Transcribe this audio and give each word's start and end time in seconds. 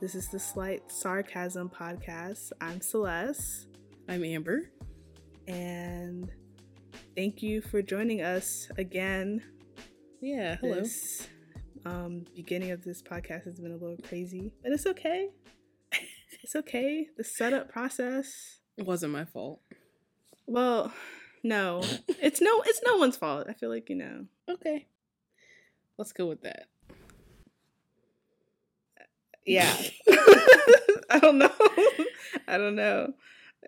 This 0.00 0.14
is 0.14 0.28
the 0.28 0.38
Slight 0.40 0.82
Sarcasm 0.90 1.70
Podcast. 1.70 2.50
I'm 2.60 2.80
Celeste. 2.80 3.68
I'm 4.08 4.24
Amber. 4.24 4.70
And 5.46 6.30
thank 7.16 7.42
you 7.42 7.62
for 7.62 7.80
joining 7.80 8.20
us 8.20 8.68
again. 8.76 9.42
Yeah, 10.20 10.56
hello. 10.56 10.80
This 10.80 11.28
um, 11.86 12.24
beginning 12.34 12.72
of 12.72 12.82
this 12.82 13.02
podcast 13.02 13.44
has 13.44 13.60
been 13.60 13.70
a 13.70 13.76
little 13.76 13.96
crazy, 14.08 14.52
but 14.62 14.72
it's 14.72 14.84
okay. 14.84 15.30
it's 16.42 16.56
okay. 16.56 17.08
The 17.16 17.24
setup 17.24 17.70
process. 17.70 18.58
It 18.76 18.86
wasn't 18.86 19.12
my 19.12 19.24
fault. 19.24 19.60
Well, 20.46 20.92
no. 21.44 21.82
it's 22.08 22.40
no 22.40 22.62
it's 22.66 22.82
no 22.84 22.96
one's 22.96 23.16
fault. 23.16 23.46
I 23.48 23.52
feel 23.52 23.70
like, 23.70 23.88
you 23.88 23.96
know. 23.96 24.26
Okay. 24.50 24.86
Let's 25.96 26.12
go 26.12 26.26
with 26.26 26.42
that. 26.42 26.66
Yeah. 29.46 29.74
I 31.10 31.18
don't 31.20 31.38
know. 31.38 31.52
I 32.48 32.58
don't 32.58 32.74
know. 32.76 33.12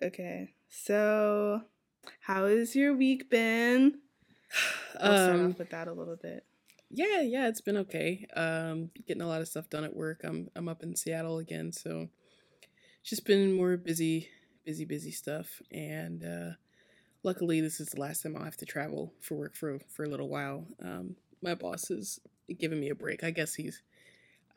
Okay. 0.03 0.51
So, 0.69 1.63
how 2.21 2.47
has 2.47 2.75
your 2.77 2.95
week 2.95 3.31
been? 3.31 3.99
I'll 5.01 5.17
start 5.17 5.41
Um, 5.41 5.51
off 5.53 5.59
with 5.59 5.71
that 5.71 5.89
a 5.89 5.93
little 5.93 6.17
bit. 6.17 6.45
yeah, 6.91 7.21
yeah, 7.21 7.49
it's 7.49 7.61
been 7.61 7.77
okay. 7.79 8.27
Um, 8.35 8.91
getting 9.07 9.23
a 9.23 9.27
lot 9.29 9.41
of 9.41 9.49
stuff 9.49 9.69
done 9.71 9.85
at 9.85 9.95
work. 9.97 10.21
I'm 10.25 10.49
I'm 10.55 10.69
up 10.69 10.83
in 10.83 10.95
Seattle 10.97 11.39
again, 11.39 11.73
so 11.73 12.09
it's 13.01 13.11
just 13.11 13.25
been 13.27 13.53
more 13.53 13.77
busy, 13.77 14.29
busy, 14.65 14.85
busy 14.85 15.11
stuff. 15.11 15.61
And 15.73 16.25
uh, 16.25 16.51
luckily, 17.23 17.61
this 17.61 17.81
is 17.81 17.89
the 17.89 18.01
last 18.01 18.23
time 18.23 18.37
I'll 18.37 18.45
have 18.45 18.57
to 18.59 18.67
travel 18.67 19.13
for 19.21 19.35
work 19.37 19.57
for 19.57 19.79
for 19.89 20.05
a 20.05 20.09
little 20.09 20.29
while. 20.29 20.67
Um, 20.83 21.17
my 21.43 21.55
boss 21.55 21.91
is 21.91 22.21
giving 22.59 22.81
me 22.81 22.91
a 22.91 22.95
break. 22.95 23.25
I 23.25 23.31
guess 23.31 23.55
he's. 23.55 23.83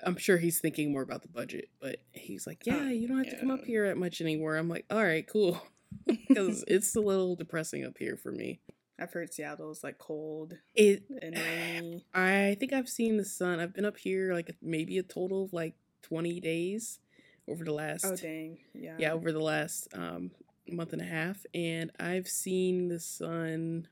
I'm 0.04 0.18
sure 0.18 0.38
he's 0.38 0.60
thinking 0.60 0.92
more 0.92 1.02
about 1.02 1.22
the 1.22 1.28
budget, 1.28 1.70
but 1.82 1.98
he's 2.14 2.48
like, 2.48 2.64
Oh, 2.70 2.72
"Yeah, 2.72 2.90
you 2.90 3.08
don't 3.08 3.18
have 3.18 3.30
to 3.30 3.40
come 3.40 3.52
up 3.52 3.66
here 3.66 3.88
that 3.88 3.98
much 3.98 4.22
anymore." 4.22 4.56
I'm 4.56 4.70
like, 4.70 4.86
"All 4.90 5.04
right, 5.04 5.28
cool," 5.28 5.62
because 6.06 6.64
it's 6.68 6.96
a 6.96 7.02
little 7.02 7.36
depressing 7.36 7.84
up 7.86 7.98
here 7.98 8.16
for 8.18 8.32
me. 8.32 8.62
I've 9.00 9.14
heard 9.14 9.34
Seattle's 9.34 9.84
like 9.84 9.98
cold 9.98 10.58
It 10.76 11.04
and 11.22 11.34
rainy. 11.36 12.06
I 12.14 12.58
think 12.60 12.74
I've 12.74 12.90
seen 12.90 13.18
the 13.18 13.26
sun. 13.26 13.60
I've 13.60 13.74
been 13.74 13.86
up 13.86 13.98
here 13.98 14.34
like 14.34 14.56
maybe 14.62 14.98
a 14.98 15.04
total 15.04 15.46
of 15.46 15.54
like 15.54 15.76
20 16.04 16.40
days 16.42 17.00
over 17.48 17.64
the 17.64 17.74
last 17.74 18.06
Oh 18.06 18.16
dang. 18.16 18.60
Yeah. 18.74 18.96
yeah, 18.98 19.14
over 19.14 19.32
the 19.32 19.40
last 19.40 19.88
um 19.94 20.32
month 20.68 20.94
and 20.94 21.02
a 21.02 21.06
half 21.06 21.46
and 21.54 21.92
I've 22.00 22.28
seen 22.28 22.90
the 22.90 23.00
sun 23.00 23.88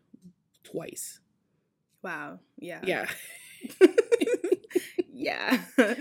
twice. 0.64 1.20
Wow. 2.04 2.40
Yeah. 2.60 2.82
Yeah. 2.84 3.08
yeah. 5.18 5.62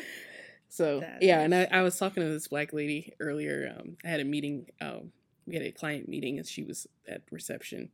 so, 0.68 1.00
That 1.00 1.22
yeah, 1.22 1.40
and 1.40 1.54
I, 1.54 1.68
I 1.70 1.82
was 1.82 1.98
talking 1.98 2.22
to 2.22 2.28
this 2.28 2.48
black 2.48 2.72
lady 2.72 3.14
earlier. 3.20 3.74
Um 3.78 3.96
I 4.04 4.08
had 4.08 4.20
a 4.20 4.24
meeting 4.24 4.66
um 4.80 5.12
we 5.46 5.54
had 5.54 5.62
a 5.62 5.72
client 5.72 6.08
meeting 6.08 6.38
and 6.38 6.46
she 6.46 6.62
was 6.62 6.86
at 7.08 7.22
reception. 7.30 7.90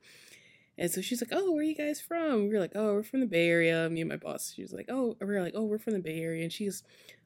And 0.79 0.91
so 0.91 1.03
she's 1.03 1.21
like, 1.21 1.31
"Oh, 1.33 1.53
where 1.53 1.61
are 1.61 1.65
you 1.65 1.75
guys 1.75 2.01
from?" 2.01 2.45
We 2.45 2.55
were 2.55 2.59
like, 2.59 2.73
"Oh, 2.75 2.95
we're 2.95 3.03
from 3.03 3.21
the 3.21 3.27
Bay 3.27 3.49
Area." 3.49 3.91
Me 3.91 4.01
and 4.01 4.09
my 4.09 4.17
boss. 4.17 4.53
She 4.55 4.63
was 4.63 4.73
like, 4.73 4.87
"Oh," 4.89 5.17
we 5.21 5.27
were 5.27 5.43
like, 5.43 5.53
"Oh, 5.55 5.65
we're 5.65 5.79
from 5.79 5.93
the 5.93 5.99
Bay 5.99 6.19
Area." 6.21 6.43
And 6.43 6.53
she's, 6.53 6.83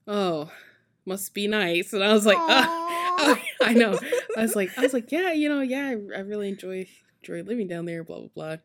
"Oh, 0.07 0.51
must 1.05 1.33
be 1.33 1.47
nice." 1.47 1.93
And 1.93 2.03
I 2.03 2.13
was 2.13 2.27
like. 2.27 2.39
Aw. 2.41 2.97
I 3.63 3.73
know. 3.73 3.99
I 4.37 4.43
was 4.43 4.55
like, 4.55 4.77
I 4.79 4.83
was 4.83 4.93
like, 4.93 5.11
yeah, 5.11 5.33
you 5.33 5.49
know, 5.49 5.61
yeah, 5.61 5.87
I, 5.87 6.19
I 6.19 6.21
really 6.21 6.49
enjoy 6.49 6.87
enjoy 7.23 7.43
living 7.43 7.67
down 7.69 7.87
there, 7.87 8.05
blah 8.05 8.19
blah 8.19 8.29
blah. 8.35 8.57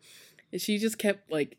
And 0.51 0.61
she 0.61 0.77
just 0.77 0.97
kept 0.97 1.31
like 1.31 1.57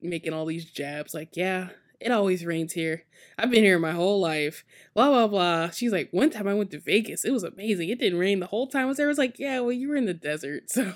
making 0.00 0.32
all 0.32 0.46
these 0.46 0.64
jabs, 0.64 1.14
like, 1.14 1.36
yeah, 1.36 1.68
it 2.04 2.10
always 2.12 2.44
rains 2.44 2.72
here. 2.72 3.04
I've 3.38 3.50
been 3.50 3.64
here 3.64 3.78
my 3.78 3.92
whole 3.92 4.20
life, 4.20 4.64
blah 4.94 5.08
blah 5.08 5.26
blah. 5.28 5.70
She's 5.70 5.92
like, 5.92 6.08
one 6.12 6.30
time 6.30 6.46
I 6.48 6.54
went 6.54 6.70
to 6.72 6.78
Vegas, 6.80 7.24
it 7.24 7.30
was 7.32 7.42
amazing. 7.44 7.88
It 7.88 7.98
didn't 7.98 8.18
rain 8.18 8.40
the 8.40 8.46
whole 8.46 8.66
time 8.66 8.82
I 8.82 8.86
was 8.86 8.96
there. 8.98 9.06
I 9.06 9.08
was 9.08 9.18
like, 9.18 9.38
yeah, 9.38 9.60
well, 9.60 9.72
you 9.72 9.88
were 9.88 9.96
in 9.96 10.04
the 10.06 10.14
desert, 10.14 10.70
so. 10.70 10.92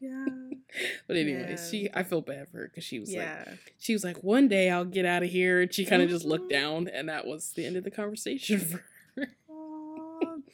yeah. 0.00 0.26
But 1.06 1.16
anyways, 1.16 1.68
she 1.70 1.88
I 1.94 2.02
feel 2.02 2.20
bad 2.20 2.48
for 2.50 2.58
her 2.58 2.68
because 2.68 2.84
she 2.84 2.98
was 2.98 3.12
like, 3.14 3.28
she 3.78 3.92
was 3.92 4.02
like, 4.04 4.22
one 4.24 4.48
day 4.48 4.70
I'll 4.70 4.84
get 4.84 5.04
out 5.06 5.22
of 5.22 5.30
here, 5.30 5.60
and 5.62 5.72
she 5.72 5.84
kind 5.84 6.02
of 6.02 6.08
just 6.08 6.24
looked 6.24 6.46
Mhm. 6.50 6.60
down, 6.60 6.88
and 6.88 7.08
that 7.08 7.26
was 7.26 7.52
the 7.54 7.64
end 7.66 7.76
of 7.76 7.84
the 7.84 7.90
conversation 7.90 8.58
for 8.60 8.84
her. 9.16 9.28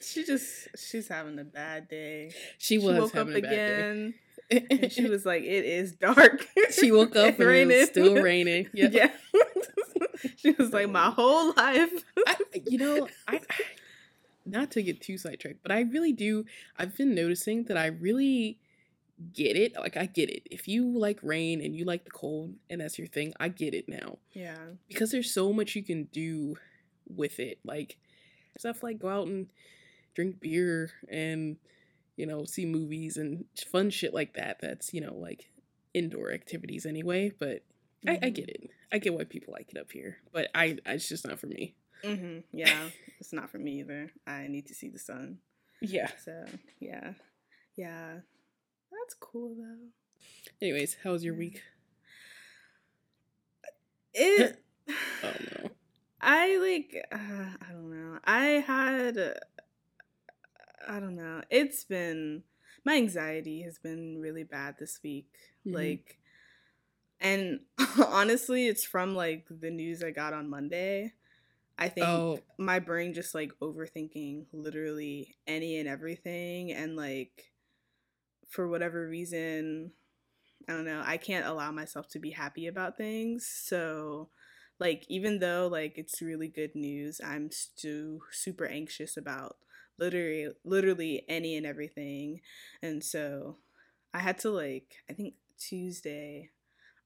She 0.03 0.25
just 0.25 0.69
she's 0.79 1.09
having 1.09 1.39
a 1.39 1.45
bad 1.45 1.89
day. 1.89 2.33
She 2.59 2.79
was 2.79 2.99
woke 2.99 3.17
up 3.17 3.29
a 3.29 3.41
bad 3.41 3.43
day. 3.43 3.75
again 3.75 4.15
and 4.71 4.91
she 4.93 5.09
was 5.09 5.25
like, 5.27 5.43
"It 5.43 5.65
is 5.65 5.93
dark." 5.93 6.47
she 6.71 6.91
woke 6.91 7.15
up 7.17 7.39
and 7.39 7.51
it 7.51 7.67
was 7.69 7.89
still 7.89 8.15
raining. 8.23 8.69
Yeah. 8.73 8.89
Yeah. 8.91 9.11
she 10.43 10.51
was 10.53 10.73
like, 10.73 10.89
"My 10.89 11.11
whole 11.11 11.53
life." 11.55 12.05
I, 12.27 12.37
you 12.67 12.79
know, 12.79 13.09
I 13.29 13.41
not 14.47 14.71
to 14.73 14.83
get 14.83 15.01
too 15.01 15.19
sidetracked, 15.19 15.63
but 15.63 15.73
I 15.73 15.83
really 15.83 16.13
do. 16.13 16.45
I've 16.79 16.97
been 16.97 17.15
noticing 17.15 17.65
that 17.65 17.77
I 17.77 17.87
really 17.87 18.59
get 19.35 19.57
it. 19.57 19.77
Like 19.77 19.97
I 19.97 20.07
get 20.07 20.31
it. 20.31 20.47
If 20.51 20.67
you 20.67 20.99
like 20.99 21.19
rain 21.23 21.61
and 21.61 21.77
you 21.77 21.85
like 21.85 22.05
the 22.05 22.11
cold 22.11 22.55
and 22.69 22.81
that's 22.81 22.99
your 22.99 23.09
thing, 23.09 23.35
I 23.39 23.49
get 23.49 23.75
it 23.75 23.89
now 23.89 24.19
yeah. 24.33 24.57
because 24.89 25.11
there's 25.11 25.33
so 25.33 25.53
much 25.53 25.77
you 25.77 25.83
can 25.83 26.05
do 26.05 26.57
with 27.15 27.39
it. 27.39 27.59
Like 27.65 27.99
stuff 28.59 28.83
like 28.83 28.99
go 28.99 29.09
out 29.09 29.27
and 29.27 29.47
drink 30.15 30.41
beer 30.41 30.91
and 31.09 31.57
you 32.17 32.27
know 32.27 32.45
see 32.45 32.67
movies 32.67 33.17
and 33.17 33.45
fun 33.71 33.91
shit 33.91 34.15
like 34.15 34.35
that. 34.35 34.59
That's 34.61 34.95
you 34.95 35.01
know 35.01 35.15
like 35.15 35.51
indoor 35.95 36.33
activities 36.33 36.87
anyway. 36.87 37.33
But 37.39 37.63
I, 38.07 38.13
I 38.13 38.17
Mhm. 38.31 38.35
get 38.35 38.49
it. 38.49 38.71
I 38.93 38.99
get 38.99 39.15
why 39.15 39.25
people 39.25 39.53
like 39.53 39.71
it 39.71 39.79
up 39.79 39.93
here, 39.93 40.19
but 40.33 40.49
I 40.55 40.79
it's 40.87 41.09
just 41.09 41.27
not 41.27 41.39
for 41.39 41.47
me. 41.47 41.75
hmm 42.05 42.39
Yeah. 42.53 42.91
it's 43.19 43.33
not 43.33 43.51
for 43.51 43.59
me 43.59 43.81
either. 43.81 44.11
I 44.27 44.47
need 44.49 44.67
to 44.69 44.75
see 44.75 44.89
the 44.89 44.99
sun. 44.99 45.39
Yeah. 45.83 46.11
So 46.25 46.45
yeah, 46.79 47.15
yeah. 47.77 48.21
That's 48.91 49.15
cool 49.19 49.55
though. 49.57 49.89
Anyways, 50.61 50.97
how 51.03 51.13
was 51.13 51.25
your 51.25 51.35
week? 51.35 51.63
It. 54.15 54.57
Oh 55.23 55.33
no. 55.63 55.71
I 56.21 56.57
like. 56.57 57.07
Uh, 57.13 57.17
I 57.69 57.73
don't 57.73 57.91
know. 57.91 58.19
I 58.25 58.45
had. 58.67 59.19
uh, 59.19 59.35
I 60.89 60.99
don't 60.99 61.15
know. 61.15 61.43
It's 61.51 61.85
been 61.85 62.43
my 62.85 62.97
anxiety 62.97 63.63
has 63.63 63.79
been 63.79 64.19
really 64.19 64.43
bad 64.45 64.77
this 64.81 64.99
week. 65.03 65.29
Mhm. 65.67 65.75
Like, 65.75 66.19
and 67.21 67.61
honestly, 68.07 68.67
it's 68.69 68.85
from 68.85 69.15
like 69.15 69.47
the 69.51 69.71
news 69.71 70.03
I 70.03 70.11
got 70.11 70.33
on 70.33 70.51
Monday. 70.51 71.13
I 71.79 71.89
think 71.89 72.27
Oh. 72.27 72.43
my 72.59 72.79
brain 72.79 73.15
just 73.15 73.35
like 73.35 73.53
overthinking 73.63 74.47
literally 74.53 75.37
any 75.47 75.79
and 75.79 75.89
everything, 75.89 76.73
and 76.73 76.97
like 76.97 77.53
for 78.49 78.69
whatever 78.69 79.09
reason, 79.09 79.93
I 80.69 80.73
don't 80.73 80.85
know. 80.85 81.03
I 81.05 81.17
can't 81.17 81.47
allow 81.47 81.71
myself 81.73 82.09
to 82.11 82.19
be 82.19 82.31
happy 82.31 82.67
about 82.67 82.97
things. 82.97 83.47
So, 83.47 84.31
like, 84.79 85.05
even 85.09 85.39
though 85.39 85.69
like 85.71 85.99
it's 85.99 86.23
really 86.23 86.49
good 86.49 86.75
news, 86.75 87.21
I'm 87.25 87.51
still 87.51 88.21
super 88.33 88.67
anxious 88.67 89.17
about 89.17 89.57
literally, 89.99 90.49
literally 90.65 91.25
any 91.29 91.57
and 91.57 91.67
everything. 91.67 92.41
And 92.83 93.05
so, 93.05 93.59
I 94.15 94.21
had 94.21 94.39
to 94.41 94.51
like, 94.51 94.97
I 95.11 95.15
think 95.15 95.35
Tuesday, 95.59 96.51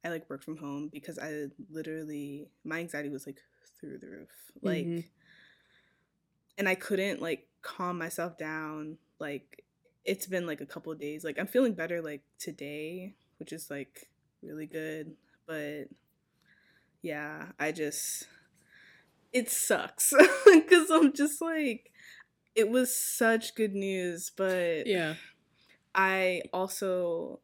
I 0.05 0.11
like 0.11 0.29
work 0.29 0.43
from 0.43 0.57
home 0.59 0.89
because 0.93 1.19
I 1.19 1.47
literally 1.71 2.49
my 2.65 2.79
anxiety 2.81 3.09
was 3.09 3.27
like 3.27 3.39
through 3.81 3.99
the 3.99 4.07
roof, 4.09 4.29
like, 4.63 4.85
Mhm. 4.87 5.05
and 6.59 6.69
I 6.69 6.75
couldn't 6.75 7.21
like 7.23 7.49
calm 7.63 7.99
myself 7.99 8.37
down. 8.39 8.99
Like, 9.19 9.65
it's 10.05 10.27
been 10.27 10.47
like 10.47 10.61
a 10.61 10.67
couple 10.67 10.93
of 10.93 11.01
days. 11.01 11.25
Like, 11.25 11.39
I'm 11.39 11.47
feeling 11.47 11.75
better 11.75 12.03
like 12.03 12.23
today, 12.39 13.15
which 13.39 13.53
is 13.53 13.71
like 13.71 14.11
really 14.43 14.67
good. 14.67 15.17
But 15.47 15.89
yeah, 17.03 17.53
I 17.59 17.73
just 17.73 18.29
it 19.33 19.51
sucks 19.51 20.13
because 20.47 20.91
I'm 20.91 21.13
just 21.13 21.41
like 21.41 21.91
it 22.55 22.69
was 22.71 22.95
such 22.95 23.55
good 23.55 23.75
news, 23.75 24.31
but 24.37 24.87
Yeah. 24.87 25.15
I 25.95 26.43
also 26.53 27.41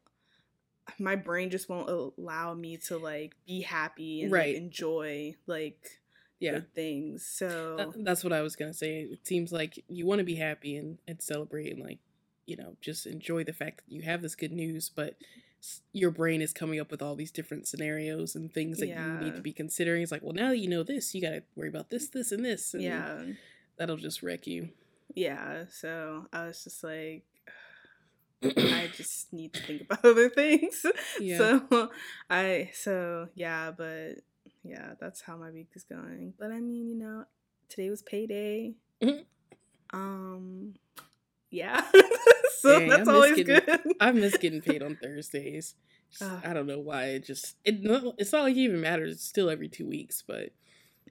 my 0.98 1.16
brain 1.16 1.50
just 1.50 1.68
won't 1.68 1.88
allow 2.18 2.54
me 2.54 2.76
to 2.88 2.96
like 2.98 3.34
be 3.46 3.62
happy 3.62 4.22
and 4.22 4.32
like, 4.32 4.54
enjoy 4.56 5.34
like 5.46 6.00
Yeah. 6.38 6.52
good 6.52 6.74
things. 6.74 7.24
So 7.26 7.76
That- 7.76 8.04
that's 8.04 8.24
what 8.24 8.32
I 8.32 8.40
was 8.42 8.56
gonna 8.56 8.74
say. 8.74 9.02
It 9.02 9.26
seems 9.26 9.52
like 9.52 9.82
you 9.88 10.06
want 10.06 10.18
to 10.20 10.24
be 10.24 10.36
happy 10.36 10.76
and, 10.76 10.98
and 11.06 11.20
celebrate 11.22 11.72
and 11.72 11.82
like, 11.82 11.98
you 12.46 12.56
know, 12.56 12.76
just 12.80 13.06
enjoy 13.06 13.44
the 13.44 13.52
fact 13.52 13.78
that 13.86 13.92
you 13.94 14.02
have 14.02 14.22
this 14.22 14.34
good 14.34 14.52
news, 14.52 14.88
but 14.94 15.16
your 15.92 16.10
brain 16.10 16.40
is 16.40 16.52
coming 16.54 16.80
up 16.80 16.90
with 16.90 17.02
all 17.02 17.14
these 17.14 17.30
different 17.30 17.68
scenarios 17.68 18.34
and 18.34 18.50
things 18.52 18.78
that 18.78 18.88
you 18.88 19.24
need 19.24 19.34
to 19.36 19.42
be 19.42 19.52
considering. 19.52 20.02
It's 20.02 20.10
like, 20.10 20.22
well, 20.22 20.32
now 20.32 20.48
that 20.48 20.56
you 20.56 20.68
know 20.68 20.82
this, 20.82 21.14
you 21.14 21.20
got 21.20 21.30
to 21.30 21.42
worry 21.54 21.68
about 21.68 21.90
this, 21.90 22.08
this, 22.08 22.32
and 22.32 22.42
this. 22.44 22.72
And 22.72 22.82
yeah. 22.82 23.24
That'll 23.76 23.98
just 23.98 24.22
wreck 24.22 24.46
you. 24.46 24.70
Yeah. 25.14 25.64
So 25.70 26.26
I 26.32 26.46
was 26.46 26.64
just 26.64 26.82
like 26.82 27.24
I 28.42 28.88
just 28.96 29.32
need 29.32 29.52
to 29.54 29.60
think 29.62 29.82
about 29.90 30.04
other 30.04 30.28
things. 30.30 30.84
Yeah. 31.20 31.38
So 31.38 31.90
I 32.28 32.70
so 32.74 33.28
yeah, 33.34 33.70
but 33.70 34.20
yeah, 34.62 34.94
that's 35.00 35.20
how 35.22 35.36
my 35.36 35.50
week 35.50 35.68
is 35.74 35.84
going. 35.84 36.34
But 36.38 36.50
I 36.50 36.60
mean, 36.60 36.88
you 36.88 36.96
know, 36.96 37.24
today 37.68 37.90
was 37.90 38.02
payday. 38.02 38.74
Mhm. 39.02 39.24
Um, 39.92 40.74
yeah. 41.50 41.82
so 42.60 42.78
Dang, 42.78 42.88
that's 42.88 43.08
always 43.08 43.36
getting- 43.36 43.60
good. 43.66 43.80
I 44.00 44.12
miss 44.12 44.36
getting 44.36 44.60
paid 44.62 44.82
on 44.82 44.96
Thursdays. 45.02 45.74
Ugh. 46.20 46.40
I 46.44 46.52
don't 46.52 46.66
know 46.66 46.78
why. 46.80 47.06
It 47.06 47.24
just 47.24 47.56
it 47.64 47.82
no, 47.82 48.14
it's 48.18 48.32
not 48.32 48.42
like 48.42 48.56
it 48.56 48.60
even 48.60 48.80
matters. 48.80 49.12
It's 49.12 49.24
still 49.24 49.50
every 49.50 49.68
two 49.68 49.86
weeks, 49.88 50.22
but 50.26 50.50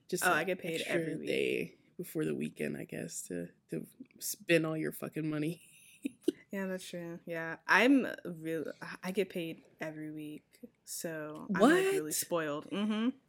just 0.10 0.26
Oh, 0.26 0.32
I 0.32 0.44
get 0.44 0.60
paid 0.60 0.82
every 0.88 1.16
week. 1.18 1.28
day 1.28 1.76
before 1.98 2.26
the 2.26 2.36
weekend, 2.36 2.76
I 2.78 2.86
guess, 2.86 3.22
to 3.28 3.48
to 3.72 3.86
spend 4.20 4.66
all 4.66 4.76
your 4.78 4.92
fucking 4.92 5.30
money. 5.30 5.62
Yeah, 6.52 6.66
that's 6.66 6.88
true. 6.88 7.20
Yeah, 7.26 7.58
I'm 7.68 8.08
real. 8.42 8.66
I 9.04 9.12
get 9.12 9.30
paid 9.30 9.62
every 9.80 10.12
week, 10.12 10.44
so 10.86 11.46
I'm 11.54 11.62
like 11.62 11.72
really 11.72 12.12
spoiled. 12.12 12.68
Mm-hmm. 12.72 13.10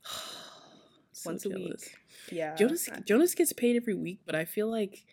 So 1.12 1.30
Once 1.30 1.44
a 1.44 1.50
week. 1.50 1.96
Yeah. 2.32 2.54
Jonas 2.54 2.88
Jonas 3.04 3.34
gets 3.34 3.52
paid 3.52 3.76
every 3.76 3.94
week, 3.94 4.20
but 4.24 4.34
I 4.34 4.44
feel 4.46 4.70
like 4.70 5.04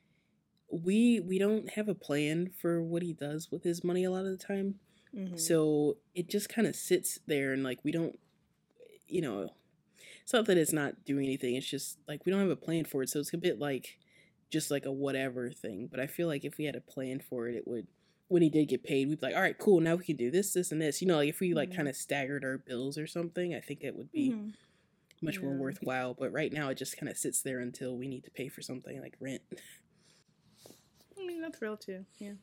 we 0.71 1.19
we 1.19 1.37
don't 1.39 1.71
have 1.71 1.89
a 1.89 1.95
plan 1.95 2.51
for 2.61 2.81
what 2.81 3.01
he 3.01 3.11
does 3.13 3.49
with 3.51 3.63
his 3.63 3.83
money 3.83 4.03
a 4.05 4.11
lot 4.11 4.25
of 4.25 4.31
the 4.31 4.37
time. 4.37 4.75
mhm. 5.13 5.37
So 5.37 5.97
it 6.13 6.29
just 6.29 6.47
kind 6.49 6.67
of 6.67 6.75
sits 6.75 7.19
there 7.27 7.51
and 7.51 7.63
like 7.63 7.79
we 7.83 7.91
don't 7.91 8.17
you 9.07 9.21
know 9.21 9.49
it's 10.21 10.31
not 10.33 10.45
that 10.45 10.57
it's 10.57 10.71
not 10.71 11.03
doing 11.03 11.25
anything, 11.25 11.55
it's 11.55 11.67
just 11.67 11.97
like 12.07 12.25
we 12.25 12.31
don't 12.31 12.41
have 12.41 12.49
a 12.49 12.55
plan 12.55 12.85
for 12.85 13.01
it. 13.01 13.09
So 13.09 13.19
it's 13.19 13.33
a 13.33 13.37
bit 13.37 13.59
like 13.59 13.97
just 14.49 14.69
like 14.71 14.85
a 14.85 14.91
whatever 14.91 15.49
thing. 15.49 15.87
But 15.89 15.99
I 15.99 16.07
feel 16.07 16.27
like 16.27 16.45
if 16.45 16.57
we 16.57 16.65
had 16.65 16.75
a 16.75 16.81
plan 16.81 17.19
for 17.19 17.47
it, 17.47 17.55
it 17.55 17.67
would 17.67 17.87
when 18.29 18.41
he 18.41 18.49
did 18.49 18.67
get 18.67 18.83
paid, 18.83 19.07
we'd 19.07 19.19
be 19.19 19.25
like, 19.27 19.35
all 19.35 19.41
right, 19.41 19.57
cool, 19.57 19.79
now 19.79 19.95
we 19.95 20.03
can 20.03 20.15
do 20.17 20.29
this, 20.29 20.51
this, 20.53 20.71
and 20.71 20.81
this. 20.81 21.01
You 21.01 21.07
know, 21.07 21.15
like 21.17 21.29
if 21.29 21.39
we 21.39 21.53
like 21.53 21.69
Mhm. 21.69 21.75
kind 21.75 21.87
of 21.87 21.95
staggered 21.95 22.43
our 22.43 22.57
bills 22.57 22.97
or 22.97 23.07
something, 23.07 23.53
I 23.55 23.59
think 23.61 23.83
it 23.83 23.95
would 23.95 24.11
be 24.11 24.31
Mhm. 24.31 24.53
much 25.21 25.41
more 25.41 25.53
worthwhile. 25.55 26.13
But 26.13 26.31
right 26.31 26.51
now, 26.51 26.69
it 26.69 26.75
just 26.75 26.97
kind 26.97 27.09
of 27.09 27.17
sits 27.17 27.41
there 27.41 27.59
until 27.59 27.95
we 27.97 28.07
need 28.07 28.23
to 28.25 28.31
pay 28.31 28.49
for 28.49 28.61
something 28.61 28.99
like 29.01 29.15
rent. 29.19 29.41
I 31.17 31.25
mean, 31.25 31.41
that's 31.41 31.61
real 31.61 31.77
too. 31.77 32.05
Yeah. 32.19 32.33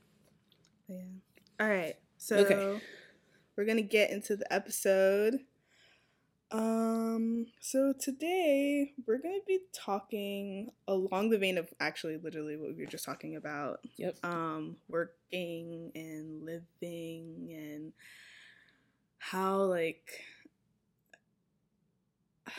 But 0.88 0.94
yeah. 0.96 1.04
All 1.60 1.68
right. 1.68 1.96
So 2.18 2.38
Okay. 2.38 2.80
we're 3.56 3.64
gonna 3.66 3.82
get 3.82 4.10
into 4.10 4.36
the 4.36 4.50
episode. 4.52 5.44
Um. 6.50 7.46
So 7.60 7.92
today 7.98 8.92
we're 9.06 9.18
gonna 9.18 9.38
be 9.46 9.60
talking 9.72 10.70
along 10.86 11.30
the 11.30 11.38
vein 11.38 11.58
of 11.58 11.72
actually, 11.80 12.16
literally 12.16 12.56
what 12.56 12.76
we 12.76 12.84
were 12.84 12.90
just 12.90 13.04
talking 13.04 13.36
about. 13.36 13.80
Yep. 13.96 14.16
Um, 14.22 14.76
working 14.88 15.90
and 15.94 16.44
living 16.44 17.48
and 17.50 17.92
how 19.18 19.62
like 19.62 20.22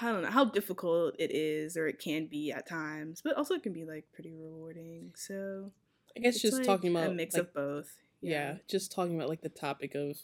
I 0.00 0.12
don't 0.12 0.22
know 0.22 0.30
how 0.30 0.44
difficult 0.44 1.16
it 1.18 1.30
is 1.32 1.76
or 1.76 1.88
it 1.88 1.98
can 1.98 2.26
be 2.26 2.52
at 2.52 2.68
times, 2.68 3.20
but 3.22 3.36
also 3.36 3.54
it 3.54 3.62
can 3.62 3.72
be 3.72 3.84
like 3.84 4.04
pretty 4.12 4.32
rewarding. 4.32 5.12
So 5.16 5.72
I 6.16 6.20
guess 6.20 6.40
just 6.40 6.58
like, 6.58 6.66
talking 6.66 6.90
about 6.90 7.10
a 7.10 7.12
mix 7.12 7.34
like, 7.34 7.42
of 7.42 7.54
both. 7.54 7.96
yeah. 8.20 8.56
just 8.68 8.92
talking 8.92 9.16
about 9.16 9.28
like 9.28 9.42
the 9.42 9.48
topic 9.48 9.94
of 9.94 10.16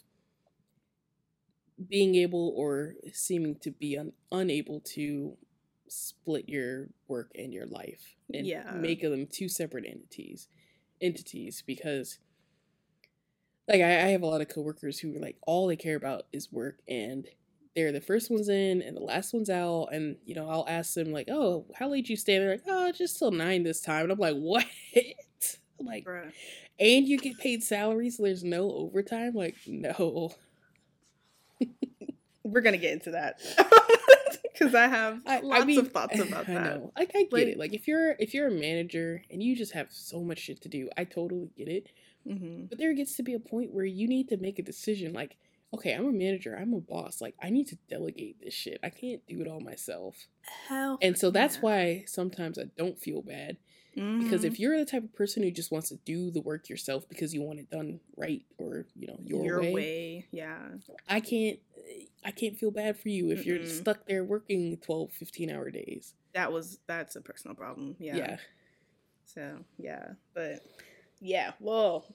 being 1.89 2.15
able 2.15 2.53
or 2.55 2.95
seeming 3.13 3.55
to 3.61 3.71
be 3.71 3.97
un- 3.97 4.13
unable 4.31 4.79
to 4.81 5.37
split 5.87 6.49
your 6.49 6.87
work 7.07 7.31
and 7.35 7.53
your 7.53 7.65
life 7.67 8.15
and 8.33 8.47
Yeah. 8.47 8.71
make 8.73 9.01
them 9.01 9.27
two 9.27 9.47
separate 9.49 9.85
entities 9.85 10.47
entities 11.01 11.63
because 11.65 12.19
like 13.67 13.81
I, 13.81 13.91
I 14.05 14.07
have 14.09 14.21
a 14.23 14.27
lot 14.27 14.41
of 14.41 14.49
coworkers 14.49 14.99
who 14.99 15.15
are 15.15 15.19
like 15.19 15.37
all 15.45 15.67
they 15.67 15.75
care 15.75 15.95
about 15.95 16.23
is 16.33 16.51
work 16.51 16.79
and 16.87 17.27
they're 17.75 17.91
the 17.91 18.01
first 18.01 18.29
ones 18.29 18.49
in 18.49 18.81
and 18.81 18.95
the 18.95 19.01
last 19.01 19.33
ones 19.33 19.49
out 19.49 19.87
and 19.91 20.17
you 20.25 20.35
know 20.35 20.47
i'll 20.49 20.65
ask 20.67 20.93
them 20.93 21.11
like 21.11 21.27
oh 21.29 21.65
how 21.75 21.89
late 21.89 22.09
you 22.09 22.15
stay? 22.15 22.37
They're 22.37 22.51
like 22.51 22.63
oh 22.67 22.91
just 22.91 23.17
till 23.19 23.31
nine 23.31 23.63
this 23.63 23.81
time. 23.81 24.03
And 24.03 24.11
i'm 24.11 24.19
like 24.19 24.35
what? 24.35 24.65
Like 25.79 26.05
Bruh. 26.05 26.31
and 26.79 27.07
you 27.07 27.17
get 27.17 27.37
paid 27.39 27.61
salary 27.63 28.09
so 28.09 28.23
there's 28.23 28.43
no 28.43 28.71
overtime? 28.71 29.33
Like 29.33 29.55
no 29.67 30.31
We're 32.43 32.61
gonna 32.61 32.77
get 32.77 32.93
into 32.93 33.11
that 33.11 33.39
because 34.53 34.75
I 34.75 34.87
have 34.87 35.21
I, 35.25 35.39
lots 35.39 35.61
I 35.61 35.65
mean, 35.65 35.79
of 35.79 35.91
thoughts 35.91 36.19
about 36.19 36.49
I 36.49 36.53
that. 36.53 36.63
know. 36.79 36.91
Like 36.97 37.11
I 37.15 37.23
get 37.23 37.31
Like- 37.33 37.47
it. 37.47 37.57
Like 37.57 37.73
if 37.73 37.87
you're 37.87 38.11
if 38.19 38.33
you're 38.33 38.47
a 38.47 38.51
manager 38.51 39.23
and 39.31 39.41
you 39.41 39.55
just 39.55 39.73
have 39.73 39.87
so 39.91 40.21
much 40.23 40.39
shit 40.39 40.61
to 40.61 40.69
do, 40.69 40.89
I 40.97 41.03
totally 41.05 41.49
get 41.57 41.67
it. 41.67 41.87
hmm 42.27 42.65
But 42.69 42.77
there 42.79 42.93
gets 42.93 43.15
to 43.17 43.23
be 43.23 43.33
a 43.33 43.39
point 43.39 43.73
where 43.73 43.85
you 43.85 44.07
need 44.07 44.29
to 44.29 44.37
make 44.37 44.59
a 44.59 44.63
decision. 44.63 45.13
Like, 45.13 45.37
okay, 45.73 45.93
I'm 45.93 46.05
a 46.05 46.11
manager. 46.11 46.55
I'm 46.59 46.73
a 46.73 46.79
boss. 46.81 47.21
Like 47.21 47.35
I 47.41 47.49
need 47.49 47.67
to 47.67 47.77
delegate 47.89 48.41
this 48.43 48.53
shit. 48.53 48.79
I 48.83 48.89
can't 48.89 49.25
do 49.27 49.41
it 49.41 49.47
all 49.47 49.59
myself. 49.61 50.27
Hell, 50.67 50.97
And 51.01 51.17
so 51.17 51.31
that's 51.31 51.61
why 51.61 52.03
sometimes 52.07 52.59
I 52.59 52.65
don't 52.77 52.99
feel 52.99 53.21
bad 53.21 53.57
because 53.95 54.41
Mhm. 54.41 54.45
if 54.45 54.59
you're 54.59 54.77
the 54.77 54.85
type 54.85 55.03
of 55.03 55.13
person 55.13 55.43
who 55.43 55.51
just 55.51 55.71
wants 55.71 55.89
to 55.89 55.95
do 56.05 56.31
the 56.31 56.41
work 56.41 56.69
yourself 56.69 57.07
because 57.07 57.33
you 57.33 57.41
want 57.41 57.59
it 57.59 57.69
done 57.69 57.99
right 58.15 58.43
or 58.57 58.85
you 58.95 59.07
know 59.07 59.17
your, 59.23 59.61
way, 59.61 60.25
yeah, 60.31 60.69
I 61.07 61.19
can't 61.19 61.59
I 62.23 62.31
can't 62.31 62.57
feel 62.57 62.71
bad 62.71 62.97
for 62.97 63.09
you 63.09 63.31
if 63.31 63.45
you're 63.45 63.65
stuck 63.65 64.05
there 64.07 64.23
working 64.23 64.77
12 64.77 65.11
15 65.11 65.49
hour 65.51 65.69
days. 65.69 66.15
that 66.33 66.51
was 66.51 66.79
that's 66.87 67.15
a 67.15 67.21
personal 67.21 67.55
problem. 67.55 67.95
Yeah. 67.99 68.15
yeah. 68.17 68.37
So 69.25 69.59
yeah, 69.77 70.13
but 70.33 70.61
yeah, 71.19 71.51
we'll 71.59 72.05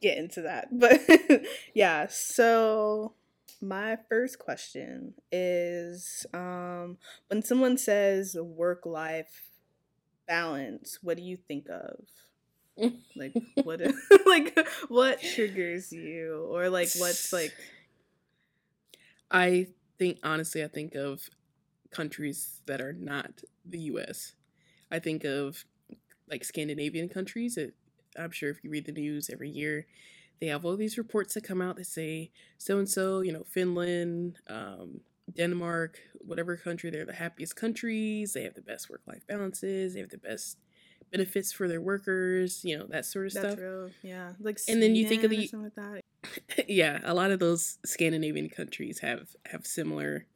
get 0.00 0.18
into 0.18 0.42
that. 0.42 0.68
But 0.78 1.00
yeah, 1.74 2.06
so 2.08 3.14
my 3.60 3.98
first 4.08 4.38
question 4.38 5.14
is 5.32 6.26
um 6.34 6.98
when 7.28 7.42
someone 7.42 7.76
says 7.78 8.36
work 8.38 8.86
life 8.86 9.44
balance, 10.28 10.98
what 11.02 11.16
do 11.16 11.22
you 11.22 11.36
think 11.36 11.68
of? 11.68 12.04
Like 13.16 13.34
what 13.64 13.80
like 14.26 14.56
what 14.88 15.20
triggers 15.20 15.92
you 15.92 16.46
or 16.50 16.68
like 16.70 16.90
what's 16.98 17.32
like 17.32 17.52
I 19.30 19.68
think 19.98 20.18
honestly, 20.22 20.62
I 20.62 20.68
think 20.68 20.94
of 20.94 21.28
countries 21.90 22.60
that 22.66 22.80
are 22.80 22.92
not 22.92 23.42
the 23.64 23.80
U.S. 23.80 24.34
I 24.90 24.98
think 24.98 25.24
of 25.24 25.64
like 26.30 26.44
Scandinavian 26.44 27.08
countries. 27.08 27.56
It, 27.56 27.74
I'm 28.18 28.30
sure 28.30 28.50
if 28.50 28.62
you 28.62 28.70
read 28.70 28.86
the 28.86 28.92
news 28.92 29.28
every 29.30 29.50
year, 29.50 29.86
they 30.40 30.46
have 30.46 30.64
all 30.64 30.76
these 30.76 30.98
reports 30.98 31.34
that 31.34 31.44
come 31.44 31.60
out 31.60 31.76
that 31.76 31.86
say 31.86 32.30
so 32.56 32.78
and 32.78 32.88
so, 32.88 33.20
you 33.20 33.32
know, 33.32 33.44
Finland, 33.44 34.38
um, 34.48 35.00
Denmark, 35.36 35.98
whatever 36.14 36.56
country, 36.56 36.90
they're 36.90 37.06
the 37.06 37.12
happiest 37.14 37.56
countries. 37.56 38.32
They 38.32 38.44
have 38.44 38.54
the 38.54 38.62
best 38.62 38.88
work-life 38.90 39.26
balances. 39.26 39.94
They 39.94 40.00
have 40.00 40.10
the 40.10 40.18
best 40.18 40.58
benefits 41.12 41.52
for 41.52 41.68
their 41.68 41.80
workers. 41.82 42.64
You 42.64 42.78
know 42.78 42.86
that 42.88 43.06
sort 43.06 43.26
of 43.26 43.32
that's 43.32 43.56
stuff. 43.56 43.58
real 43.58 43.92
yeah 44.02 44.34
like 44.40 44.58
And 44.66 44.82
then 44.82 44.94
you 44.94 45.04
think 45.04 45.24
of 45.24 45.30
the- 45.30 45.52
like 45.88 46.04
yeah, 46.68 47.00
a 47.04 47.14
lot 47.14 47.30
of 47.30 47.40
those 47.40 47.78
Scandinavian 47.86 48.48
countries 48.50 49.00
have 49.00 49.34
have 49.46 49.66
similar 49.66 50.26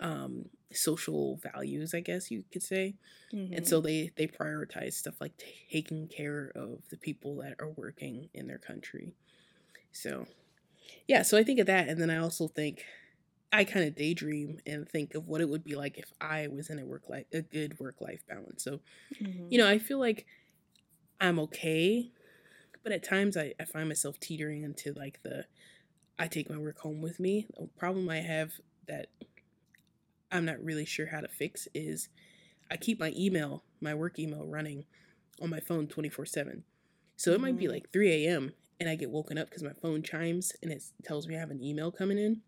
um 0.00 0.50
social 0.72 1.38
values, 1.38 1.94
I 1.94 2.00
guess 2.00 2.30
you 2.30 2.44
could 2.52 2.62
say. 2.62 2.96
And 3.52 3.66
Mhm. 3.66 3.68
so 3.68 3.80
they 3.80 4.12
they 4.16 4.28
prioritize 4.28 4.94
stuff 4.94 5.20
like 5.20 5.34
taking 5.70 6.08
care 6.08 6.52
of 6.56 6.88
the 6.90 6.98
people 6.98 7.36
that 7.38 7.56
are 7.60 7.70
working 7.70 8.30
in 8.34 8.46
their 8.48 8.58
country. 8.58 9.16
So 9.92 10.26
yeah, 11.08 11.22
so 11.22 11.38
I 11.38 11.44
think 11.44 11.60
of 11.60 11.66
that 11.66 11.88
and 11.88 12.00
then 12.00 12.10
I 12.10 12.18
also 12.18 12.48
think 12.48 12.84
I 13.52 13.64
kind 13.64 13.86
of 13.86 13.94
daydream 13.94 14.60
and 14.66 14.88
think 14.88 15.14
of 15.14 15.26
what 15.26 15.40
it 15.40 15.48
would 15.48 15.64
be 15.64 15.74
like 15.76 15.98
if 15.98 16.12
I 16.20 16.48
was 16.48 16.70
in 16.70 16.78
a 16.78 16.86
work 16.86 17.08
life 17.08 17.26
a 17.32 17.42
good 17.42 17.78
work 17.80 18.00
life 18.00 18.26
balance. 18.26 18.64
So 18.64 18.80
Mhm. 19.20 19.50
you 19.50 19.58
know, 19.58 19.68
I 19.68 19.78
feel 19.78 19.98
like 20.00 20.26
I'm 21.20 21.38
okay, 21.40 22.12
but 22.82 22.92
at 22.92 23.04
times 23.04 23.36
I, 23.36 23.54
I 23.60 23.66
find 23.66 23.88
myself 23.88 24.20
teetering 24.20 24.64
into 24.64 24.92
like 24.94 25.22
the 25.22 25.46
I 26.18 26.28
take 26.28 26.50
my 26.50 26.58
work 26.58 26.80
home 26.80 27.02
with 27.02 27.20
me. 27.20 27.46
A 27.58 27.66
problem 27.78 28.08
I 28.10 28.18
have 28.20 28.54
that 28.88 29.08
I'm 30.30 30.44
not 30.44 30.62
really 30.62 30.84
sure 30.84 31.06
how 31.06 31.20
to 31.20 31.28
fix 31.28 31.68
is 31.74 32.08
I 32.70 32.76
keep 32.76 33.00
my 33.00 33.12
email, 33.16 33.64
my 33.80 33.94
work 33.94 34.18
email 34.18 34.46
running 34.46 34.86
on 35.40 35.50
my 35.50 35.60
phone 35.60 35.88
24 35.88 36.26
7. 36.26 36.64
So 37.16 37.32
it 37.32 37.40
might 37.40 37.58
be 37.58 37.68
Mhm. 37.68 37.68
like 37.68 37.92
3 37.92 38.30
a.m. 38.30 38.54
and 38.80 38.88
I 38.88 38.96
get 38.96 39.10
woken 39.10 39.38
up 39.38 39.48
because 39.50 39.62
my 39.64 39.74
phone 39.74 40.02
chimes 40.02 40.52
and 40.62 40.72
it 40.72 40.84
tells 41.04 41.28
me 41.28 41.36
I 41.36 41.40
have 41.40 41.50
an 41.52 41.62
email 41.62 41.92
coming 41.92 42.18
in 42.18 42.42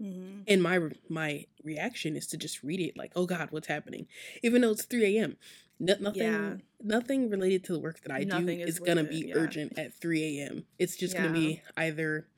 Mhm. 0.00 0.46
and 0.46 0.62
my 0.62 0.78
my 1.08 1.44
reaction 1.62 2.16
is 2.16 2.26
to 2.28 2.36
just 2.36 2.62
read 2.62 2.80
it 2.80 2.96
like 2.96 3.12
oh 3.16 3.26
god 3.26 3.48
what's 3.50 3.68
happening 3.68 4.06
even 4.42 4.62
though 4.62 4.70
it's 4.72 4.84
3 4.86 5.04
a.m 5.18 5.36
no, 5.78 5.96
nothing 6.00 6.54
Yeah. 6.54 6.58
nothing 6.80 7.30
related 7.30 7.64
to 7.64 7.72
the 7.72 7.80
work 7.80 8.00
that 8.02 8.12
i 8.12 8.24
Nothing 8.24 8.60
do 8.60 8.60
is 8.66 8.78
is 8.78 8.80
gonna 8.80 9.04
be 9.04 9.26
yeah. 9.26 9.34
urgent 9.34 9.72
at 9.76 9.94
3 9.94 10.22
a.m 10.40 10.66
it's 10.78 10.96
just 10.96 11.16
gonna 11.16 11.30
be 11.30 11.62
either 11.76 12.28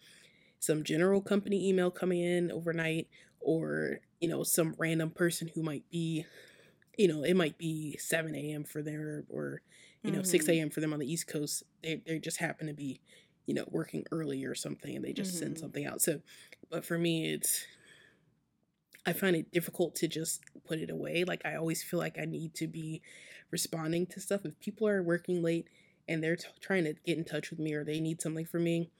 some 0.60 0.84
general 0.84 1.22
company 1.22 1.68
email 1.68 1.90
coming 1.90 2.20
in 2.22 2.50
overnight 2.52 3.08
or 3.40 4.00
you 4.20 4.28
know 4.28 4.42
some 4.42 4.74
random 4.78 5.10
person 5.10 5.48
who 5.54 5.62
might 5.62 5.88
be 5.90 6.26
you 6.98 7.08
know 7.08 7.22
it 7.22 7.34
might 7.36 7.58
be 7.58 7.96
7 7.98 8.34
a.m 8.34 8.64
for 8.64 8.82
them 8.82 9.24
or 9.28 9.62
you 10.04 10.12
know 10.12 10.22
6 10.22 10.48
Mhm. 10.48 10.60
a.m 10.60 10.70
for 10.70 10.80
them 10.80 10.92
on 10.92 10.98
the 10.98 11.10
east 11.12 11.26
coast 11.26 11.62
they, 11.82 12.02
they 12.06 12.18
just 12.18 12.38
happen 12.38 12.66
to 12.66 12.74
be 12.74 13.00
you 13.46 13.54
know 13.54 13.64
working 13.68 14.04
early 14.12 14.44
or 14.44 14.54
something 14.54 14.96
and 14.96 15.04
they 15.04 15.12
just 15.12 15.36
send 15.38 15.58
Mhm. 15.58 15.58
something 15.58 15.86
out 15.86 16.00
so 16.00 16.20
but 16.70 16.84
for 16.84 16.98
me 16.98 17.32
it's 17.32 17.66
I 19.06 19.12
find 19.12 19.36
it 19.36 19.52
difficult 19.52 19.94
to 19.96 20.08
just 20.08 20.42
put 20.66 20.80
it 20.80 20.90
away. 20.90 21.24
Like 21.24 21.42
I 21.44 21.54
always 21.54 21.82
feel 21.82 22.00
like 22.00 22.18
I 22.18 22.24
need 22.24 22.54
to 22.54 22.66
be 22.66 23.02
responding 23.52 24.06
to 24.06 24.20
stuff. 24.20 24.44
If 24.44 24.58
people 24.58 24.88
are 24.88 25.02
working 25.02 25.42
late 25.42 25.68
and 26.08 26.22
they're 26.22 26.36
t- 26.36 26.48
trying 26.60 26.84
to 26.84 26.94
get 27.06 27.16
in 27.16 27.24
touch 27.24 27.50
with 27.50 27.60
me 27.60 27.72
or 27.74 27.84
they 27.84 28.00
need 28.00 28.20
something 28.20 28.44
from 28.44 28.64
me, 28.64 28.90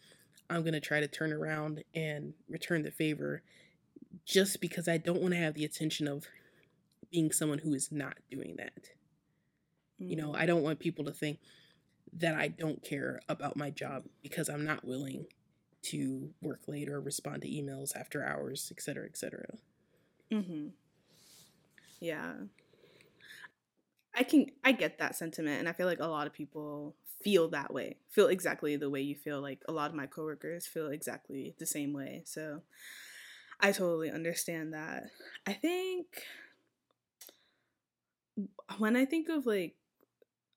I'm 0.49 0.63
going 0.63 0.75
to 0.75 0.81
try 0.81 1.01
to 1.01 1.09
turn 1.09 1.33
around 1.33 1.83
and 1.93 2.35
return 2.49 2.85
the 2.85 2.93
favor 2.93 3.43
just 4.25 4.61
because 4.61 4.87
I 4.87 4.97
don't 4.97 5.21
want 5.21 5.35
to 5.35 5.41
have 5.41 5.55
the 5.55 5.65
attention 5.65 6.07
of 6.07 6.27
being 7.11 7.33
someone 7.33 7.59
who 7.59 7.75
is 7.75 7.91
not 7.91 8.17
doing 8.31 8.55
that. 8.59 8.91
Mm. 10.01 10.11
You 10.11 10.17
know, 10.17 10.31
mm. 10.31 10.37
I 10.37 10.47
don't 10.47 10.63
want 10.63 10.79
people 10.79 11.05
to 11.07 11.13
think 11.13 11.41
that 12.13 12.37
I 12.37 12.49
don't 12.49 12.83
care 12.85 13.21
about 13.29 13.57
my 13.57 13.71
job 13.71 14.05
because 14.23 14.49
I'm 14.49 14.65
not 14.65 14.85
willing 14.85 15.27
to 15.91 16.31
work 16.43 16.61
late 16.67 16.89
or 16.89 17.01
respond 17.01 17.43
to 17.43 17.49
emails 17.49 17.97
after 17.97 18.25
hours, 18.25 18.73
et 18.75 18.83
cetera, 18.83 19.05
et 19.07 19.17
cetera. 19.17 19.47
Mm-hmm. 20.33 20.69
Yeah. 22.01 22.33
I 24.15 24.23
can 24.23 24.47
I 24.65 24.73
get 24.73 24.99
that 24.99 25.17
sentiment 25.17 25.61
and 25.61 25.69
I 25.69 25.73
feel 25.73 25.87
like 25.87 26.01
a 26.01 26.07
lot 26.07 26.27
of 26.27 26.33
people 26.33 26.95
feel 27.23 27.49
that 27.49 27.73
way. 27.73 27.97
Feel 28.09 28.29
exactly 28.29 28.77
the 28.77 28.91
way 28.91 29.01
you 29.01 29.15
feel 29.15 29.41
like 29.41 29.63
a 29.69 29.73
lot 29.73 29.91
of 29.91 29.97
my 29.97 30.07
coworkers 30.07 30.67
feel 30.67 30.89
exactly 30.89 31.55
the 31.59 31.67
same 31.67 31.93
way. 31.93 32.23
So 32.25 32.63
I 33.61 33.73
totally 33.73 34.11
understand 34.11 34.73
that. 34.73 35.05
I 35.47 35.53
think 35.53 36.07
when 38.79 38.97
I 38.97 39.05
think 39.05 39.29
of 39.29 39.47
like 39.47 39.77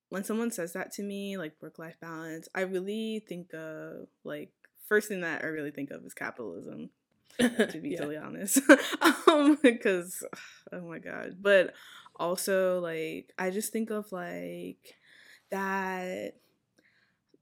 when 0.09 0.23
someone 0.23 0.51
says 0.51 0.73
that 0.73 0.91
to 0.93 1.03
me, 1.03 1.37
like 1.37 1.53
work 1.61 1.77
life 1.79 1.97
balance, 2.01 2.49
I 2.55 2.61
really 2.61 3.23
think 3.27 3.53
of 3.53 4.07
like 4.23 4.51
first 4.89 5.07
thing 5.07 5.21
that 5.21 5.43
I 5.43 5.47
really 5.47 5.71
think 5.71 5.91
of 5.91 6.03
is 6.03 6.13
capitalism 6.13 6.89
to 7.39 7.79
be 7.81 7.91
yeah. 7.91 7.99
totally 7.99 8.17
honest. 8.17 8.59
um, 9.27 9.57
because 9.61 10.23
oh 10.73 10.81
my 10.81 10.99
god. 10.99 11.37
But 11.39 11.73
also 12.17 12.79
like 12.79 13.31
I 13.37 13.51
just 13.51 13.71
think 13.71 13.91
of 13.91 14.11
like 14.11 14.95
that 15.51 16.33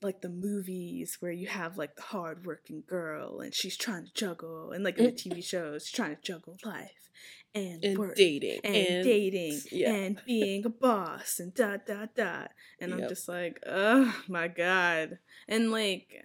like 0.01 0.21
the 0.21 0.29
movies 0.29 1.17
where 1.19 1.31
you 1.31 1.47
have 1.47 1.77
like 1.77 1.95
the 1.95 2.03
hardworking 2.03 2.83
girl 2.87 3.39
and 3.39 3.53
she's 3.53 3.75
trying 3.75 4.05
to 4.05 4.13
juggle 4.13 4.71
and 4.71 4.83
like 4.83 4.97
in 4.97 5.05
the 5.05 5.11
TV 5.11 5.43
shows 5.43 5.87
she's 5.87 5.95
trying 5.95 6.15
to 6.15 6.21
juggle 6.21 6.55
life 6.63 7.09
and, 7.55 7.83
and 7.83 7.97
work 7.97 8.15
dating 8.15 8.59
and, 8.63 8.75
and 8.75 9.03
dating 9.03 9.59
yeah. 9.71 9.91
and 9.91 10.21
being 10.25 10.63
a 10.65 10.69
boss 10.69 11.39
and 11.39 11.53
dot 11.55 11.87
dot 11.87 12.09
dot 12.15 12.51
and 12.79 12.91
yep. 12.91 13.01
I'm 13.01 13.09
just 13.09 13.27
like 13.27 13.59
oh 13.65 14.13
my 14.27 14.47
god 14.47 15.17
and 15.47 15.71
like 15.71 16.23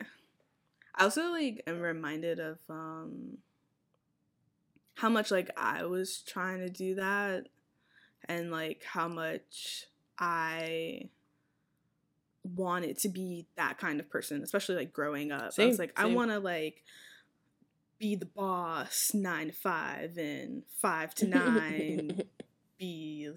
I 0.94 1.04
also 1.04 1.30
like 1.30 1.62
am 1.66 1.80
reminded 1.80 2.38
of 2.38 2.58
um 2.68 3.38
how 4.94 5.08
much 5.08 5.30
like 5.30 5.50
I 5.56 5.84
was 5.84 6.22
trying 6.26 6.61
to 6.61 6.68
do 6.68 6.96
that 6.96 7.49
and 8.28 8.50
like 8.50 8.84
how 8.84 9.08
much 9.08 9.87
I 10.18 11.08
wanted 12.44 12.99
to 12.99 13.08
be 13.08 13.46
that 13.56 13.78
kind 13.78 14.00
of 14.00 14.11
person, 14.11 14.42
especially 14.42 14.76
like 14.76 14.92
growing 14.92 15.32
up. 15.32 15.52
Same, 15.52 15.64
I 15.64 15.68
was 15.68 15.78
like, 15.78 15.99
same. 15.99 16.12
I 16.12 16.14
want 16.14 16.30
to 16.30 16.38
like 16.38 16.84
be 17.99 18.14
the 18.14 18.26
boss 18.26 19.12
nine 19.14 19.49
to 19.49 19.52
five 19.52 20.18
and 20.18 20.62
five 20.78 21.14
to 21.16 21.26
nine, 21.26 22.22
be 22.78 23.30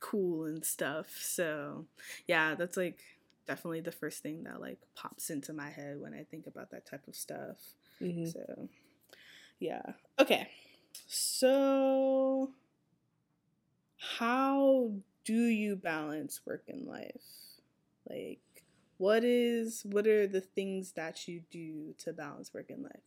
cool 0.00 0.44
and 0.44 0.64
stuff. 0.64 1.06
So 1.20 1.86
yeah, 2.26 2.54
that's 2.54 2.76
like 2.76 3.00
definitely 3.52 3.82
the 3.82 3.92
first 3.92 4.22
thing 4.22 4.44
that 4.44 4.62
like 4.62 4.78
pops 4.94 5.28
into 5.28 5.52
my 5.52 5.68
head 5.68 6.00
when 6.00 6.14
I 6.14 6.22
think 6.22 6.46
about 6.46 6.70
that 6.70 6.86
type 6.86 7.06
of 7.06 7.14
stuff. 7.14 7.58
Mm-hmm. 8.00 8.30
So 8.30 8.68
yeah. 9.60 9.82
Okay. 10.18 10.48
So, 11.06 12.50
how 13.98 14.92
do 15.24 15.34
you 15.34 15.76
balance 15.76 16.40
work 16.46 16.64
and 16.68 16.86
life? 16.86 17.22
Like, 18.08 18.40
what 18.96 19.22
is 19.22 19.82
what 19.84 20.06
are 20.06 20.26
the 20.26 20.40
things 20.40 20.92
that 20.92 21.28
you 21.28 21.42
do 21.50 21.94
to 21.98 22.14
balance 22.14 22.54
work 22.54 22.70
and 22.70 22.82
life? 22.82 23.02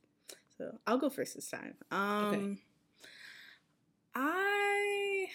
So 0.58 0.78
I'll 0.86 1.00
go 1.00 1.10
first 1.10 1.34
this 1.36 1.50
time. 1.50 1.74
Um, 1.90 2.26
okay. 2.26 2.58
I 4.14 5.26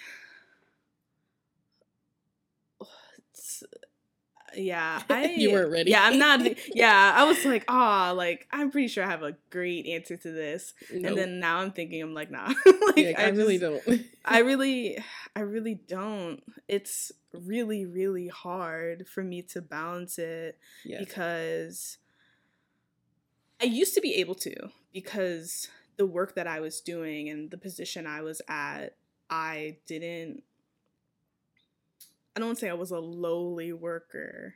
yeah, 4.55 5.03
I 5.11 5.27
you 5.27 5.53
weren't 5.53 5.71
ready. 5.71 5.91
Yeah, 5.91 6.03
I'm 6.05 6.19
not. 6.19 6.41
Yeah, 6.75 7.13
I 7.17 7.25
was 7.25 7.45
like, 7.45 7.65
ah, 7.69 8.11
oh, 8.11 8.15
like 8.15 8.47
I'm 8.53 8.71
pretty 8.71 8.89
sure 8.89 9.05
I 9.05 9.09
have 9.09 9.23
a 9.23 9.37
great 9.51 9.87
answer 9.87 10.17
to 10.17 10.31
this, 10.31 10.75
nope. 10.93 11.05
and 11.05 11.19
then 11.19 11.41
now 11.41 11.59
I'm 11.59 11.73
thinking, 11.73 12.03
I'm 12.03 12.15
like, 12.15 12.31
nah, 12.31 12.47
like 12.67 12.97
yeah, 12.97 13.13
I, 13.19 13.25
I 13.25 13.31
just, 13.31 13.39
really 13.39 13.59
don't. 13.59 13.83
I 14.25 14.39
really, 14.41 14.99
I 15.37 15.41
really 15.41 15.75
don't. 15.75 16.43
It's 16.69 17.13
really, 17.33 17.87
really 17.87 18.29
hard 18.29 19.07
for 19.09 19.23
me 19.23 19.43
to 19.43 19.63
balance 19.63 20.19
it 20.19 20.59
yes. 20.85 21.01
because 21.01 21.99
I 23.61 23.67
used 23.67 23.95
to 23.95 24.01
be 24.01 24.15
able 24.17 24.35
to 24.37 24.55
because 24.93 25.69
the 25.97 26.07
work 26.07 26.35
that 26.35 26.47
I 26.47 26.61
was 26.61 26.81
doing 26.81 27.29
and 27.29 27.51
the 27.51 27.59
position 27.59 28.07
I 28.07 28.23
was 28.23 28.41
at, 28.49 28.97
I 29.29 29.79
didn't 29.87 30.43
I 32.37 32.41
don't 32.41 32.59
say 32.59 32.69
I 32.71 32.75
was 32.75 32.91
a 32.91 32.99
lowly 32.99 33.73
worker, 33.73 34.55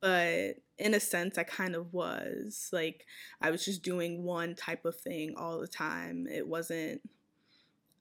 but 0.00 0.56
in 0.78 0.94
a 0.94 1.00
sense, 1.00 1.38
I 1.38 1.44
kind 1.44 1.74
of 1.74 1.92
was. 1.92 2.70
Like, 2.72 3.06
I 3.40 3.50
was 3.50 3.64
just 3.64 3.82
doing 3.82 4.24
one 4.24 4.54
type 4.54 4.84
of 4.84 4.98
thing 4.98 5.34
all 5.36 5.60
the 5.60 5.68
time. 5.68 6.26
It 6.30 6.46
wasn't 6.46 7.02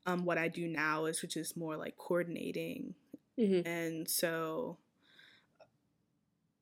um, 0.05 0.25
what 0.25 0.37
I 0.37 0.47
do 0.47 0.67
now, 0.67 1.05
is 1.05 1.21
which 1.21 1.37
is 1.37 1.57
more 1.57 1.77
like 1.77 1.97
coordinating. 1.97 2.95
Mm-hmm. 3.39 3.67
And 3.67 4.09
so 4.09 4.77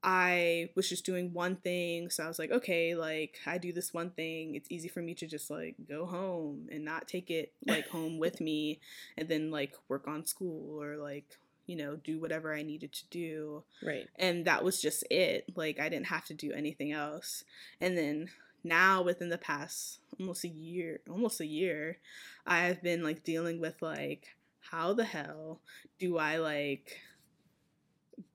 I 0.04 0.70
was 0.75 0.90
just 0.90 1.06
doing 1.06 1.34
one 1.34 1.56
thing. 1.56 2.10
So 2.10 2.25
I 2.25 2.28
was 2.28 2.38
like, 2.38 2.52
okay, 2.52 2.94
like 2.94 3.40
I 3.46 3.58
do 3.58 3.72
this 3.72 3.94
one 3.94 4.10
thing. 4.10 4.56
It's 4.56 4.70
easy 4.70 4.90
for 4.90 5.02
me 5.02 5.13
to 5.16 5.28
just 5.28 5.50
like 5.50 5.75
go 5.88 6.06
home 6.06 6.68
and 6.72 6.84
not 6.84 7.08
take 7.08 7.32
it 7.32 7.54
like 7.66 7.88
home 7.88 8.18
with 8.20 8.42
me 8.42 8.80
and 9.18 9.30
then 9.30 9.50
like 9.50 9.74
work 9.88 10.08
on 10.08 10.25
school 10.25 10.82
or 10.82 10.98
like 10.98 11.38
you 11.65 11.75
know, 11.75 11.96
do 11.96 12.20
whatever 12.20 12.53
I 12.53 12.63
needed 12.63 12.93
to 12.93 13.10
do. 13.10 13.63
Right. 13.84 14.08
And 14.17 14.46
that 14.46 14.63
was 14.63 14.82
just 14.82 15.03
it. 15.10 15.46
Like 15.55 15.79
I 15.79 15.89
didn't 15.89 16.08
have 16.08 16.25
to 16.25 16.34
do 16.34 16.51
anything 16.51 16.91
else. 16.91 17.43
And 17.79 17.98
then 17.98 18.29
now 18.63 19.01
within 19.01 19.29
the 19.29 19.38
past 19.38 20.00
almost 20.20 20.43
a 20.43 20.50
year, 20.50 21.01
almost 21.10 21.41
a 21.41 21.46
year, 21.46 21.98
I've 22.46 22.82
been 22.82 23.03
like 23.03 23.24
dealing 23.24 23.60
with 23.60 23.82
like 23.82 24.27
how 24.72 24.93
the 24.93 25.05
hell 25.05 25.62
do 26.00 26.17
I 26.17 26.38
like 26.38 27.00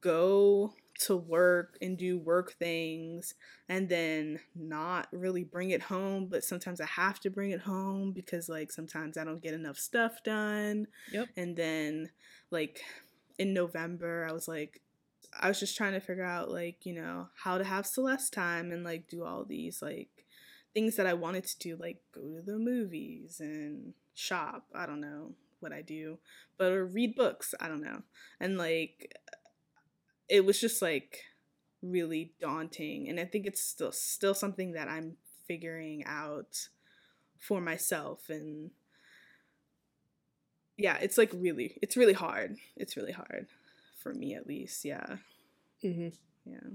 go 0.00 0.72
to 1.00 1.16
work 1.16 1.78
and 1.80 1.96
do 1.96 2.18
work 2.18 2.54
things 2.54 3.34
and 3.68 3.88
then 3.88 4.40
not 4.56 5.06
really 5.12 5.44
bring 5.44 5.70
it 5.70 5.82
home 5.82 6.26
but 6.28 6.42
sometimes 6.42 6.80
i 6.80 6.86
have 6.86 7.20
to 7.20 7.30
bring 7.30 7.52
it 7.52 7.60
home 7.60 8.10
because 8.10 8.48
like 8.48 8.72
sometimes 8.72 9.16
i 9.16 9.22
don't 9.22 9.42
get 9.42 9.54
enough 9.54 9.78
stuff 9.78 10.22
done 10.24 10.86
yep 11.12 11.28
and 11.36 11.56
then 11.56 12.10
like 12.50 12.82
in 13.38 13.54
November, 13.54 14.26
I 14.28 14.32
was 14.32 14.48
like, 14.48 14.80
I 15.38 15.48
was 15.48 15.60
just 15.60 15.76
trying 15.76 15.92
to 15.92 16.00
figure 16.00 16.24
out 16.24 16.50
like, 16.50 16.84
you 16.84 16.94
know, 16.94 17.28
how 17.42 17.58
to 17.58 17.64
have 17.64 17.86
Celeste 17.86 18.32
time 18.32 18.72
and 18.72 18.84
like 18.84 19.08
do 19.08 19.24
all 19.24 19.44
these 19.44 19.80
like 19.82 20.08
things 20.74 20.96
that 20.96 21.06
I 21.06 21.14
wanted 21.14 21.44
to 21.44 21.58
do, 21.58 21.76
like 21.76 22.02
go 22.12 22.20
to 22.20 22.42
the 22.44 22.58
movies 22.58 23.40
and 23.40 23.94
shop. 24.14 24.66
I 24.74 24.86
don't 24.86 25.00
know 25.00 25.32
what 25.60 25.72
I 25.72 25.82
do, 25.82 26.18
but 26.56 26.72
or 26.72 26.84
read 26.84 27.14
books. 27.14 27.54
I 27.60 27.68
don't 27.68 27.82
know. 27.82 28.02
And 28.40 28.58
like, 28.58 29.14
it 30.28 30.44
was 30.44 30.60
just 30.60 30.82
like 30.82 31.24
really 31.82 32.32
daunting. 32.40 33.08
And 33.08 33.20
I 33.20 33.24
think 33.24 33.46
it's 33.46 33.62
still 33.62 33.92
still 33.92 34.34
something 34.34 34.72
that 34.72 34.88
I'm 34.88 35.16
figuring 35.46 36.04
out 36.04 36.68
for 37.38 37.60
myself 37.60 38.28
and 38.28 38.70
yeah, 40.78 40.96
it's 40.98 41.18
like 41.18 41.32
really, 41.34 41.76
it's 41.82 41.96
really 41.96 42.12
hard. 42.12 42.56
It's 42.76 42.96
really 42.96 43.12
hard 43.12 43.48
for 44.00 44.14
me 44.14 44.34
at 44.34 44.46
least. 44.46 44.84
Yeah. 44.84 45.16
Mm-hmm. 45.84 46.08
Yeah. 46.50 46.70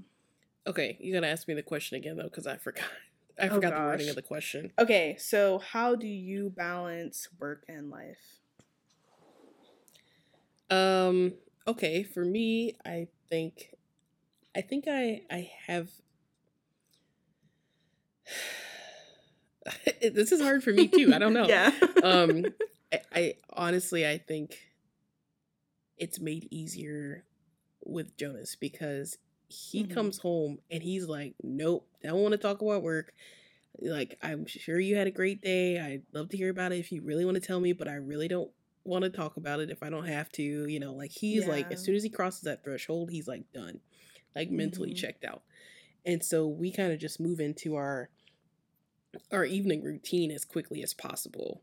Okay, 0.68 0.98
you 1.00 1.14
gotta 1.14 1.28
ask 1.28 1.48
me 1.48 1.54
the 1.54 1.64
question 1.64 1.98
again 1.98 2.18
though, 2.18 2.24
because 2.24 2.46
I 2.46 2.58
forgot. 2.58 2.84
I 3.42 3.48
oh, 3.48 3.56
forgot 3.56 3.74
oh, 3.74 3.78
the 3.78 3.82
wording 3.82 4.10
of 4.10 4.16
the 4.16 4.22
question. 4.22 4.72
Okay, 4.78 5.16
so 5.18 5.58
how 5.58 5.96
do 5.96 6.06
you 6.06 6.52
balance 6.52 7.30
work 7.40 7.64
and 7.68 7.90
life? 7.90 8.42
Um. 10.70 11.34
Okay, 11.66 12.04
for 12.04 12.26
me, 12.26 12.76
I 12.86 13.08
think, 13.30 13.74
I 14.56 14.62
think 14.62 14.86
I 14.88 15.22
I 15.32 15.50
have. 15.66 15.90
this 20.02 20.34
is 20.34 20.42
hard 20.42 20.62
for 20.62 20.74
me 20.74 20.90
too. 20.90 21.14
I 21.14 21.20
don't 21.20 21.34
know. 21.34 21.48
yeah. 21.48 21.72
um 22.04 22.46
I, 22.94 23.02
I 23.14 23.34
honestly 23.52 24.08
I 24.08 24.20
think 24.20 24.58
it's 25.98 26.20
made 26.20 26.48
easier 26.52 27.26
with 27.86 28.16
Jonas 28.18 28.56
because 28.56 29.18
he 29.48 29.84
mm-hmm. 29.84 29.94
comes 29.94 30.20
home 30.20 30.60
and 30.72 30.82
he's 30.82 31.08
like, 31.08 31.36
Nope, 31.44 31.88
I 32.04 32.08
don't 32.08 32.22
want 32.22 32.34
to 32.34 32.38
talk 32.38 32.62
about 32.62 32.84
work. 32.84 33.14
Like, 33.80 34.18
I'm 34.22 34.46
sure 34.46 34.80
you 34.80 34.96
had 34.96 35.08
a 35.08 35.12
great 35.12 35.42
day. 35.42 35.80
I'd 35.80 36.04
love 36.14 36.30
to 36.30 36.38
hear 36.38 36.50
about 36.50 36.72
it 36.72 36.80
if 36.80 36.92
you 36.92 37.02
really 37.02 37.26
want 37.26 37.36
to 37.36 37.42
tell 37.42 37.60
me, 37.60 37.74
but 37.74 37.88
I 37.88 37.96
really 37.96 38.28
don't 38.28 38.52
want 38.84 39.04
to 39.04 39.10
talk 39.10 39.38
about 39.38 39.60
it 39.60 39.72
if 39.72 39.82
I 39.82 39.90
don't 39.90 40.08
have 40.08 40.30
to. 40.34 40.44
You 40.44 40.80
know, 40.80 40.94
like 40.94 41.12
he's 41.12 41.48
like, 41.48 41.72
as 41.72 41.84
soon 41.84 41.96
as 41.96 42.04
he 42.04 42.10
crosses 42.10 42.42
that 42.42 42.64
threshold, 42.64 43.10
he's 43.12 43.28
like 43.28 43.52
done, 43.52 43.80
like 44.36 44.52
mentally 44.52 44.92
Mhm. 44.92 44.98
checked 44.98 45.26
out. 45.26 45.44
And 46.06 46.24
so 46.24 46.48
we 46.48 46.72
kind 46.72 46.92
of 46.92 47.00
just 47.00 47.20
move 47.20 47.40
into 47.40 47.76
our 47.76 48.10
our 49.32 49.46
evening 49.46 49.84
routine 49.84 50.32
as 50.32 50.44
quickly 50.44 50.82
as 50.84 50.94
possible, 50.94 51.62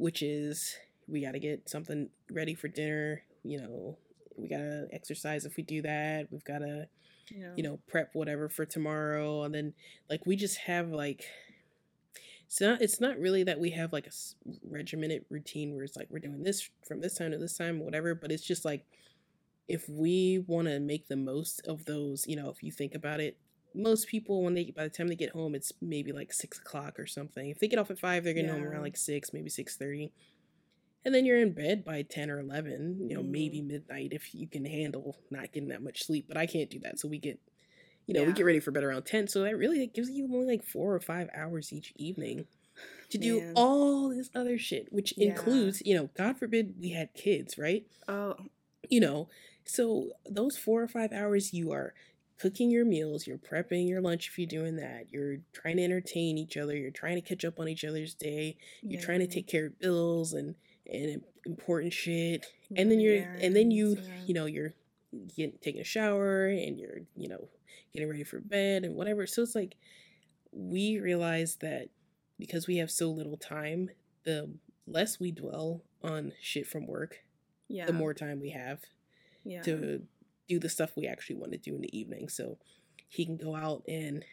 which 0.00 0.22
is 0.22 0.76
we 1.06 1.20
got 1.20 1.32
to 1.32 1.38
get 1.38 1.68
something 1.68 2.08
ready 2.30 2.54
for 2.54 2.68
dinner. 2.68 3.22
You 3.44 3.60
know, 3.60 3.98
we 4.36 4.48
got 4.48 4.58
to 4.58 4.88
exercise 4.92 5.44
if 5.44 5.56
we 5.56 5.62
do 5.62 5.82
that. 5.82 6.28
We've 6.30 6.44
got 6.44 6.58
to 6.60 6.88
Yeah. 7.30 7.52
you 7.56 7.62
know, 7.62 7.78
prep 7.86 8.10
whatever 8.14 8.48
for 8.48 8.64
tomorrow. 8.64 9.42
And 9.44 9.54
then 9.54 9.74
like 10.08 10.24
we 10.26 10.36
just 10.36 10.58
have 10.60 10.88
like 10.90 11.24
it's 12.46 12.60
not 12.60 12.80
it's 12.82 13.00
not 13.00 13.18
really 13.18 13.44
that 13.44 13.60
we 13.60 13.70
have 13.70 13.92
like 13.92 14.06
a 14.06 14.10
regimented 14.68 15.24
routine 15.28 15.74
where 15.74 15.84
it's 15.84 15.96
like 15.96 16.08
we're 16.10 16.18
doing 16.18 16.42
this 16.42 16.68
from 16.88 17.00
this 17.00 17.16
time 17.18 17.30
to 17.32 17.38
this 17.38 17.56
time, 17.56 17.78
whatever. 17.78 18.14
But 18.14 18.32
it's 18.32 18.46
just 18.46 18.64
like 18.64 18.84
if 19.68 19.88
we 19.88 20.42
want 20.48 20.66
to 20.66 20.80
make 20.80 21.06
the 21.08 21.16
most 21.16 21.64
of 21.68 21.84
those, 21.84 22.26
you 22.26 22.34
know, 22.36 22.48
if 22.50 22.62
you 22.62 22.72
think 22.72 22.94
about 22.94 23.20
it, 23.20 23.36
most 23.74 24.08
people 24.08 24.42
when 24.42 24.54
they 24.54 24.70
by 24.70 24.84
the 24.84 24.90
time 24.90 25.08
they 25.08 25.16
get 25.16 25.30
home, 25.32 25.54
it's 25.54 25.72
maybe 25.80 26.12
like 26.12 26.32
six 26.32 26.58
o'clock 26.58 26.98
or 26.98 27.06
something. 27.06 27.50
If 27.50 27.58
they 27.58 27.68
get 27.68 27.78
off 27.78 27.90
at 27.90 27.98
five, 27.98 28.24
they're 28.24 28.34
getting 28.34 28.50
home 28.50 28.64
around 28.64 28.82
like 28.82 28.96
six, 28.96 29.32
maybe 29.32 29.50
six 29.50 29.76
thirty. 29.76 30.12
And 31.04 31.14
then 31.14 31.24
you're 31.24 31.40
in 31.40 31.54
bed 31.54 31.84
by 31.84 32.02
10 32.02 32.30
or 32.30 32.38
11, 32.38 33.06
you 33.08 33.16
know, 33.16 33.22
Mhm. 33.22 33.22
maybe 33.22 33.62
midnight 33.62 34.12
if 34.12 34.34
you 34.34 34.48
can 34.48 34.64
handle 34.66 35.16
not 35.30 35.52
getting 35.52 35.70
that 35.70 35.82
much 35.82 36.02
sleep. 36.04 36.26
But 36.28 36.36
I 36.36 36.46
can't 36.46 36.70
do 36.70 36.78
that. 36.80 36.98
So 36.98 37.08
we 37.08 37.18
get, 37.18 37.40
you 38.06 38.14
know, 38.14 38.24
we 38.24 38.34
get 38.34 38.44
ready 38.46 38.60
for 38.60 38.72
bed 38.72 38.84
around 38.84 39.04
10. 39.04 39.28
So 39.28 39.42
that 39.44 39.56
really 39.58 39.82
it 39.82 39.94
gives 39.94 40.10
you 40.10 40.24
only 40.26 40.46
like 40.58 40.64
four 40.66 40.94
or 40.94 41.00
five 41.00 41.28
hours 41.34 41.72
each 41.72 41.92
evening 41.96 42.48
to 43.10 43.18
do 43.18 43.46
all 43.54 44.10
this 44.10 44.30
other 44.34 44.58
shit, 44.58 44.92
which 44.92 45.12
Yeah. 45.16 45.20
includes, 45.20 45.82
you 45.84 45.94
know, 45.96 46.10
God 46.16 46.38
forbid 46.38 46.76
we 46.80 46.90
had 46.90 47.14
kids, 47.14 47.58
right? 47.58 47.86
Oh, 48.08 48.50
You 48.88 49.00
know, 49.00 49.28
so 49.64 50.12
those 50.28 50.56
four 50.56 50.82
or 50.82 50.88
five 50.88 51.12
hours 51.12 51.52
you 51.52 51.70
are 51.70 51.94
cooking 52.40 52.70
your 52.70 52.84
meals, 52.84 53.26
you're 53.26 53.38
prepping 53.38 53.88
your 53.88 54.00
lunch 54.00 54.28
if 54.28 54.38
you're 54.38 54.46
doing 54.46 54.76
that, 54.76 55.06
you're 55.10 55.36
trying 55.52 55.76
to 55.76 55.84
entertain 55.84 56.38
each 56.38 56.56
other, 56.56 56.76
you're 56.76 56.90
trying 56.90 57.16
to 57.16 57.20
catch 57.20 57.44
up 57.44 57.60
on 57.60 57.68
each 57.68 57.84
other's 57.84 58.14
day, 58.14 58.56
you're 58.82 59.00
trying 59.00 59.20
to 59.20 59.26
take 59.26 59.46
care 59.46 59.66
of 59.66 59.78
bills 59.78 60.32
and 60.32 60.54
and 60.90 61.22
important 61.46 61.92
shit 61.92 62.46
and 62.76 62.90
then 62.90 62.98
mm, 62.98 63.02
you're 63.02 63.22
and 63.40 63.54
then 63.54 63.70
you 63.70 63.96
yeah. 63.96 64.14
you 64.26 64.34
know 64.34 64.46
you're 64.46 64.72
getting 65.36 65.52
taking 65.62 65.80
a 65.80 65.84
shower 65.84 66.46
and 66.46 66.78
you're 66.78 66.98
you 67.16 67.28
know 67.28 67.48
getting 67.92 68.08
ready 68.08 68.24
for 68.24 68.40
bed 68.40 68.84
and 68.84 68.94
whatever 68.94 69.26
so 69.26 69.42
it's 69.42 69.54
like 69.54 69.76
we 70.52 70.98
realize 70.98 71.56
that 71.56 71.88
because 72.38 72.66
we 72.66 72.76
have 72.76 72.90
so 72.90 73.10
little 73.10 73.36
time 73.36 73.90
the 74.24 74.50
less 74.86 75.20
we 75.20 75.30
dwell 75.30 75.82
on 76.02 76.32
shit 76.40 76.66
from 76.66 76.86
work 76.86 77.24
yeah. 77.68 77.86
the 77.86 77.92
more 77.92 78.12
time 78.12 78.40
we 78.40 78.50
have 78.50 78.80
yeah. 79.44 79.62
to 79.62 80.02
do 80.50 80.58
the 80.58 80.68
stuff 80.68 80.96
we 80.96 81.06
actually 81.06 81.36
want 81.36 81.52
to 81.52 81.58
do 81.58 81.76
in 81.76 81.80
the 81.80 81.98
evening. 81.98 82.28
So 82.28 82.58
he 83.08 83.24
can 83.24 83.36
go 83.36 83.54
out 83.54 83.84
and 83.86 84.24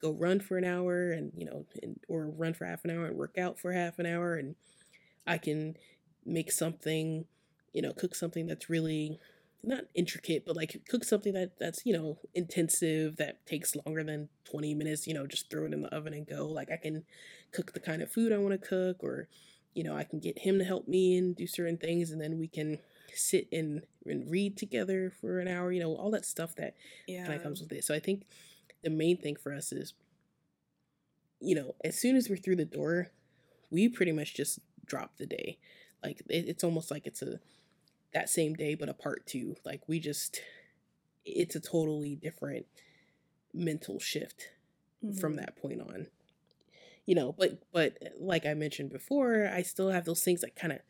go 0.00 0.12
run 0.12 0.38
for 0.38 0.56
an 0.56 0.64
hour 0.64 1.10
and, 1.10 1.32
you 1.36 1.44
know, 1.44 1.66
and, 1.82 1.98
or 2.08 2.28
run 2.28 2.54
for 2.54 2.64
half 2.64 2.84
an 2.84 2.90
hour 2.92 3.06
and 3.06 3.16
work 3.16 3.36
out 3.36 3.58
for 3.58 3.72
half 3.72 3.98
an 3.98 4.06
hour. 4.06 4.36
And 4.36 4.54
I 5.26 5.36
can 5.36 5.76
make 6.24 6.52
something, 6.52 7.24
you 7.72 7.82
know, 7.82 7.92
cook 7.92 8.14
something 8.14 8.46
that's 8.46 8.70
really 8.70 9.18
not 9.64 9.84
intricate, 9.94 10.44
but 10.46 10.54
like 10.54 10.80
cook 10.88 11.02
something 11.02 11.32
that 11.32 11.58
that's, 11.58 11.84
you 11.84 11.92
know, 11.92 12.18
intensive 12.34 13.16
that 13.16 13.44
takes 13.46 13.74
longer 13.84 14.04
than 14.04 14.28
20 14.44 14.74
minutes, 14.74 15.08
you 15.08 15.14
know, 15.14 15.26
just 15.26 15.50
throw 15.50 15.64
it 15.64 15.72
in 15.72 15.82
the 15.82 15.92
oven 15.92 16.14
and 16.14 16.26
go. 16.26 16.46
Like 16.46 16.70
I 16.70 16.76
can 16.76 17.02
cook 17.50 17.72
the 17.72 17.80
kind 17.80 18.00
of 18.00 18.12
food 18.12 18.32
I 18.32 18.38
want 18.38 18.60
to 18.60 18.68
cook 18.68 19.02
or, 19.02 19.26
you 19.74 19.82
know, 19.82 19.96
I 19.96 20.04
can 20.04 20.20
get 20.20 20.38
him 20.38 20.58
to 20.58 20.64
help 20.64 20.86
me 20.86 21.16
and 21.16 21.34
do 21.34 21.48
certain 21.48 21.78
things 21.78 22.12
and 22.12 22.20
then 22.20 22.38
we 22.38 22.46
can 22.46 22.78
sit 23.14 23.48
and, 23.52 23.82
and 24.06 24.30
read 24.30 24.56
together 24.56 25.10
for 25.10 25.38
an 25.40 25.48
hour, 25.48 25.72
you 25.72 25.80
know, 25.80 25.94
all 25.96 26.10
that 26.10 26.24
stuff 26.26 26.54
that 26.56 26.74
yeah. 27.06 27.24
kind 27.24 27.36
of 27.36 27.42
comes 27.42 27.60
with 27.60 27.72
it. 27.72 27.84
So 27.84 27.94
I 27.94 28.00
think 28.00 28.24
the 28.82 28.90
main 28.90 29.16
thing 29.18 29.36
for 29.36 29.54
us 29.54 29.72
is, 29.72 29.94
you 31.40 31.54
know, 31.54 31.74
as 31.84 31.98
soon 31.98 32.16
as 32.16 32.28
we're 32.28 32.36
through 32.36 32.56
the 32.56 32.64
door, 32.64 33.10
we 33.70 33.88
pretty 33.88 34.12
much 34.12 34.34
just 34.34 34.60
drop 34.84 35.16
the 35.16 35.26
day. 35.26 35.58
Like 36.02 36.20
it, 36.28 36.46
it's 36.48 36.64
almost 36.64 36.90
like 36.90 37.06
it's 37.06 37.22
a 37.22 37.40
that 38.12 38.28
same 38.28 38.54
day, 38.54 38.74
but 38.74 38.88
a 38.88 38.94
part 38.94 39.26
two. 39.26 39.56
Like 39.64 39.82
we 39.88 40.00
just, 40.00 40.40
it's 41.24 41.56
a 41.56 41.60
totally 41.60 42.16
different 42.16 42.66
mental 43.52 44.00
shift 44.00 44.50
from 45.20 45.34
Mhm. 45.34 45.36
that 45.36 45.56
point 45.56 45.80
on. 45.80 46.08
You 47.06 47.14
know, 47.14 47.32
but 47.32 47.62
but 47.72 47.98
like 48.18 48.46
I 48.46 48.54
mentioned 48.54 48.90
before, 48.90 49.46
I 49.46 49.62
still 49.62 49.90
have 49.90 50.04
those 50.06 50.24
things 50.24 50.40
that 50.40 50.56
kind 50.56 50.72
of 50.72 50.80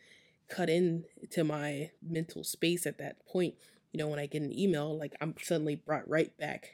cut 0.48 0.68
into 0.68 1.44
my 1.44 1.90
mental 2.02 2.44
space 2.44 2.86
at 2.86 2.98
that 2.98 3.24
point. 3.26 3.54
You 3.92 3.98
know, 3.98 4.08
when 4.08 4.18
I 4.18 4.26
get 4.26 4.42
an 4.42 4.56
email, 4.56 4.96
like 4.98 5.14
I'm 5.20 5.34
suddenly 5.40 5.76
brought 5.76 6.08
right 6.08 6.36
back 6.38 6.70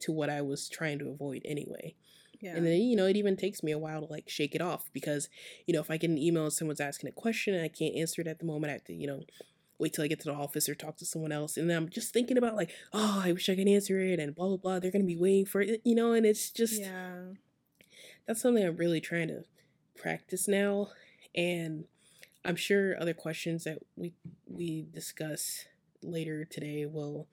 to 0.00 0.12
what 0.12 0.30
I 0.30 0.42
was 0.42 0.68
trying 0.68 0.98
to 0.98 1.08
avoid 1.08 1.42
anyway. 1.44 1.94
Yeah. 2.40 2.56
And 2.56 2.66
then, 2.66 2.80
you 2.82 2.96
know, 2.96 3.06
it 3.06 3.16
even 3.16 3.36
takes 3.36 3.62
me 3.62 3.72
a 3.72 3.78
while 3.78 4.00
to 4.00 4.12
like 4.12 4.28
shake 4.28 4.54
it 4.54 4.60
off 4.60 4.90
because, 4.92 5.28
you 5.66 5.72
know, 5.72 5.80
if 5.80 5.90
I 5.90 5.96
get 5.96 6.10
an 6.10 6.18
email 6.18 6.44
and 6.44 6.52
someone's 6.52 6.80
asking 6.80 7.08
a 7.08 7.12
question 7.12 7.54
and 7.54 7.64
I 7.64 7.68
can't 7.68 7.96
answer 7.96 8.20
it 8.20 8.26
at 8.26 8.38
the 8.38 8.44
moment, 8.44 8.70
I 8.70 8.74
have 8.74 8.84
to, 8.84 8.94
you 8.94 9.06
know, 9.06 9.22
wait 9.78 9.92
till 9.92 10.04
I 10.04 10.08
get 10.08 10.20
to 10.20 10.26
the 10.30 10.34
office 10.34 10.68
or 10.68 10.74
talk 10.74 10.96
to 10.98 11.06
someone 11.06 11.32
else. 11.32 11.56
And 11.56 11.68
then 11.68 11.76
I'm 11.76 11.88
just 11.88 12.12
thinking 12.12 12.38
about 12.38 12.56
like, 12.56 12.70
oh, 12.92 13.22
I 13.24 13.32
wish 13.32 13.48
I 13.48 13.56
could 13.56 13.68
answer 13.68 13.98
it 14.00 14.20
and 14.20 14.34
blah, 14.34 14.48
blah, 14.48 14.56
blah. 14.56 14.78
They're 14.78 14.90
going 14.90 15.02
to 15.02 15.06
be 15.06 15.16
waiting 15.16 15.46
for 15.46 15.60
it, 15.60 15.80
you 15.84 15.94
know, 15.94 16.12
and 16.12 16.26
it's 16.26 16.50
just, 16.50 16.80
yeah. 16.80 17.20
that's 18.26 18.40
something 18.40 18.64
I'm 18.64 18.76
really 18.76 19.00
trying 19.00 19.28
to 19.28 19.44
practice 19.96 20.46
now. 20.46 20.88
And 21.34 21.84
I'm 22.46 22.56
sure 22.56 23.00
other 23.00 23.14
questions 23.14 23.64
that 23.64 23.78
we 23.96 24.14
we 24.46 24.86
discuss 24.92 25.66
later 26.02 26.44
today 26.44 26.86
will 26.86 27.28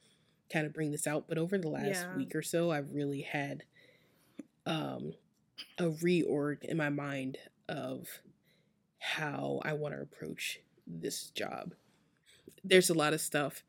kind 0.52 0.65
of 0.65 0.73
bring 0.73 0.91
this 0.91 1.08
out. 1.08 1.28
But 1.28 1.38
over 1.38 1.58
the 1.58 1.69
last 1.69 2.08
Yeah. 2.12 2.17
week 2.17 2.36
or 2.36 2.41
so, 2.41 2.71
I've 2.71 2.91
really 2.93 3.21
had 3.21 3.63
um, 4.65 5.13
a 5.78 5.86
reorg 5.86 6.63
in 6.63 6.78
my 6.78 6.89
mind 6.89 7.38
of 7.69 8.08
how 8.99 9.62
I 9.63 9.73
want 9.73 9.95
to 9.95 10.02
approach 10.02 10.60
this 10.88 11.30
job. 11.32 11.73
There's 12.63 12.89
a 12.89 12.93
lot 12.95 13.13
of 13.13 13.21
stuff 13.21 13.63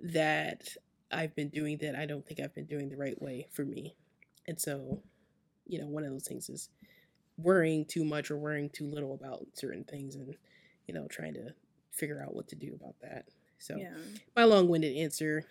that 0.00 0.76
I've 1.10 1.34
been 1.36 1.50
doing 1.50 1.78
that 1.78 1.96
I 1.96 2.06
don't 2.06 2.26
think 2.26 2.40
I've 2.40 2.54
been 2.54 2.66
doing 2.66 2.88
the 2.88 2.96
right 2.96 3.20
way 3.22 3.48
for 3.52 3.64
me. 3.64 3.96
And 4.46 4.60
so, 4.60 5.02
you 5.66 5.80
know, 5.80 5.88
one 5.88 6.04
of 6.04 6.10
those 6.10 6.26
things 6.28 6.48
is 6.50 6.70
worrying 7.38 7.84
too 7.86 8.04
much 8.04 8.30
or 8.30 8.38
worrying 8.38 8.70
too 8.70 8.86
little 8.86 9.14
about 9.14 9.46
certain 9.54 9.84
things 9.84 10.16
and, 10.16 10.36
you 10.86 10.94
know, 10.94 11.06
trying 11.08 11.34
to 11.34 11.54
figure 11.90 12.22
out 12.22 12.34
what 12.34 12.48
to 12.48 12.56
do 12.56 12.74
about 12.74 12.96
that. 13.02 13.26
So, 13.58 13.76
Yeah. 13.76 13.94
my 14.36 14.44
long-winded 14.44 14.96
answer 14.96 15.44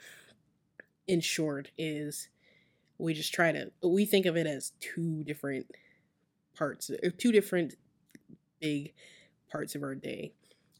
in 1.07 1.19
short 1.21 1.71
is 1.77 2.29
we 2.97 3.13
just 3.13 3.33
try 3.33 3.51
to 3.51 3.71
we 3.81 4.05
think 4.05 4.25
of 4.25 4.37
it 4.37 4.45
as 4.47 4.71
two 4.79 5.23
different 5.23 5.67
parts 6.55 6.89
or 7.01 7.09
two 7.09 7.31
different 7.31 7.75
big 8.61 8.93
parts 9.49 9.75
of 9.75 9.83
our 9.83 9.95
day 9.95 10.33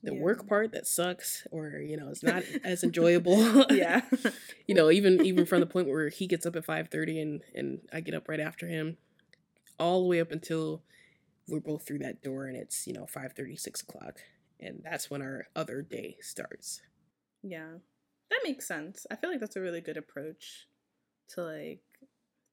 the 0.04 0.14
Yeah. 0.14 0.20
work 0.20 0.48
part 0.48 0.72
that 0.74 0.86
sucks 0.86 1.46
or 1.52 1.70
you 1.80 1.98
know 1.98 2.10
it's 2.10 2.24
not 2.24 2.44
as 2.64 2.84
enjoyable 2.84 3.66
yeah. 3.72 4.02
you 4.68 4.76
know 4.76 4.92
even 4.92 5.26
even 5.26 5.46
from 5.46 5.60
the 5.60 5.66
point 5.66 5.88
where 5.88 6.10
he 6.10 6.28
gets 6.28 6.46
up 6.46 6.56
at 6.56 6.66
5.30 6.66 7.22
and 7.22 7.42
and 7.56 7.80
i 7.92 8.00
get 8.00 8.14
up 8.14 8.30
right 8.30 8.40
after 8.40 8.68
him 8.68 8.98
all 9.80 10.02
the 10.04 10.08
way 10.08 10.22
up 10.22 10.32
until 10.32 10.84
we're 11.48 11.60
both 11.60 11.86
through 11.86 12.00
that 12.00 12.22
door 12.22 12.46
and 12.46 12.56
it's 12.56 12.86
you 12.88 12.94
know 12.94 13.06
5.30 13.06 13.60
6 13.60 13.82
o'clock 13.82 14.20
and 14.64 14.82
that's 14.84 15.10
when 15.10 15.22
our 15.22 15.48
other 15.56 15.82
day 15.82 16.18
starts 16.22 16.82
Yeah. 17.42 17.74
That 18.30 18.40
makes 18.44 18.68
sense. 18.68 19.06
I 19.12 19.16
feel 19.16 19.30
like 19.30 19.40
that's 19.40 19.56
a 19.58 19.62
really 19.62 19.82
good 19.82 19.98
approach 19.98 20.68
to 21.30 21.44
like 21.44 21.82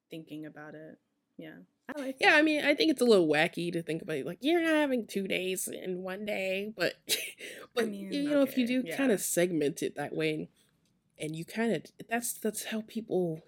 thinking 0.09 0.45
about 0.45 0.75
it. 0.75 0.99
Yeah. 1.37 1.59
I 1.95 1.99
like 1.99 2.17
Yeah, 2.19 2.31
that. 2.31 2.39
I 2.39 2.41
mean, 2.43 2.63
I 2.63 2.75
think 2.75 2.91
it's 2.91 3.01
a 3.01 3.05
little 3.05 3.27
wacky 3.27 3.71
to 3.73 3.81
think 3.81 4.01
about 4.01 4.17
it. 4.17 4.25
Like, 4.25 4.39
you're 4.41 4.61
not 4.61 4.75
having 4.75 5.07
two 5.07 5.27
days 5.27 5.67
in 5.67 6.03
one 6.03 6.25
day, 6.25 6.73
but, 6.77 6.93
but 7.73 7.87
mean, 7.89 8.11
you 8.13 8.29
know, 8.29 8.41
if 8.41 8.57
you 8.57 8.67
do 8.67 8.83
yeah. 8.85 8.95
kind 8.95 9.11
of 9.11 9.21
segment 9.21 9.81
it 9.81 9.95
that 9.95 10.13
way, 10.13 10.33
and 10.33 10.47
and 11.19 11.35
you 11.35 11.45
kind 11.45 11.71
of 11.73 11.83
that's 12.09 12.33
that's 12.33 12.65
how 12.65 12.83
people 12.87 13.41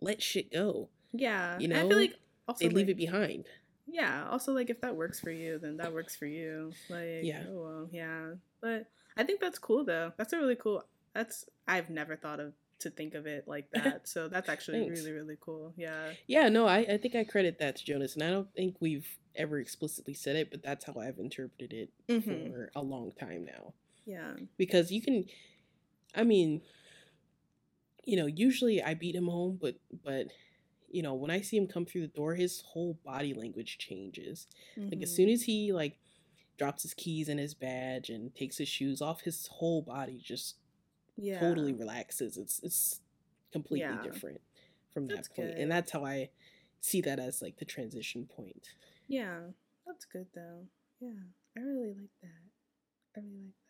let 0.00 0.22
shit 0.22 0.52
go. 0.52 0.88
Yeah. 1.12 1.58
You 1.58 1.64
and 1.66 1.74
I 1.74 1.82
know, 1.82 1.88
feel 1.88 1.98
like 1.98 2.14
also 2.48 2.68
They 2.68 2.74
leave 2.74 2.88
it 2.88 2.96
behind. 2.96 3.44
Yeah. 3.90 4.26
Also, 4.30 4.52
like 4.52 4.70
if 4.70 4.80
that 4.82 4.96
works 4.96 5.20
for 5.20 5.30
you, 5.30 5.58
then 5.58 5.76
that 5.78 5.92
works 5.92 6.16
for 6.16 6.26
you. 6.26 6.72
Like, 6.88 7.20
Yeah. 7.22 7.44
Oh 7.48 7.62
well, 7.62 7.88
yeah. 7.92 8.34
But 8.60 8.86
I 9.16 9.24
think 9.24 9.40
that's 9.40 9.58
cool 9.58 9.84
though. 9.84 10.12
That's 10.16 10.32
a 10.32 10.38
really 10.38 10.56
cool. 10.56 10.84
That's 11.14 11.44
I've 11.66 11.90
never 11.90 12.16
thought 12.16 12.40
of 12.40 12.52
to 12.80 12.90
think 12.90 13.14
of 13.14 13.26
it 13.26 13.46
like 13.46 13.70
that. 13.74 14.08
So 14.08 14.28
that's 14.28 14.48
actually 14.48 14.88
really 14.88 15.12
really 15.12 15.36
cool. 15.40 15.74
Yeah. 15.76 16.12
Yeah, 16.26 16.48
no, 16.48 16.66
I 16.66 16.78
I 16.78 16.96
think 16.98 17.14
I 17.14 17.24
credit 17.24 17.58
that 17.58 17.76
to 17.76 17.84
Jonas, 17.84 18.14
and 18.14 18.22
I 18.22 18.30
don't 18.30 18.52
think 18.54 18.76
we've 18.80 19.08
ever 19.36 19.58
explicitly 19.58 20.14
said 20.14 20.36
it, 20.36 20.50
but 20.50 20.62
that's 20.62 20.84
how 20.84 20.94
I've 21.00 21.18
interpreted 21.18 21.72
it 21.72 21.90
hmm 22.22 22.50
for 22.50 22.70
a 22.74 22.82
long 22.82 23.12
time 23.12 23.44
now. 23.44 23.74
Yeah. 24.06 24.32
because 24.56 24.90
you 24.90 25.00
can 25.02 25.26
i 26.16 26.24
mean 26.24 26.62
you 28.04 28.16
know 28.16 28.26
usually 28.26 28.82
i 28.82 28.92
beat 28.94 29.14
him 29.14 29.28
home 29.28 29.58
but 29.60 29.76
but 30.04 30.26
you 30.90 31.02
know, 31.02 31.14
when 31.14 31.30
I 31.30 31.40
see 31.40 31.56
him 31.56 31.66
come 31.66 31.86
through 31.86 32.02
the 32.02 32.08
door, 32.08 32.34
his 32.34 32.62
whole 32.66 32.98
body 33.04 33.32
language 33.34 33.78
changes. 33.78 34.46
Like 34.76 35.02
as 35.02 35.14
soon 35.14 35.26
mm-hmm. 35.26 35.34
as 35.34 35.42
he 35.42 35.72
like 35.72 35.98
drops 36.58 36.82
his 36.82 36.94
keys 36.94 37.28
and 37.28 37.40
his 37.40 37.54
badge 37.54 38.10
and 38.10 38.34
takes 38.34 38.58
his 38.58 38.68
shoes 38.68 39.00
off, 39.00 39.22
his 39.22 39.46
whole 39.46 39.82
body 39.82 40.20
just 40.22 40.56
yeah. 41.16 41.38
totally 41.40 41.72
relaxes. 41.72 42.36
It's 42.36 42.60
it's 42.62 43.00
completely 43.52 43.88
Yeah. 43.88 44.02
different 44.02 44.40
from 44.92 45.06
that 45.08 45.28
point. 45.34 45.58
And 45.58 45.70
that's 45.70 45.92
how 45.92 46.04
I 46.04 46.30
see 46.80 47.00
that 47.02 47.18
as 47.18 47.42
like 47.42 47.58
the 47.58 47.64
transition 47.64 48.26
point. 48.26 48.70
Yeah, 49.08 49.40
that's 49.86 50.04
good 50.04 50.26
though. 50.34 50.66
Yeah, 51.00 51.22
I 51.56 51.60
really 51.60 51.94
like 51.94 52.16
that. 52.22 52.42
I 53.16 53.20
really 53.20 53.44
like 53.44 53.54
that. 53.68 53.69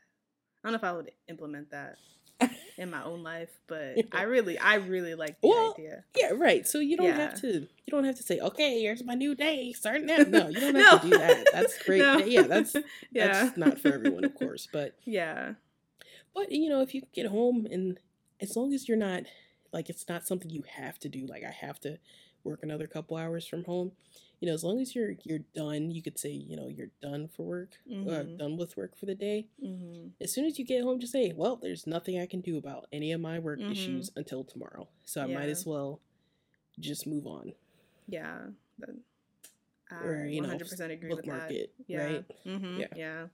I 0.62 0.68
don't 0.68 0.72
know 0.72 0.76
if 0.76 0.84
I 0.84 0.96
would 0.96 1.10
implement 1.28 1.70
that 1.70 1.96
in 2.78 2.90
my 2.90 3.02
own 3.02 3.22
life, 3.22 3.48
but 3.66 3.96
I 4.12 4.22
really, 4.22 4.58
I 4.58 4.74
really 4.76 5.14
like 5.14 5.40
the 5.40 5.48
Well, 5.48 5.74
idea. 5.74 6.04
Yeah, 6.16 6.30
right. 6.34 6.66
So 6.66 6.78
you 6.80 6.96
don't 6.96 7.06
Yeah. 7.06 7.16
have 7.30 7.40
to 7.42 7.48
you 7.50 7.90
don't 7.90 8.04
have 8.04 8.16
to 8.16 8.22
say, 8.22 8.38
okay, 8.40 8.80
here's 8.80 9.02
my 9.04 9.14
new 9.14 9.34
day, 9.34 9.72
starting 9.72 10.06
now. 10.06 10.18
No, 10.26 10.48
you 10.48 10.60
don't 10.60 10.74
have 10.76 10.90
No. 10.90 10.98
to 10.98 11.08
do 11.08 11.16
that. 11.18 11.46
That's 11.52 11.78
great. 11.84 12.00
No. 12.00 12.18
Yeah, 12.18 12.46
that's 12.46 12.74
yeah, 13.10 13.44
that's 13.44 13.56
not 13.56 13.80
for 13.80 13.92
everyone, 13.92 14.24
of 14.24 14.34
course. 14.34 14.68
But 14.70 14.94
Yeah, 15.04 15.54
but 16.34 16.52
you 16.52 16.68
know, 16.68 16.82
if 16.82 16.94
you 16.94 17.02
get 17.12 17.26
home 17.26 17.66
and 17.70 17.98
as 18.40 18.56
long 18.56 18.72
as 18.74 18.88
you're 18.88 18.96
not 18.98 19.24
like 19.72 19.88
it's 19.88 20.08
not 20.08 20.26
something 20.26 20.50
you 20.50 20.64
have 20.76 20.98
to 21.00 21.08
do, 21.08 21.26
like 21.26 21.42
I 21.44 21.50
have 21.50 21.80
to 21.80 21.98
work 22.44 22.60
another 22.62 22.86
couple 22.86 23.16
hours 23.16 23.46
from 23.46 23.64
home. 23.64 23.92
You 24.40 24.48
know, 24.48 24.54
as 24.54 24.64
long 24.64 24.80
as 24.80 24.94
you're 24.94 25.14
you're 25.24 25.40
done, 25.54 25.90
you 25.90 26.02
could 26.02 26.18
say, 26.18 26.30
you 26.30 26.56
know, 26.56 26.68
you're 26.68 26.90
done 27.02 27.28
for 27.28 27.44
work 27.46 27.78
or 28.02 28.24
Mhm. 28.24 28.38
done 28.38 28.56
with 28.56 28.76
work 28.76 28.96
for 28.98 29.06
the 29.06 29.14
day. 29.14 29.48
hmm 29.60 30.08
As 30.20 30.32
soon 30.32 30.44
as 30.46 30.58
you 30.58 30.64
get 30.64 30.82
home, 30.84 31.00
just 31.00 31.12
say, 31.12 31.32
"Well, 31.34 31.56
there's 31.56 31.86
nothing 31.86 32.18
I 32.20 32.26
can 32.26 32.40
do 32.40 32.58
about 32.58 32.86
any 32.92 33.12
of 33.12 33.20
my 33.20 33.38
work 33.38 33.60
Mhm. 33.60 33.70
issues 33.70 34.10
until 34.16 34.44
tomorrow, 34.44 34.88
so 35.04 35.22
I 35.22 35.26
might 35.26 35.48
as 35.50 35.66
well 35.66 36.00
just 36.80 37.06
move 37.06 37.26
on 37.26 37.54
yeah. 38.08 38.38
That, 38.78 38.96
I 39.90 40.04
or 40.06 40.26
you 40.26 40.40
100% 40.42 40.92
agree 40.92 41.14
with 41.14 41.26
that. 41.26 41.50
it, 41.52 41.72
Yeah. 41.86 41.98
right?" 42.00 42.24
Mm-hmm. 42.46 42.80
Yeah. 42.80 42.86
Yeah. 42.94 43.26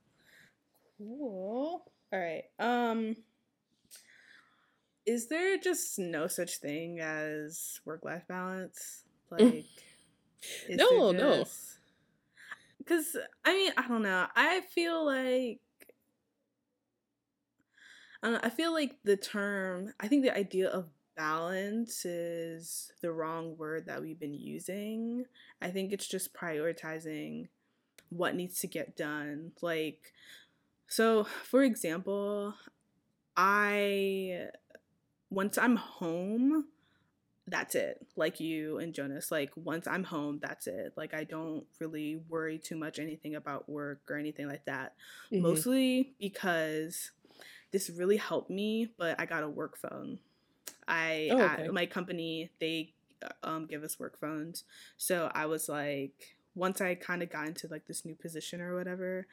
Cool. 0.99 1.85
All 2.13 2.19
right. 2.19 2.45
Um 2.59 3.17
is 5.07 5.29
there 5.29 5.57
just 5.59 5.99
no 5.99 6.27
such 6.27 6.59
thing 6.59 7.01
as 7.01 7.81
work-life 7.85 8.25
balance? 8.29 9.05
Like 9.31 9.67
No, 10.69 11.13
no. 11.13 11.45
Cuz 12.85 13.17
I 13.45 13.53
mean, 13.53 13.73
I 13.77 13.89
don't 13.89 14.03
know. 14.03 14.27
I 14.35 14.61
feel 14.61 15.05
like 15.05 15.61
I, 18.23 18.31
know, 18.31 18.41
I 18.43 18.51
feel 18.51 18.73
like 18.73 18.97
the 19.05 19.17
term, 19.17 19.93
I 20.01 20.09
think 20.09 20.25
the 20.25 20.37
idea 20.37 20.69
of 20.69 20.89
balance 21.17 22.05
is 22.05 22.93
the 23.01 23.13
wrong 23.13 23.57
word 23.57 23.87
that 23.87 24.01
we've 24.01 24.19
been 24.19 24.35
using. 24.35 25.25
I 25.63 25.69
think 25.71 25.93
it's 25.93 26.09
just 26.09 26.35
prioritizing 26.35 27.49
what 28.11 28.35
needs 28.35 28.61
to 28.61 28.67
get 28.67 28.97
done. 28.97 29.53
Like, 29.63 30.13
so 30.89 31.25
for 31.25 31.63
example, 31.63 32.55
I, 33.37 34.49
once 35.31 35.59
I'm 35.59 35.77
home, 35.77 36.67
that's 37.47 37.75
it. 37.75 38.05
Like 38.17 38.41
you 38.41 38.79
and 38.79 38.95
Jonas, 38.95 39.31
like 39.31 39.51
once 39.57 39.87
I'm 39.87 40.05
home, 40.05 40.39
that's 40.43 40.67
it. 40.67 40.95
Like 40.97 41.15
I 41.15 41.25
don't 41.25 41.65
really 41.81 42.17
worry 42.29 42.59
too 42.59 42.77
much 42.77 42.99
anything 42.99 43.35
about 43.37 43.69
work 43.69 44.01
or 44.11 44.17
anything 44.17 44.49
like 44.49 44.65
that 44.67 44.95
Mhm. 45.33 45.43
mostly 45.43 46.15
because 46.19 47.11
this 47.73 47.91
really 47.91 48.17
helped 48.17 48.51
me 48.51 48.93
but 48.99 49.19
i 49.21 49.27
got 49.27 49.43
a 49.43 49.49
work 49.49 49.77
phone 49.77 50.19
i 50.89 51.31
Oh, 51.31 51.39
at 51.39 51.73
my 51.73 51.87
company 51.87 52.51
they 52.61 52.93
uh, 53.23 53.29
um 53.49 53.67
give 53.67 53.83
us 53.83 53.99
work 53.99 54.19
phones 54.21 54.65
so 54.97 55.31
i 55.35 55.47
was 55.47 55.69
like 55.69 56.36
once 56.57 56.81
i 56.81 56.95
kind 56.95 57.23
of 57.23 57.31
got 57.31 57.47
into 57.47 57.69
like 57.69 57.87
this 57.87 58.05
new 58.05 58.15
position 58.17 58.61
or 58.61 58.75
whatever 58.77 59.27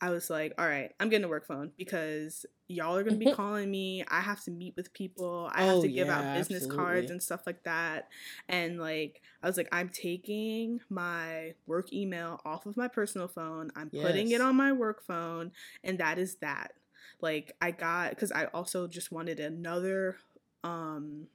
i 0.00 0.10
was 0.10 0.30
like 0.30 0.52
all 0.58 0.66
right 0.66 0.92
i'm 1.00 1.08
getting 1.08 1.24
a 1.24 1.28
work 1.28 1.46
phone 1.46 1.70
because 1.78 2.46
y'all 2.68 2.96
are 2.96 3.02
going 3.02 3.14
to 3.14 3.18
be 3.18 3.26
calling 3.26 3.68
me. 3.70 4.04
I 4.08 4.20
have 4.20 4.44
to 4.44 4.50
meet 4.52 4.76
with 4.76 4.92
people. 4.92 5.50
I 5.52 5.62
have 5.64 5.80
Oh, 5.80 5.80
to 5.80 5.88
give 5.88 6.08
out 6.08 6.26
yeah, 6.26 6.32
business 6.32 6.66
cards 6.66 7.10
and 7.10 7.20
stuff 7.20 7.42
like 7.46 7.64
that. 7.64 8.08
And 8.48 8.78
like 8.78 9.22
i 9.42 9.48
was 9.48 9.56
like 9.56 9.68
i'm 9.72 9.88
taking 9.88 10.80
my 10.88 11.54
work 11.66 11.92
email 11.92 12.40
off 12.44 12.66
of 12.66 12.76
my 12.76 12.88
personal 12.88 13.28
phone. 13.28 13.72
I'm 13.76 13.90
putting 13.90 14.30
it 14.30 14.40
on 14.40 14.56
my 14.56 14.72
work 14.72 15.02
phone 15.04 15.52
and 15.82 15.98
that 15.98 16.18
is 16.18 16.36
that. 16.36 16.72
Like 17.20 17.56
i 17.60 17.70
got 17.72 18.10
because 18.10 18.32
i 18.32 18.44
also 18.46 18.86
just 18.86 19.12
wanted 19.12 19.40
another 19.40 20.16
um 20.64 21.26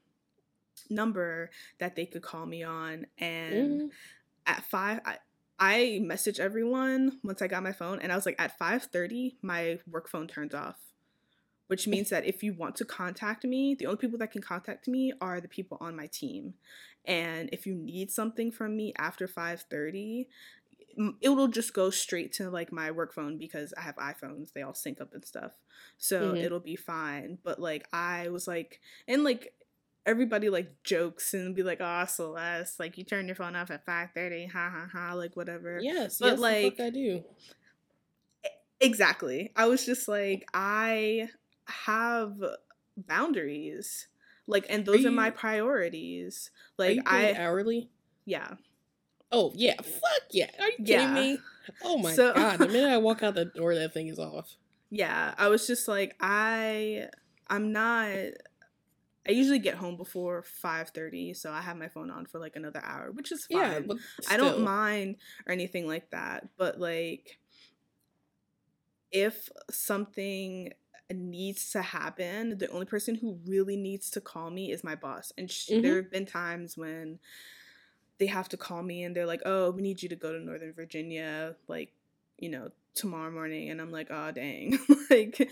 number 0.89 1.49
that 1.79 1.95
they 1.95 2.05
could 2.05 2.21
call 2.21 2.45
me 2.45 2.63
on 2.63 3.05
and 3.17 3.81
Mhm. 3.81 3.91
at 4.45 4.63
five 4.65 4.99
I, 5.05 5.17
I 5.59 5.99
messaged 6.03 6.39
everyone 6.39 7.19
once 7.23 7.41
i 7.41 7.47
got 7.47 7.63
my 7.63 7.71
phone 7.71 7.99
and 7.99 8.11
i 8.11 8.15
was 8.15 8.25
like 8.25 8.35
at 8.39 8.57
5.30 8.59 9.37
my 9.41 9.79
work 9.87 10.09
phone 10.09 10.27
turns 10.27 10.53
off 10.53 10.75
which 11.67 11.87
means 11.87 12.09
that 12.09 12.25
if 12.25 12.43
you 12.43 12.53
want 12.53 12.75
to 12.75 12.85
contact 12.85 13.43
me 13.43 13.75
the 13.75 13.85
only 13.87 13.97
people 13.97 14.19
that 14.19 14.31
can 14.31 14.41
contact 14.41 14.87
me 14.87 15.13
are 15.19 15.41
the 15.41 15.47
people 15.47 15.77
on 15.81 15.95
my 15.95 16.07
team. 16.07 16.53
And 17.05 17.49
if 17.51 17.65
you 17.65 17.73
need 17.75 18.11
something 18.11 18.51
from 18.51 18.75
me 18.75 18.93
after 18.97 19.27
5.30 19.27 20.27
it 21.21 21.29
will 21.29 21.47
just 21.49 21.73
go 21.73 21.89
straight 21.89 22.31
to 22.33 22.49
like 22.49 22.71
my 22.71 22.89
work 22.89 23.13
phone 23.13 23.37
because 23.37 23.73
i 23.77 23.81
have 23.81 23.95
iphones 23.97 24.53
they 24.53 24.61
all 24.61 24.73
sync 24.73 25.01
up 25.01 25.13
and 25.13 25.25
stuff. 25.25 25.53
So 25.97 26.33
Mhm. 26.33 26.43
it'll 26.43 26.59
be 26.59 26.75
fine. 26.75 27.37
But 27.43 27.59
like 27.59 27.87
i 27.93 28.29
was 28.29 28.47
like 28.47 28.79
and 29.07 29.23
like 29.23 29.53
everybody 30.05 30.49
like 30.49 30.83
jokes 30.83 31.33
and 31.33 31.55
be 31.55 31.63
like 31.63 31.79
oh 31.81 32.05
celeste 32.07 32.79
like 32.79 32.97
you 32.97 33.03
turn 33.03 33.25
your 33.27 33.35
phone 33.35 33.55
off 33.55 33.71
at 33.71 33.85
5.30 33.85 34.51
ha 34.51 34.69
ha 34.69 34.87
ha 34.91 35.13
like 35.13 35.35
whatever 35.35 35.79
Yes, 35.81 36.19
But, 36.19 36.31
yes, 36.33 36.39
like, 36.39 36.79
I 36.79 36.89
do. 36.91 37.23
exactly 38.79 39.51
i 39.55 39.65
was 39.65 39.85
just 39.85 40.07
like 40.07 40.47
i 40.53 41.29
have 41.67 42.33
boundaries 42.97 44.07
like 44.47 44.65
and 44.69 44.85
those 44.85 45.05
are, 45.05 45.11
my 45.11 45.27
you- 45.27 45.31
priorities 45.31 46.51
Are 46.79 46.85
like 46.85 46.95
you 46.97 47.03
paid 47.03 47.35
i 47.37 47.41
hourly? 47.43 47.89
yeah 48.25 48.55
Oh 49.31 49.51
yeah, 49.55 49.73
fuck 49.81 50.21
yeah. 50.31 50.49
Are 50.61 50.67
you 50.69 50.75
Yeah. 50.79 50.99
kidding 50.99 51.13
me? 51.15 51.39
Oh 51.83 51.97
my 51.97 52.13
So- 52.13 52.31
god! 52.35 52.59
The 52.59 52.67
minute 52.67 52.89
I 52.89 52.97
walk 52.97 53.23
out 53.23 53.33
the 53.33 53.45
door, 53.45 53.73
that 53.75 53.91
thing 53.93 54.07
is 54.07 54.19
off. 54.19 54.55
yeah 54.91 55.33
i 55.37 55.47
was 55.47 55.65
just 55.67 55.87
like 55.87 56.15
i 56.21 57.07
i'm 57.49 57.71
not 57.73 58.07
i 59.27 59.31
usually 59.31 59.59
get 59.59 59.75
home 59.75 59.97
before 59.97 60.41
5.30 60.43 61.33
so 61.33 61.51
i 61.51 61.61
have 61.61 61.77
my 61.77 61.87
phone 61.87 62.09
on 62.11 62.25
for 62.25 62.39
like 62.39 62.55
another 62.55 62.81
hour 62.83 63.11
which 63.11 63.31
is 63.31 63.45
fine 63.45 63.89
Yeah, 63.89 63.93
i 64.27 64.37
don't 64.37 64.59
mind 64.59 65.17
or 65.47 65.51
anything 65.53 65.87
like 65.87 66.09
that 66.11 66.49
but 66.57 66.79
like 66.79 67.39
if 69.11 69.49
something 69.69 70.73
needs 71.11 71.69
to 71.71 71.81
happen 71.83 72.57
the 72.57 72.67
only 72.69 72.85
person 72.85 73.15
who 73.15 73.39
really 73.45 73.77
needs 73.77 74.09
to 74.09 74.19
call 74.19 74.49
me 74.49 74.71
is 74.71 74.83
my 74.83 74.95
boss 74.95 75.31
and 75.37 75.51
sh- 75.51 75.71
Mhm. 75.71 75.81
there 75.81 76.01
have 76.01 76.11
been 76.11 76.25
times 76.25 76.75
when 76.75 77.19
they 78.17 78.27
have 78.27 78.49
to 78.49 78.57
call 78.57 78.81
me 78.83 79.03
and 79.03 79.15
they're 79.15 79.25
like 79.25 79.41
oh 79.45 79.71
we 79.71 79.81
need 79.81 80.01
you 80.01 80.09
to 80.09 80.15
go 80.15 80.31
to 80.31 80.39
northern 80.39 80.73
virginia 80.73 81.55
like 81.67 81.93
you 82.37 82.49
know 82.49 82.71
tomorrow 82.95 83.29
morning 83.29 83.69
and 83.69 83.81
i'm 83.81 83.91
like 83.91 84.07
oh 84.09 84.31
dang 84.31 84.79
like 85.09 85.49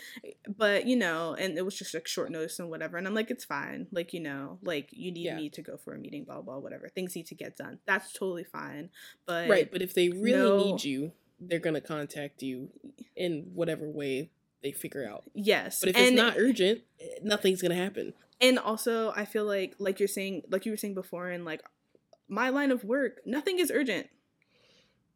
but 0.58 0.88
you 0.88 0.95
know 0.95 1.36
and 1.38 1.58
it 1.58 1.63
was 1.65 1.77
just 1.77 1.93
like 1.93 2.08
short 2.08 2.32
notice 2.32 2.58
and 2.60 2.69
whatever 2.69 2.97
and 2.97 3.06
i'm 3.06 3.13
like 3.13 3.29
it's 3.29 3.43
fine 3.45 3.86
like 3.91 4.13
you 4.13 4.19
know 4.21 4.58
like 4.63 4.88
you 4.91 5.12
need 5.12 5.25
Yeah. 5.25 5.36
me 5.36 5.49
to 5.49 5.62
go 5.62 5.75
for 5.77 5.93
a 5.93 5.97
meeting 5.99 6.23
blah 6.23 6.41
blah 6.41 6.58
whatever 6.58 6.88
things 6.89 7.15
need 7.15 7.27
to 7.27 7.36
get 7.36 7.58
done 7.58 7.79
that's 7.86 8.13
totally 8.13 8.45
fine 8.45 8.89
but 9.25 9.49
Right, 9.49 9.69
but 9.71 9.82
if 9.82 9.93
they 9.93 10.10
really 10.10 10.49
no- 10.49 10.58
need 10.58 10.84
you, 10.84 11.12
they're 11.39 11.60
gonna 11.60 11.82
contact 11.82 12.41
you 12.41 12.69
in 13.15 13.51
whatever 13.53 13.89
way 13.89 14.29
they 14.62 14.71
figure 14.71 15.06
out. 15.06 15.23
yes 15.34 15.82
But 15.82 15.89
if 15.89 15.95
and, 15.97 16.06
it's 16.06 16.15
not 16.15 16.38
urgent, 16.38 16.82
eh, 17.01 17.06
nothing's 17.21 17.62
gonna 17.62 17.75
happen. 17.75 18.13
and 18.39 18.58
also 18.58 19.12
i 19.15 19.25
feel 19.25 19.43
like 19.45 19.75
like 19.79 19.99
you're 19.99 20.08
saying 20.08 20.43
like 20.49 20.65
you 20.65 20.71
were 20.71 20.77
saying 20.77 20.93
before 20.93 21.29
in 21.29 21.43
like 21.43 21.62
my 22.29 22.47
line 22.49 22.71
of 22.71 22.86
work 22.86 23.19
nothing 23.25 23.60
is 23.60 23.69
urgent 23.69 24.08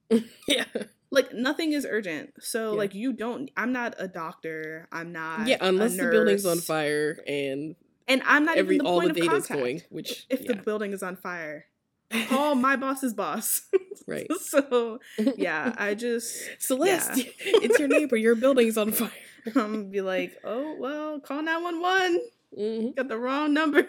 yeah, 0.47 0.65
like 1.11 1.33
nothing 1.33 1.71
is 1.73 1.85
urgent 1.89 2.33
so 2.39 2.71
Yeah. 2.71 2.77
like 2.77 2.93
you 2.95 3.13
don't 3.13 3.49
i'm 3.57 3.71
not 3.71 3.95
a 3.97 4.07
doctor 4.07 4.87
i'm 4.91 5.11
not 5.11 5.47
yeah. 5.47 5.57
a 5.61 5.67
Unless 5.69 5.97
the 5.97 6.09
building's 6.09 6.45
on 6.45 6.59
fire 6.59 7.17
and 7.27 7.75
and 8.07 8.21
i'm 8.25 8.45
not 8.45 8.57
every 8.57 8.75
even 8.75 8.85
the 8.85 8.89
all 8.91 8.99
point 9.01 9.13
the 9.15 9.21
of 9.21 9.27
data's 9.27 9.47
contact 9.47 9.59
going, 9.59 9.81
which 9.89 10.25
if 10.29 10.41
yeah, 10.41 10.47
the 10.53 10.55
building 10.61 10.91
is 10.93 11.01
on 11.03 11.15
fire 11.15 11.65
call 12.29 12.55
my 12.55 12.75
boss's 12.75 13.13
boss 13.13 13.61
right. 14.07 14.27
so 14.41 14.99
yeah 15.37 15.73
i 15.77 15.93
just 15.93 16.35
Celeste, 16.59 17.25
it's 17.39 17.79
your 17.79 17.87
neighbor. 17.89 18.15
Your 18.15 18.35
building's 18.35 18.77
on 18.77 18.91
fire. 18.91 19.11
i'm 19.55 19.89
be 19.89 20.01
like 20.01 20.37
oh 20.43 20.75
well 20.79 21.19
call 21.19 21.41
911 21.41 22.21
Mhm. 22.57 22.95
got 22.95 23.09
the 23.09 23.17
wrong 23.17 23.53
number 23.53 23.85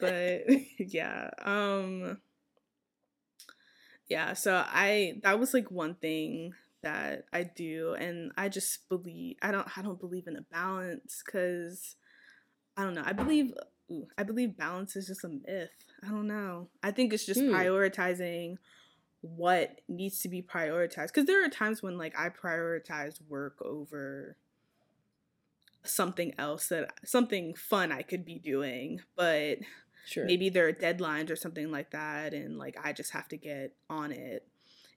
but 0.00 0.42
yeah 0.78 1.30
um 1.44 2.18
yeah 4.08 4.32
so 4.32 4.64
i 4.68 5.14
that 5.22 5.38
was 5.38 5.54
like 5.54 5.70
one 5.70 5.94
thing 5.94 6.52
that 6.82 7.24
i 7.32 7.42
do 7.42 7.94
and 7.98 8.32
i 8.36 8.48
just 8.48 8.88
believe 8.88 9.36
i 9.42 9.50
don't 9.50 9.68
i 9.78 9.82
don't 9.82 10.00
believe 10.00 10.26
in 10.26 10.36
a 10.36 10.42
balance 10.42 11.22
because 11.24 11.96
i 12.76 12.82
don't 12.82 12.94
know 12.94 13.04
i 13.04 13.12
believe 13.12 13.52
ooh, 13.90 14.06
I 14.16 14.22
believe 14.22 14.56
balance 14.56 14.96
is 14.96 15.06
just 15.06 15.24
a 15.24 15.28
myth. 15.28 15.70
I 16.02 16.08
don't 16.08 16.26
know. 16.26 16.68
I 16.82 16.90
think 16.90 17.12
it's 17.12 17.26
just 17.26 17.40
Hmm. 17.40 17.52
prioritizing 17.54 18.56
what 19.20 19.80
needs 19.88 20.20
to 20.20 20.28
be 20.28 20.42
prioritized 20.42 21.08
because 21.08 21.26
there 21.26 21.44
are 21.44 21.48
times 21.48 21.82
when 21.82 21.98
like 21.98 22.18
I 22.18 22.28
prioritize 22.30 23.20
work 23.28 23.58
over 23.62 24.36
something 25.84 26.34
else 26.38 26.68
that 26.68 26.92
something 27.04 27.54
fun 27.54 27.92
I 27.92 28.02
could 28.02 28.24
be 28.24 28.38
doing, 28.38 29.00
but 29.16 29.58
Sure. 30.04 30.24
maybe 30.24 30.48
there 30.48 30.66
are 30.68 30.72
deadlines 30.72 31.30
or 31.30 31.36
something 31.36 31.70
like 31.70 31.90
that 31.92 32.34
and 32.34 32.58
like 32.58 32.76
I 32.82 32.92
just 32.92 33.12
have 33.12 33.28
to 33.28 33.36
get 33.36 33.74
on 33.88 34.12
it. 34.12 34.46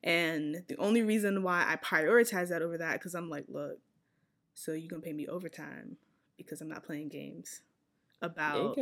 And 0.03 0.63
the 0.67 0.77
only 0.77 1.01
reason 1.03 1.41
why 1.43 1.65
I 1.67 1.75
prioritize 1.77 2.49
that 2.49 2.61
over 2.61 2.77
that 2.77 3.01
cuz 3.01 3.15
I'm 3.15 3.29
like, 3.29 3.45
look, 3.47 3.79
so 4.53 4.73
you're 4.73 4.89
to 4.89 4.99
pay 5.01 5.13
me 5.13 5.27
overtime 5.27 5.97
because 6.37 6.61
I'm 6.61 6.69
not 6.69 6.83
playing 6.85 7.09
games 7.09 7.61
about 8.21 8.77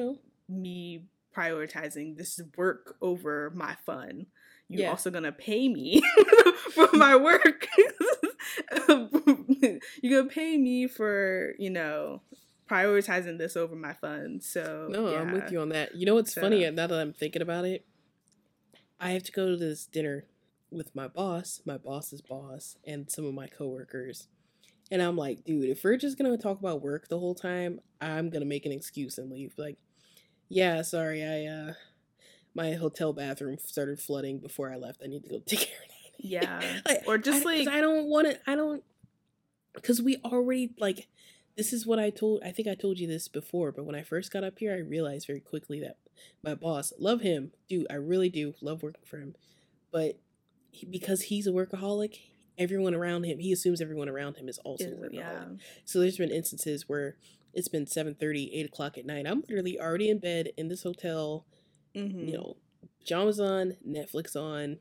me 0.49 1.07
prioritizing 1.35 2.15
this 2.17 2.39
work 2.57 2.95
over 3.01 3.51
my 3.55 3.75
fun. 3.85 4.27
You 4.67 4.81
Yeah. 4.81 4.89
also 4.89 5.09
gonna 5.11 5.31
pay 5.31 5.67
me 5.69 6.01
for 6.73 6.87
my 6.93 7.15
work. 7.15 7.67
You're 8.87 10.21
gonna 10.21 10.29
pay 10.29 10.57
me 10.57 10.87
for, 10.87 11.53
you 11.57 11.69
know, 11.69 12.21
prioritizing 12.69 13.37
this 13.37 13.55
over 13.55 13.75
my 13.75 13.93
fun. 13.93 14.39
So 14.41 14.87
No, 14.89 15.15
I'm 15.15 15.31
with 15.31 15.51
you 15.51 15.59
on 15.59 15.69
that. 15.69 15.95
You 15.95 16.05
know 16.05 16.15
what's 16.15 16.33
So- 16.33 16.41
funny? 16.41 16.69
Now 16.71 16.87
that 16.87 16.99
I'm 16.99 17.13
thinking 17.13 17.41
about 17.41 17.65
it, 17.65 17.85
I 18.99 19.11
have 19.11 19.23
to 19.23 19.31
go 19.31 19.47
to 19.49 19.57
this 19.57 19.85
dinner 19.85 20.25
with 20.71 20.95
my 20.95 21.07
boss, 21.07 21.61
my 21.65 21.77
boss's 21.77 22.21
boss, 22.21 22.77
and 22.85 23.09
some 23.11 23.25
of 23.25 23.33
my 23.33 23.47
coworkers. 23.47 24.27
And 24.91 25.01
I'm 25.01 25.15
like, 25.17 25.43
dude, 25.43 25.69
if 25.69 25.83
we're 25.83 25.97
just 25.97 26.17
gonna 26.17 26.37
talk 26.37 26.59
about 26.59 26.81
work 26.81 27.07
the 27.09 27.19
whole 27.19 27.35
time, 27.35 27.79
I'm 28.01 28.29
gonna 28.29 28.45
make 28.45 28.65
an 28.65 28.71
excuse 28.71 29.17
and 29.17 29.31
leave. 29.31 29.53
Like, 29.57 29.77
yeah, 30.49 30.81
sorry, 30.81 31.23
I 31.23 31.45
uh 31.45 31.73
my 32.55 32.73
hotel 32.73 33.13
bathroom 33.13 33.57
started 33.57 33.99
flooding 33.99 34.39
before 34.39 34.71
I 34.71 34.75
left. 34.75 35.01
I 35.03 35.07
need 35.07 35.23
to 35.23 35.29
go 35.29 35.39
take 35.45 35.59
care 35.59 35.77
of 35.83 35.89
that. 35.89 36.25
Yeah. 36.25 36.79
Like, 36.87 37.03
Or 37.07 37.17
just 37.17 37.45
I, 37.45 37.45
like 37.45 37.67
I 37.67 37.81
don't 37.81 38.07
want 38.07 38.27
to. 38.27 38.39
I 38.49 38.55
don't 38.55 38.83
because 39.73 40.01
we 40.01 40.17
already 40.23 40.73
like. 40.79 41.07
This 41.55 41.71
is 41.73 41.85
what 41.85 41.99
I 41.99 42.09
told. 42.09 42.41
I 42.43 42.51
think 42.51 42.67
I 42.67 42.73
told 42.75 42.97
you 42.99 43.07
this 43.07 43.27
before, 43.27 43.71
but 43.71 43.85
when 43.85 43.95
I 43.95 44.01
first 44.01 44.31
got 44.31 44.43
up 44.43 44.57
here, 44.59 44.73
I 44.73 44.79
realized 44.79 45.27
very 45.27 45.39
quickly 45.39 45.79
that 45.81 45.97
my 46.43 46.55
boss, 46.55 46.93
love 46.97 47.21
him, 47.21 47.51
dude, 47.69 47.87
I 47.89 47.95
really 47.95 48.29
do 48.29 48.53
love 48.61 48.81
working 48.83 49.03
for 49.05 49.17
him, 49.19 49.35
but 49.91 50.19
he, 50.71 50.85
because 50.85 51.23
he's 51.23 51.45
a 51.47 51.51
workaholic, 51.51 52.17
everyone 52.57 52.95
around 52.95 53.25
him, 53.25 53.37
he 53.39 53.51
assumes 53.51 53.81
everyone 53.81 54.09
around 54.09 54.37
him 54.37 54.49
is 54.49 54.57
also 54.59 54.85
a 54.85 54.87
is- 54.87 54.93
workaholic. 54.99 55.13
yeah. 55.13 55.45
So 55.85 55.99
there's 55.99 56.17
been 56.17 56.31
instances 56.31 56.87
where 56.89 57.17
it's 57.53 57.67
been 57.67 57.85
7 57.85 58.15
8 58.19 58.65
o'clock 58.65 58.97
at 58.97 59.05
night. 59.05 59.27
I'm 59.27 59.41
literally 59.41 59.79
already 59.79 60.09
in 60.09 60.17
bed 60.17 60.49
in 60.57 60.69
this 60.69 60.81
hotel, 60.83 61.45
Mhm. 61.95 62.27
you 62.27 62.33
know, 62.33 62.57
pajamas 62.99 63.39
on, 63.39 63.77
Netflix 63.87 64.35
on, 64.35 64.79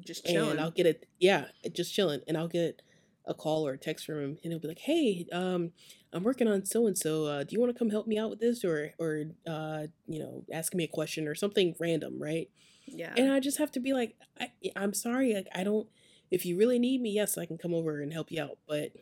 just 0.00 0.26
chilling. 0.26 0.50
and 0.52 0.60
I'll 0.60 0.70
get 0.70 0.84
it. 0.86 1.06
Yeah, 1.18 1.46
just 1.72 1.94
chilling, 1.94 2.20
and 2.26 2.36
I'll 2.36 2.48
get 2.48 2.82
a 3.26 3.34
call 3.34 3.66
or 3.66 3.72
a 3.72 3.78
text 3.78 4.06
from 4.06 4.20
him, 4.20 4.38
and 4.42 4.52
he'll 4.52 4.60
be 4.60 4.68
like, 4.68 4.80
"Hey, 4.80 5.26
um, 5.32 5.72
I'm 6.12 6.22
working 6.22 6.48
on 6.48 6.64
so 6.64 6.86
and 6.86 6.96
so. 6.96 7.42
Do 7.42 7.52
you 7.54 7.60
want 7.60 7.72
to 7.72 7.78
come 7.78 7.90
help 7.90 8.06
me 8.06 8.18
out 8.18 8.30
with 8.30 8.40
this, 8.40 8.64
or 8.64 8.92
or 8.98 9.24
uh, 9.46 9.86
you 10.06 10.20
know, 10.20 10.44
ask 10.52 10.74
me 10.74 10.84
a 10.84 10.88
question 10.88 11.26
or 11.26 11.34
something 11.34 11.74
random, 11.78 12.20
right?" 12.20 12.50
yeah. 12.86 13.14
And 13.16 13.32
I 13.32 13.40
just 13.40 13.58
have 13.58 13.72
to 13.72 13.80
be 13.80 13.92
like, 13.92 14.16
I, 14.38 14.50
"I'm 14.76 14.94
sorry, 14.94 15.34
like 15.34 15.48
I 15.54 15.64
don't. 15.64 15.88
If 16.30 16.44
you 16.44 16.56
really 16.58 16.78
need 16.78 17.00
me, 17.00 17.10
yes, 17.10 17.38
I 17.38 17.46
can 17.46 17.58
come 17.58 17.74
over 17.74 18.00
and 18.00 18.12
help 18.12 18.30
you 18.30 18.42
out, 18.42 18.58
but." 18.68 18.92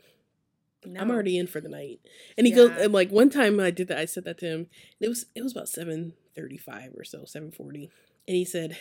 I'm 0.98 1.12
already 1.12 1.38
in 1.38 1.46
for 1.46 1.60
the 1.60 1.68
night. 1.68 2.00
And 2.36 2.44
he 2.44 2.52
goes 2.52 2.72
and 2.76 2.92
like 2.92 3.10
one 3.10 3.30
time 3.30 3.60
I 3.60 3.70
did 3.70 3.86
that, 3.86 3.98
I 3.98 4.04
said 4.04 4.24
that 4.24 4.38
to 4.38 4.46
him. 4.46 4.66
It 4.98 5.06
was 5.06 5.26
it 5.32 5.40
was 5.40 5.52
about 5.52 5.68
seven 5.68 6.14
thirty 6.34 6.58
five 6.58 6.90
or 6.96 7.04
so, 7.04 7.24
seven 7.24 7.52
forty. 7.52 7.88
And 8.26 8.36
he 8.36 8.44
said, 8.44 8.76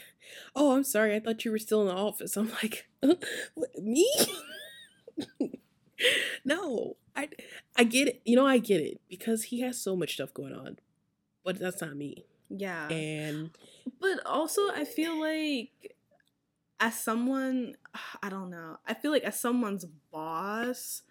Oh, 0.56 0.76
I'm 0.76 0.84
sorry, 0.84 1.16
I 1.16 1.20
thought 1.20 1.46
you 1.46 1.52
were 1.52 1.60
still 1.60 1.82
in 1.82 1.88
the 1.88 1.94
office. 1.94 2.38
I'm 2.38 2.52
like, 2.64 2.88
"What, 3.02 3.70
me? 3.80 4.12
no. 6.56 6.98
I 7.16 7.30
I 7.76 7.84
get 7.84 8.08
it. 8.08 8.22
You 8.26 8.36
know, 8.36 8.48
I 8.48 8.58
get 8.58 8.82
it. 8.82 9.02
Because 9.10 9.44
he 9.44 9.62
has 9.62 9.82
so 9.82 9.96
much 9.96 10.14
stuff 10.14 10.34
going 10.34 10.54
on. 10.54 10.78
But 11.44 11.60
that's 11.60 11.82
not 11.82 11.96
me. 11.96 12.26
Yeah. 12.50 12.88
And 12.90 13.52
But 14.00 14.26
also, 14.26 14.70
I 14.70 14.86
feel 14.86 15.20
like 15.20 15.96
as 16.80 17.00
someone, 17.00 17.76
I 18.24 18.30
don't 18.30 18.50
know, 18.50 18.78
I 18.86 18.94
feel 18.94 19.12
like 19.12 19.24
as 19.24 19.40
someone's 19.40 19.86
boss, 20.12 21.04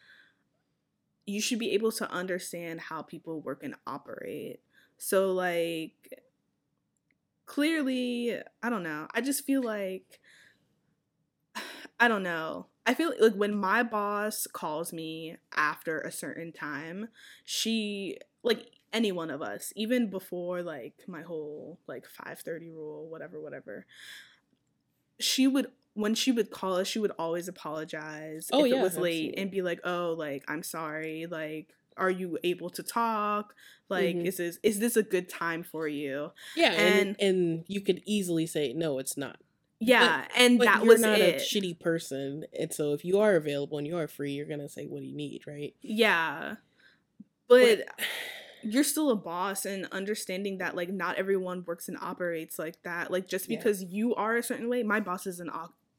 you 1.26 1.40
should 1.40 1.58
be 1.58 1.70
able 1.72 1.92
to 1.92 2.10
understand 2.10 2.80
how 2.80 3.02
people 3.02 3.40
work 3.40 3.62
and 3.62 3.74
operate. 3.86 4.60
So, 4.98 5.32
like, 5.32 6.22
clearly, 7.46 8.36
I 8.62 8.68
don't 8.68 8.82
know. 8.82 9.06
I 9.14 9.20
just 9.20 9.44
feel 9.46 9.62
like, 9.62 10.20
I 12.00 12.08
don't 12.08 12.22
know. 12.22 12.66
I 12.90 12.94
feel 12.94 13.12
like 13.20 13.34
when 13.34 13.54
my 13.54 13.82
boss 13.84 14.46
calls 14.48 14.92
me 14.92 15.36
after 15.54 16.00
a 16.00 16.10
certain 16.10 16.52
time, 16.52 17.08
she 17.44 18.18
like 18.42 18.66
any 18.92 19.12
one 19.12 19.30
of 19.30 19.42
us, 19.42 19.72
even 19.76 20.10
before 20.10 20.62
like 20.62 20.94
my 21.06 21.22
whole 21.22 21.78
like 21.86 22.04
5:30 22.06 22.70
rule, 22.70 23.08
whatever, 23.08 23.40
whatever. 23.40 23.86
She 25.18 25.46
would 25.46 25.68
when 25.94 26.14
she 26.14 26.32
would 26.32 26.50
call 26.50 26.76
us, 26.76 26.88
she 26.88 26.98
would 26.98 27.12
always 27.18 27.48
apologize 27.48 28.48
Oh, 28.52 28.64
if 28.64 28.72
yeah, 28.72 28.78
it 28.78 28.82
was 28.82 28.96
late 28.96 29.34
and 29.36 29.50
be 29.50 29.60
like, 29.62 29.80
"Oh, 29.84 30.14
like 30.16 30.44
I'm 30.48 30.62
sorry. 30.62 31.26
Like 31.26 31.74
are 31.96 32.10
you 32.10 32.38
able 32.44 32.70
to 32.70 32.82
talk? 32.82 33.54
Like 33.88 34.16
Mhm. 34.16 34.26
is 34.26 34.36
this 34.38 34.58
is 34.62 34.78
this 34.78 34.96
a 34.96 35.02
good 35.02 35.28
time 35.28 35.62
for 35.62 35.86
you?" 35.88 36.32
yeah, 36.54 36.72
and, 36.72 37.08
And- 37.10 37.20
and 37.20 37.64
you 37.68 37.80
could 37.82 38.02
easily 38.06 38.46
say, 38.46 38.72
No, 38.72 38.98
it's 38.98 39.16
not. 39.16 39.38
Yeah, 39.80 40.26
and 40.36 40.58
But 40.58 40.64
that 40.66 40.84
you're 40.84 40.92
was 40.92 41.00
not 41.00 41.18
it. 41.18 41.36
a 41.36 41.38
shitty 41.44 41.80
person. 41.80 42.44
And 42.58 42.72
so 42.72 42.92
if 42.92 43.04
you 43.04 43.18
are 43.20 43.34
available 43.36 43.78
and 43.78 43.86
you 43.86 43.96
are 43.96 44.06
free, 44.06 44.32
you're 44.32 44.46
gonna 44.46 44.68
say 44.68 44.86
what 44.86 45.00
do 45.00 45.06
you 45.06 45.16
need, 45.16 45.46
right? 45.46 45.74
Yeah. 45.80 46.56
But 47.48 47.86
you're 48.62 48.84
still 48.84 49.10
a 49.10 49.16
boss 49.16 49.64
and 49.64 49.86
understanding 49.90 50.58
that 50.58 50.76
like 50.76 50.90
not 50.90 51.16
everyone 51.16 51.64
works 51.66 51.88
and 51.88 51.96
operates 52.00 52.58
like 52.58 52.82
that. 52.82 53.10
Like 53.10 53.26
just 53.26 53.48
Yeah. 53.48 53.56
because 53.56 53.82
you 53.82 54.14
are 54.14 54.36
a 54.36 54.42
certain 54.42 54.68
way, 54.68 54.82
my 54.82 55.00
boss 55.00 55.26
is 55.26 55.40
an 55.40 55.50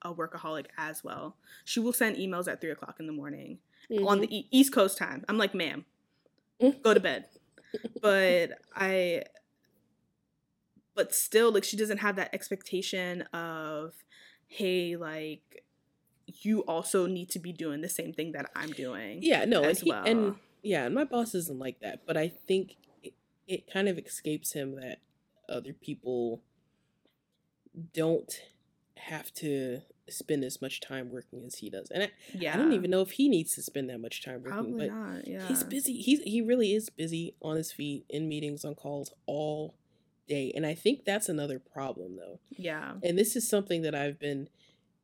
a 0.04 0.14
workaholic 0.14 0.68
as 0.78 1.04
well. 1.04 1.36
She 1.66 1.80
will 1.80 1.94
send 1.94 2.18
emails 2.18 2.48
at 2.48 2.62
three 2.62 2.72
o'clock 2.72 2.98
in 3.00 3.08
the 3.08 3.14
morning 3.14 3.60
on 3.92 4.20
Mhm. 4.20 4.22
the 4.22 4.38
e- 4.38 4.48
East 4.52 4.72
Coast 4.74 4.98
time. 4.98 5.26
I'm 5.28 5.38
like, 5.38 5.54
ma'am, 5.56 5.86
go 6.84 6.94
to 6.94 7.00
bed. 7.00 7.26
but 8.02 8.52
I, 8.76 9.24
but 10.96 11.14
still, 11.14 11.52
like, 11.52 11.64
she 11.64 11.78
doesn't 11.78 12.00
have 12.00 12.16
that 12.18 12.34
expectation 12.34 13.22
of, 13.34 13.94
hey, 14.48 14.96
like, 14.96 15.64
you 16.28 16.62
also 16.62 17.08
need 17.08 17.30
to 17.30 17.40
be 17.40 17.52
doing 17.52 17.82
the 17.82 17.90
same 17.90 18.14
thing 18.14 18.32
that 18.34 18.50
I'm 18.56 18.72
doing. 18.72 19.20
Yeah, 19.22 19.46
no, 19.46 19.60
and, 19.62 19.72
as 19.72 19.80
he, 19.82 19.92
and 19.92 20.36
yeah, 20.64 20.86
and 20.86 20.96
my 20.96 21.04
boss 21.04 21.36
isn't 21.36 21.60
like 21.60 21.80
that, 21.82 22.02
but 22.06 22.18
I 22.18 22.30
think 22.48 22.76
it, 23.04 23.14
it 23.48 23.72
kind 23.72 23.88
of 23.88 23.98
escapes 23.98 24.54
him 24.54 24.76
that 24.76 25.00
other 25.50 25.74
people 25.74 26.42
don't 27.94 28.34
have 28.98 29.34
to 29.34 29.82
spend 30.10 30.44
as 30.44 30.62
much 30.62 30.82
time 30.82 31.10
working 31.12 31.44
as 31.46 31.56
he 31.56 31.70
does, 31.70 31.90
and 31.90 32.04
I, 32.04 32.12
Yeah. 32.34 32.54
I 32.54 32.58
don't 32.58 32.74
even 32.74 32.92
know 32.92 33.02
if 33.02 33.12
he 33.12 33.30
needs 33.30 33.56
to 33.56 33.62
spend 33.62 33.90
that 33.90 34.00
much 34.00 34.24
time 34.24 34.44
working. 34.44 34.52
Probably 34.52 34.90
but 34.90 34.96
not. 34.96 35.28
Yeah. 35.28 35.48
he's 35.48 35.64
busy. 35.64 35.94
He's 35.94 36.22
he 36.24 36.42
really 36.42 36.74
is 36.74 36.90
busy 36.90 37.34
on 37.42 37.58
his 37.58 37.72
feet 37.72 38.06
in 38.10 38.28
meetings 38.30 38.64
on 38.64 38.76
calls 38.76 39.14
all 39.26 39.76
day, 40.28 40.52
and 40.56 40.66
I 40.66 40.74
think 40.74 41.06
that's 41.06 41.30
another 41.30 41.60
problem 41.60 42.16
though. 42.18 42.40
Yeah. 42.50 42.94
And 43.04 43.18
this 43.18 43.36
is 43.36 43.48
something 43.48 43.82
that 43.82 43.96
I've 43.96 44.20
been 44.20 44.50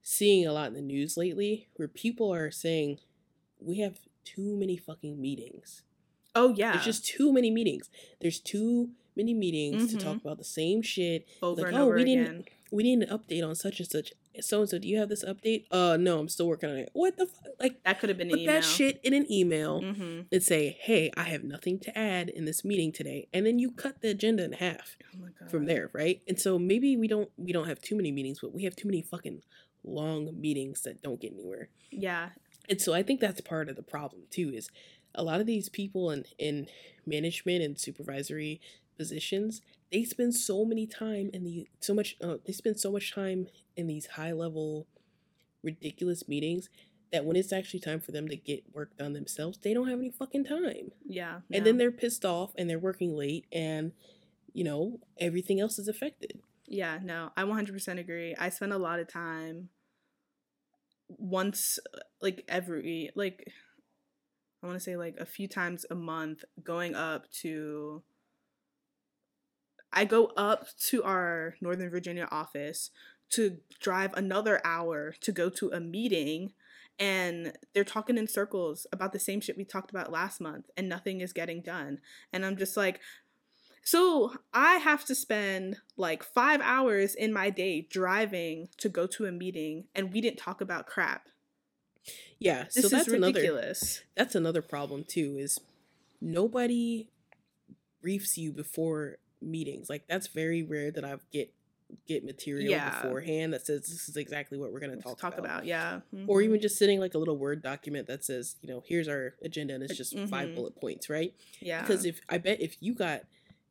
seeing 0.01 0.45
a 0.47 0.53
lot 0.53 0.67
in 0.67 0.73
the 0.73 0.81
news 0.81 1.17
lately 1.17 1.67
where 1.75 1.87
people 1.87 2.33
are 2.33 2.49
saying 2.51 2.99
we 3.59 3.79
have 3.79 3.99
too 4.23 4.55
many 4.57 4.77
fucking 4.77 5.19
meetings. 5.19 5.83
Oh 6.35 6.53
yeah. 6.55 6.73
There's 6.73 6.85
just 6.85 7.05
too 7.05 7.33
many 7.33 7.49
meetings. 7.51 7.89
There's 8.21 8.39
too 8.39 8.91
many 9.15 9.33
meetings 9.33 9.91
to 9.91 9.97
Mhm. 9.97 10.03
talk 10.03 10.17
about 10.17 10.37
the 10.37 10.43
same 10.43 10.81
shit. 10.81 11.25
over 11.41 11.61
like, 11.61 11.69
and 11.71 11.77
oh, 11.77 11.85
over 11.87 11.95
we 11.95 12.03
again. 12.03 12.17
didn't 12.23 12.47
we 12.71 12.83
need 12.83 12.99
an 13.01 13.07
update 13.17 13.47
on 13.47 13.55
such 13.55 13.79
and 13.79 13.89
such. 13.89 14.13
So 14.41 14.61
and 14.61 14.69
so, 14.69 14.77
do 14.79 14.87
you 14.87 14.97
have 14.99 15.09
this 15.09 15.23
update? 15.25 15.65
Uh 15.71 15.97
no, 15.97 16.19
I'm 16.19 16.29
still 16.29 16.47
working 16.47 16.69
on 16.69 16.77
it. 16.77 16.89
What 16.93 17.17
the 17.17 17.25
fuck? 17.27 17.45
Like 17.59 17.83
That 17.83 17.99
could 17.99 18.09
have 18.09 18.17
been 18.17 18.31
an 18.31 18.37
put 18.37 18.45
that 18.47 18.63
shit 18.63 18.99
in 19.03 19.13
an 19.13 19.31
email 19.31 19.81
Mm-hmm. 19.81 20.21
and 20.31 20.43
say, 20.43 20.77
hey, 20.81 21.11
I 21.17 21.23
have 21.23 21.43
nothing 21.43 21.79
to 21.79 21.97
add 21.97 22.29
in 22.29 22.45
this 22.45 22.63
meeting 22.65 22.91
today. 22.91 23.27
And 23.33 23.45
then 23.45 23.59
you 23.59 23.71
cut 23.71 24.01
the 24.01 24.09
agenda 24.09 24.43
in 24.43 24.53
half 24.53 24.97
Oh 25.13 25.17
my 25.21 25.29
god. 25.39 25.49
from 25.51 25.65
there, 25.65 25.89
right? 25.93 26.21
And 26.27 26.39
so 26.39 26.57
maybe 26.59 26.95
we 26.97 27.07
don't 27.07 27.29
we 27.37 27.51
don't 27.51 27.67
have 27.67 27.81
too 27.81 27.95
many 27.95 28.11
meetings, 28.11 28.39
but 28.41 28.53
we 28.53 28.63
have 28.63 28.75
too 28.75 28.87
many 28.87 29.01
fucking 29.01 29.41
long 29.83 30.39
meetings 30.39 30.81
that 30.81 31.01
don't 31.01 31.19
get 31.21 31.33
anywhere. 31.33 31.69
Yeah. 31.91 32.29
And 32.69 32.81
so 32.81 32.93
I 32.93 33.03
think 33.03 33.19
that's 33.21 33.39
part 33.41 33.69
of 33.69 33.75
the 33.75 33.83
problem 33.83 34.23
too 34.29 34.51
is 34.53 34.69
a 35.15 35.23
lot 35.23 35.39
of 35.39 35.47
these 35.47 35.69
people 35.69 36.11
in 36.11 36.25
in 36.37 36.67
management 37.05 37.63
and 37.63 37.79
supervisory 37.79 38.59
positions, 38.97 39.61
they 39.91 40.03
spend 40.03 40.35
so 40.35 40.65
many 40.65 40.85
time 40.87 41.29
in 41.33 41.43
the 41.43 41.67
so 41.79 41.93
much 41.93 42.17
uh, 42.21 42.37
they 42.45 42.53
spend 42.53 42.79
so 42.79 42.91
much 42.91 43.13
time 43.13 43.47
in 43.75 43.87
these 43.87 44.05
high 44.07 44.31
level 44.33 44.87
ridiculous 45.63 46.27
meetings 46.27 46.69
that 47.11 47.23
when 47.25 47.35
it's 47.37 47.53
actually 47.53 47.79
time 47.79 47.99
for 48.01 48.11
them 48.11 48.27
to 48.27 48.35
get 48.35 48.63
work 48.73 48.95
done 48.97 49.13
themselves, 49.13 49.57
they 49.61 49.73
don't 49.73 49.87
have 49.87 49.99
any 49.99 50.11
fucking 50.11 50.43
time 50.43 50.91
Yeah. 51.05 51.35
and 51.51 51.59
no. 51.59 51.63
then 51.63 51.77
they're 51.77 51.91
pissed 51.91 52.25
off 52.25 52.51
and 52.57 52.69
they're 52.69 52.79
working 52.79 53.15
late 53.15 53.45
and 53.51 53.93
you 54.53 54.63
know, 54.63 54.99
everything 55.19 55.59
else 55.59 55.77
is 55.77 55.87
affected. 55.87 56.39
Yeah, 56.67 56.97
no, 57.03 57.29
I 57.37 57.43
100% 57.43 57.99
agree. 57.99 58.35
I 58.37 58.49
spend 58.49 58.73
a 58.73 58.77
lot 58.77 58.99
of 58.99 59.07
time 59.07 59.69
once, 61.09 61.79
like 62.21 62.43
every, 62.47 63.11
like, 63.15 63.51
I 64.63 64.67
want 64.67 64.77
to 64.77 64.83
say 64.83 64.97
like 64.97 65.15
a 65.19 65.25
few 65.25 65.47
times 65.47 65.85
a 65.91 65.95
month 65.95 66.43
going 66.63 66.95
up 66.95 67.29
to, 67.41 68.01
I 69.91 70.05
go 70.05 70.31
up 70.37 70.67
to 70.87 71.03
our 71.03 71.55
Northern 71.61 71.89
Virginia 71.89 72.27
office 72.31 72.91
to 73.31 73.57
drive 73.79 74.13
another 74.13 74.61
hour 74.63 75.13
to 75.21 75.31
go 75.31 75.49
to 75.49 75.69
a 75.71 75.79
meeting 75.79 76.53
and 76.99 77.53
they're 77.73 77.83
talking 77.83 78.17
in 78.17 78.27
circles 78.27 78.87
about 78.91 79.13
the 79.13 79.19
same 79.19 79.39
shit 79.39 79.57
we 79.57 79.63
talked 79.63 79.91
about 79.91 80.11
last 80.11 80.41
month 80.41 80.69
and 80.75 80.89
nothing 80.89 81.21
is 81.21 81.33
getting 81.33 81.61
done. 81.61 81.99
And 82.33 82.45
I'm 82.45 82.57
just 82.57 82.75
like, 82.75 82.99
so 83.87 84.33
I 84.53 84.75
have 84.75 85.05
to 85.05 85.15
spend 85.15 85.77
like 85.95 86.21
five 86.21 86.59
hours 86.61 87.15
in 87.15 87.31
my 87.31 87.49
day 87.49 87.87
driving 87.89 88.67
to 88.79 88.89
go 88.89 89.07
to 89.07 89.25
a 89.25 89.31
meeting, 89.31 89.85
and 89.95 90.11
we 90.11 90.19
didn't 90.19 90.39
talk 90.39 90.59
about 90.59 90.87
crap. 90.87 91.29
Yeah, 92.37 92.65
this 92.65 92.83
so 92.83 92.89
that's 92.89 93.07
ridiculous. 93.07 93.81
Another, 93.81 94.05
that's 94.17 94.35
another 94.35 94.61
problem 94.61 95.05
too. 95.07 95.37
Is 95.39 95.61
nobody 96.19 97.07
briefs 98.01 98.37
you 98.37 98.51
before 98.51 99.19
meetings. 99.41 99.89
Like 99.89 100.03
that's 100.07 100.27
very 100.27 100.63
rare 100.63 100.91
that 100.91 101.03
I've 101.03 101.25
get 101.31 101.53
get 102.05 102.25
material 102.25 102.69
yeah. 102.69 103.01
beforehand 103.01 103.53
that 103.53 103.65
says 103.65 103.81
this 103.81 104.09
is 104.09 104.17
exactly 104.17 104.57
what 104.57 104.73
we're 104.73 104.81
going 104.81 104.95
to 104.95 105.01
talk, 105.01 105.17
talk 105.17 105.37
about. 105.37 105.45
about. 105.45 105.65
Yeah, 105.65 106.01
mm-hmm. 106.13 106.29
or 106.29 106.41
even 106.41 106.59
just 106.59 106.77
sitting 106.77 106.99
like 106.99 107.13
a 107.13 107.17
little 107.17 107.37
word 107.37 107.61
document 107.61 108.07
that 108.07 108.25
says 108.25 108.55
you 108.61 108.69
know 108.69 108.83
here's 108.85 109.07
our 109.07 109.35
agenda 109.43 109.73
and 109.75 109.83
it's 109.83 109.95
just 109.95 110.15
mm-hmm. 110.15 110.27
five 110.27 110.53
bullet 110.55 110.79
points, 110.79 111.09
right? 111.09 111.33
Yeah. 111.59 111.81
Because 111.81 112.05
if 112.05 112.19
I 112.29 112.37
bet 112.37 112.61
if 112.61 112.77
you 112.81 112.93
got 112.93 113.21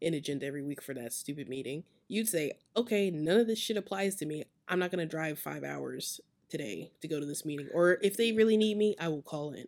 an 0.03 0.15
agenda 0.15 0.47
every 0.47 0.63
week 0.63 0.83
for 0.83 0.95
that 0.95 1.13
stupid 1.13 1.49
meeting, 1.49 1.85
you'd 2.09 2.29
say, 2.29 2.53
okay, 2.77 3.11
none 3.11 3.39
of 3.39 3.47
this 3.47 3.59
shit 3.59 3.77
applies 3.77 4.15
to 4.17 4.27
me. 4.27 4.45
I'm 4.69 4.79
not 4.79 4.91
going 4.91 5.07
to 5.07 5.11
drive 5.11 5.39
five 5.39 5.65
hours 5.65 6.21
today 6.49 6.93
to 7.01 7.09
go 7.09 7.21
to 7.21 7.27
this 7.27 7.45
meeting. 7.45 7.69
Or 7.73 7.99
if 8.03 8.17
they 8.17 8.33
really 8.33 8.57
need 8.57 8.77
me, 8.77 8.95
I 9.01 9.09
will 9.09 9.23
call 9.23 9.53
in. 9.53 9.67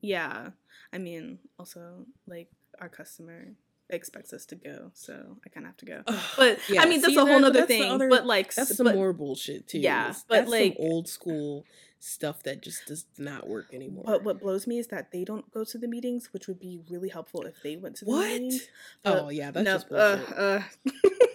Yeah. 0.00 0.50
I 0.92 0.98
mean, 0.98 1.38
also, 1.58 2.06
like, 2.26 2.48
our 2.80 2.88
customer 2.88 3.48
expects 3.90 4.32
us 4.32 4.44
to 4.46 4.56
go, 4.56 4.90
so 4.94 5.36
I 5.44 5.48
kind 5.48 5.66
of 5.66 5.70
have 5.70 5.76
to 5.78 5.86
go. 5.86 6.02
But 6.36 6.58
yeah, 6.68 6.82
I 6.82 6.86
mean, 6.86 7.00
that's 7.00 7.14
see, 7.14 7.20
a 7.20 7.24
whole 7.24 7.44
other 7.44 7.66
thing. 7.66 7.90
Other, 7.90 8.08
but 8.08 8.26
like, 8.26 8.54
that's 8.54 8.76
some 8.76 8.84
but, 8.84 8.94
more 8.94 9.12
bullshit 9.12 9.68
too. 9.68 9.78
Yeah, 9.78 10.14
but 10.28 10.48
like 10.48 10.76
old 10.78 11.08
school 11.08 11.64
stuff 12.00 12.42
that 12.44 12.62
just 12.62 12.86
does 12.86 13.06
not 13.18 13.48
work 13.48 13.72
anymore. 13.72 14.04
But 14.06 14.24
what 14.24 14.40
blows 14.40 14.66
me 14.66 14.78
is 14.78 14.88
that 14.88 15.10
they 15.10 15.24
don't 15.24 15.50
go 15.52 15.64
to 15.64 15.78
the 15.78 15.88
meetings, 15.88 16.32
which 16.32 16.46
would 16.46 16.60
be 16.60 16.80
really 16.88 17.08
helpful 17.08 17.42
if 17.42 17.62
they 17.62 17.76
went 17.76 17.96
to 17.96 18.04
the 18.04 18.10
what? 18.10 18.28
meetings. 18.28 18.68
But 19.02 19.24
oh 19.24 19.28
yeah, 19.30 19.50
that's 19.50 19.64
no, 19.64 19.74
just 19.74 19.88
bullshit. 19.88 20.38
Uh, 20.38 20.40
uh. 20.42 20.62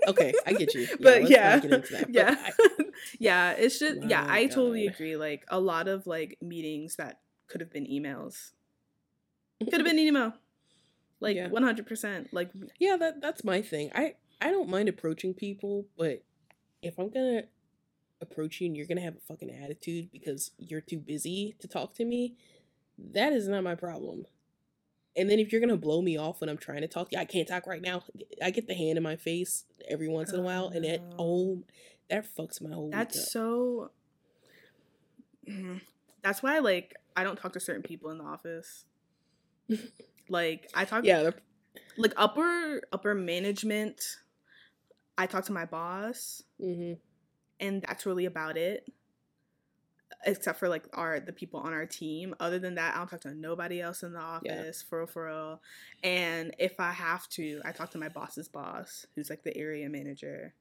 okay, 0.10 0.34
I 0.46 0.54
get 0.54 0.74
you. 0.74 0.84
Yeah, 0.90 0.96
but 1.00 1.30
yeah, 1.30 1.60
that, 1.60 2.06
yeah, 2.10 2.36
I, 2.38 2.52
yeah. 3.20 3.52
It 3.52 3.70
should. 3.70 4.10
yeah, 4.10 4.26
I 4.28 4.46
God. 4.46 4.54
totally 4.54 4.88
agree. 4.88 5.18
Like 5.18 5.46
a 5.50 5.60
lot 5.60 5.88
of 5.88 6.08
like 6.08 6.38
meetings 6.42 6.96
that 6.98 7.20
could 7.48 7.62
have 7.62 7.72
been 7.72 7.86
emails. 7.86 8.52
Could 9.60 9.74
have 9.74 9.84
been 9.84 10.00
an 10.00 10.00
email. 10.00 10.34
Like 11.24 11.52
one 11.52 11.64
hundred 11.64 11.88
percent. 11.88 12.34
Like 12.34 12.52
yeah, 12.80 12.98
that 12.98 13.22
that's 13.22 13.44
my 13.44 13.62
thing. 13.62 13.92
I 13.96 14.16
I 14.42 14.52
don't 14.52 14.70
mind 14.70 14.90
approaching 14.90 15.34
people, 15.34 15.86
but 15.98 16.24
if 16.82 17.00
I'm 17.00 17.10
gonna 17.10 17.44
approach 18.22 18.60
you 18.60 18.68
and 18.68 18.76
you're 18.76 18.86
gonna 18.86 19.02
have 19.02 19.16
a 19.16 19.22
fucking 19.28 19.50
attitude 19.50 20.12
because 20.12 20.52
you're 20.58 20.82
too 20.82 21.00
busy 21.00 21.56
to 21.60 21.68
talk 21.68 21.94
to 21.96 22.06
me, 22.06 22.36
that 22.98 23.34
is 23.34 23.48
not 23.48 23.64
my 23.64 23.76
problem. 23.76 24.26
And 25.16 25.30
then 25.30 25.40
if 25.40 25.52
you're 25.52 25.62
gonna 25.62 25.78
blow 25.78 26.02
me 26.02 26.18
off 26.18 26.42
when 26.42 26.50
I'm 26.50 26.58
trying 26.58 26.82
to 26.82 26.88
talk 26.88 27.10
to 27.10 27.16
you, 27.16 27.22
I 27.22 27.26
can't 27.26 27.48
talk 27.48 27.68
right 27.68 27.82
now. 27.82 28.04
I 28.42 28.52
get 28.52 28.68
the 28.68 28.76
hand 28.76 28.98
in 28.98 29.04
my 29.04 29.16
face 29.16 29.66
every 29.88 30.08
once 30.08 30.34
in 30.34 30.40
a 30.40 30.44
while, 30.44 30.68
and 30.68 30.84
it 30.84 31.02
oh, 31.18 31.64
that 32.10 32.26
fucks 32.36 32.62
my 32.62 32.74
whole. 32.74 32.90
That's 32.90 33.32
so. 33.32 33.92
Mm-hmm. 35.50 35.78
That's 36.22 36.42
why, 36.42 36.60
like, 36.60 36.96
I 37.16 37.24
don't 37.24 37.38
talk 37.38 37.54
to 37.54 37.60
certain 37.60 37.84
people 37.84 38.10
in 38.10 38.18
the 38.18 38.24
office. 38.24 38.86
like, 40.34 40.70
I 40.74 40.84
talk. 40.86 41.06
Yeah. 41.06 41.30
Like 41.98 42.14
upper 42.18 42.82
upper 42.92 43.16
management, 43.16 44.02
I 45.18 45.28
talk 45.28 45.46
to 45.46 45.54
my 45.54 45.66
boss. 45.66 46.44
Mm-hmm 46.62 46.94
and 47.64 47.82
that's 47.82 48.06
really 48.06 48.26
about 48.26 48.58
it 48.58 48.92
except 50.26 50.60
for 50.60 50.70
like 50.70 50.86
our 50.94 51.20
the 51.20 51.34
people 51.34 51.60
on 51.60 51.74
our 51.74 51.86
team. 51.86 52.34
Other 52.40 52.60
than 52.60 52.76
that, 52.76 52.96
I 52.96 52.98
don't 52.98 53.10
talk 53.10 53.22
to 53.22 53.34
nobody 53.34 53.82
else 53.82 54.04
in 54.04 54.14
the 54.14 54.20
office 54.20 54.84
yeah. 54.84 54.90
for 54.90 55.00
real, 55.00 55.08
for 55.08 55.26
real. 55.26 55.62
And 56.02 56.56
if 56.60 56.80
I 56.80 56.92
have 56.92 57.28
to, 57.30 57.62
I 57.66 57.72
talk 57.72 57.92
to 57.92 57.98
my 57.98 58.10
boss's 58.10 58.48
boss, 58.48 59.06
who's 59.16 59.30
like 59.30 59.44
the 59.44 59.56
area 59.58 59.90
manager. 59.90 60.54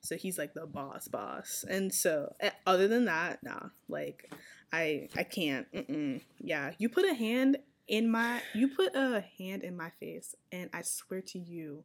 So 0.00 0.16
he's 0.16 0.38
like 0.38 0.54
the 0.54 0.66
boss 0.66 1.08
boss. 1.08 1.64
And 1.68 1.92
so 1.92 2.34
eh, 2.40 2.50
other 2.66 2.88
than 2.88 3.04
that, 3.04 3.42
nah, 3.42 3.68
like 3.88 4.32
I 4.72 5.08
I 5.16 5.24
can't. 5.24 5.70
Mm-mm. 5.72 6.22
Yeah, 6.40 6.72
you 6.78 6.88
put 6.88 7.04
a 7.04 7.14
hand 7.14 7.58
in 7.92 8.10
my 8.10 8.40
you 8.54 8.68
put 8.68 8.96
a 8.96 9.22
hand 9.38 9.62
in 9.62 9.76
my 9.76 9.90
face, 10.00 10.34
and 10.50 10.70
I 10.72 10.80
swear 10.80 11.20
to 11.20 11.38
you, 11.38 11.84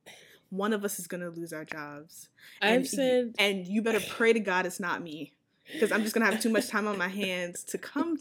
one 0.49 0.71
of 0.71 0.85
us 0.85 0.99
is 0.99 1.07
gonna 1.07 1.29
lose 1.29 1.51
our 1.51 1.65
jobs. 1.65 2.29
I've 2.61 2.75
and, 2.75 2.87
said, 2.87 3.35
and 3.37 3.67
you 3.67 3.81
better 3.81 3.99
pray 3.99 4.31
to 4.31 4.39
God 4.39 4.65
it's 4.65 4.79
not 4.79 5.03
me, 5.03 5.33
because 5.71 5.91
I'm 5.91 6.03
just 6.03 6.15
gonna 6.15 6.25
have 6.25 6.41
too 6.41 6.49
much 6.49 6.69
time 6.69 6.87
on 6.87 6.97
my 6.97 7.09
hands 7.09 7.65
to 7.65 7.77
come 7.77 8.17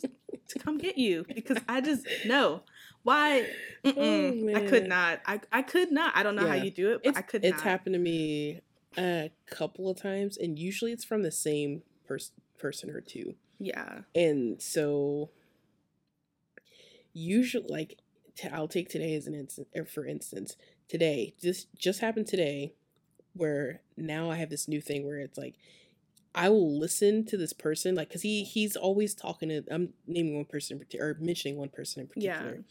to 0.49 0.59
come 0.59 0.79
get 0.79 0.99
you. 0.99 1.25
Because 1.33 1.59
I 1.69 1.81
just 1.81 2.07
no. 2.27 2.63
Why? 3.05 3.47
Oh, 3.85 4.49
I 4.57 4.67
could 4.67 4.89
not. 4.89 5.21
I 5.25 5.41
I 5.53 5.63
could 5.63 5.93
not. 5.93 6.17
I 6.17 6.25
don't 6.25 6.35
know 6.35 6.43
yeah. 6.43 6.57
how 6.57 6.65
you 6.65 6.73
do 6.73 6.93
it. 6.95 7.03
But 7.05 7.17
I 7.17 7.23
could. 7.23 7.45
It's 7.45 7.59
not. 7.59 7.63
happened 7.63 7.95
to 7.95 8.01
me 8.01 8.63
a 8.99 9.31
couple 9.49 9.89
of 9.89 9.97
times, 9.97 10.37
and 10.37 10.59
usually 10.59 10.91
it's 10.91 11.05
from 11.05 11.23
the 11.23 11.31
same 11.31 11.83
person 12.09 12.35
person 12.59 12.91
or 12.91 13.01
two. 13.01 13.37
Yeah. 13.61 14.01
And 14.15 14.61
so 14.61 15.31
usually 17.17 17.67
like 17.69 17.99
i 18.45 18.49
I'll 18.49 18.69
take 18.69 18.91
today 18.91 19.15
as 19.15 19.27
an 19.27 19.35
instance 19.35 19.69
for 19.93 20.05
instance 20.05 20.57
today 20.89 21.35
just 21.41 21.69
just 21.75 22.01
happened 22.01 22.27
today 22.27 22.75
where 23.37 23.83
now 23.97 24.31
I 24.31 24.37
have 24.37 24.51
this 24.51 24.69
new 24.69 24.81
thing 24.81 25.05
where 25.07 25.19
it's 25.19 25.39
like 25.39 25.55
I 26.35 26.49
will 26.49 26.79
listen 26.79 27.25
to 27.27 27.37
this 27.37 27.53
person 27.53 27.95
like 27.95 28.09
because 28.09 28.23
he 28.23 28.45
he's 28.45 28.77
always 28.77 29.15
talking 29.15 29.49
to 29.49 29.63
I'm 29.71 29.95
naming 30.07 30.37
one 30.37 30.45
person 30.45 30.75
in 30.75 30.79
particular 30.79 31.13
or 31.13 31.17
mentioning 31.19 31.57
one 31.57 31.71
person 31.71 32.03
in 32.03 32.09
particular. 32.09 32.57
Yeah. 32.57 32.63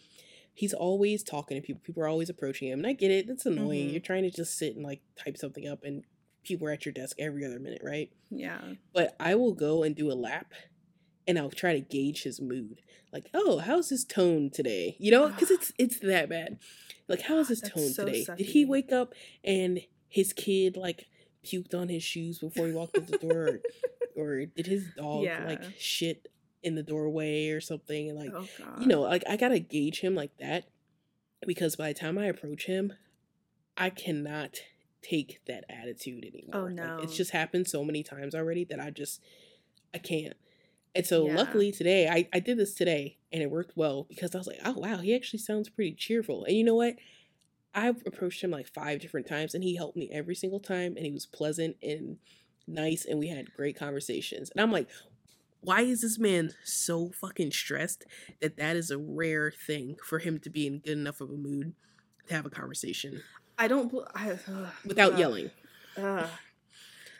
He's 0.53 0.73
always 0.73 1.21
talking 1.21 1.57
to 1.57 1.65
people. 1.65 1.81
People 1.83 2.03
are 2.03 2.07
always 2.07 2.29
approaching 2.29 2.69
him, 2.69 2.79
and 2.79 2.87
I 2.87 2.93
get 2.93 3.11
it. 3.11 3.27
That's 3.27 3.45
annoying. 3.45 3.87
Mm-hmm. 3.87 3.89
You're 3.89 3.99
trying 3.99 4.23
to 4.23 4.31
just 4.31 4.57
sit 4.57 4.75
and 4.75 4.85
like 4.85 5.01
type 5.21 5.35
something 5.35 5.67
up, 5.67 5.83
and 5.83 6.05
people 6.45 6.65
are 6.67 6.71
at 6.71 6.85
your 6.85 6.93
desk 6.93 7.17
every 7.19 7.43
other 7.43 7.59
minute, 7.59 7.81
right? 7.83 8.09
Yeah. 8.29 8.61
But 8.93 9.17
I 9.19 9.35
will 9.35 9.53
go 9.53 9.83
and 9.83 9.97
do 9.97 10.09
a 10.09 10.13
lap, 10.13 10.53
and 11.27 11.37
I'll 11.37 11.49
try 11.49 11.73
to 11.73 11.81
gauge 11.81 12.23
his 12.23 12.39
mood. 12.39 12.81
Like, 13.11 13.29
oh, 13.33 13.59
how's 13.59 13.89
his 13.89 14.03
tone 14.03 14.49
today? 14.49 14.95
You 14.99 15.11
know, 15.11 15.29
because 15.29 15.51
it's 15.51 15.71
it's 15.79 15.99
that 15.99 16.29
bad. 16.29 16.59
Like, 17.07 17.21
how 17.21 17.37
is 17.37 17.49
his 17.49 17.61
tone 17.61 17.89
so 17.89 18.05
today? 18.05 18.25
Sucky. 18.25 18.37
Did 18.37 18.47
he 18.47 18.65
wake 18.65 18.91
up 18.91 19.13
and 19.43 19.81
his 20.09 20.33
kid 20.33 20.75
like 20.77 21.07
puked 21.45 21.73
on 21.73 21.89
his 21.89 22.03
shoes 22.03 22.39
before 22.39 22.67
he 22.67 22.73
walked 22.73 22.97
in 22.97 23.05
the 23.05 23.17
door, 23.17 23.61
or, 24.15 24.23
or, 24.23 24.45
did 24.45 24.67
his 24.67 24.87
dog 24.97 25.23
yeah. 25.23 25.45
like 25.45 25.61
shit 25.77 26.27
in 26.63 26.75
the 26.75 26.83
doorway 26.83 27.49
or 27.49 27.61
something? 27.61 28.09
And 28.09 28.17
like, 28.17 28.31
oh, 28.33 28.47
you 28.79 28.87
know, 28.87 29.01
like 29.01 29.23
I 29.29 29.37
gotta 29.37 29.59
gauge 29.59 30.01
him 30.01 30.15
like 30.15 30.35
that 30.39 30.65
because 31.45 31.75
by 31.75 31.89
the 31.89 31.99
time 31.99 32.17
I 32.17 32.25
approach 32.25 32.65
him, 32.65 32.93
I 33.77 33.89
cannot 33.89 34.59
take 35.01 35.41
that 35.45 35.65
attitude 35.69 36.25
anymore. 36.25 36.65
Oh 36.65 36.67
no, 36.67 36.95
like, 36.95 37.03
it's 37.03 37.15
just 37.15 37.31
happened 37.31 37.67
so 37.67 37.83
many 37.83 38.03
times 38.03 38.33
already 38.33 38.63
that 38.65 38.79
I 38.79 38.89
just 38.89 39.21
I 39.93 39.99
can't. 39.99 40.35
And 40.95 41.05
so 41.05 41.27
yeah. 41.27 41.35
luckily 41.35 41.71
today, 41.73 42.07
I, 42.07 42.27
I 42.33 42.39
did 42.39 42.57
this 42.57 42.73
today 42.73 43.17
and 43.31 43.43
it 43.43 43.51
worked 43.51 43.75
well 43.75 44.05
because 44.07 44.33
I 44.33 44.37
was 44.37 44.47
like, 44.47 44.59
oh 44.63 44.77
wow, 44.77 44.97
he 44.97 45.13
actually 45.13 45.39
sounds 45.39 45.67
pretty 45.67 45.93
cheerful. 45.93 46.45
And 46.45 46.55
you 46.55 46.63
know 46.63 46.75
what? 46.75 46.95
I've 47.73 48.01
approached 48.07 48.41
him 48.41 48.51
like 48.51 48.67
five 48.67 49.01
different 49.01 49.27
times 49.27 49.53
and 49.53 49.63
he 49.63 49.75
helped 49.75 49.97
me 49.97 50.09
every 50.13 50.35
single 50.35 50.61
time 50.61 50.95
and 50.95 51.05
he 51.05 51.11
was 51.11 51.25
pleasant 51.25 51.75
and 51.83 52.17
nice 52.65 53.03
and 53.03 53.19
we 53.19 53.27
had 53.27 53.53
great 53.53 53.77
conversations. 53.77 54.49
And 54.51 54.61
I'm 54.61 54.71
like, 54.71 54.87
why 55.59 55.81
is 55.81 56.01
this 56.01 56.17
man 56.17 56.51
so 56.63 57.09
fucking 57.09 57.51
stressed 57.51 58.05
that 58.39 58.55
that 58.55 58.77
is 58.77 58.89
a 58.89 58.97
rare 58.97 59.51
thing 59.51 59.97
for 60.01 60.19
him 60.19 60.39
to 60.39 60.49
be 60.49 60.65
in 60.65 60.79
good 60.79 60.97
enough 60.97 61.19
of 61.19 61.29
a 61.29 61.33
mood 61.33 61.73
to 62.27 62.33
have 62.33 62.45
a 62.45 62.49
conversation? 62.49 63.21
I 63.57 63.67
don't 63.67 63.93
I, 64.13 64.31
uh, 64.31 64.67
without 64.85 65.13
uh, 65.15 65.17
yelling. 65.17 65.51
Uh. 65.97 66.27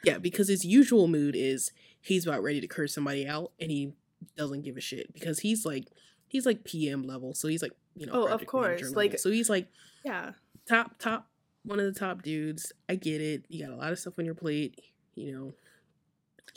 Yeah, 0.04 0.20
because 0.20 0.48
his 0.48 0.64
usual 0.64 1.08
mood 1.08 1.36
is 1.36 1.72
he's 2.06 2.26
about 2.28 2.44
ready 2.44 2.62
to 2.62 2.68
curse 2.68 2.94
somebody 2.94 3.28
out 3.28 3.52
and 3.60 3.72
he 3.72 3.94
doesn't 4.38 4.62
give 4.64 4.78
a 4.78 4.82
shit 4.82 5.14
because 5.14 5.40
he's 5.40 5.66
like 5.66 5.86
he's 6.28 6.46
like 6.46 6.64
PM 6.64 7.04
level, 7.04 7.34
so 7.34 7.48
he's 7.48 7.62
like 7.62 7.74
you 7.96 8.06
know 8.06 8.14
oh 8.14 8.26
of 8.28 8.46
course 8.46 8.94
like 8.94 9.18
so 9.18 9.32
he's 9.32 9.50
like 9.50 9.68
yeah 10.04 10.32
top 10.68 10.98
top 11.00 11.28
one 11.64 11.80
of 11.80 11.92
the 11.92 12.00
top 12.00 12.22
dudes. 12.22 12.72
I 12.88 12.96
get 12.96 13.22
it. 13.22 13.46
You 13.50 13.66
got 13.66 13.74
a 13.74 13.76
lot 13.76 13.92
of 13.92 14.00
stuff 14.00 14.14
on 14.20 14.26
your 14.26 14.36
plate, 14.36 14.80
you 15.16 15.32
know. 15.32 15.54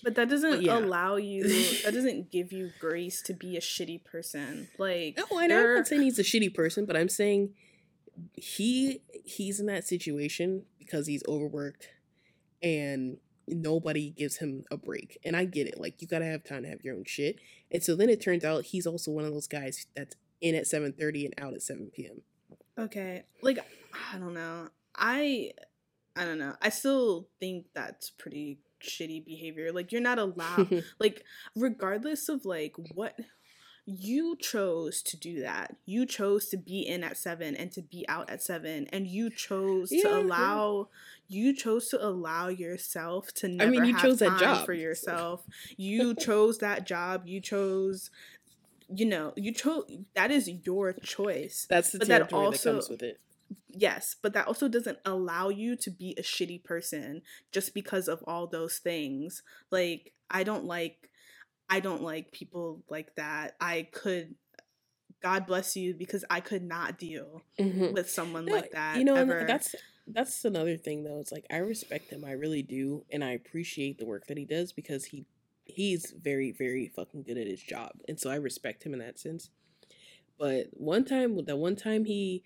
But 0.05 0.15
that 0.15 0.29
doesn't 0.29 0.51
but 0.51 0.63
yeah. 0.63 0.79
allow 0.79 1.17
you. 1.17 1.45
that 1.83 1.93
doesn't 1.95 2.31
give 2.31 2.53
you 2.53 2.71
grace 2.79 3.23
to 3.23 3.33
be 3.33 3.57
a 3.57 3.61
shitty 3.61 4.05
person. 4.05 4.69
Like 4.79 5.17
no, 5.17 5.39
I 5.39 5.47
know. 5.47 5.59
I'm 5.59 5.75
not 5.77 5.89
saying 5.89 6.03
he's 6.03 6.19
a 6.19 6.23
shitty 6.23 6.55
person, 6.55 6.85
but 6.85 6.97
I'm 6.97 7.09
saying 7.09 7.55
he 8.35 9.01
he's 9.25 9.61
in 9.61 9.67
that 9.67 9.87
situation 9.87 10.65
because 10.79 11.07
he's 11.07 11.23
overworked 11.27 11.89
and 12.63 13.19
nobody 13.49 14.11
gives 14.11 14.39
him 14.39 14.65
a 14.71 14.77
break. 14.77 15.19
And 15.25 15.37
I 15.37 15.45
get 15.45 15.67
it. 15.67 15.81
Like 15.81 16.01
you 16.01 16.09
gotta 16.09 16.25
have 16.25 16.45
time 16.45 16.63
to 16.63 16.69
have 16.69 16.83
your 16.83 16.95
own 16.95 17.05
shit. 17.07 17.37
And 17.71 17.83
so 17.83 17.95
then 17.95 18.09
it 18.09 18.21
turns 18.21 18.45
out 18.45 18.65
he's 18.65 18.87
also 18.87 19.11
one 19.11 19.25
of 19.25 19.33
those 19.33 19.47
guys 19.47 19.87
that's 19.97 20.17
in 20.41 20.55
at 20.55 20.67
seven 20.67 20.93
thirty 20.93 21.25
and 21.25 21.35
out 21.39 21.55
at 21.55 21.63
seven 21.63 21.91
PM. 21.95 22.23
Okay. 22.79 23.25
Like 23.43 23.59
I 24.13 24.19
don't 24.19 24.35
know. 24.35 24.69
I 24.95 25.53
I 26.17 26.25
don't 26.25 26.39
know. 26.39 26.55
I 26.61 26.71
still 26.71 27.29
think 27.41 27.67
that's 27.75 28.11
pretty 28.11 28.59
shitty 28.83 29.25
behavior. 29.25 29.73
Like 29.73 29.93
you're 29.93 30.01
not 30.01 30.19
allowed 30.19 30.85
like 30.99 31.25
regardless 31.55 32.29
of 32.29 32.45
like 32.45 32.75
what 32.95 33.19
you 33.91 34.37
chose 34.37 35.01
to 35.01 35.17
do 35.17 35.41
that. 35.41 35.75
You 35.87 36.05
chose 36.05 36.49
to 36.51 36.59
be 36.59 36.81
in 36.87 37.03
at 37.03 37.17
7 37.17 37.57
and 37.57 37.73
to 37.73 37.81
be 37.81 38.05
out 38.07 38.29
at 38.29 38.43
7 38.43 38.87
and 38.93 39.07
you 39.07 39.31
chose 39.31 39.91
Yeah, 39.91 40.03
to 40.03 40.09
yeah. 40.11 40.19
allow 40.19 40.89
you 41.27 41.55
chose 41.57 41.89
to 41.89 42.07
allow 42.07 42.49
yourself 42.49 43.33
to 43.35 43.49
never 43.49 43.69
I 43.69 43.71
mean, 43.71 43.85
you 43.87 43.99
chose 43.99 44.19
that 44.19 44.39
job. 44.39 44.67
for 44.67 44.75
yourself. 44.75 45.43
You 45.79 46.15
chose 46.15 46.59
that 46.59 46.87
job. 46.87 47.23
You 47.27 47.41
chose 47.41 48.11
you 48.91 49.07
know, 49.07 49.33
you 49.37 49.53
chose 49.55 49.85
that 50.15 50.31
is 50.31 50.49
your 50.67 50.93
choice. 50.93 51.67
That's 51.71 51.91
the 51.91 51.99
But 51.99 52.09
that 52.09 52.17
territory 52.19 52.43
that, 52.43 52.47
also- 52.47 52.73
comes 52.73 52.89
with 52.91 53.03
it. 53.03 53.21
Yes, 53.71 54.17
but 54.21 54.35
that 54.35 54.47
also 54.47 54.69
doesn't 54.69 54.99
allow 55.07 55.49
you 55.49 55.77
to 55.77 55.91
be 55.91 56.15
a 56.19 56.23
shitty 56.23 56.63
person 56.63 57.23
just 57.53 57.73
because 57.73 58.07
of 58.09 58.23
all 58.27 58.47
those 58.47 58.77
things. 58.79 59.43
Like 59.71 60.13
I 60.31 60.43
don't 60.45 60.65
like 60.67 61.08
I 61.71 61.81
don't 61.81 62.03
like 62.03 62.33
people 62.33 62.83
like 62.89 63.15
that. 63.17 63.57
I 63.61 63.89
could 63.93 64.35
God 65.23 65.47
bless 65.47 65.77
you 65.77 65.95
because 65.95 66.25
I 66.31 66.41
could 66.41 66.63
not 66.63 66.99
deal 66.99 67.43
Mhm. 67.59 67.93
with 67.93 68.09
someone 68.11 68.47
No, 68.47 68.53
like 68.55 68.71
that. 68.73 68.97
you 68.99 69.05
know, 69.05 69.17
ever. 69.17 69.45
that's 69.47 69.75
that's 70.07 70.45
another 70.45 70.77
thing 70.77 71.03
though. 71.05 71.21
It's 71.21 71.33
like 71.33 71.45
I 71.51 71.57
respect 71.59 72.11
him, 72.11 72.25
I 72.25 72.33
really 72.33 72.63
do, 72.63 73.05
and 73.11 73.23
I 73.25 73.33
appreciate 73.33 73.99
the 73.99 74.07
work 74.07 74.27
that 74.29 74.39
he 74.39 74.45
does 74.45 74.73
because 74.73 75.07
he 75.07 75.27
he's 75.65 76.13
very 76.13 76.53
very 76.53 76.89
fucking 76.89 77.25
good 77.25 77.37
at 77.37 77.47
his 77.47 77.63
job, 77.63 77.93
and 78.09 78.19
so 78.19 78.31
I 78.31 78.37
respect 78.37 78.85
him 78.85 78.93
in 78.95 79.01
that 79.01 79.19
sense. 79.19 79.51
But 80.39 80.69
one 80.73 81.05
time, 81.05 81.45
the 81.45 81.57
one 81.57 81.75
time 81.77 82.05
he, 82.05 82.45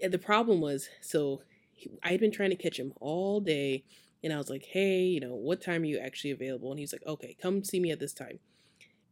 the 0.00 0.18
problem 0.18 0.60
was 0.60 0.88
so 1.02 1.42
he, 1.72 1.90
I 2.02 2.10
had 2.12 2.20
been 2.20 2.32
trying 2.32 2.50
to 2.50 2.56
catch 2.56 2.78
him 2.78 2.94
all 3.00 3.40
day, 3.40 3.84
and 4.24 4.32
I 4.32 4.38
was 4.38 4.50
like, 4.50 4.64
hey, 4.64 5.00
you 5.02 5.20
know, 5.20 5.34
what 5.34 5.60
time 5.62 5.82
are 5.82 5.86
you 5.86 5.98
actually 5.98 6.32
available? 6.32 6.70
And 6.70 6.80
he's 6.80 6.92
like, 6.92 7.06
okay, 7.06 7.36
come 7.40 7.62
see 7.62 7.78
me 7.78 7.90
at 7.92 8.00
this 8.00 8.12
time. 8.14 8.40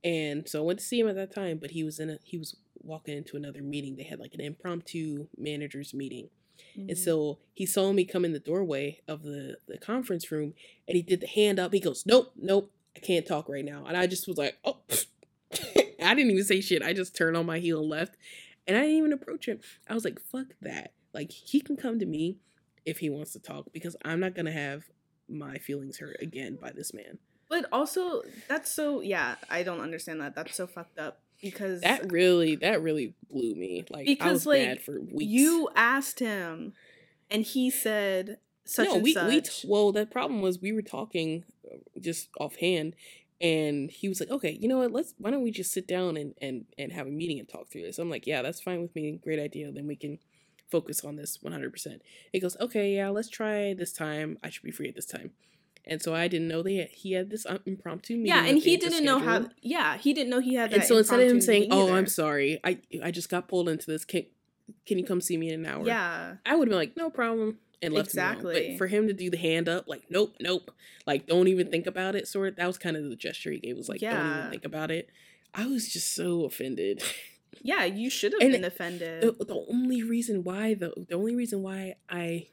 And 0.03 0.49
so 0.49 0.61
I 0.61 0.67
went 0.67 0.81
to 0.81 0.85
see 0.85 0.99
him 0.99 1.09
at 1.09 1.15
that 1.15 1.33
time, 1.33 1.59
but 1.59 1.71
he 1.71 1.85
was 1.85 2.01
in 2.01 2.11
a 2.11 2.19
he 2.25 2.37
was 2.39 2.57
walking 2.83 3.17
into 3.17 3.37
another 3.37 3.63
meeting. 3.63 3.95
They 3.95 4.03
had 4.03 4.19
like 4.19 4.35
an 4.35 4.41
impromptu 4.41 5.29
managers 5.39 5.95
meeting. 5.95 6.29
And 6.77 6.91
Mhm. 6.91 6.99
so 6.99 7.39
he 7.55 7.67
saw 7.67 7.93
me 7.93 8.05
come 8.05 8.25
in 8.25 8.33
the 8.33 8.39
doorway 8.41 9.01
of 9.07 9.23
the, 9.23 9.59
the 9.69 9.79
conference 9.79 10.31
room 10.33 10.55
and 10.89 10.97
he 10.97 11.03
did 11.03 11.21
the 11.21 11.27
hand 11.29 11.59
up. 11.61 11.73
He 11.73 11.81
goes, 11.81 12.05
Nope, 12.07 12.33
nope, 12.37 12.73
I 12.97 13.01
can't 13.01 13.27
talk 13.27 13.49
right 13.49 13.65
now. 13.65 13.85
And 13.87 13.97
I 13.97 14.07
just 14.07 14.27
was 14.27 14.39
like, 14.39 14.59
Oh, 14.65 14.79
I 16.03 16.15
didn't 16.15 16.31
even 16.33 16.45
say 16.45 16.61
shit. 16.61 16.83
I 16.83 16.93
just 16.93 17.15
turned 17.15 17.37
on 17.37 17.47
my 17.47 17.59
heel 17.59 17.81
and 17.81 17.89
left. 17.89 18.17
And 18.67 18.77
I 18.77 18.81
didn't 18.83 18.97
even 18.97 19.13
approach 19.13 19.47
him. 19.47 19.61
I 19.89 19.95
was 19.95 20.05
like, 20.05 20.21
Fuck 20.21 20.49
that. 20.63 20.93
Like, 21.13 21.31
he 21.31 21.61
can 21.61 21.77
come 21.77 21.99
to 21.99 22.07
me 22.07 22.39
if 22.85 22.99
he 22.99 23.11
wants 23.11 23.33
to 23.35 23.39
talk 23.39 23.73
because 23.73 23.95
I'm 24.05 24.19
not 24.19 24.35
going 24.35 24.47
to 24.47 24.53
have 24.53 24.85
my 25.33 25.59
feelings 25.59 25.99
hurt 25.99 26.17
again 26.21 26.57
by 26.61 26.71
this 26.71 26.93
man. 26.95 27.19
But 27.49 27.67
also 27.73 28.23
that's 28.49 28.71
so 28.73 29.01
yeah, 29.01 29.35
I 29.51 29.63
don't 29.63 29.81
understand 29.81 30.21
that. 30.21 30.35
That's 30.35 30.55
so 30.57 30.67
fucked 30.67 30.99
up 30.99 31.21
because 31.43 31.81
That 31.83 32.11
really, 32.13 32.57
that 32.57 32.81
really 32.83 33.15
blew 33.31 33.55
me. 33.55 33.85
Like, 33.91 34.03
I 34.03 34.05
Because, 34.13 34.33
was 34.33 34.47
like, 34.47 34.63
mad 34.63 34.81
for 34.83 35.01
weeks. 35.01 35.25
you 35.25 35.69
asked 35.75 36.21
him 36.21 36.73
and 37.31 37.43
he 37.45 37.71
said 37.71 38.39
such 38.65 38.89
no, 38.89 38.99
we 38.99 39.13
such. 39.13 39.29
we 39.29 39.41
t- 39.41 39.67
well, 39.69 39.91
the 39.93 40.07
problem 40.07 40.41
was 40.41 40.61
we 40.61 40.73
were 40.73 40.83
talking 40.83 41.45
uh, 41.71 41.77
just 42.01 42.29
offhand, 42.39 42.95
and 43.41 43.91
he 43.91 44.09
was 44.09 44.21
like, 44.21 44.31
"Okay, 44.31 44.53
you 44.61 44.69
know 44.69 44.79
what? 44.79 44.93
Let's 44.93 45.15
why 45.19 45.31
don't 45.33 45.43
we 45.43 45.51
just 45.51 45.73
sit 45.73 45.89
down 45.89 46.17
and 46.17 46.35
and 46.41 46.67
and 46.79 46.93
have 46.93 47.09
a 47.09 47.11
meeting 47.11 47.41
and 47.41 47.49
talk 47.49 47.71
through 47.71 47.83
this?" 47.83 47.99
I'm 47.99 48.09
like, 48.09 48.25
"Yeah, 48.27 48.41
that's 48.41 48.61
fine 48.61 48.81
with 48.81 48.95
me. 48.95 49.19
Great 49.23 49.41
idea. 49.41 49.73
Then 49.73 49.89
we 49.89 49.97
can 49.97 50.21
focus 50.73 51.05
on 51.05 51.17
this 51.17 51.39
100." 51.43 51.73
percent 51.73 52.03
He 52.33 52.41
goes, 52.41 52.57
"Okay, 52.59 52.97
yeah, 52.97 53.11
let's 53.11 53.29
try 53.29 53.75
this 53.75 53.93
time. 53.93 54.39
I 54.43 54.51
should 54.51 54.65
be 54.65 54.73
free 54.73 54.89
at 54.89 54.97
this 54.97 55.07
time." 55.07 55.31
And 55.85 56.01
so 56.01 56.15
I 56.15 56.29
didn't 56.29 56.49
know 56.49 56.63
that 56.63 56.91
he 56.93 57.13
had 57.13 57.31
this 57.31 57.45
um, 57.45 57.59
impromptu 57.67 58.15
meeting. 58.15 58.27
yeah, 58.27 58.45
and 58.45 58.59
he 58.59 58.77
didn't 58.77 59.05
know 59.05 59.19
how. 59.19 59.47
Yeah, 59.61 59.97
he 59.97 60.15
didn't 60.15 60.31
know 60.31 60.41
he 60.41 60.55
had 60.55 60.71
that. 60.71 60.77
And 60.77 60.85
so 60.85 60.97
instead 60.97 61.21
of 61.21 61.29
him 61.29 61.41
saying, 61.41 61.69
"Oh, 61.71 61.85
either. 61.85 61.97
I'm 61.97 62.07
sorry. 62.07 62.61
I 62.65 62.79
I 63.03 63.11
just 63.11 63.29
got 63.29 63.49
pulled 63.49 63.69
into 63.69 63.87
this. 63.87 64.05
Can 64.05 64.27
can 64.87 64.99
you 64.99 65.05
come 65.05 65.21
see 65.21 65.37
me 65.37 65.49
in 65.51 65.65
an 65.65 65.67
hour?" 65.67 65.85
Yeah, 65.87 66.37
I 66.47 66.55
would 66.55 66.69
have 66.69 66.71
been 66.71 66.79
like, 66.79 66.97
no 66.97 67.11
problem, 67.11 67.59
and 67.83 67.93
left 67.93 68.07
him. 68.15 68.21
Exactly. 68.21 68.69
But 68.71 68.79
for 68.79 68.87
him 68.87 69.09
to 69.09 69.13
do 69.13 69.29
the 69.29 69.37
hand 69.37 69.69
up, 69.69 69.89
like, 69.89 70.05
nope, 70.09 70.37
nope, 70.41 70.71
like, 71.05 71.27
don't 71.27 71.49
even 71.49 71.69
think 71.69 71.87
about 71.89 72.15
it, 72.15 72.29
sort 72.29 72.51
of, 72.51 72.57
that 72.57 72.67
was 72.67 72.79
kind 72.79 72.97
of 72.97 73.03
the 73.11 73.17
gesture 73.17 73.51
he 73.51 73.59
gave. 73.59 73.77
Was 73.77 73.89
like, 73.89 74.01
don't 74.01 74.39
even 74.39 74.51
think 74.51 74.65
about 74.65 74.91
it. 74.93 75.11
I 75.53 75.67
was 75.67 75.93
just 75.93 76.15
so 76.15 76.45
offended. 76.45 77.03
yeah, 77.61 77.85
you 77.85 78.11
should 78.11 78.33
have 78.33 78.41
been 78.41 78.65
offended. 78.65 79.23
the, 79.23 79.45
the 79.45 79.65
only 79.69 80.03
reason 80.03 80.45
why, 80.45 80.75
though, 80.75 80.95
the 80.97 81.15
only 81.15 81.35
reason 81.35 81.63
why 81.63 81.97
I 82.09 82.49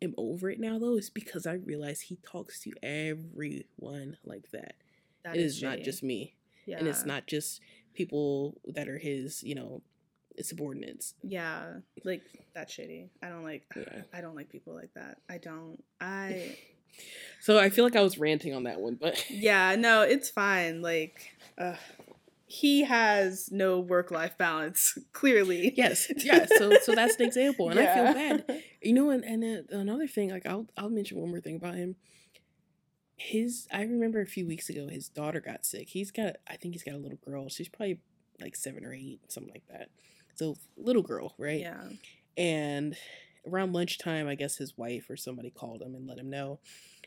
am 0.00 0.14
over 0.16 0.50
it 0.50 0.60
now, 0.60 0.78
though, 0.78 0.96
is 0.96 1.10
because 1.10 1.46
I 1.46 1.54
realize 1.54 2.02
he 2.02 2.16
talks 2.16 2.60
to 2.60 2.72
everyone 2.82 4.18
like 4.24 4.50
that. 4.52 4.74
That 5.24 5.36
it 5.36 5.40
is 5.40 5.62
not 5.62 5.80
just 5.80 6.02
me, 6.02 6.34
yeah. 6.66 6.78
and 6.78 6.88
it's 6.88 7.04
not 7.04 7.26
just 7.26 7.60
people 7.94 8.60
that 8.66 8.88
are 8.88 8.98
his, 8.98 9.42
you 9.42 9.54
know, 9.54 9.82
subordinates. 10.40 11.14
Yeah, 11.22 11.74
like 12.04 12.22
that's 12.54 12.76
shitty. 12.76 13.08
I 13.22 13.28
don't 13.28 13.44
like. 13.44 13.64
Yeah. 13.76 14.02
I 14.12 14.20
don't 14.20 14.34
like 14.34 14.50
people 14.50 14.74
like 14.74 14.92
that. 14.94 15.18
I 15.30 15.38
don't. 15.38 15.82
I. 16.00 16.56
So 17.40 17.58
I 17.58 17.70
feel 17.70 17.84
like 17.84 17.96
I 17.96 18.02
was 18.02 18.18
ranting 18.18 18.54
on 18.54 18.64
that 18.64 18.80
one, 18.80 18.96
but 19.00 19.30
Yeah, 19.30 19.76
no, 19.76 20.02
it's 20.02 20.28
fine. 20.28 20.82
Like, 20.82 21.34
uh, 21.56 21.76
he 22.52 22.84
has 22.84 23.48
no 23.50 23.80
work 23.80 24.10
life 24.10 24.36
balance. 24.36 24.98
Clearly. 25.14 25.72
Yes, 25.74 26.12
yeah. 26.18 26.44
So 26.44 26.76
so 26.82 26.94
that's 26.94 27.16
an 27.16 27.24
example, 27.24 27.70
and 27.70 27.80
I 27.80 27.94
feel 27.94 28.12
bad. 28.12 28.62
You 28.82 28.92
know, 28.92 29.08
and 29.08 29.24
and 29.24 29.42
then 29.42 29.66
another 29.70 30.06
thing, 30.06 30.28
like 30.28 30.44
I'll 30.44 30.66
I'll 30.76 30.90
mention 30.90 31.18
one 31.18 31.30
more 31.30 31.40
thing 31.40 31.56
about 31.56 31.76
him. 31.76 31.96
His 33.16 33.66
I 33.72 33.82
remember 33.82 34.20
a 34.20 34.26
few 34.26 34.46
weeks 34.46 34.68
ago, 34.68 34.88
his 34.88 35.08
daughter 35.08 35.40
got 35.40 35.64
sick. 35.64 35.88
He's 35.88 36.10
got 36.10 36.36
I 36.46 36.56
think 36.56 36.74
he's 36.74 36.82
got 36.82 36.94
a 36.94 36.98
little 36.98 37.16
girl. 37.24 37.48
She's 37.48 37.70
probably 37.70 38.00
like 38.38 38.54
seven 38.54 38.84
or 38.84 38.92
eight, 38.92 39.20
something 39.28 39.52
like 39.52 39.66
that. 39.70 39.88
So 40.34 40.56
little 40.76 41.02
girl, 41.02 41.34
right? 41.38 41.60
Yeah. 41.60 41.84
And 42.36 42.94
around 43.50 43.72
lunchtime, 43.72 44.28
I 44.28 44.34
guess 44.34 44.56
his 44.58 44.76
wife 44.76 45.08
or 45.08 45.16
somebody 45.16 45.48
called 45.48 45.80
him 45.80 45.94
and 45.94 46.06
let 46.06 46.18
him 46.18 46.28
know. 46.28 46.60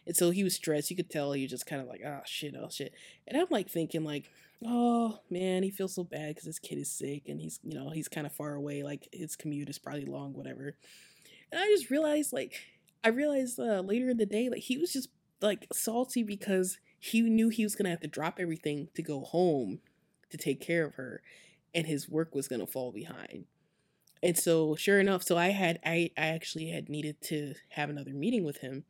And 0.08 0.16
so 0.16 0.30
he 0.30 0.44
was 0.44 0.56
stressed. 0.56 0.90
You 0.90 0.96
could 0.96 1.10
tell 1.10 1.32
he 1.32 1.44
was 1.44 1.52
just 1.52 1.66
kind 1.66 1.82
of 1.82 1.88
like, 1.88 2.02
oh 2.06 2.22
shit, 2.26 2.56
oh 2.56 2.70
shit. 2.70 2.94
And 3.28 3.38
I'm 3.38 3.48
like 3.50 3.70
thinking 3.70 4.04
like, 4.04 4.30
oh 4.64 5.20
man, 5.30 5.64
he 5.64 5.72
feels 5.72 5.96
so 5.96 6.04
bad 6.04 6.30
because 6.30 6.46
his 6.46 6.60
kid 6.60 6.78
is 6.78 6.92
sick 6.92 7.24
and 7.28 7.40
he's 7.42 7.60
you 7.64 7.74
know 7.74 7.90
he's 7.90 8.08
kind 8.08 8.28
of 8.28 8.34
far 8.34 8.54
away. 8.54 8.84
Like 8.84 9.08
his 9.12 9.36
commute 9.36 9.70
is 9.70 9.80
probably 9.80 10.06
long, 10.06 10.34
whatever. 10.34 10.76
And 11.52 11.62
I 11.62 11.68
just 11.68 11.90
realized 11.90 12.34
like 12.34 12.54
I 13.04 13.10
realized 13.10 13.60
uh, 13.60 13.82
later 13.82 14.10
in 14.10 14.18
the 14.18 14.26
day 14.26 14.50
like 14.50 14.62
he 14.62 14.78
was 14.78 14.94
just 14.94 15.10
like 15.42 15.68
salty 15.74 16.24
because 16.24 16.78
he 17.00 17.22
knew 17.22 17.50
he 17.50 17.64
was 17.64 17.76
gonna 17.76 17.90
have 17.90 18.02
to 18.02 18.08
drop 18.08 18.40
everything 18.40 18.90
to 18.96 19.02
go 19.02 19.22
home 19.22 19.80
to 20.32 20.38
take 20.38 20.60
care 20.60 20.86
of 20.86 20.96
her, 20.96 21.22
and 21.74 21.86
his 21.88 22.10
work 22.10 22.34
was 22.34 22.48
gonna 22.48 22.68
fall 22.68 22.92
behind. 22.92 23.46
And 24.24 24.38
so 24.38 24.76
sure 24.76 25.00
enough, 25.00 25.24
so 25.24 25.38
I 25.38 25.50
had 25.50 25.80
I, 25.86 26.12
I 26.18 26.28
actually 26.28 26.70
had 26.70 26.90
needed 26.90 27.22
to 27.24 27.54
have 27.70 27.90
another 27.90 28.14
meeting 28.14 28.44
with 28.44 28.58
him. 28.58 28.86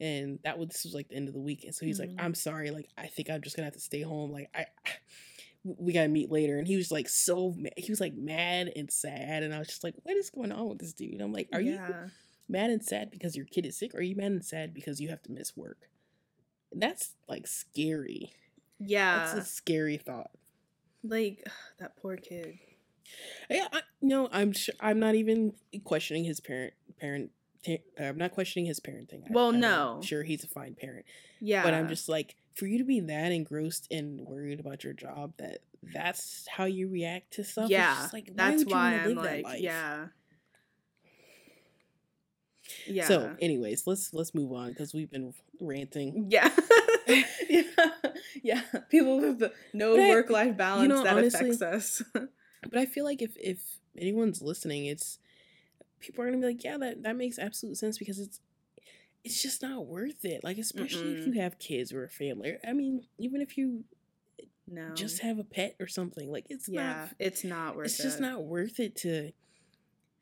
And 0.00 0.38
that 0.44 0.58
was 0.58 0.68
this 0.68 0.84
was 0.84 0.94
like 0.94 1.08
the 1.08 1.16
end 1.16 1.28
of 1.28 1.34
the 1.34 1.40
week. 1.40 1.64
And 1.64 1.74
so 1.74 1.86
he's 1.86 1.98
Mhm. 1.98 2.08
like, 2.08 2.10
I'm 2.18 2.34
sorry, 2.34 2.70
like 2.70 2.88
I 2.98 3.06
think 3.06 3.30
I'm 3.30 3.40
just 3.42 3.56
gonna 3.56 3.64
have 3.66 3.74
to 3.74 3.80
stay 3.80 4.02
home. 4.02 4.30
Like 4.30 4.50
I 4.54 4.66
we 5.64 5.92
gotta 5.92 6.08
meet 6.08 6.30
later. 6.30 6.58
And 6.58 6.66
he 6.68 6.76
was 6.76 6.90
like 6.92 7.08
so 7.08 7.52
ma- 7.56 7.70
he 7.76 7.90
was 7.90 8.00
like 8.00 8.14
mad 8.14 8.70
and 8.76 8.90
sad. 8.90 9.42
And 9.42 9.54
I 9.54 9.58
was 9.58 9.68
just 9.68 9.82
like, 9.84 9.94
what 10.02 10.16
is 10.16 10.30
going 10.30 10.52
on 10.52 10.68
with 10.68 10.78
this 10.78 10.92
dude? 10.92 11.20
I'm 11.20 11.32
like, 11.32 11.48
are 11.52 11.60
you 11.60 11.78
mad 12.48 12.70
and 12.70 12.84
sad 12.84 13.10
because 13.10 13.34
your 13.36 13.46
kid 13.46 13.66
is 13.66 13.76
sick, 13.78 13.94
or 13.94 13.98
are 13.98 14.02
you 14.02 14.14
mad 14.16 14.30
and 14.32 14.44
sad 14.44 14.72
because 14.74 15.00
you 15.00 15.08
have 15.08 15.22
to 15.22 15.32
miss 15.32 15.56
work? 15.56 15.88
And 16.72 16.80
that's 16.82 17.14
like 17.28 17.46
scary. 17.46 18.32
Yeah. 18.78 19.18
That's 19.34 19.34
a 19.34 19.50
scary 19.50 19.96
thought. 19.96 20.30
like 21.02 21.42
that 21.78 21.96
poor 21.96 22.16
kid. 22.16 22.58
Yeah, 23.48 23.68
I, 23.72 23.82
no, 24.02 24.28
I'm 24.32 24.52
sure. 24.52 24.74
I'm 24.80 24.98
not 24.98 25.14
even 25.14 25.54
questioning 25.84 26.24
his 26.24 26.40
parent. 26.40 26.74
Parent. 27.00 27.30
I'm 27.98 28.16
not 28.18 28.32
questioning 28.32 28.66
his 28.66 28.80
parenting. 28.80 29.22
I- 29.24 29.32
Well, 29.32 29.48
I'm 29.48 29.60
no. 29.60 30.00
sure 30.02 30.22
he's 30.22 30.44
a 30.44 30.48
fine 30.48 30.74
parent, 30.74 31.04
Yeah. 31.40 31.62
but 31.62 31.74
I'm 31.74 31.88
just 31.88 32.08
like, 32.08 32.36
for 32.54 32.66
you 32.66 32.78
to 32.78 32.84
be 32.84 33.00
that 33.00 33.32
engrossed 33.32 33.86
and 33.90 34.20
worried 34.20 34.60
about 34.60 34.82
your 34.84 34.92
job, 34.92 35.34
that 35.38 35.58
that's 35.94 36.46
how 36.48 36.64
you 36.64 36.88
react 36.88 37.32
to 37.34 37.44
stuff. 37.44 37.68
yeah. 37.70 38.08
like, 38.12 38.28
why 38.28 38.50
that's 38.50 38.64
why 38.64 38.94
I'm 38.94 39.14
like, 39.14 39.44
life? 39.44 39.60
yeah. 39.60 40.06
Yeah. 42.86 43.06
So, 43.06 43.36
anyways, 43.40 43.86
let's 43.86 44.12
let's 44.12 44.34
move 44.34 44.52
on 44.52 44.70
because 44.70 44.92
we've 44.92 45.10
been 45.10 45.32
ranting. 45.60 46.26
yeah. 46.30 46.50
yeah. 47.48 47.62
Yeah. 48.42 48.62
People 48.90 49.18
with 49.20 49.52
no 49.72 49.96
work 49.96 50.30
life 50.30 50.56
balance 50.56 50.88
know, 50.88 51.04
that 51.04 51.16
honestly- 51.16 51.50
affects 51.50 51.62
us. 51.62 52.02
But 52.68 52.80
I 52.80 52.86
feel 52.86 53.04
like 53.04 53.22
if 53.22 53.36
if 53.36 53.78
anyone's 53.96 54.42
listening, 54.42 54.86
it's 54.86 55.20
people 56.00 56.22
are 56.22 56.26
gonna 56.26 56.38
be 56.38 56.46
like, 56.46 56.64
yeah, 56.64 56.76
that 56.78 57.02
that 57.02 57.16
makes 57.16 57.38
absolute 57.38 57.76
sense 57.76 57.98
because 57.98 58.18
it's 58.18 58.40
it's 59.24 59.42
just 59.42 59.62
not 59.62 59.86
worth 59.86 60.24
it. 60.24 60.42
Like 60.44 60.58
especially 60.58 61.14
Mm-mm. 61.14 61.20
if 61.20 61.26
you 61.26 61.40
have 61.40 61.58
kids 61.58 61.92
or 61.92 62.04
a 62.04 62.10
family. 62.10 62.56
I 62.66 62.72
mean, 62.72 63.02
even 63.18 63.40
if 63.40 63.58
you 63.58 63.84
no 64.68 64.94
just 64.94 65.20
have 65.20 65.38
a 65.38 65.44
pet 65.44 65.76
or 65.80 65.86
something, 65.86 66.30
like 66.30 66.46
it's 66.48 66.68
yeah, 66.68 66.94
not. 66.94 67.08
It's 67.18 67.44
not 67.44 67.76
worth. 67.76 67.86
It. 67.86 67.90
It's 67.90 68.00
it. 68.00 68.02
just 68.04 68.20
not 68.20 68.44
worth 68.44 68.80
it 68.80 68.96
to 68.96 69.32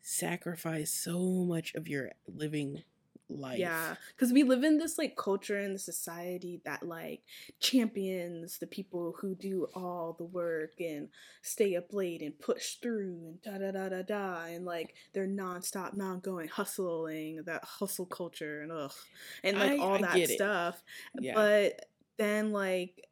sacrifice 0.01 0.93
so 0.93 1.18
much 1.20 1.75
of 1.75 1.89
your 1.89 2.12
living 2.27 2.83
life. 3.29 3.59
Yeah, 3.59 3.95
because 4.09 4.33
we 4.33 4.43
live 4.43 4.64
in 4.64 4.79
this 4.79 4.99
like 4.99 5.16
culture 5.16 5.59
and 5.59 5.81
society 5.81 6.61
that 6.64 6.83
like 6.83 7.22
champions 7.61 8.59
the 8.59 8.66
people 8.66 9.14
who 9.20 9.35
do 9.35 9.66
all 9.75 10.14
the 10.16 10.25
work 10.25 10.81
and 10.81 11.09
stay 11.43 11.77
up 11.77 11.93
late 11.93 12.22
and 12.22 12.39
push 12.39 12.77
through 12.77 13.18
and 13.25 13.43
da 13.43 13.59
da 13.59 13.70
da 13.70 13.89
da 13.89 14.03
da 14.03 14.45
and 14.47 14.64
like 14.64 14.95
they're 15.12 15.27
nonstop, 15.27 15.97
non 15.97 16.20
going 16.20 16.49
hustling 16.49 17.43
that 17.47 17.64
hustle 17.64 18.07
culture 18.07 18.62
and 18.62 18.72
ugh 18.72 18.93
and 19.43 19.59
like 19.59 19.72
I, 19.72 19.77
all 19.79 20.05
I 20.05 20.18
that 20.18 20.29
stuff. 20.29 20.83
Yeah. 21.18 21.35
But 21.35 21.87
then 22.18 22.53
like 22.53 23.09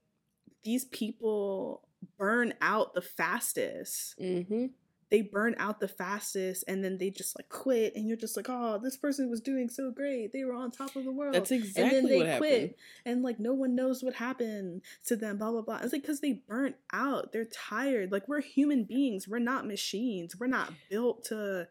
these 0.63 0.85
people 0.87 1.89
burn 2.19 2.55
out 2.61 2.95
the 2.95 3.03
fastest. 3.03 4.19
Mm-hmm 4.21 4.67
they 5.13 5.21
burn 5.21 5.55
out 5.59 5.79
the 5.79 5.87
fastest 5.87 6.65
and 6.67 6.83
then 6.83 6.97
they 6.97 7.11
just 7.11 7.39
like 7.39 7.51
quit 7.51 7.95
and 7.95 8.09
you're 8.09 8.17
just 8.17 8.35
like 8.35 8.47
oh 8.49 8.81
this 8.83 8.97
person 8.97 9.29
was 9.29 9.43
doing 9.43 9.69
so 9.69 9.91
great. 9.91 10.33
They 10.33 10.43
were 10.43 10.55
on 10.55 10.71
top 10.71 10.97
of 10.97 11.05
the 11.05 11.13
world. 11.13 11.35
That's 11.35 11.51
exactly 11.51 11.83
and 11.83 11.93
then 11.93 12.07
they 12.07 12.19
what 12.27 12.39
quit 12.39 12.53
happened. 12.53 12.75
and 13.05 13.23
like 13.23 13.39
no 13.39 13.53
one 13.53 13.75
knows 13.75 14.03
what 14.03 14.15
happened 14.15 14.81
to 15.05 15.17
them 15.17 15.37
blah 15.37 15.51
blah 15.51 15.61
blah. 15.61 15.81
It's 15.83 15.93
like 15.93 16.01
because 16.01 16.23
they 16.23 16.41
burnt 16.49 16.77
out. 16.95 17.31
They're 17.31 17.45
tired. 17.45 18.11
Like 18.11 18.27
we're 18.27 18.41
human 18.41 18.85
beings. 18.85 19.29
We're 19.29 19.39
not 19.39 19.67
machines. 19.67 20.35
We're 20.41 20.47
not 20.47 20.73
built 20.89 21.25
to 21.25 21.69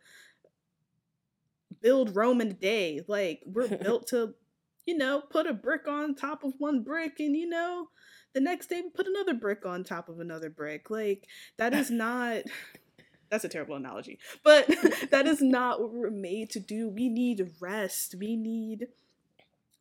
build 1.81 2.15
rome 2.15 2.41
in 2.41 2.49
a 2.49 2.53
day. 2.53 3.01
Like 3.07 3.41
we're 3.47 3.67
built 3.83 4.05
to 4.09 4.35
you 4.85 4.95
know 4.95 5.19
put 5.19 5.47
a 5.47 5.53
brick 5.53 5.87
on 5.87 6.13
top 6.13 6.43
of 6.43 6.53
one 6.59 6.83
brick 6.83 7.19
and 7.19 7.35
you 7.35 7.49
know 7.49 7.87
the 8.33 8.39
next 8.39 8.67
day 8.67 8.83
put 8.93 9.07
another 9.07 9.33
brick 9.33 9.65
on 9.65 9.83
top 9.83 10.09
of 10.09 10.19
another 10.19 10.51
brick. 10.51 10.91
Like 10.91 11.27
that 11.57 11.73
is 11.73 11.89
not 11.91 12.43
that's 13.31 13.43
a 13.45 13.49
terrible 13.49 13.75
analogy 13.75 14.19
but 14.43 14.67
that 15.11 15.25
is 15.25 15.41
not 15.41 15.81
what 15.81 15.93
we're 15.93 16.09
made 16.09 16.49
to 16.51 16.59
do. 16.59 16.89
We 16.89 17.09
need 17.09 17.51
rest. 17.59 18.15
We 18.19 18.35
need 18.35 18.87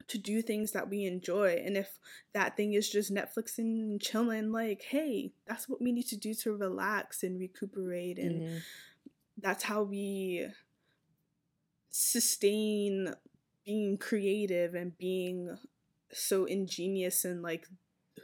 to 0.09 0.19
do 0.19 0.43
things 0.43 0.73
that 0.73 0.91
we 0.91 1.05
enjoy. 1.05 1.63
And 1.65 1.77
if 1.77 1.99
that 2.33 2.57
thing 2.57 2.73
is 2.73 2.91
just 2.91 3.15
netflix 3.15 3.59
and 3.59 4.01
chilling 4.01 4.51
like 4.51 4.83
hey 4.83 5.33
that's 5.47 5.69
what 5.69 5.81
we 5.81 5.93
need 5.93 6.09
to 6.09 6.17
do 6.17 6.35
to 6.35 6.57
relax 6.57 7.23
and 7.23 7.39
recuperate. 7.39 8.19
And 8.19 8.43
mm-hmm. 8.43 8.57
that's 9.39 9.65
how 9.65 9.83
we 9.83 10.49
sustain 11.91 13.15
being 13.65 13.99
creative 13.99 14.75
and 14.75 14.97
being 14.99 15.57
so 16.13 16.45
ingenious 16.45 17.25
and 17.25 17.43
like 17.43 17.67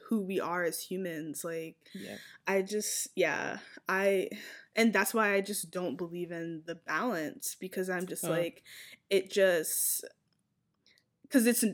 who 0.09 0.21
we 0.21 0.41
are 0.41 0.65
as 0.65 0.83
humans. 0.83 1.45
Like 1.45 1.77
yeah. 1.95 2.17
i 2.47 2.63
just 2.63 3.09
yeah 3.15 3.59
i 3.89 4.29
and 4.77 4.93
that's 4.93 5.15
why 5.15 5.33
I 5.33 5.41
just 5.41 5.71
don't 5.71 5.97
believe 5.97 6.31
in 6.31 6.63
the 6.67 6.75
balance 6.75 7.57
because 7.59 7.89
I'm 7.89 8.07
just 8.07 8.25
oh. 8.25 8.31
like 8.31 8.63
it 9.11 9.31
just 9.31 10.05
because 11.23 11.47
it's 11.47 11.65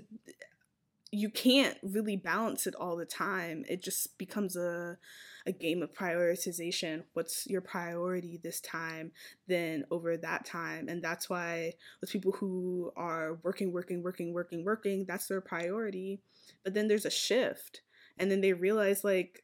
you 1.10 1.28
can't 1.28 1.76
really 1.82 2.16
balance 2.16 2.66
it 2.66 2.74
all 2.76 2.96
the 2.96 3.04
time. 3.04 3.64
It 3.68 3.82
just 3.82 4.16
becomes 4.16 4.56
a 4.56 4.96
a 5.44 5.52
game 5.52 5.82
of 5.82 5.92
prioritization. 5.92 7.02
What's 7.14 7.48
your 7.48 7.60
priority 7.60 8.38
this 8.42 8.60
time 8.60 9.10
then 9.48 9.84
over 9.90 10.16
that 10.16 10.44
time? 10.44 10.88
And 10.88 11.02
that's 11.02 11.28
why 11.28 11.74
with 12.00 12.12
people 12.12 12.32
who 12.32 12.92
are 12.96 13.40
working, 13.42 13.72
working, 13.72 14.04
working, 14.04 14.32
working, 14.32 14.64
working, 14.64 15.04
that's 15.04 15.26
their 15.26 15.40
priority. 15.40 16.20
But 16.62 16.74
then 16.74 16.86
there's 16.86 17.04
a 17.04 17.10
shift. 17.10 17.80
And 18.18 18.30
then 18.30 18.40
they 18.40 18.52
realize 18.52 19.02
like 19.02 19.42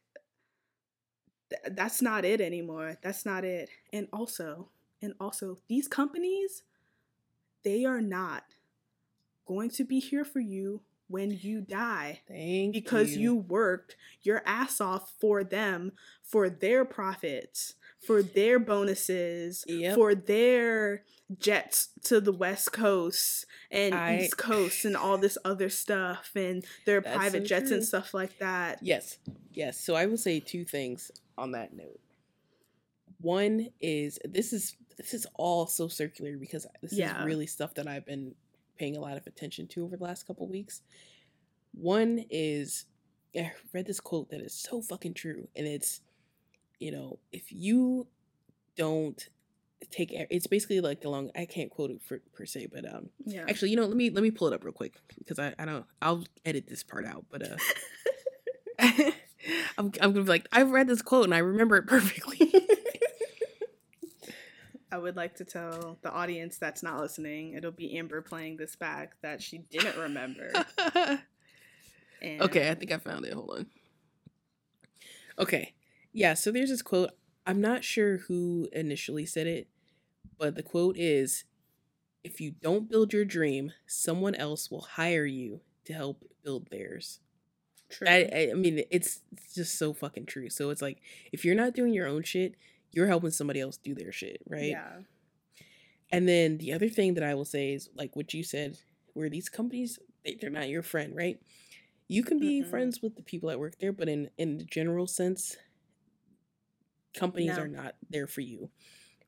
th- 1.49 1.75
that's 1.75 2.01
not 2.01 2.25
it 2.25 2.41
anymore. 2.41 2.97
That's 3.01 3.25
not 3.25 3.43
it. 3.43 3.69
And 3.91 4.07
also, 4.11 4.69
and 5.01 5.13
also, 5.19 5.57
these 5.67 5.87
companies, 5.87 6.63
they 7.63 7.85
are 7.85 8.01
not 8.01 8.43
going 9.45 9.69
to 9.71 9.83
be 9.83 9.99
here 9.99 10.25
for 10.25 10.39
you 10.39 10.81
when 11.07 11.31
you 11.41 11.61
die. 11.61 12.21
Thank 12.27 12.73
because 12.73 13.15
you. 13.15 13.21
you 13.21 13.35
worked 13.35 13.95
your 14.21 14.41
ass 14.45 14.79
off 14.79 15.13
for 15.19 15.43
them, 15.43 15.91
for 16.23 16.49
their 16.49 16.85
profits, 16.85 17.73
for 18.05 18.21
their 18.21 18.59
bonuses, 18.59 19.65
yep. 19.67 19.95
for 19.95 20.15
their 20.15 21.03
jets 21.37 21.89
to 22.03 22.21
the 22.21 22.31
West 22.31 22.71
Coast 22.71 23.45
and 23.71 23.93
I, 23.93 24.19
East 24.19 24.37
Coast 24.37 24.85
and 24.85 24.95
all 24.95 25.17
this 25.17 25.37
other 25.43 25.69
stuff 25.69 26.31
and 26.35 26.63
their 26.85 27.01
private 27.01 27.43
so 27.43 27.47
jets 27.47 27.69
true. 27.69 27.77
and 27.77 27.85
stuff 27.85 28.13
like 28.13 28.37
that. 28.39 28.79
Yes. 28.81 29.17
Yes. 29.51 29.79
So 29.79 29.95
I 29.95 30.05
will 30.05 30.17
say 30.17 30.39
two 30.39 30.63
things 30.63 31.11
on 31.39 31.51
that 31.51 31.73
note. 31.73 31.99
One 33.21 33.67
is 33.81 34.19
this 34.23 34.53
is 34.53 34.75
this 34.97 35.13
is 35.13 35.25
all 35.35 35.65
so 35.65 35.87
circular 35.87 36.37
because 36.37 36.67
this 36.81 36.93
yeah. 36.93 37.19
is 37.19 37.25
really 37.25 37.47
stuff 37.47 37.73
that 37.75 37.87
I've 37.87 38.05
been 38.05 38.35
paying 38.77 38.95
a 38.95 38.99
lot 38.99 39.17
of 39.17 39.25
attention 39.27 39.67
to 39.67 39.83
over 39.83 39.97
the 39.97 40.03
last 40.03 40.27
couple 40.27 40.47
weeks. 40.47 40.81
One 41.73 42.25
is 42.29 42.85
I 43.35 43.51
read 43.73 43.87
this 43.87 43.99
quote 43.99 44.29
that 44.29 44.41
is 44.41 44.53
so 44.53 44.81
fucking 44.81 45.13
true, 45.13 45.47
and 45.55 45.67
it's 45.67 46.01
you 46.79 46.91
know 46.91 47.19
if 47.31 47.51
you 47.51 48.07
don't 48.77 49.29
take 49.91 50.11
it's 50.11 50.47
basically 50.47 50.81
like 50.81 51.03
along 51.05 51.31
I 51.35 51.45
can't 51.45 51.69
quote 51.69 51.91
it 51.91 52.01
for, 52.01 52.19
per 52.33 52.45
se, 52.45 52.67
but 52.71 52.91
um 52.91 53.09
yeah. 53.25 53.45
Actually, 53.47 53.71
you 53.71 53.77
know, 53.77 53.85
let 53.85 53.97
me 53.97 54.09
let 54.09 54.23
me 54.23 54.31
pull 54.31 54.47
it 54.47 54.53
up 54.53 54.63
real 54.63 54.73
quick 54.73 54.95
because 55.17 55.39
I 55.39 55.53
I 55.57 55.65
don't 55.65 55.85
I'll 56.01 56.23
edit 56.45 56.67
this 56.67 56.83
part 56.83 57.05
out, 57.05 57.25
but 57.29 57.43
uh. 57.43 59.11
I'm, 59.77 59.91
I'm 60.01 60.13
gonna 60.13 60.23
be 60.23 60.29
like, 60.29 60.47
I've 60.51 60.71
read 60.71 60.87
this 60.87 61.01
quote 61.01 61.25
and 61.25 61.33
I 61.33 61.39
remember 61.39 61.77
it 61.77 61.87
perfectly. 61.87 62.53
I 64.91 64.97
would 64.97 65.15
like 65.15 65.35
to 65.35 65.45
tell 65.45 65.97
the 66.01 66.11
audience 66.11 66.57
that's 66.57 66.81
not 66.81 66.99
listening, 66.99 67.53
it'll 67.53 67.71
be 67.71 67.97
Amber 67.97 68.21
playing 68.21 68.57
this 68.57 68.75
back 68.75 69.15
that 69.21 69.41
she 69.41 69.59
didn't 69.59 69.97
remember. 69.97 70.51
and... 70.95 71.21
Okay, 72.41 72.69
I 72.69 72.75
think 72.75 72.91
I 72.91 72.97
found 72.97 73.25
it. 73.25 73.33
Hold 73.33 73.51
on. 73.51 73.65
Okay. 75.37 75.73
Yeah, 76.11 76.33
so 76.33 76.51
there's 76.51 76.69
this 76.69 76.81
quote. 76.81 77.11
I'm 77.45 77.61
not 77.61 77.83
sure 77.83 78.17
who 78.17 78.67
initially 78.73 79.25
said 79.25 79.47
it, 79.47 79.67
but 80.37 80.55
the 80.55 80.63
quote 80.63 80.97
is 80.97 81.45
If 82.23 82.41
you 82.41 82.51
don't 82.51 82.89
build 82.89 83.13
your 83.13 83.25
dream, 83.25 83.71
someone 83.87 84.35
else 84.35 84.69
will 84.69 84.81
hire 84.81 85.25
you 85.25 85.61
to 85.85 85.93
help 85.93 86.25
build 86.43 86.69
theirs. 86.69 87.19
True. 87.89 88.07
I, 88.07 88.49
I 88.51 88.53
mean, 88.53 88.83
it's, 88.91 89.21
it's 89.31 89.55
just 89.55 89.77
so 89.77 89.93
fucking 89.93 90.27
true. 90.27 90.49
So 90.49 90.69
it's 90.69 90.81
like 90.81 91.01
if 91.31 91.43
you're 91.43 91.55
not 91.55 91.73
doing 91.73 91.93
your 91.93 92.07
own 92.07 92.23
shit, 92.23 92.55
you're 92.91 93.07
helping 93.07 93.31
somebody 93.31 93.59
else 93.59 93.77
do 93.77 93.93
their 93.93 94.11
shit, 94.11 94.41
right? 94.47 94.71
Yeah. 94.71 94.99
And 96.11 96.27
then 96.27 96.57
the 96.57 96.73
other 96.73 96.89
thing 96.89 97.15
that 97.15 97.23
I 97.23 97.35
will 97.35 97.45
say 97.45 97.73
is 97.73 97.89
like 97.95 98.15
what 98.15 98.33
you 98.33 98.43
said, 98.43 98.77
where 99.13 99.29
these 99.29 99.49
companies 99.49 99.99
they, 100.23 100.37
are 100.43 100.49
not 100.49 100.69
your 100.69 100.81
friend, 100.81 101.15
right? 101.15 101.39
You 102.07 102.23
can 102.23 102.39
be 102.39 102.61
mm-hmm. 102.61 102.69
friends 102.69 103.01
with 103.01 103.15
the 103.15 103.21
people 103.21 103.49
that 103.49 103.59
work 103.59 103.75
there, 103.79 103.91
but 103.91 104.09
in 104.09 104.29
in 104.37 104.57
the 104.57 104.63
general 104.63 105.05
sense, 105.05 105.57
companies 107.13 107.55
no. 107.55 107.63
are 107.63 107.67
not 107.67 107.95
there 108.09 108.27
for 108.27 108.41
you, 108.41 108.69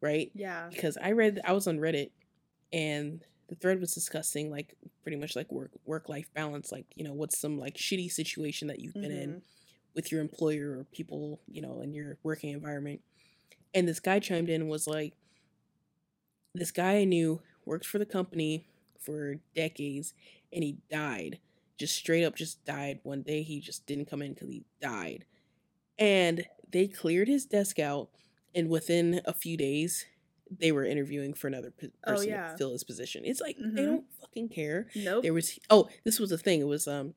right? 0.01 0.31
Yeah. 0.33 0.67
Because 0.71 0.97
I 0.97 1.11
read, 1.11 1.39
I 1.45 1.53
was 1.53 1.67
on 1.67 1.77
Reddit, 1.77 2.09
and 2.73 3.23
the 3.51 3.57
thread 3.57 3.81
was 3.81 3.93
discussing 3.93 4.49
like 4.49 4.77
pretty 5.03 5.17
much 5.17 5.35
like 5.35 5.51
work 5.51 5.71
work 5.85 6.07
life 6.07 6.33
balance 6.33 6.71
like 6.71 6.85
you 6.95 7.03
know 7.03 7.11
what's 7.11 7.37
some 7.37 7.59
like 7.59 7.75
shitty 7.75 8.09
situation 8.09 8.69
that 8.69 8.79
you've 8.79 8.93
been 8.93 9.11
mm-hmm. 9.11 9.23
in 9.23 9.41
with 9.93 10.09
your 10.09 10.21
employer 10.21 10.79
or 10.79 10.85
people 10.93 11.41
you 11.47 11.61
know 11.61 11.81
in 11.81 11.93
your 11.93 12.17
working 12.23 12.51
environment. 12.51 13.01
And 13.73 13.87
this 13.87 13.99
guy 13.99 14.19
chimed 14.19 14.49
in 14.49 14.61
and 14.61 14.69
was 14.69 14.87
like 14.87 15.13
this 16.55 16.71
guy 16.71 16.99
i 16.99 17.03
knew 17.03 17.41
worked 17.65 17.85
for 17.85 17.99
the 17.99 18.05
company 18.05 18.65
for 19.01 19.35
decades 19.53 20.13
and 20.53 20.63
he 20.63 20.77
died. 20.89 21.39
Just 21.77 21.95
straight 21.95 22.23
up 22.23 22.35
just 22.35 22.63
died. 22.63 23.01
One 23.03 23.21
day 23.21 23.43
he 23.43 23.59
just 23.59 23.85
didn't 23.85 24.09
come 24.09 24.21
in 24.21 24.33
because 24.33 24.49
he 24.49 24.63
died. 24.81 25.25
And 25.99 26.45
they 26.71 26.87
cleared 26.87 27.27
his 27.27 27.45
desk 27.45 27.79
out 27.79 28.09
and 28.55 28.69
within 28.69 29.19
a 29.25 29.33
few 29.33 29.57
days 29.57 30.05
they 30.59 30.71
were 30.71 30.85
interviewing 30.85 31.33
for 31.33 31.47
another 31.47 31.71
oh, 31.81 31.87
person 32.05 32.29
oh, 32.29 32.35
yeah. 32.35 32.51
to 32.51 32.57
fill 32.57 32.71
his 32.71 32.83
position. 32.83 33.23
It's 33.25 33.41
like 33.41 33.57
mm-hmm. 33.57 33.75
they 33.75 33.85
don't 33.85 34.05
fucking 34.19 34.49
care. 34.49 34.87
Nope. 34.95 35.23
There 35.23 35.33
was 35.33 35.57
oh, 35.69 35.87
this 36.03 36.19
was 36.19 36.29
the 36.29 36.37
thing. 36.37 36.61
It 36.61 36.67
was 36.67 36.87
um 36.87 37.13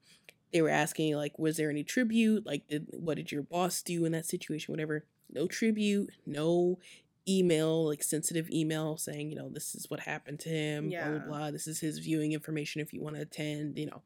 they 0.52 0.62
were 0.62 0.70
asking 0.70 1.16
like 1.16 1.38
was 1.38 1.56
there 1.56 1.70
any 1.70 1.84
tribute? 1.84 2.46
Like 2.46 2.68
did 2.68 2.86
what 2.92 3.16
did 3.16 3.32
your 3.32 3.42
boss 3.42 3.82
do 3.82 4.04
in 4.04 4.12
that 4.12 4.26
situation 4.26 4.72
whatever? 4.72 5.04
No 5.32 5.46
tribute, 5.46 6.10
no 6.26 6.78
email, 7.26 7.88
like 7.88 8.02
sensitive 8.02 8.48
email 8.50 8.96
saying, 8.96 9.30
you 9.30 9.36
know, 9.36 9.48
this 9.48 9.74
is 9.74 9.90
what 9.90 10.00
happened 10.00 10.38
to 10.40 10.50
him, 10.50 10.90
yeah. 10.90 11.08
blah 11.08 11.18
blah 11.18 11.26
blah. 11.26 11.50
This 11.50 11.66
is 11.66 11.80
his 11.80 11.98
viewing 11.98 12.32
information 12.32 12.80
if 12.80 12.92
you 12.92 13.02
want 13.02 13.16
to 13.16 13.22
attend, 13.22 13.78
you 13.78 13.86
know. 13.86 14.02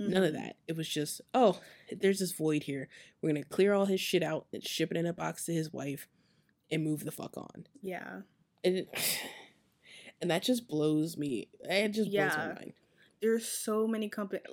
Mm-hmm. 0.00 0.12
None 0.12 0.24
of 0.24 0.34
mm-hmm. 0.34 0.44
that. 0.44 0.56
It 0.66 0.76
was 0.76 0.88
just, 0.88 1.22
oh, 1.32 1.60
there's 1.90 2.18
this 2.18 2.32
void 2.32 2.64
here. 2.64 2.88
We're 3.22 3.30
gonna 3.30 3.44
clear 3.44 3.72
all 3.72 3.86
his 3.86 4.00
shit 4.00 4.22
out 4.22 4.46
and 4.52 4.62
ship 4.62 4.90
it 4.90 4.96
in 4.96 5.06
a 5.06 5.12
box 5.12 5.44
to 5.44 5.52
his 5.52 5.72
wife 5.72 6.08
and 6.70 6.82
move 6.82 7.04
the 7.04 7.12
fuck 7.12 7.36
on. 7.36 7.66
Yeah 7.80 8.22
and 8.64 8.86
and 10.20 10.30
that 10.30 10.42
just 10.42 10.68
blows 10.68 11.16
me. 11.16 11.48
It 11.62 11.88
just 11.90 12.10
blows 12.10 12.36
my 12.36 12.46
mind. 12.48 12.72
There's 13.22 13.46
so 13.46 13.86
many 13.86 14.08
companies. 14.08 14.46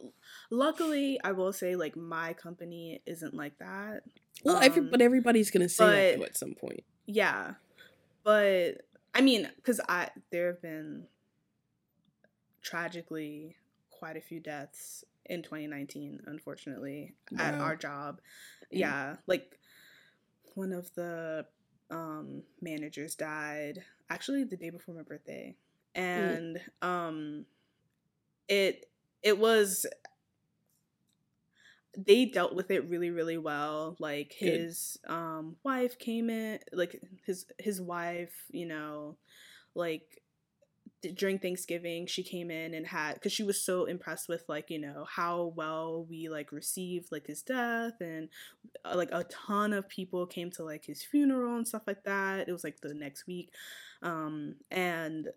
Luckily, 0.49 1.19
I 1.23 1.31
will 1.33 1.53
say 1.53 1.75
like 1.75 1.95
my 1.95 2.33
company 2.33 3.01
isn't 3.05 3.33
like 3.33 3.57
that. 3.59 4.03
Well, 4.43 4.57
every, 4.57 4.81
Um, 4.81 4.89
but 4.89 5.01
everybody's 5.01 5.51
gonna 5.51 5.69
say 5.69 5.85
that 5.85 6.13
but- 6.13 6.19
though 6.19 6.25
at 6.25 6.37
some 6.37 6.55
point. 6.55 6.83
Yeah. 7.05 7.55
But 8.23 8.85
I 9.13 9.21
mean, 9.21 9.49
cuz 9.63 9.79
I 9.87 10.09
there 10.31 10.47
have 10.47 10.61
been 10.61 11.07
tragically 12.61 13.57
quite 13.89 14.17
a 14.17 14.21
few 14.21 14.39
deaths 14.39 15.03
in 15.25 15.41
2019 15.41 16.21
unfortunately 16.25 17.13
at 17.37 17.53
our 17.55 17.75
job. 17.75 18.21
Yeah, 18.71 19.17
like 19.27 19.59
one 20.55 20.71
of 20.73 20.93
the 20.95 21.45
um 21.93 22.43
managers 22.61 23.15
died 23.15 23.83
actually 24.09 24.43
the 24.43 24.57
day 24.57 24.69
before 24.71 24.95
my 24.95 25.03
birthday. 25.03 25.55
And 25.95 26.59
um 26.81 27.45
it 28.49 28.85
it 29.21 29.37
was 29.37 29.85
they 31.95 32.25
dealt 32.25 32.55
with 32.55 32.71
it 32.71 32.89
really 32.89 33.11
really 33.11 33.37
well 33.37 33.95
like 33.99 34.35
Good. 34.39 34.49
his 34.49 34.97
um 35.07 35.55
wife 35.63 35.99
came 35.99 36.29
in 36.29 36.59
like 36.71 36.99
his 37.25 37.45
his 37.59 37.79
wife 37.79 38.33
you 38.49 38.65
know 38.65 39.15
like 39.75 40.22
during 41.15 41.37
thanksgiving 41.39 42.05
she 42.07 42.23
came 42.23 42.49
in 42.51 42.73
and 42.73 42.87
had 42.87 43.13
because 43.15 43.31
she 43.31 43.43
was 43.43 43.61
so 43.61 43.85
impressed 43.85 44.27
with 44.29 44.43
like 44.47 44.69
you 44.69 44.79
know 44.79 45.05
how 45.09 45.53
well 45.55 46.05
we 46.09 46.29
like 46.29 46.51
received 46.51 47.11
like 47.11 47.27
his 47.27 47.41
death 47.41 47.93
and 48.01 48.29
uh, 48.85 48.93
like 48.95 49.09
a 49.11 49.23
ton 49.25 49.73
of 49.73 49.87
people 49.89 50.25
came 50.25 50.49
to 50.51 50.63
like 50.63 50.85
his 50.85 51.03
funeral 51.03 51.55
and 51.57 51.67
stuff 51.67 51.83
like 51.87 52.03
that. 52.03 52.47
It 52.47 52.51
was 52.51 52.63
like 52.63 52.79
the 52.81 52.93
next 52.93 53.27
week. 53.27 53.51
Um 54.01 54.55
and 54.71 55.29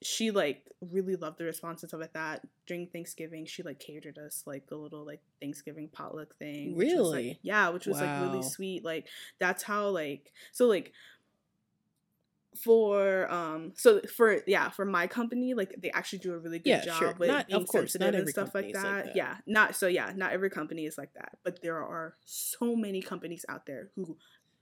she 0.00 0.30
like 0.30 0.62
really 0.80 1.16
loved 1.16 1.36
the 1.38 1.44
response 1.44 1.82
and 1.82 1.90
stuff 1.90 2.00
like 2.00 2.14
that. 2.14 2.46
During 2.66 2.86
thanksgiving 2.86 3.44
she 3.46 3.62
like 3.62 3.78
catered 3.80 4.16
us 4.18 4.44
like 4.46 4.64
a 4.70 4.74
little 4.76 5.04
like 5.04 5.20
thanksgiving 5.40 5.88
potluck 5.88 6.34
thing 6.38 6.74
which 6.74 6.92
was, 6.94 7.08
like- 7.08 7.16
Really? 7.16 7.38
yeah 7.42 7.68
which 7.70 7.86
was 7.86 8.00
like 8.00 8.22
really 8.22 8.42
sweet. 8.42 8.84
Like 8.84 9.06
that's 9.38 9.62
how 9.62 9.88
like 9.88 10.32
so 10.52 10.66
like 10.66 10.92
for 12.56 13.30
um 13.30 13.72
so 13.76 14.00
for 14.16 14.38
yeah 14.46 14.68
for 14.70 14.84
my 14.84 15.06
company 15.06 15.54
like 15.54 15.74
they 15.80 15.90
actually 15.90 16.18
do 16.18 16.32
a 16.32 16.38
really 16.38 16.58
good 16.58 16.70
Yeah, 16.70 16.84
job 16.84 16.98
sure. 16.98 17.14
with 17.18 17.28
Not- 17.28 17.46
being 17.48 17.60
of 17.60 17.68
course, 17.68 17.96
not 17.98 18.14
and 18.14 18.28
stuff 18.28 18.54
like 18.54 18.72
that. 18.72 18.84
like 18.84 19.04
that. 19.06 19.16
yeah 19.16 19.36
not 19.46 19.76
so 19.76 19.86
yeah 19.86 20.12
not 20.16 20.32
every 20.32 20.50
company 20.50 20.86
is 20.86 20.96
like 20.98 21.12
that 21.14 21.38
but 21.44 21.60
there 21.62 21.76
are 21.76 22.14
so 22.24 22.74
many 22.74 23.00
companies 23.02 23.44
out 23.48 23.66
there 23.66 23.90
who 23.94 24.16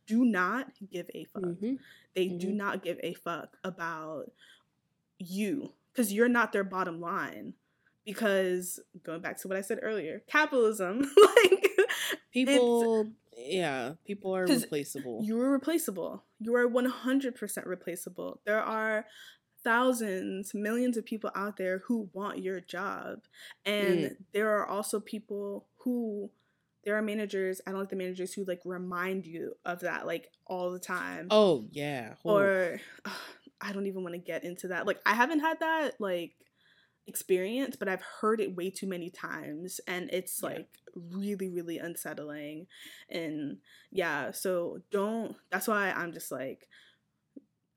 do 0.06 0.24
not 0.24 0.68
give 0.90 1.08
a 1.14 1.24
fuck 1.24 1.42
Mhm. 1.42 1.78
they 2.14 2.28
do 2.28 2.48
Mhm. 2.48 2.54
not 2.56 2.82
give 2.82 2.98
a 3.02 3.14
fuck 3.14 3.56
about 3.64 4.30
you 5.18 5.72
because 5.92 6.12
you're 6.12 6.28
not 6.28 6.52
their 6.52 6.64
bottom 6.64 7.00
line 7.00 7.54
because 8.04 8.78
going 9.02 9.20
back 9.20 9.38
to 9.38 9.48
what 9.48 9.56
i 9.56 9.60
said 9.62 9.78
earlier 9.82 10.22
capitalism 10.28 11.00
like 11.16 11.62
People, 12.32 13.06
yeah, 13.36 13.92
people 14.06 14.34
are 14.34 14.46
replaceable. 14.46 15.20
you 15.22 15.38
are 15.40 15.50
replaceable 15.50 16.24
you 16.40 16.54
are 16.54 16.68
100% 16.68 17.66
replaceable 17.66 18.40
there 18.44 18.62
are 18.62 19.06
thousands 19.64 20.54
millions 20.54 20.96
of 20.96 21.04
people 21.04 21.30
out 21.34 21.56
there 21.56 21.78
who 21.86 22.08
want 22.12 22.38
your 22.38 22.60
job 22.60 23.18
and 23.64 23.98
Mm. 24.04 24.16
there 24.32 24.50
are 24.56 24.66
also 24.66 25.00
people 25.00 25.66
who 25.78 26.30
there 26.84 26.96
are 26.96 27.02
managers 27.02 27.60
i 27.66 27.70
don't 27.70 27.80
like 27.80 27.88
the 27.90 27.96
managers 27.96 28.32
who 28.32 28.44
like 28.44 28.60
remind 28.64 29.26
you 29.26 29.54
of 29.64 29.80
that 29.80 30.06
like 30.06 30.30
all 30.46 30.70
the 30.70 30.78
time 30.78 31.26
oh 31.30 31.66
yeah. 31.72 32.14
Or 32.24 32.80
I 33.60 33.72
don't 33.72 33.86
even 33.86 34.02
want 34.02 34.14
to 34.14 34.18
get 34.18 34.44
into 34.44 34.68
that. 34.68 34.86
Like 34.86 35.00
I 35.06 35.14
haven't 35.14 35.40
had 35.40 35.60
that 35.60 35.98
like 35.98 36.34
experience, 37.06 37.76
but 37.76 37.88
I've 37.88 38.02
heard 38.20 38.40
it 38.40 38.56
way 38.56 38.70
too 38.70 38.86
many 38.86 39.10
times 39.10 39.80
and 39.86 40.10
it's 40.12 40.40
Yeah. 40.42 40.48
like 40.50 40.68
really 40.94 41.48
really 41.48 41.78
unsettling. 41.78 42.66
And 43.10 43.58
yeah, 43.92 44.30
so 44.32 44.80
don't 44.90 45.36
that's 45.50 45.68
why 45.68 45.92
I'm 45.92 46.12
just 46.12 46.30
like 46.32 46.68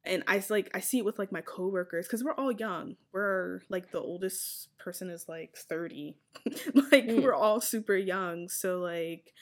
and 0.05 0.23
I 0.27 0.41
like 0.49 0.71
I 0.73 0.79
see 0.79 0.97
it 0.99 1.05
with 1.05 1.19
like 1.19 1.31
my 1.31 1.41
coworkers 1.41 2.07
cuz 2.07 2.23
we're 2.23 2.33
all 2.33 2.51
young. 2.51 2.95
We're 3.11 3.61
like 3.69 3.91
the 3.91 3.99
oldest 4.01 4.69
person 4.77 5.09
is 5.09 5.27
like 5.27 5.55
30. 5.57 6.17
like 6.91 7.05
Mm. 7.07 7.23
we're 7.23 7.35
all 7.35 7.61
super 7.61 7.95
young. 7.95 8.47
So 8.49 8.79
like 8.79 9.33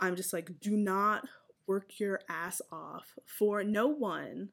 I'm 0.00 0.16
just 0.16 0.32
like 0.32 0.58
do 0.60 0.76
not 0.76 1.28
work 1.66 2.00
your 2.00 2.20
ass 2.28 2.60
off 2.72 3.16
for 3.24 3.62
no 3.62 3.86
one 3.86 4.50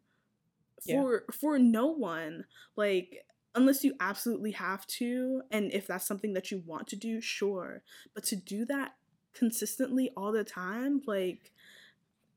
Yeah. 0.85 1.01
for 1.01 1.25
for 1.33 1.59
no 1.59 1.87
one 1.87 2.45
like 2.75 3.25
unless 3.55 3.83
you 3.83 3.93
absolutely 3.99 4.51
have 4.51 4.85
to 4.87 5.41
and 5.51 5.71
if 5.71 5.87
that's 5.87 6.05
something 6.05 6.33
that 6.33 6.51
you 6.51 6.61
want 6.65 6.87
to 6.87 6.95
do 6.95 7.19
sure 7.19 7.81
but 8.13 8.23
to 8.23 8.35
do 8.35 8.65
that 8.65 8.95
consistently 9.33 10.11
all 10.15 10.31
the 10.31 10.43
time 10.43 11.01
like 11.07 11.51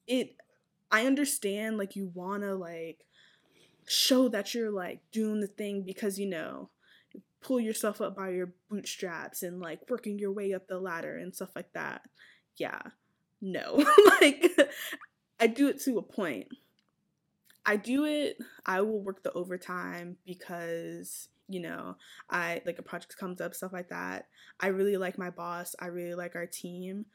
it 0.07 0.37
i 0.91 1.07
understand 1.07 1.77
like 1.77 1.97
you 1.97 2.11
want 2.15 2.43
to 2.43 2.55
like 2.55 3.05
show 3.87 4.29
that 4.29 4.55
you're 4.55 4.71
like 4.71 5.01
doing 5.11 5.41
the 5.41 5.47
thing 5.47 5.83
because 5.83 6.19
you 6.19 6.27
know 6.27 6.69
pull 7.41 7.59
yourself 7.59 8.01
up 8.01 8.17
by 8.17 8.31
your 8.31 8.53
bootstraps 8.71 9.43
and 9.43 9.61
like 9.61 9.81
working 9.91 10.19
your 10.19 10.33
way 10.33 10.55
up 10.55 10.69
the 10.69 10.79
ladder 10.79 11.17
and 11.17 11.35
stuff 11.35 11.51
like 11.57 11.73
that. 11.73 12.03
Yeah 12.57 12.81
no 13.43 13.85
like 14.21 14.51
i 15.41 15.47
do 15.47 15.69
it 15.69 15.81
to 15.81 15.99
a 15.99 16.03
point 16.03 16.47
I 17.65 17.77
do 17.77 18.05
it. 18.05 18.39
I 18.67 18.81
will 18.81 19.01
work 19.01 19.23
the 19.23 19.33
overtime 19.33 20.17
because 20.27 21.29
you 21.49 21.61
know 21.61 21.97
I 22.31 22.63
like 22.67 22.79
a 22.79 22.83
project 22.83 23.17
comes 23.19 23.41
up, 23.41 23.55
stuff 23.55 23.73
like 23.73 23.91
that. 23.91 24.29
I 24.61 24.69
really 24.69 24.97
like 24.97 25.19
my 25.19 25.31
boss. 25.31 25.75
I 25.81 25.87
really 25.87 26.15
like 26.15 26.35
our 26.37 26.47
team. 26.47 27.07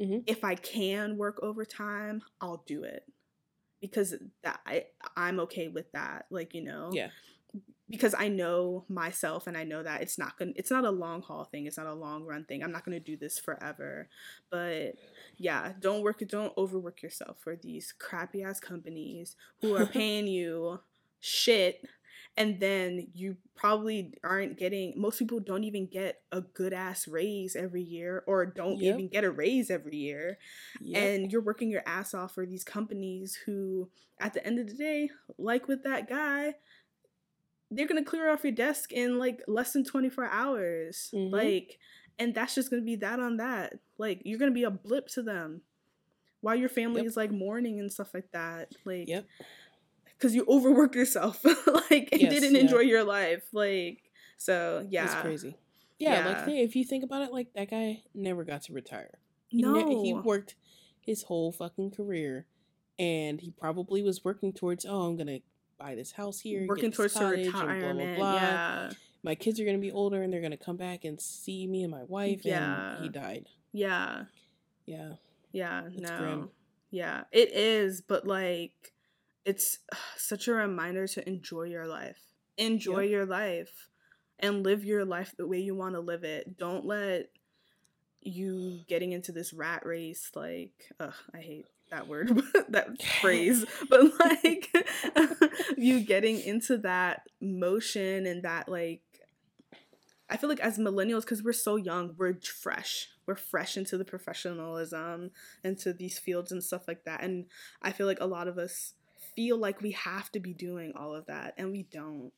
Mhm. 0.00 0.22
If 0.26 0.44
I 0.44 0.54
can 0.54 1.16
work 1.16 1.40
overtime, 1.42 2.22
I'll 2.40 2.62
do 2.66 2.84
it 2.84 3.04
because 3.80 4.14
that 4.42 4.60
I 4.66 4.86
I'm 5.16 5.40
okay 5.40 5.68
with 5.68 5.90
that. 5.92 6.26
Like 6.30 6.54
you 6.54 6.64
know, 6.64 6.90
Yeah. 6.92 7.10
Because 7.90 8.14
I 8.18 8.28
know 8.28 8.84
myself 8.88 9.46
and 9.46 9.56
I 9.56 9.64
know 9.64 9.82
that 9.82 10.02
it's 10.02 10.18
not 10.18 10.38
gonna 10.38 10.52
it's 10.56 10.70
not 10.70 10.84
a 10.84 10.90
long 10.90 11.22
haul 11.22 11.44
thing. 11.44 11.66
It's 11.66 11.78
not 11.78 11.86
a 11.86 11.94
long 11.94 12.24
run 12.24 12.44
thing. 12.44 12.62
I'm 12.62 12.72
not 12.72 12.84
gonna 12.84 13.00
do 13.00 13.16
this 13.16 13.38
forever. 13.38 14.08
But 14.50 14.94
yeah, 15.36 15.72
don't 15.80 16.02
work 16.02 16.22
don't 16.28 16.52
overwork 16.56 17.02
yourself 17.02 17.38
for 17.40 17.56
these 17.56 17.92
crappy 17.98 18.42
ass 18.42 18.60
companies 18.60 19.36
who 19.60 19.74
are 19.74 19.86
paying 19.98 20.26
you 20.26 20.80
shit 21.20 21.84
and 22.36 22.60
then 22.60 23.08
you 23.14 23.36
probably 23.56 24.12
aren't 24.22 24.56
getting 24.56 24.92
most 24.96 25.18
people 25.18 25.40
don't 25.40 25.64
even 25.64 25.86
get 25.86 26.20
a 26.30 26.40
good 26.40 26.72
ass 26.72 27.08
raise 27.08 27.56
every 27.56 27.82
year 27.82 28.22
or 28.28 28.46
don't 28.46 28.78
Yep. 28.78 28.94
even 28.94 29.08
get 29.08 29.24
a 29.24 29.30
raise 29.30 29.70
every 29.70 29.96
year 29.96 30.38
Yep. 30.80 31.02
and 31.02 31.32
you're 31.32 31.40
working 31.42 31.70
your 31.70 31.82
ass 31.86 32.14
off 32.14 32.34
for 32.34 32.46
these 32.46 32.62
companies 32.62 33.36
who 33.46 33.88
at 34.20 34.34
the 34.34 34.46
end 34.46 34.60
of 34.60 34.68
the 34.68 34.74
day 34.74 35.10
like 35.38 35.66
with 35.66 35.82
that 35.82 36.08
guy 36.08 36.54
they're 37.70 37.86
gonna 37.86 38.04
clear 38.04 38.30
off 38.30 38.42
your 38.44 38.52
desk 38.52 38.92
in 38.92 39.18
like 39.18 39.42
less 39.46 39.72
than 39.72 39.84
24 39.84 40.24
hours 40.26 41.10
Mhm. 41.14 41.30
like 41.30 41.78
and 42.18 42.34
that's 42.34 42.54
just 42.54 42.70
gonna 42.70 42.82
be 42.82 42.96
that 42.96 43.20
on 43.20 43.36
that 43.38 43.74
like 43.98 44.22
you're 44.24 44.38
gonna 44.38 44.50
be 44.52 44.64
a 44.64 44.70
blip 44.70 45.06
to 45.08 45.22
them 45.22 45.60
while 46.40 46.54
your 46.56 46.68
family 46.68 47.00
Yep. 47.02 47.06
is 47.08 47.16
like 47.16 47.30
mourning 47.30 47.78
and 47.80 47.92
stuff 47.92 48.14
like 48.14 48.30
that 48.32 48.72
like 48.84 49.08
Yep. 49.08 49.26
because 50.16 50.34
you 50.34 50.44
overworked 50.48 50.94
yourself 50.94 51.44
like 51.90 52.08
and 52.12 52.20
Yes, 52.22 52.32
didn't 52.32 52.54
yeah. 52.54 52.60
enjoy 52.62 52.80
your 52.80 53.04
life 53.04 53.44
like 53.52 54.02
so 54.38 54.86
yeah 54.88 55.04
It's 55.04 55.14
crazy. 55.16 55.56
Yeah, 55.98 56.24
like 56.26 56.36
Yeah. 56.36 56.44
hey, 56.46 56.62
if 56.62 56.76
you 56.76 56.84
think 56.84 57.02
about 57.02 57.22
it, 57.22 57.32
like 57.32 57.52
that 57.54 57.68
guy 57.70 58.04
never 58.14 58.44
got 58.44 58.62
to 58.62 58.72
retire. 58.72 59.18
He, 59.48 59.60
no 59.60 59.72
ne- 59.72 60.00
he 60.04 60.14
worked 60.14 60.54
his 61.00 61.24
whole 61.24 61.50
fucking 61.50 61.90
career, 61.90 62.46
and 63.00 63.40
he 63.40 63.50
probably 63.50 64.00
was 64.04 64.24
working 64.24 64.52
towards, 64.52 64.84
oh, 64.86 65.02
I'm 65.08 65.16
gonna 65.16 65.40
buy 65.78 65.94
this 65.94 66.12
house 66.12 66.40
here, 66.40 66.66
working 66.68 66.92
towards 66.92 67.14
cottage, 67.14 67.46
retirement 67.46 67.80
blah 67.80 67.92
blah 67.92 68.14
blah. 68.14 68.34
yeah 68.34 68.90
My 69.22 69.34
kids 69.34 69.60
are 69.60 69.64
gonna 69.64 69.78
be 69.78 69.92
older, 69.92 70.22
and 70.22 70.32
they're 70.32 70.40
gonna 70.42 70.56
come 70.56 70.76
back 70.76 71.04
and 71.04 71.20
see 71.20 71.66
me 71.66 71.82
and 71.82 71.90
my 71.90 72.04
wife, 72.04 72.44
and 72.46 73.02
he 73.02 73.08
died. 73.08 73.46
yeah 73.72 74.24
Yeah, 74.86 75.12
Yeah, 75.52 75.82
It's 75.92 76.10
no. 76.10 76.16
grim. 76.16 76.50
Yeah, 76.90 77.24
it 77.32 77.52
is, 77.52 78.00
but 78.00 78.26
like 78.26 78.72
it's 79.44 79.78
such 80.16 80.48
a 80.48 80.52
reminder 80.52 81.06
to 81.06 81.28
enjoy 81.28 81.64
your 81.64 81.86
life. 81.86 82.18
Enjoy 82.56 83.00
Yep. 83.02 83.10
your 83.10 83.26
life 83.26 83.88
and 84.38 84.62
live 84.62 84.84
your 84.84 85.04
life 85.04 85.34
the 85.36 85.46
way 85.46 85.58
you 85.60 85.74
want 85.74 85.94
to 85.94 86.00
live 86.00 86.24
it. 86.24 86.56
Don't 86.58 86.84
let 86.84 87.28
you 88.20 88.80
getting 88.88 89.12
into 89.12 89.32
this 89.32 89.52
rat 89.52 89.86
race 89.86 90.30
like 90.34 90.72
ugh, 90.98 91.14
I 91.34 91.38
hate 91.38 91.66
that 91.90 92.08
word, 92.08 92.28
that 92.70 93.00
phrase, 93.20 93.64
but 93.88 94.18
like 94.18 94.68
you 95.76 96.00
getting 96.00 96.40
into 96.40 96.78
that 96.78 97.22
motion 97.40 98.26
and 98.26 98.42
that 98.42 98.68
like 98.68 99.02
I 100.30 100.36
feel 100.36 100.50
like 100.50 100.60
as 100.60 100.78
millennials, 100.78 101.22
because 101.22 101.42
we're 101.42 101.52
so 101.54 101.76
young, 101.76 102.14
we're 102.18 102.34
fresh. 102.40 103.08
We're 103.26 103.34
fresh 103.34 103.76
into 103.76 103.96
the 103.96 104.04
professionalism, 104.04 105.30
into 105.64 105.92
these 105.92 106.18
fields 106.18 106.52
and 106.52 106.62
stuff 106.62 106.86
like 106.86 107.04
that. 107.04 107.22
And 107.22 107.46
I 107.80 107.92
feel 107.92 108.06
like 108.06 108.20
a 108.20 108.26
lot 108.26 108.46
of 108.46 108.58
us 108.58 108.92
feel 109.34 109.56
like 109.56 109.80
we 109.80 109.92
have 109.92 110.30
to 110.32 110.40
be 110.40 110.52
doing 110.52 110.92
all 110.96 111.14
of 111.14 111.26
that, 111.26 111.54
and 111.56 111.70
we 111.70 111.84
don't. 111.84 112.32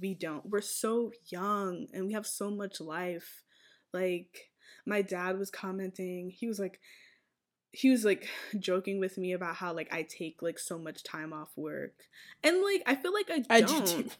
we 0.00 0.14
don't. 0.14 0.46
We're 0.46 0.62
so 0.62 1.12
young 1.26 1.86
and 1.92 2.06
we 2.06 2.14
have 2.14 2.26
so 2.26 2.50
much 2.50 2.80
life. 2.80 3.44
Like 3.92 4.50
my 4.86 5.02
dad 5.02 5.38
was 5.38 5.50
commenting, 5.50 6.30
he 6.30 6.46
was 6.48 6.58
like 6.58 6.80
he 7.72 7.90
was 7.90 8.04
like 8.04 8.28
joking 8.58 9.00
with 9.00 9.18
me 9.18 9.32
about 9.32 9.56
how 9.56 9.72
like 9.72 9.92
I 9.92 10.02
take 10.02 10.42
like 10.42 10.58
so 10.58 10.78
much 10.78 11.02
time 11.02 11.32
off 11.32 11.50
work. 11.56 11.94
And 12.44 12.62
like 12.62 12.82
I 12.86 12.94
feel 12.94 13.12
like 13.12 13.30
I 13.30 13.60
don't. 13.60 13.88
I 13.88 14.02
do 14.02 14.10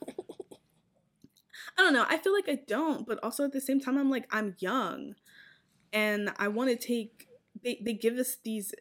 I 1.79 1.83
don't 1.83 1.93
know. 1.93 2.07
I 2.09 2.19
feel 2.19 2.35
like 2.35 2.49
I 2.49 2.59
don't, 2.67 3.07
but 3.07 3.19
also 3.23 3.45
at 3.45 3.53
the 3.53 3.61
same 3.61 3.81
time 3.81 3.97
I'm 3.97 4.11
like 4.11 4.27
I'm 4.31 4.57
young 4.59 5.15
and 5.93 6.33
I 6.39 6.49
want 6.49 6.71
to 6.71 6.77
take 6.77 7.29
they 7.63 7.81
they 7.85 7.93
give 7.93 8.17
us 8.17 8.37
these 8.43 8.75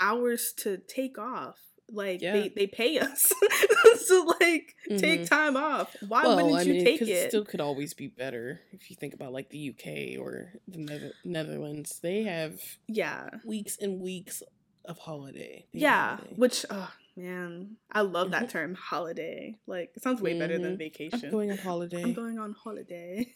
hours 0.00 0.52
to 0.58 0.76
take 0.76 1.18
off 1.18 1.58
like 1.90 2.20
yeah. 2.20 2.32
they, 2.32 2.48
they 2.48 2.66
pay 2.66 2.98
us 2.98 3.26
to 4.08 4.34
like 4.40 4.74
mm-hmm. 4.90 4.96
take 4.96 5.26
time 5.26 5.56
off. 5.56 5.94
Why 6.06 6.24
well, 6.24 6.36
wouldn't 6.36 6.54
I 6.56 6.62
you 6.62 6.74
mean, 6.74 6.84
take 6.84 7.02
it? 7.02 7.08
It 7.08 7.28
still 7.30 7.44
could 7.44 7.60
always 7.60 7.94
be 7.94 8.08
better 8.08 8.60
if 8.72 8.90
you 8.90 8.96
think 8.96 9.14
about 9.14 9.32
like 9.32 9.50
the 9.50 9.70
UK 9.70 10.20
or 10.20 10.52
the 10.68 10.78
Nether- 10.78 11.12
Netherlands. 11.24 12.00
They 12.02 12.24
have 12.24 12.58
yeah 12.88 13.28
weeks 13.44 13.78
and 13.80 14.00
weeks 14.00 14.42
of 14.84 14.98
holiday. 14.98 15.66
Yeah, 15.72 16.16
holiday. 16.16 16.34
which 16.36 16.66
oh 16.70 16.90
man, 17.16 17.76
I 17.90 18.02
love 18.02 18.32
that 18.32 18.50
term 18.50 18.74
holiday. 18.74 19.56
Like 19.66 19.92
it 19.94 20.02
sounds 20.02 20.20
way 20.20 20.32
mm-hmm. 20.32 20.40
better 20.40 20.58
than 20.58 20.72
mm-hmm. 20.72 20.78
vacation. 20.78 21.20
I'm 21.24 21.30
going 21.30 21.50
on 21.50 21.58
holiday. 21.58 22.02
I'm 22.02 22.14
going 22.14 22.38
on 22.38 22.52
holiday. 22.52 23.26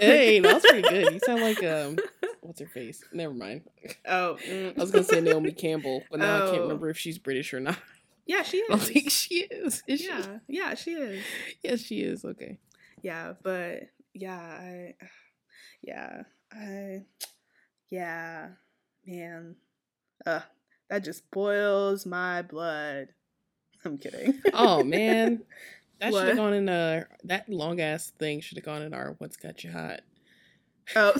hey, 0.00 0.40
that's 0.40 0.66
pretty 0.66 0.88
good. 0.88 1.12
You 1.12 1.20
sound 1.24 1.42
like 1.42 1.62
um 1.64 1.96
what's 2.40 2.60
her 2.60 2.66
face? 2.66 3.02
Never 3.12 3.34
mind. 3.34 3.62
Oh, 4.06 4.38
mm. 4.48 4.76
I 4.76 4.80
was 4.80 4.90
gonna 4.90 5.04
say 5.04 5.20
Naomi 5.20 5.52
Campbell, 5.52 6.02
but 6.10 6.20
now 6.20 6.36
oh. 6.36 6.36
I 6.36 6.46
can't 6.46 6.58
oh. 6.58 6.62
remember 6.62 6.88
if 6.88 6.98
she's 6.98 7.18
British 7.18 7.52
or 7.52 7.60
not. 7.60 7.78
Yeah, 8.26 8.42
she 8.42 8.56
is. 8.70 8.70
I 8.70 8.76
think 8.78 9.10
she 9.10 9.34
is. 9.44 9.82
is 9.86 10.04
yeah, 10.06 10.22
she? 10.22 10.28
yeah, 10.48 10.74
she 10.74 10.90
is. 10.92 11.24
Yes, 11.62 11.80
she 11.80 12.00
is. 12.00 12.24
Okay. 12.24 12.58
Yeah, 13.02 13.34
but 13.42 13.84
yeah, 14.14 14.38
I, 14.38 14.94
yeah, 15.82 16.22
I, 16.52 17.04
yeah, 17.90 18.48
man, 19.06 19.56
uh, 20.26 20.40
that 20.90 21.04
just 21.04 21.30
boils 21.30 22.04
my 22.06 22.42
blood. 22.42 23.08
I'm 23.84 23.98
kidding. 23.98 24.42
oh 24.52 24.82
man, 24.82 25.42
that 26.00 26.12
should 26.12 26.28
have 26.28 26.36
gone 26.36 26.54
in 26.54 26.68
a 26.68 27.06
that 27.24 27.48
long 27.48 27.80
ass 27.80 28.10
thing 28.18 28.40
should 28.40 28.58
have 28.58 28.64
gone 28.64 28.82
in 28.82 28.92
our 28.92 29.14
"What's 29.18 29.36
Got 29.36 29.62
You 29.62 29.70
Hot." 29.70 30.00
Oh. 30.94 31.14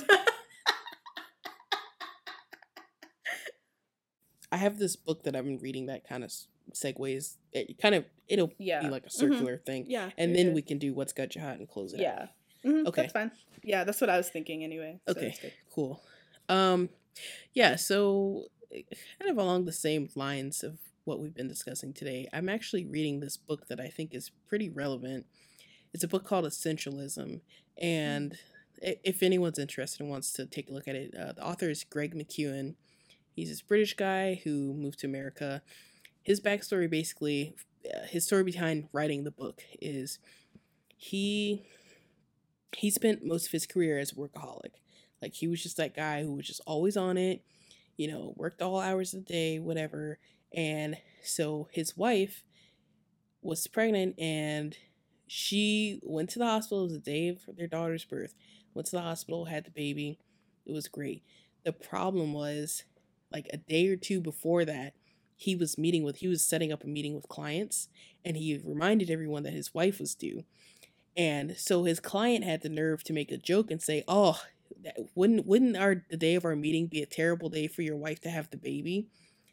I 4.52 4.59
have 4.59 4.78
this 4.78 4.94
book 4.96 5.24
that 5.24 5.34
I've 5.34 5.44
been 5.44 5.59
reading 5.59 5.86
that 5.86 6.09
kind 6.09 6.22
of 6.22 6.32
segues. 6.73 7.37
It 7.53 7.79
kind 7.81 7.95
of 7.95 8.05
it'll 8.29 8.53
yeah. 8.59 8.83
be 8.83 8.89
like 8.89 9.05
a 9.05 9.09
mm-hmm. 9.09 9.19
circular 9.19 9.55
mm-hmm. 9.55 9.64
thing. 9.64 9.85
Yeah. 9.89 10.11
And 10.17 10.35
then 10.35 10.53
we 10.53 10.62
can 10.62 10.79
do 10.79 10.95
what's 10.95 11.12
got 11.12 11.35
you 11.35 11.41
hot 11.41 11.59
and 11.59 11.69
close 11.69 11.93
it 11.93 12.01
yeah. 12.01 12.27
Mm-hmm. 12.64 12.87
Okay. 12.89 13.03
That's 13.03 13.12
fine. 13.12 13.31
Yeah, 13.62 13.85
that's 13.85 14.01
what 14.01 14.11
I 14.11 14.17
was 14.17 14.29
thinking 14.29 14.64
anyway. 14.64 15.01
So 15.07 15.12
okay. 15.17 15.35
Cool. 15.75 16.03
Um 16.49 16.89
yeah, 17.55 17.77
so 17.77 18.47
eh, 18.73 18.83
kind 19.19 19.31
of 19.31 19.39
along 19.39 19.64
the 19.64 19.73
same 19.73 20.09
lines 20.14 20.62
of 20.62 20.79
what 21.07 21.21
we've 21.21 21.35
been 21.35 21.49
discussing 21.49 21.93
today, 21.93 22.29
I'm 22.33 22.49
actually 22.49 22.85
reading 22.85 23.21
this 23.21 23.37
book 23.37 23.69
that 23.69 23.81
I 23.81 23.87
think 23.87 24.12
is 24.12 24.33
pretty 24.49 24.69
relevant. 24.69 25.25
It's 25.95 26.05
a 26.05 26.09
book 26.09 26.27
called 26.27 26.45
Essentialism, 26.45 27.41
and 27.79 28.33
mm-hmm. 28.33 28.91
if 29.05 29.23
anyone's 29.23 29.59
interested 29.59 30.01
and 30.01 30.11
wants 30.11 30.33
to 30.33 30.47
take 30.47 30.69
a 30.69 30.73
look 30.73 30.89
at 30.89 30.97
it, 30.97 31.14
uh, 31.14 31.33
the 31.33 31.47
author 31.47 31.71
is 31.71 31.85
Greg 31.85 32.14
McKeown. 32.14 32.75
He's 33.35 33.49
this 33.49 33.62
British 33.62 33.95
guy 33.95 34.41
who 34.45 34.75
moved 34.75 34.99
to 35.01 35.07
America 35.07 35.62
his 36.27 36.41
backstory 36.41 36.91
basically 36.91 37.55
uh, 37.87 38.05
his 38.09 38.24
story 38.27 38.43
behind 38.43 38.89
writing 38.93 39.22
the 39.22 39.31
book 39.31 39.62
is 39.81 40.18
he 40.97 41.62
he 42.77 42.91
spent 42.91 43.24
most 43.24 43.47
of 43.47 43.53
his 43.53 43.64
career 43.64 43.97
as 43.97 44.11
a 44.11 44.16
workaholic. 44.16 44.72
Like 45.22 45.35
he 45.35 45.47
was 45.47 45.62
just 45.62 45.77
that 45.77 45.95
guy 45.95 46.24
who 46.24 46.33
was 46.33 46.49
just 46.49 46.61
always 46.66 46.97
on 46.97 47.16
it 47.16 47.45
you 47.97 48.09
know 48.09 48.35
worked 48.37 48.61
all 48.61 48.81
hours 48.81 49.14
of 49.14 49.24
the 49.24 49.33
day 49.33 49.61
whatever. 49.61 50.18
And 50.53 50.97
so 51.22 51.68
his 51.70 51.97
wife 51.97 52.43
was 53.41 53.64
pregnant 53.68 54.18
and 54.18 54.77
she 55.29 56.01
went 56.03 56.31
to 56.31 56.41
the 56.41 56.47
hospital. 56.47 56.81
It 56.81 56.85
was 56.87 56.93
the 56.95 56.99
day 56.99 57.29
of 57.29 57.39
their 57.57 57.68
daughter's 57.68 58.05
birth. 58.05 58.35
Went 58.74 58.87
to 58.87 58.97
the 58.97 59.03
hospital 59.03 59.45
had 59.45 59.64
the 59.64 59.70
baby. 59.70 60.18
It 60.64 60.72
was 60.72 60.89
great. 60.89 61.22
The 61.64 61.72
problem 61.72 62.33
was 62.33 62.83
like 63.33 63.49
a 63.53 63.59
day 63.59 63.87
or 63.87 63.97
two 63.97 64.20
before 64.20 64.64
that 64.64 64.95
he 65.37 65.55
was 65.55 65.78
meeting 65.78 66.03
with 66.03 66.16
he 66.16 66.28
was 66.28 66.47
setting 66.47 66.72
up 66.72 66.82
a 66.82 66.89
meeting 66.89 67.14
with 67.14 67.28
clients 67.28 67.89
and 68.24 68.37
he 68.37 68.61
reminded 68.64 69.11
everyone 69.11 69.43
that 69.45 69.53
his 69.53 69.74
wife 69.74 70.01
was 70.01 70.14
due. 70.14 70.45
And 71.16 71.57
so 71.57 71.84
his 71.84 72.01
client 72.01 72.45
had 72.45 72.62
the 72.62 72.68
nerve 72.68 73.05
to 73.05 73.12
make 73.12 73.30
a 73.30 73.37
joke 73.37 73.70
and 73.70 73.80
say 73.80 74.03
oh 74.09 74.41
wouldn't 75.14 75.47
wouldn't 75.47 75.76
our 75.76 76.05
the 76.11 76.16
day 76.16 76.34
of 76.34 76.45
our 76.45 76.57
meeting 76.57 76.87
be 76.87 77.03
a 77.03 77.07
terrible 77.07 77.49
day 77.49 77.66
for 77.66 77.82
your 77.82 77.97
wife 77.97 78.20
to 78.22 78.30
have 78.30 78.51
the 78.51 78.57
baby? 78.57 79.07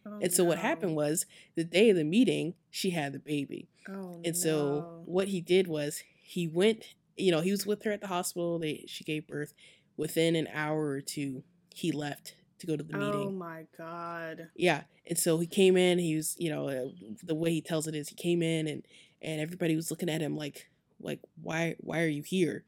Oh, 0.06 0.20
and 0.22 0.34
so 0.34 0.44
no. 0.44 0.50
what 0.50 0.58
happened 0.58 0.96
was 0.96 1.26
the 1.56 1.64
day 1.64 1.90
of 1.90 1.96
the 1.96 2.04
meeting 2.04 2.56
she 2.70 2.90
had 2.90 3.14
the 3.14 3.20
baby. 3.20 3.68
Oh, 3.88 4.22
and 4.24 4.36
so 4.36 5.02
what 5.06 5.30
he 5.30 5.42
did 5.42 5.68
was 5.68 6.04
he 6.24 6.48
went 6.48 6.86
you 7.16 7.32
know 7.32 7.42
he 7.42 7.52
was 7.52 7.66
with 7.66 7.84
her 7.84 7.92
at 7.92 8.02
the 8.02 8.08
hospital 8.08 8.60
they 8.60 8.86
she 8.88 9.04
gave 9.04 9.28
birth. 9.28 9.54
Within 9.96 10.36
an 10.36 10.48
hour 10.54 10.88
or 10.88 11.02
two 11.02 11.44
he 11.74 11.92
left 11.92 12.36
to 12.60 12.68
go 12.68 12.76
to 12.76 12.84
the 12.84 12.98
meeting. 12.98 13.28
Oh 13.28 13.32
my 13.32 13.66
god. 13.78 14.50
Yeah, 14.56 14.84
and 15.08 15.18
so 15.18 15.38
he 15.40 15.48
came 15.48 15.78
in. 15.78 16.00
He 16.00 16.16
was, 16.16 16.36
you 16.38 16.50
know, 16.50 16.70
uh, 16.70 16.86
the 17.24 17.36
way 17.36 17.52
he 17.52 17.62
tells 17.62 17.88
it 17.88 17.96
is 17.96 18.10
he 18.10 18.16
came 18.16 18.42
in 18.42 18.68
and 18.68 18.84
and 19.22 19.42
everybody 19.42 19.76
was 19.76 19.90
looking 19.90 20.10
at 20.10 20.22
him 20.22 20.36
like 20.36 20.70
like 21.00 21.20
why 21.42 21.76
why 21.80 22.02
are 22.02 22.08
you 22.08 22.24
here? 22.24 22.64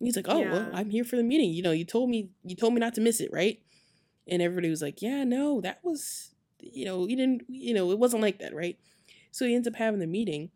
And 0.00 0.06
he's 0.06 0.16
like, 0.16 0.26
oh 0.28 0.40
yeah. 0.40 0.52
well, 0.52 0.70
I'm 0.72 0.90
here 0.90 1.04
for 1.04 1.16
the 1.16 1.22
meeting. 1.22 1.50
You 1.50 1.62
know, 1.62 1.72
you 1.72 1.84
told 1.84 2.10
me 2.10 2.30
you 2.44 2.56
told 2.56 2.74
me 2.74 2.80
not 2.80 2.94
to 2.94 3.00
miss 3.00 3.20
it, 3.20 3.30
right? 3.32 3.60
And 4.26 4.40
everybody 4.40 4.70
was 4.70 4.82
like, 4.82 5.02
yeah, 5.02 5.24
no, 5.24 5.60
that 5.60 5.80
was, 5.82 6.30
you 6.58 6.86
know, 6.86 7.06
you 7.06 7.14
didn't, 7.14 7.42
you 7.48 7.74
know, 7.74 7.90
it 7.90 7.98
wasn't 7.98 8.22
like 8.22 8.38
that, 8.38 8.54
right? 8.54 8.78
So 9.30 9.44
he 9.46 9.54
ends 9.54 9.68
up 9.68 9.76
having 9.76 10.00
the 10.00 10.06
meeting, 10.06 10.50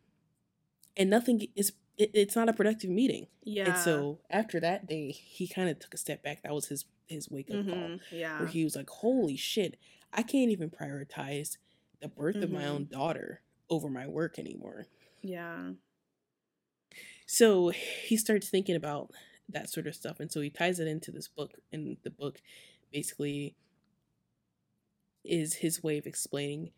and 0.97 1.11
nothing 1.11 1.47
is 1.55 1.73
it, 1.99 2.11
it's 2.15 2.37
not 2.37 2.49
a 2.49 2.53
productive 2.53 2.91
meeting. 2.91 3.27
Yeah. 3.43 3.71
And 3.71 3.77
so 3.77 4.21
after 4.31 4.61
that 4.61 4.87
day, 4.87 5.11
he 5.11 5.49
kind 5.49 5.69
of 5.69 5.79
took 5.79 5.95
a 5.95 5.99
step 5.99 6.23
back. 6.23 6.43
That 6.43 6.55
was 6.55 6.67
his 6.69 6.85
his 7.09 7.31
wake 7.31 7.51
up 7.51 7.57
mm-hmm. 7.57 7.71
call. 7.71 7.99
Yeah. 8.11 8.39
Where 8.39 8.49
he 8.49 8.65
was 8.65 8.77
like, 8.77 8.91
"Holy 8.91 9.37
shit, 9.37 9.79
I 10.13 10.23
can't 10.23 10.51
even 10.51 10.71
prioritize 10.71 11.57
the 12.01 12.09
birth 12.09 12.37
mm-hmm. 12.37 12.45
of 12.45 12.51
my 12.51 12.67
own 12.67 12.85
mm-hmm. 12.85 12.99
daughter 12.99 13.43
over 13.71 13.89
my 13.89 14.07
work 14.07 14.39
anymore." 14.39 14.87
Yeah. 15.23 15.71
So 17.27 17.71
he 17.71 18.17
starts 18.17 18.49
thinking 18.49 18.77
about 18.77 19.11
that 19.49 19.71
sort 19.71 19.87
of 19.87 19.95
stuff, 19.95 20.21
and 20.21 20.31
so 20.31 20.41
he 20.41 20.51
ties 20.51 20.81
it 20.81 20.89
into 20.89 21.11
this 21.11 21.29
book. 21.29 21.53
And 21.73 21.97
the 22.03 22.11
book 22.11 22.41
basically 22.93 23.55
is 25.25 25.55
his 25.55 25.83
way 25.83 25.99
of 25.99 26.07
explaining 26.07 26.71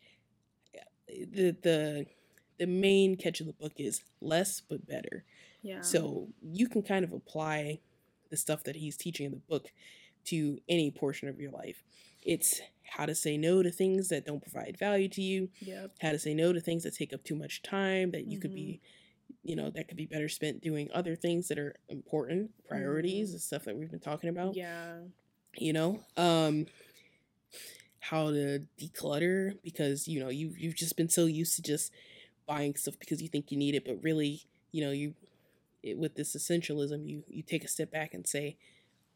eh, 0.75 1.25
the 1.31 1.55
the 1.61 2.05
the 2.57 2.67
main 2.67 3.15
catch 3.15 3.39
of 3.39 3.47
the 3.47 3.53
book 3.53 3.73
is 3.77 4.03
less 4.21 4.61
but 4.61 4.85
better. 4.87 5.23
Yeah. 5.63 5.81
So 5.81 6.27
you 6.41 6.67
can 6.67 6.81
kind 6.81 7.03
of 7.03 7.11
apply 7.11 7.79
the 8.29 8.37
stuff 8.37 8.63
that 8.63 8.75
he's 8.75 8.97
teaching 8.97 9.25
in 9.25 9.31
the 9.31 9.37
book 9.37 9.71
to 10.25 10.59
any 10.69 10.91
portion 10.91 11.27
of 11.27 11.39
your 11.39 11.51
life. 11.51 11.83
It's 12.23 12.61
how 12.83 13.05
to 13.05 13.15
say 13.15 13.37
no 13.37 13.63
to 13.63 13.71
things 13.71 14.09
that 14.09 14.25
don't 14.25 14.41
provide 14.41 14.77
value 14.77 15.07
to 15.09 15.21
you. 15.21 15.49
Yep. 15.59 15.91
How 16.01 16.11
to 16.11 16.19
say 16.19 16.33
no 16.33 16.53
to 16.53 16.59
things 16.59 16.83
that 16.83 16.95
take 16.95 17.13
up 17.13 17.23
too 17.23 17.35
much 17.35 17.63
time 17.63 18.11
that 18.11 18.25
you 18.25 18.37
mm-hmm. 18.37 18.41
could 18.41 18.55
be 18.55 18.81
mm-hmm. 18.83 19.49
you 19.49 19.55
know, 19.55 19.69
that 19.71 19.87
could 19.87 19.97
be 19.97 20.05
better 20.05 20.29
spent 20.29 20.61
doing 20.61 20.89
other 20.93 21.15
things 21.15 21.47
that 21.47 21.57
are 21.57 21.75
important, 21.89 22.51
priorities, 22.67 23.29
mm-hmm. 23.29 23.35
the 23.35 23.39
stuff 23.39 23.63
that 23.63 23.75
we've 23.75 23.91
been 23.91 23.99
talking 23.99 24.29
about. 24.29 24.55
Yeah. 24.55 24.97
You 25.57 25.73
know, 25.73 25.99
um 26.17 26.65
how 27.99 28.31
to 28.31 28.59
declutter 28.79 29.57
because 29.63 30.07
you 30.07 30.19
know 30.19 30.29
you 30.29 30.53
you've 30.57 30.75
just 30.75 30.97
been 30.97 31.09
so 31.09 31.25
used 31.25 31.55
to 31.55 31.61
just 31.61 31.91
buying 32.47 32.75
stuff 32.75 32.95
because 32.99 33.21
you 33.21 33.29
think 33.29 33.51
you 33.51 33.57
need 33.57 33.75
it, 33.75 33.85
but 33.85 34.01
really, 34.03 34.43
you 34.71 34.83
know, 34.83 34.91
you 34.91 35.13
it, 35.83 35.97
with 35.97 36.15
this 36.15 36.35
essentialism, 36.35 37.07
you 37.07 37.23
you 37.27 37.43
take 37.43 37.63
a 37.63 37.67
step 37.67 37.91
back 37.91 38.13
and 38.13 38.27
say, 38.27 38.57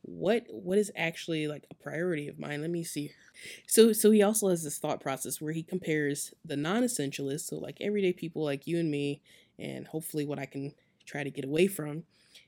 what 0.07 0.45
what 0.49 0.77
is 0.77 0.91
actually 0.95 1.47
like 1.47 1.65
a 1.69 1.75
priority 1.75 2.27
of 2.27 2.39
mine? 2.39 2.61
Let 2.61 2.69
me 2.69 2.83
see. 2.83 3.11
So 3.67 3.93
so 3.93 4.11
he 4.11 4.21
also 4.21 4.49
has 4.49 4.63
this 4.63 4.77
thought 4.77 5.01
process 5.01 5.41
where 5.41 5.53
he 5.53 5.63
compares 5.63 6.33
the 6.43 6.57
non-essentialists, 6.57 7.47
so 7.47 7.57
like 7.57 7.77
everyday 7.81 8.13
people 8.13 8.43
like 8.43 8.67
you 8.67 8.79
and 8.79 8.91
me, 8.91 9.21
and 9.59 9.87
hopefully 9.87 10.25
what 10.25 10.39
I 10.39 10.45
can 10.45 10.73
try 11.05 11.23
to 11.23 11.31
get 11.31 11.45
away 11.45 11.67
from. 11.67 12.03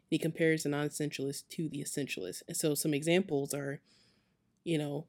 He 0.09 0.17
compares 0.17 0.63
the 0.63 0.69
non-essentialist 0.69 1.49
to 1.49 1.67
the 1.67 1.79
essentialist. 1.83 2.43
And 2.47 2.55
so 2.55 2.75
some 2.75 2.93
examples 2.93 3.53
are, 3.53 3.81
you 4.63 4.77
know, 4.77 5.05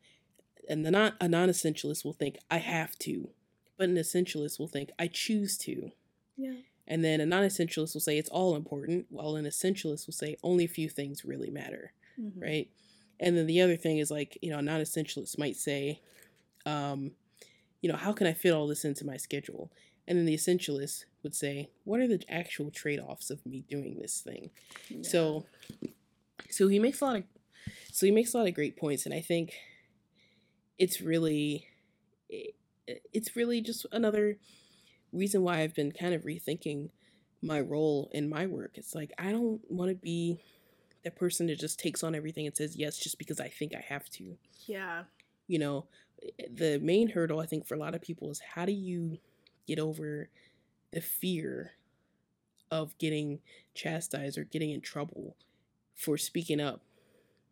and 0.68 0.84
the 0.84 0.90
non 0.90 1.12
a 1.20 1.28
non-essentialist 1.28 2.04
will 2.04 2.12
think 2.12 2.38
I 2.50 2.58
have 2.58 2.98
to 3.00 3.30
but 3.78 3.88
an 3.88 3.96
essentialist 3.96 4.58
will 4.58 4.68
think, 4.68 4.90
I 4.98 5.06
choose 5.06 5.56
to. 5.58 5.92
Yeah. 6.36 6.56
And 6.86 7.04
then 7.04 7.20
a 7.20 7.26
non 7.26 7.44
essentialist 7.44 7.94
will 7.94 8.00
say 8.00 8.18
it's 8.18 8.28
all 8.28 8.56
important, 8.56 9.06
while 9.08 9.36
an 9.36 9.46
essentialist 9.46 10.06
will 10.06 10.14
say 10.14 10.36
only 10.42 10.64
a 10.64 10.68
few 10.68 10.88
things 10.88 11.24
really 11.24 11.50
matter. 11.50 11.92
Mm-hmm. 12.20 12.40
Right. 12.40 12.70
And 13.20 13.36
then 13.36 13.46
the 13.46 13.60
other 13.60 13.76
thing 13.76 13.98
is 13.98 14.10
like, 14.10 14.38
you 14.42 14.50
know, 14.50 14.58
a 14.58 14.62
non 14.62 14.80
essentialist 14.80 15.38
might 15.38 15.56
say, 15.56 16.00
um, 16.66 17.12
you 17.80 17.90
know, 17.90 17.96
how 17.96 18.12
can 18.12 18.26
I 18.26 18.32
fit 18.32 18.52
all 18.52 18.66
this 18.66 18.84
into 18.84 19.04
my 19.04 19.16
schedule? 19.16 19.70
And 20.06 20.16
then 20.18 20.24
the 20.24 20.34
essentialist 20.34 21.04
would 21.22 21.34
say, 21.34 21.68
what 21.84 22.00
are 22.00 22.08
the 22.08 22.22
actual 22.28 22.70
trade 22.70 22.98
offs 22.98 23.30
of 23.30 23.44
me 23.44 23.64
doing 23.68 23.98
this 24.00 24.20
thing? 24.20 24.50
Yeah. 24.88 25.02
So, 25.02 25.46
so 26.48 26.68
he 26.68 26.78
makes 26.78 27.00
a 27.00 27.04
lot 27.04 27.16
of, 27.16 27.24
so 27.92 28.06
he 28.06 28.12
makes 28.12 28.32
a 28.32 28.38
lot 28.38 28.48
of 28.48 28.54
great 28.54 28.76
points, 28.76 29.04
and 29.04 29.14
I 29.14 29.20
think 29.20 29.52
it's 30.78 31.00
really, 31.00 31.66
it's 32.86 33.36
really 33.36 33.60
just 33.60 33.84
another 33.92 34.38
reason 35.12 35.42
why 35.42 35.60
I've 35.60 35.74
been 35.74 35.92
kind 35.92 36.14
of 36.14 36.22
rethinking 36.22 36.90
my 37.42 37.60
role 37.60 38.10
in 38.12 38.28
my 38.28 38.46
work. 38.46 38.72
It's 38.74 38.94
like 38.94 39.12
I 39.18 39.30
don't 39.30 39.60
want 39.68 39.90
to 39.90 39.94
be 39.94 40.40
that 41.04 41.16
person 41.16 41.46
that 41.46 41.58
just 41.58 41.78
takes 41.78 42.02
on 42.02 42.14
everything 42.14 42.46
and 42.46 42.56
says 42.56 42.76
yes 42.76 42.98
just 42.98 43.18
because 43.18 43.40
I 43.40 43.48
think 43.48 43.74
I 43.74 43.80
have 43.88 44.08
to. 44.10 44.36
yeah. 44.66 45.04
You 45.46 45.58
know, 45.58 45.86
eh, 46.22 46.46
the 46.52 46.78
main 46.80 47.08
hurdle 47.10 47.40
I 47.40 47.46
think 47.46 47.66
for 47.66 47.74
a 47.74 47.78
lot 47.78 47.94
of 47.94 48.02
people 48.02 48.30
is 48.30 48.40
how 48.54 48.64
do 48.66 48.72
you 48.72 49.18
get 49.66 49.78
over 49.78 50.28
the 50.92 51.00
fear 51.00 51.72
of 52.70 52.96
getting 52.98 53.40
chastised 53.74 54.36
or 54.36 54.44
getting 54.44 54.70
in 54.70 54.80
trouble 54.80 55.36
for 55.94 56.18
speaking 56.18 56.60
up, 56.60 56.82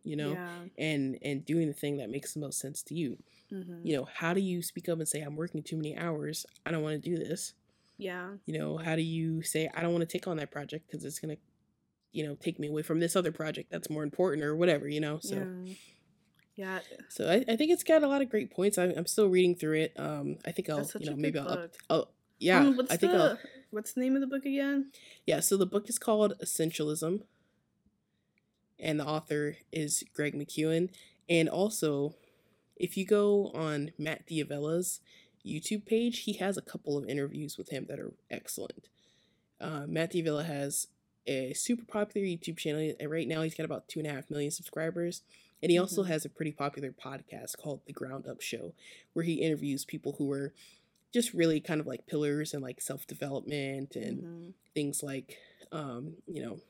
you 0.04 0.14
know, 0.16 0.32
Yeah. 0.32 0.64
and 0.78 1.18
and 1.22 1.44
doing 1.44 1.68
the 1.68 1.72
thing 1.74 1.96
that 1.98 2.10
makes 2.10 2.34
the 2.34 2.40
most 2.40 2.58
sense 2.58 2.82
to 2.84 2.94
you. 2.94 3.16
hmm 3.48 3.80
You 3.82 3.96
know, 3.96 4.04
how 4.12 4.34
do 4.34 4.40
you 4.40 4.60
speak 4.62 4.88
up 4.88 4.98
and 4.98 5.08
say 5.08 5.20
I'm 5.22 5.36
working 5.36 5.62
too 5.62 5.76
many 5.76 5.96
hours? 5.96 6.44
I 6.66 6.70
don't 6.70 6.82
want 6.82 7.02
to 7.02 7.10
do 7.10 7.16
this. 7.16 7.54
Yeah. 7.98 8.34
You 8.44 8.58
know, 8.58 8.76
how 8.76 8.94
do 8.96 9.02
you 9.02 9.42
say 9.42 9.70
I 9.74 9.80
don't 9.80 9.92
want 9.92 10.02
to 10.02 10.06
take 10.18 10.26
on 10.26 10.36
that 10.36 10.50
project 10.50 10.86
because 10.86 11.04
it's 11.04 11.18
gonna, 11.18 11.36
you 12.16 12.26
know, 12.26 12.34
take 12.34 12.58
me 12.58 12.68
away 12.68 12.80
from 12.80 12.98
this 12.98 13.14
other 13.14 13.30
project 13.30 13.70
that's 13.70 13.90
more 13.90 14.02
important 14.02 14.42
or 14.42 14.56
whatever. 14.56 14.88
You 14.88 15.00
know, 15.00 15.18
so 15.20 15.34
yeah. 15.36 15.74
Yeah. 16.56 16.78
so 17.10 17.28
I, 17.30 17.44
I 17.52 17.56
think 17.56 17.70
it's 17.70 17.84
got 17.84 18.02
a 18.02 18.08
lot 18.08 18.22
of 18.22 18.30
great 18.30 18.50
points. 18.50 18.78
I'm, 18.78 18.94
I'm 18.96 19.06
still 19.06 19.28
reading 19.28 19.54
through 19.54 19.80
it. 19.80 19.92
Um, 19.98 20.38
I 20.46 20.52
think 20.52 20.70
I'll 20.70 20.88
you 20.98 21.10
know 21.10 21.16
maybe 21.16 21.38
I'll, 21.38 21.48
up. 21.48 21.74
I'll 21.90 22.10
yeah 22.38 22.60
Um, 22.60 22.76
what's 22.78 22.90
I 22.90 22.96
think 22.96 23.12
the 23.12 23.18
I'll 23.18 23.38
what's 23.70 23.92
the 23.92 24.00
name 24.00 24.14
of 24.14 24.22
the 24.22 24.26
book 24.26 24.46
again? 24.46 24.90
yeah. 25.26 25.40
So 25.40 25.58
the 25.58 25.66
book 25.66 25.90
is 25.90 25.98
called 25.98 26.32
Essentialism, 26.42 27.20
and 28.80 28.98
the 28.98 29.06
author 29.06 29.58
is 29.70 30.02
Greg 30.14 30.34
McKeown. 30.34 30.88
And 31.28 31.50
also, 31.50 32.14
if 32.76 32.96
you 32.96 33.04
go 33.04 33.50
on 33.54 33.90
Matt 33.98 34.26
D'Avella's 34.26 35.00
YouTube 35.44 35.84
page, 35.84 36.20
he 36.20 36.34
has 36.34 36.56
a 36.56 36.62
couple 36.62 36.96
of 36.96 37.06
interviews 37.08 37.58
with 37.58 37.68
him 37.68 37.84
that 37.90 37.98
are 38.00 38.14
excellent. 38.30 38.88
Uh, 39.60 39.84
Matt 39.86 40.12
Diavella 40.12 40.44
has 40.46 40.88
a 41.26 41.52
super 41.54 41.84
popular 41.84 42.26
YouTube 42.26 42.56
channel. 42.56 42.94
and 42.98 43.10
Right 43.10 43.26
now, 43.28 43.42
he's 43.42 43.54
got 43.54 43.64
about 43.64 43.88
two 43.88 44.00
and 44.00 44.08
a 44.08 44.12
half 44.12 44.30
million 44.30 44.50
subscribers. 44.50 45.22
And 45.62 45.70
he 45.72 45.78
also 45.78 46.02
Mhm. 46.04 46.08
has 46.08 46.24
a 46.24 46.28
pretty 46.28 46.52
popular 46.52 46.92
podcast 46.92 47.56
called 47.56 47.80
The 47.86 47.92
Ground 47.92 48.26
Up 48.28 48.40
Show, 48.40 48.74
where 49.14 49.24
he 49.24 49.34
interviews 49.34 49.84
people 49.84 50.12
who 50.12 50.30
are 50.32 50.52
just 51.12 51.32
really 51.32 51.60
kind 51.60 51.80
of 51.80 51.86
like 51.86 52.06
pillars 52.06 52.52
and 52.52 52.62
like 52.62 52.80
self 52.80 53.06
development 53.06 53.96
and 53.96 54.22
Mhm. 54.22 54.52
things 54.74 55.02
like, 55.02 55.38
um, 55.72 56.16
you 56.26 56.42
know, 56.42 56.60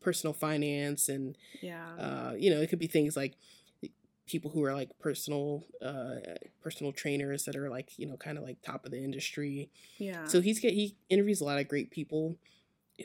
personal 0.00 0.32
finance 0.34 1.08
and 1.08 1.36
Yeah. 1.62 1.94
uh, 1.96 2.34
you 2.38 2.50
know, 2.50 2.60
it 2.60 2.68
could 2.68 2.78
be 2.78 2.86
things 2.86 3.16
like 3.16 3.34
people 4.26 4.52
who 4.52 4.62
are 4.62 4.72
like 4.74 4.96
personal 5.00 5.64
uh 5.82 6.20
personal 6.60 6.92
trainers 6.92 7.44
that 7.46 7.56
are 7.56 7.68
like 7.68 7.98
you 7.98 8.06
know 8.06 8.16
kind 8.16 8.38
of 8.38 8.44
like 8.44 8.62
top 8.62 8.84
of 8.84 8.92
the 8.92 9.02
industry 9.02 9.68
yeah. 9.98 10.24
so 10.24 10.40
he's 10.40 10.60
get 10.60 10.72
he 10.72 10.94
interviews 11.08 11.40
a 11.40 11.44
lot 11.44 11.58
of 11.58 11.66
great 11.66 11.90
people 11.90 12.36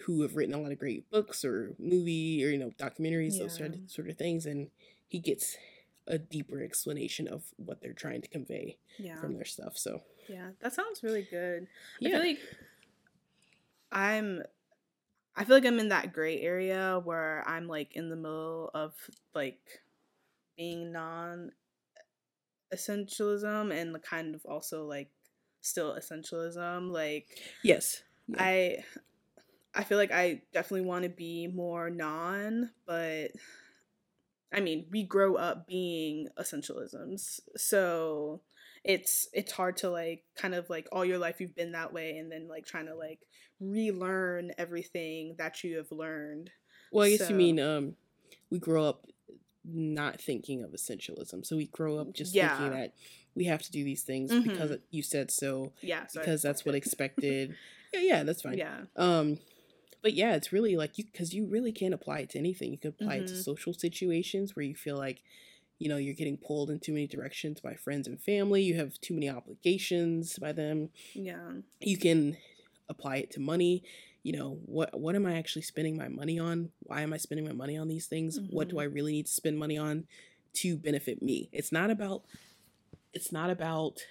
who 0.04 0.22
have 0.22 0.36
written 0.36 0.54
a 0.54 0.60
lot 0.62 0.72
of 0.72 0.80
great 0.80 1.10
books 1.10 1.44
or 1.46 1.74
movie 1.80 2.44
or 2.46 2.50
you 2.50 2.58
know 2.58 2.72
documentaries 2.78 3.38
those 3.40 3.56
sort 3.58 3.72
Yeah. 3.72 3.78
of, 3.84 3.90
sort 3.92 4.10
of 4.10 4.18
things 4.18 4.46
and 4.46 4.70
he 5.08 5.20
gets 5.20 5.58
a 6.08 6.18
deeper 6.18 6.62
explanation 6.62 7.28
of 7.28 7.44
what 7.58 7.82
they're 7.82 7.94
trying 7.94 8.22
to 8.22 8.28
convey 8.28 8.78
yeah. 9.00 9.16
from 9.20 9.34
their 9.34 9.46
stuff 9.46 9.78
so 9.78 10.02
Yeah. 10.30 10.50
That 10.62 10.74
sounds 10.74 11.02
really 11.04 11.24
good. 11.30 11.64
I 11.64 11.68
yeah 12.00 12.10
feel 12.20 12.28
like 12.28 12.40
I'm 13.92 14.44
I 15.36 15.44
feel 15.44 15.56
like 15.58 15.66
I'm 15.66 15.80
in 15.80 15.90
that 15.90 16.14
gray 16.14 16.40
area 16.42 17.02
where 17.04 17.44
I'm 17.48 17.68
like 17.68 17.96
in 17.96 18.10
the 18.10 18.16
middle 18.16 18.72
of 18.74 18.94
like 19.34 19.60
being 20.58 20.92
non 20.92 21.52
essentialism 22.74 23.72
and 23.74 23.94
the 23.94 24.00
kind 24.00 24.36
of 24.36 24.46
also 24.46 24.86
like 24.86 25.10
still 25.62 25.96
essentialism. 26.00 26.92
Like 26.92 27.28
yes 27.64 28.04
Yeah. 28.28 28.38
I 28.44 28.84
I 29.76 29.84
feel 29.84 29.98
like 29.98 30.12
I 30.12 30.42
definitely 30.54 30.88
want 30.88 31.04
to 31.04 31.10
be 31.10 31.48
more 31.48 31.90
non, 31.90 32.72
but 32.88 33.32
I 34.54 34.62
mean, 34.62 34.86
we 34.90 35.04
grow 35.04 35.36
up 35.36 35.68
being 35.68 36.30
essentialisms. 36.40 37.40
So 37.58 38.42
it's 38.84 39.28
it's 39.34 39.52
hard 39.52 39.78
to 39.78 39.90
like 39.90 40.24
kind 40.38 40.54
of 40.54 40.70
like 40.70 40.88
all 40.92 41.04
your 41.04 41.18
life 41.18 41.42
you've 41.42 41.56
been 41.56 41.72
that 41.72 41.92
way 41.92 42.18
and 42.18 42.32
then 42.32 42.48
like 42.48 42.66
trying 42.66 42.86
to 42.86 42.96
like 42.96 43.20
relearn 43.60 44.52
everything 44.58 45.36
that 45.40 45.64
you 45.64 45.78
have 45.78 45.92
learned. 45.92 46.52
well 46.92 47.04
i 47.06 47.10
guess 47.10 47.28
you 47.30 47.36
mean 47.36 47.60
um 47.60 47.96
we 48.52 48.60
grow 48.60 48.86
up 48.86 49.08
not 49.64 50.22
thinking 50.22 50.64
of 50.64 50.70
essentialism 50.70 51.44
so 51.44 51.56
we 51.56 51.66
grow 51.66 51.98
up 51.98 52.14
just 52.14 52.36
Yeah. 52.36 52.56
thinking 52.56 52.78
that 52.78 52.94
we 53.34 53.46
have 53.46 53.64
to 53.64 53.72
do 53.72 53.84
these 53.84 54.04
things 54.04 54.32
because 54.44 54.70
Mhm. 54.70 54.82
you 54.92 55.02
said 55.02 55.32
so 55.32 55.72
Yeah, 55.82 56.06
so 56.06 56.20
because 56.20 56.44
that's 56.44 56.64
what 56.64 56.76
expected. 56.76 57.50
expected 57.52 57.58
yeah 57.92 58.18
yeah 58.18 58.24
that's 58.24 58.44
fine 58.44 58.60
Yeah. 58.60 58.82
um 58.98 59.40
but 60.06 60.14
yeah 60.14 60.36
it's 60.36 60.54
really 60.54 60.78
like 60.78 61.00
you 61.00 61.04
because 61.04 61.34
you 61.34 61.48
really 61.48 61.72
can't 61.72 61.94
apply 61.96 62.20
it 62.20 62.30
to 62.30 62.38
anything 62.38 62.72
you 62.72 62.78
can 62.78 62.90
apply 62.90 63.16
it 63.16 63.26
to 63.28 63.34
Mhm. 63.34 63.44
social 63.44 63.74
situations 63.74 64.56
where 64.56 64.64
you 64.64 64.76
feel 64.76 64.98
like 64.98 65.24
you 65.80 65.90
know 65.90 65.98
you're 65.98 66.14
getting 66.14 66.38
pulled 66.38 66.70
in 66.70 66.80
too 66.80 66.94
many 66.94 67.08
directions 67.08 67.60
by 67.60 67.74
friends 67.74 68.08
and 68.08 68.22
family 68.22 68.62
you 68.62 68.76
have 68.76 69.02
too 69.02 69.16
many 69.16 69.28
obligations 69.28 70.38
by 70.38 70.52
them 70.52 70.90
Yeah. 71.16 71.54
you 71.82 71.98
can 71.98 72.38
apply 72.88 73.16
it 73.18 73.32
to 73.32 73.40
money 73.40 73.84
you 74.22 74.32
know 74.38 74.60
what 74.68 75.00
what 75.00 75.16
am 75.16 75.26
i 75.26 75.38
actually 75.40 75.64
spending 75.64 75.98
my 75.98 76.08
money 76.08 76.38
on 76.38 76.70
why 76.82 77.02
am 77.02 77.12
i 77.12 77.18
spending 77.18 77.46
my 77.48 77.52
money 77.64 77.76
on 77.76 77.88
these 77.88 78.06
things 78.06 78.40
what 78.52 78.68
do 78.70 78.76
Mhm. 78.76 78.82
i 78.82 78.84
really 78.84 79.14
need 79.14 79.26
to 79.26 79.34
spend 79.34 79.58
money 79.58 79.78
on 79.78 80.06
to 80.54 80.78
benefit 80.78 81.24
me 81.24 81.50
it's 81.52 81.72
not 81.72 81.90
about 81.90 82.24
it's 83.12 83.32
not 83.32 83.50
about 83.50 84.06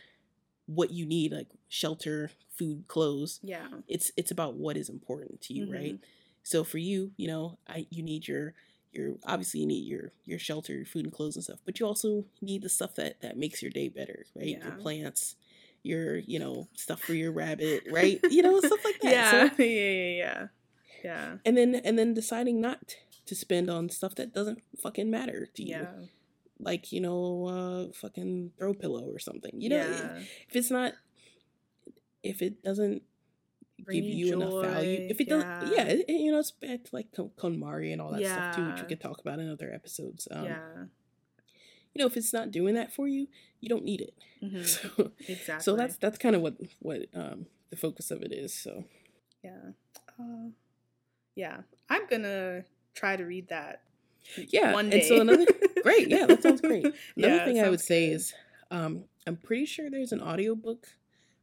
what 0.66 0.90
you 0.90 1.04
need 1.06 1.32
like 1.32 1.48
shelter 1.68 2.30
food 2.56 2.84
clothes 2.88 3.40
Yeah. 3.42 3.68
it's 3.88 4.10
it's 4.16 4.30
about 4.30 4.54
what 4.54 4.76
is 4.76 4.88
important 4.88 5.40
to 5.42 5.54
you 5.54 5.70
right 5.72 5.94
Mhm. 5.94 5.98
so 6.42 6.64
for 6.64 6.78
you 6.78 7.12
you 7.16 7.26
know 7.28 7.58
i 7.68 7.86
you 7.90 8.02
need 8.02 8.26
your 8.28 8.54
your 8.92 9.16
obviously 9.26 9.60
you 9.60 9.66
need 9.66 9.86
your 9.86 10.12
your 10.24 10.38
shelter 10.38 10.72
your 10.74 10.86
food 10.86 11.04
and 11.04 11.12
clothes 11.12 11.36
and 11.36 11.44
stuff 11.44 11.58
but 11.64 11.78
you 11.80 11.86
also 11.86 12.24
need 12.40 12.62
the 12.62 12.68
stuff 12.68 12.94
that 12.94 13.20
that 13.20 13.36
makes 13.36 13.60
your 13.62 13.70
day 13.72 13.88
better 13.88 14.24
right 14.34 14.46
your 14.62 14.72
plants 14.72 15.36
your 15.82 16.16
you 16.18 16.38
know 16.38 16.68
stuff 16.74 17.00
for 17.00 17.12
your 17.14 17.32
rabbit 17.32 17.82
right 17.90 18.20
you 18.30 18.40
know 18.42 18.58
stuff 18.60 18.84
like 18.84 18.98
that 19.02 19.12
Yeah. 19.12 19.50
so, 19.50 19.62
yeah, 19.62 19.90
yeah, 19.90 20.10
yeah. 20.24 20.46
Yeah. 21.04 21.36
and 21.44 21.58
then 21.58 21.74
and 21.74 21.98
then 21.98 22.14
deciding 22.14 22.60
not 22.60 22.96
to 23.26 23.34
spend 23.34 23.68
on 23.68 23.90
stuff 23.90 24.14
that 24.14 24.32
doesn't 24.32 24.62
fucking 24.82 25.10
matter 25.10 25.48
to 25.54 25.62
you 25.62 25.80
Yeah. 25.80 26.06
Like 26.60 26.92
you 26.92 27.00
know 27.00 27.46
uh 27.46 27.92
fucking 27.92 28.52
throw 28.58 28.74
pillow 28.74 29.10
or 29.10 29.18
something 29.18 29.60
you 29.60 29.68
know 29.68 29.76
yeah. 29.76 30.18
if 30.48 30.54
it's 30.56 30.70
not 30.70 30.92
if 32.22 32.42
it 32.42 32.62
doesn't 32.62 33.02
Bring 33.80 34.02
give 34.02 34.10
you 34.12 34.26
you 34.26 34.32
enough 34.34 34.64
value 34.64 35.08
if 35.10 35.20
it 35.20 35.28
doesn't 35.28 35.48
yeah. 35.48 35.70
yeah 35.72 35.84
it, 35.84 36.08
you 36.08 36.30
know 36.30 36.38
it's 36.38 36.52
back 36.52 36.84
to 36.84 36.90
like 36.94 37.08
Kon- 37.14 37.32
KonMari 37.36 37.92
and 37.92 38.00
all 38.00 38.12
that 38.12 38.24
stuff 38.24 38.56
too 38.56 38.66
which 38.70 38.80
we 38.82 38.86
could 38.86 39.00
talk 39.00 39.20
about 39.20 39.40
in 39.40 39.50
other 39.50 39.72
episodes 39.74 40.28
um 40.30 40.44
yeah. 40.44 40.58
you 41.92 41.98
know 42.00 42.06
if 42.06 42.16
it's 42.16 42.32
not 42.32 42.52
doing 42.52 42.74
that 42.76 42.92
for 42.94 43.08
you 43.08 43.26
you 43.60 43.68
don't 43.68 43.84
need 43.84 44.00
it 44.00 44.14
Mhm. 44.42 44.64
so 44.64 45.10
Exactly. 45.26 45.62
so 45.62 45.74
that's 45.74 45.96
that's 45.96 46.18
kind 46.18 46.36
of 46.36 46.40
what 46.42 46.54
what 46.78 47.06
um 47.14 47.46
the 47.70 47.76
focus 47.76 48.10
of 48.12 48.22
it 48.22 48.32
is 48.32 48.54
so 48.54 48.84
yeah. 49.42 49.72
Uh, 50.18 50.48
yeah. 51.34 51.58
I'm 51.90 52.06
gonna 52.06 52.64
try 52.94 53.16
to 53.16 53.24
read 53.24 53.48
that. 53.48 53.82
Yeah 54.48 54.72
One 54.72 54.92
and 54.92 55.02
so 55.04 55.20
another 55.20 55.46
great 55.82 56.08
yeah 56.08 56.26
that 56.26 56.42
sounds 56.42 56.60
great 56.60 56.84
another 57.16 57.34
Yeah, 57.36 57.44
thing 57.44 57.60
i 57.60 57.68
would 57.68 57.80
say 57.80 58.08
good. 58.08 58.14
is 58.16 58.34
um 58.70 59.04
i'm 59.26 59.36
pretty 59.36 59.66
sure 59.66 59.90
there's 59.90 60.12
an 60.12 60.20
audiobook 60.22 60.86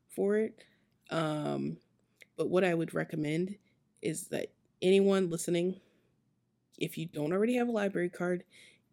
for 0.09 0.37
it 0.37 0.63
um 1.09 1.77
but 2.37 2.49
what 2.49 2.63
i 2.63 2.73
would 2.73 2.93
recommend 2.93 3.55
is 4.01 4.27
that 4.27 4.47
anyone 4.81 5.29
listening 5.29 5.79
if 6.77 6.97
you 6.97 7.05
don't 7.05 7.31
already 7.33 7.55
have 7.55 7.67
a 7.67 7.71
library 7.71 8.09
card 8.09 8.43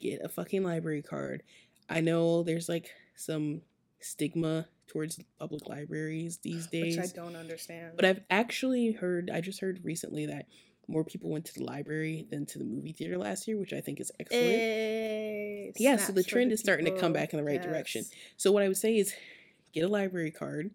get 0.01 0.21
a 0.23 0.29
fucking 0.29 0.63
library 0.63 1.03
card 1.03 1.43
i 1.89 2.01
know 2.01 2.43
there's 2.43 2.69
like 2.69 2.91
some 3.17 3.63
stigma 4.01 4.67
towards 4.87 5.21
public 5.39 5.69
libraries 5.69 6.39
these 6.39 6.67
days 6.67 6.97
which 6.97 7.11
I 7.11 7.13
don't 7.15 7.37
understand. 7.37 7.93
but 7.97 8.05
I've 8.07 8.21
actually 8.31 8.93
heard, 8.93 9.31
I 9.31 9.41
just 9.43 9.61
heard 9.61 9.81
recently 9.85 10.25
that 10.27 10.47
more 10.89 11.05
people 11.05 11.31
went 11.31 11.45
to 11.47 11.55
the 11.55 11.65
library 11.65 12.27
than 12.31 12.47
to 12.47 12.59
the 12.59 12.65
movie 12.65 12.93
theater 12.93 13.19
last 13.19 13.47
year, 13.47 13.59
which 13.59 13.73
I 13.73 13.81
think 13.81 14.01
is 14.01 14.11
excellent. 14.19 14.47
Eh, 14.47 15.71
Yeah, 15.77 15.97
so 15.97 16.13
the 16.13 16.23
trend 16.25 16.51
is 16.53 16.61
starting 16.61 16.87
to 16.87 16.99
come 17.01 17.13
back 17.13 17.33
in 17.33 17.39
the 17.39 17.45
right 17.45 17.63
direction. 17.63 18.05
So, 18.37 18.51
what 18.53 18.63
I 18.63 18.69
would 18.69 18.77
say 18.77 18.97
is 18.97 19.15
get 19.73 19.85
a 19.85 19.89
library 19.89 20.31
card 20.31 20.71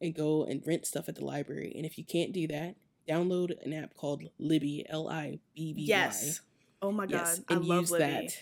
and 0.00 0.14
go 0.14 0.44
and 0.44 0.62
rent 0.66 0.86
stuff 0.86 1.08
at 1.08 1.16
the 1.16 1.24
library. 1.24 1.72
And 1.76 1.84
if 1.84 1.98
you 1.98 2.04
can't 2.04 2.32
do 2.32 2.46
that, 2.48 2.76
download 3.08 3.52
an 3.64 3.72
app 3.72 3.94
called 3.94 4.22
Libby, 4.38 4.84
L 4.88 5.08
I 5.08 5.40
B 5.54 5.72
B 5.72 5.80
Y. 5.82 5.86
Yes. 5.86 6.40
Oh 6.82 6.92
my 6.92 7.06
god, 7.06 7.12
Yes, 7.12 7.40
I 7.48 7.54
and 7.54 7.64
love 7.64 7.80
use 7.82 7.90
Libby. 7.90 8.04
that. 8.04 8.38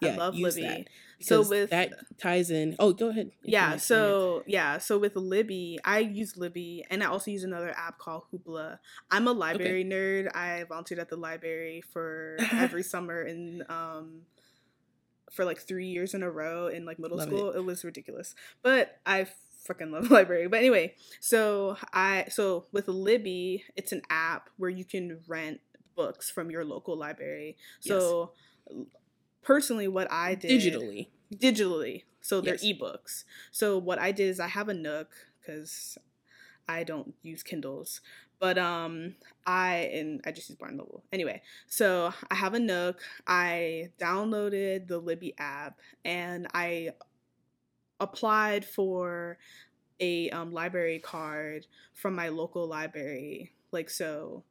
Yeah, 0.00 0.12
I 0.12 0.16
love 0.16 0.34
Libby. 0.34 0.62
that 0.62 0.88
So 1.20 1.48
with 1.48 1.70
that 1.70 1.92
ties 2.18 2.50
in. 2.50 2.76
Oh, 2.78 2.92
go 2.92 3.08
ahead. 3.08 3.30
yeah, 3.42 3.76
so 3.76 4.42
yeah, 4.46 4.78
so 4.78 4.98
with 4.98 5.16
Libby, 5.16 5.78
I 5.84 6.00
use 6.00 6.36
Libby 6.36 6.84
and 6.90 7.02
I 7.02 7.06
also 7.06 7.30
use 7.30 7.44
another 7.44 7.70
app 7.76 7.98
called 7.98 8.24
Hoopla. 8.32 8.78
I'm 9.10 9.26
a 9.26 9.32
library 9.32 9.84
nerd. 9.84 10.34
I 10.34 10.64
volunteered 10.68 11.00
at 11.00 11.08
the 11.08 11.16
library 11.16 11.82
for 11.92 12.36
every 12.52 12.82
summer 12.94 13.22
in 13.22 13.62
um 13.68 14.22
for 15.30 15.44
like 15.44 15.58
3 15.58 15.86
years 15.86 16.14
in 16.14 16.22
a 16.22 16.30
row 16.30 16.68
in 16.68 16.84
like 16.84 16.98
middle 16.98 17.18
Love 17.18 17.28
school. 17.28 17.50
It. 17.50 17.64
was 17.64 17.84
ridiculous. 17.84 18.34
But 18.62 18.98
I 19.04 19.26
freaking 19.66 19.90
love 19.90 20.10
library. 20.10 20.46
But 20.48 20.58
anyway, 20.58 20.94
so 21.20 21.76
I 21.92 22.26
so 22.28 22.66
with 22.72 22.88
Libby, 22.88 23.64
it's 23.76 23.92
an 23.92 24.02
app 24.10 24.50
where 24.56 24.70
you 24.70 24.84
can 24.84 25.20
rent 25.26 25.60
books 25.96 26.30
from 26.30 26.50
your 26.50 26.64
local 26.64 26.96
library. 26.96 27.56
So 27.80 28.32
personally 29.44 29.88
what 29.88 30.10
I 30.10 30.34
did 30.34 30.50
digitally. 30.50 31.08
digitally. 31.32 32.04
So 32.20 32.40
they're 32.40 32.54
Yes. 32.54 32.64
ebooks. 32.64 33.24
So 33.52 33.78
what 33.78 33.98
I 33.98 34.10
did 34.12 34.28
is 34.28 34.40
I 34.40 34.48
have 34.48 34.68
a 34.68 34.74
Nook 34.74 35.10
because 35.40 35.98
I 36.66 36.82
don't 36.84 37.14
use 37.22 37.42
Kindles, 37.42 38.00
but 38.40 38.56
um 38.58 39.14
I 39.46 39.90
and 39.92 40.20
I 40.24 40.32
just 40.32 40.48
use 40.48 40.58
Barnes 40.58 40.78
Noble. 40.78 41.04
Anyway, 41.12 41.42
so 41.66 42.12
I 42.30 42.34
have 42.34 42.54
a 42.54 42.60
Nook. 42.60 43.00
I 43.26 43.90
downloaded 43.98 44.88
the 44.88 44.98
Libby 44.98 45.34
app 45.38 45.78
and 46.04 46.48
I 46.54 46.90
applied 48.00 48.64
for 48.64 49.38
a 50.00 50.28
um, 50.30 50.52
library 50.52 50.98
card 50.98 51.66
from 51.92 52.14
my 52.14 52.28
local 52.28 52.66
library. 52.66 53.52
Like 53.70 53.90
so, 53.90 54.44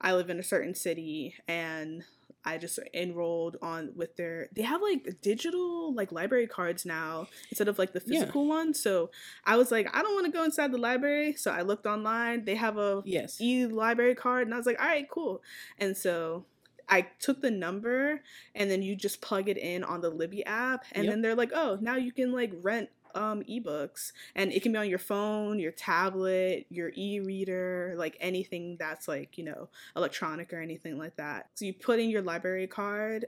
I 0.00 0.14
live 0.14 0.30
in 0.30 0.38
a 0.38 0.42
certain 0.44 0.74
city 0.74 1.34
and 1.48 2.04
I 2.46 2.58
just 2.58 2.78
enrolled 2.94 3.56
on 3.60 3.90
with 3.96 4.16
their 4.16 4.48
they 4.54 4.62
have 4.62 4.80
like 4.80 5.20
digital 5.20 5.92
like 5.92 6.12
library 6.12 6.46
cards 6.46 6.86
now 6.86 7.26
instead 7.50 7.66
of 7.68 7.78
like 7.78 7.92
the 7.92 8.02
Yeah. 8.06 8.20
physical 8.20 8.46
ones. 8.46 8.80
So 8.80 9.10
I 9.44 9.56
was 9.56 9.70
like, 9.72 9.94
I 9.94 10.00
don't 10.02 10.14
want 10.14 10.26
to 10.26 10.32
go 10.32 10.44
inside 10.44 10.70
the 10.72 10.78
library. 10.78 11.34
So 11.34 11.50
I 11.50 11.62
looked 11.62 11.86
online. 11.86 12.44
They 12.44 12.54
have 12.54 12.78
a 12.78 13.02
Yes. 13.04 13.40
e 13.40 13.66
library 13.66 14.14
card 14.14 14.46
and 14.46 14.54
I 14.54 14.56
was 14.56 14.66
like, 14.66 14.80
all 14.80 14.86
right, 14.86 15.10
cool. 15.10 15.42
And 15.78 15.96
so 15.96 16.46
I 16.88 17.08
took 17.18 17.42
the 17.42 17.50
number 17.50 18.22
and 18.54 18.70
then 18.70 18.80
you 18.80 18.94
just 18.94 19.20
plug 19.20 19.48
it 19.48 19.58
in 19.58 19.82
on 19.82 20.00
the 20.02 20.08
Libby 20.10 20.46
app 20.46 20.84
and 20.92 21.04
Yep. 21.04 21.12
then 21.12 21.20
they're 21.20 21.34
like, 21.34 21.50
oh, 21.52 21.78
now 21.80 21.96
you 21.96 22.12
can 22.12 22.30
like 22.30 22.52
rent 22.62 22.90
um 23.16 23.42
ebooks 23.44 24.12
and 24.36 24.52
it 24.52 24.62
can 24.62 24.72
be 24.72 24.78
on 24.78 24.88
your 24.88 24.98
phone, 24.98 25.58
your 25.58 25.72
tablet, 25.72 26.66
your 26.68 26.92
e-reader, 26.94 27.94
like 27.96 28.16
anything 28.20 28.76
that's 28.78 29.08
like, 29.08 29.36
you 29.38 29.44
know, 29.44 29.68
electronic 29.96 30.52
or 30.52 30.60
anything 30.60 30.98
like 30.98 31.16
that. 31.16 31.48
So 31.54 31.64
you 31.64 31.72
put 31.72 31.98
in 31.98 32.10
your 32.10 32.22
library 32.22 32.66
card 32.66 33.26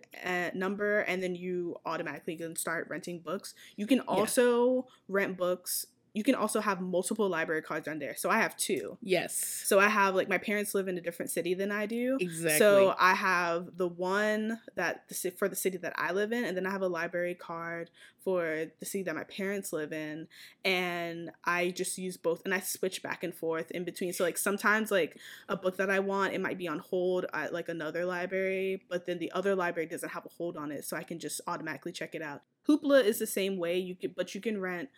number 0.55 1.01
and 1.01 1.23
then 1.23 1.35
you 1.35 1.77
automatically 1.87 2.37
can 2.37 2.55
start 2.55 2.87
renting 2.89 3.21
books. 3.21 3.55
You 3.77 3.87
can 3.87 4.01
also 4.01 4.87
rent 5.09 5.37
books. 5.37 5.87
You 6.19 6.25
can 6.25 6.35
also 6.35 6.59
have 6.61 6.81
multiple 6.81 7.29
library 7.29 7.63
cards 7.63 7.87
on 7.87 8.01
there. 8.01 8.17
So 8.17 8.29
I 8.29 8.39
have 8.39 8.57
two. 8.57 8.99
Yes. 9.01 9.63
So 9.65 9.79
I 9.79 9.87
have 9.87 10.17
like 10.17 10.29
my 10.29 10.37
parents 10.37 10.75
live 10.75 10.89
in 10.89 10.99
a 10.99 11.01
different 11.01 11.31
city 11.31 11.55
than 11.55 11.71
I 11.71 11.87
do. 11.87 12.19
Exactly. 12.19 12.59
So 12.59 12.97
I 12.99 13.15
have 13.15 13.77
the 13.77 13.87
one 13.87 14.59
that 14.75 15.05
the 15.07 15.31
for 15.31 15.49
the 15.49 15.55
city 15.55 15.77
that 15.77 15.93
I 15.95 16.11
live 16.11 16.33
in, 16.33 16.43
and 16.43 16.57
then 16.57 16.67
I 16.67 16.73
have 16.73 16.83
a 16.83 16.89
library 16.89 17.37
card 17.37 17.91
for 18.25 18.67
the 18.81 18.85
city 18.85 19.05
that 19.05 19.15
my 19.15 19.23
parents 19.23 19.73
live 19.73 19.93
in, 19.93 20.27
and 20.65 21.31
I 21.45 21.71
just 21.71 21.97
use 21.99 22.17
both, 22.17 22.43
and 22.45 22.53
I 22.53 22.59
switch 22.59 23.01
back 23.01 23.23
and 23.23 23.33
forth 23.33 23.71
in 23.71 23.85
between. 23.85 24.13
So 24.13 24.25
like 24.25 24.39
sometimes 24.39 24.91
like 24.91 25.21
a 25.49 25.57
book 25.57 25.77
that 25.77 25.89
I 25.89 26.01
want, 26.01 26.35
it 26.35 26.41
might 26.41 26.59
be 26.59 26.67
on 26.67 26.81
hold 26.81 27.27
at 27.33 27.53
like 27.53 27.69
another 27.69 28.05
library, 28.05 28.83
but 28.91 29.07
then 29.07 29.21
the 29.21 29.31
other 29.31 29.55
library 29.55 29.87
doesn't 29.87 30.11
have 30.11 30.27
a 30.27 30.31
hold 30.31 30.57
on 30.57 30.73
it, 30.73 30.85
so 30.85 30.97
I 30.97 31.05
can 31.05 31.21
just 31.21 31.41
automatically 31.47 31.93
check 31.93 32.17
it 32.17 32.23
out. 32.23 32.43
Hoopla 32.69 33.05
is 33.05 33.21
the 33.21 33.27
same 33.27 33.57
way 33.57 33.79
you 33.79 33.95
could, 33.95 34.17
but 34.17 34.35
you 34.35 34.41
can 34.41 34.61
rent 34.61 34.89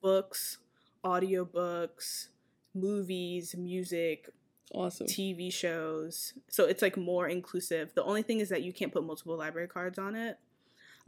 books, 0.00 0.58
audiobooks, 1.04 2.28
movies, 2.74 3.54
music, 3.56 4.28
awesome. 4.74 5.06
TV 5.06 5.52
shows. 5.52 6.34
So 6.48 6.64
it's 6.64 6.82
like 6.82 6.96
more 6.96 7.28
inclusive. 7.28 7.94
The 7.94 8.04
only 8.04 8.22
thing 8.22 8.40
is 8.40 8.48
that 8.48 8.62
you 8.62 8.72
can't 8.72 8.92
put 8.92 9.04
multiple 9.04 9.36
library 9.36 9.68
cards 9.68 9.98
on 9.98 10.14
it. 10.14 10.38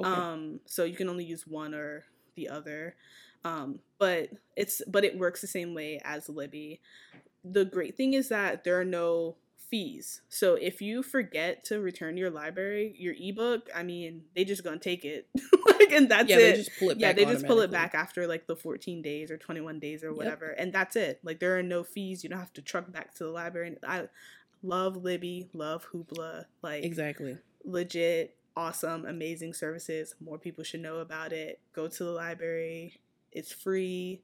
Okay. 0.01 0.09
Um 0.09 0.61
so 0.67 0.85
you 0.85 0.97
can 0.97 1.09
only 1.09 1.25
use 1.25 1.47
one 1.47 1.75
or 1.75 2.05
the 2.35 2.49
other. 2.49 2.97
Um 3.45 3.81
but 3.99 4.31
it's 4.57 4.83
but 4.87 5.05
it 5.05 5.19
works 5.19 5.41
the 5.41 5.47
same 5.47 5.75
way 5.75 6.01
as 6.05 6.29
Libby. 6.29 6.81
The 7.45 7.65
great 7.65 7.97
thing 7.97 8.15
is 8.15 8.29
that 8.29 8.65
there 8.65 8.79
are 8.81 8.85
no 8.85 9.37
fees. 9.71 10.23
So 10.29 10.55
if 10.55 10.83
you 10.83 11.03
forget 11.03 11.65
to 11.67 11.81
return 11.81 12.17
your 12.17 12.31
library, 12.31 12.95
your 12.99 13.15
ebook, 13.19 13.69
I 13.75 13.83
mean, 13.83 14.25
they 14.35 14.45
just 14.45 14.65
to 14.65 14.79
take 14.79 15.05
it. 15.05 15.29
like 15.67 15.93
and 15.93 16.11
that's 16.11 16.29
yeah, 16.29 16.37
it. 16.37 16.41
they 16.41 16.57
just 16.57 16.71
pull 16.79 16.91
it 16.91 16.99
yeah 16.99 17.13
they 17.13 17.25
just 17.25 17.47
pull 17.47 17.61
it 17.61 17.71
back 17.71 17.95
after 17.95 18.27
like 18.27 18.47
the 18.47 18.57
14 18.57 19.03
days 19.03 19.31
or 19.31 19.37
21 19.39 19.79
days 19.79 20.05
or 20.05 20.13
whatever 20.13 20.47
and 20.51 20.73
that's 20.73 20.97
it. 20.97 21.21
Like 21.23 21.41
there 21.41 21.59
are 21.59 21.63
no 21.63 21.85
fees. 21.85 22.23
You 22.23 22.31
don't 22.31 22.39
have 22.39 22.53
to 22.55 22.63
truck 22.63 22.91
back 22.93 23.15
to 23.15 23.25
the 23.25 23.31
library. 23.31 23.69
And 23.69 23.79
i 23.87 24.09
love 24.63 24.95
libby 24.95 25.49
love 25.55 25.87
hoopla 25.91 26.45
like 26.61 26.85
Exactly. 26.85 27.39
legit 27.65 28.37
awesome 28.57 29.07
amazing 29.07 29.55
services. 29.55 30.15
More 30.21 30.39
people 30.39 30.65
should 30.65 30.81
know 30.81 30.99
about 30.99 31.33
it. 31.33 31.61
Go 31.73 31.89
to 31.89 32.05
the 32.05 32.11
library. 32.11 33.01
It's 33.33 33.53
free 33.53 34.23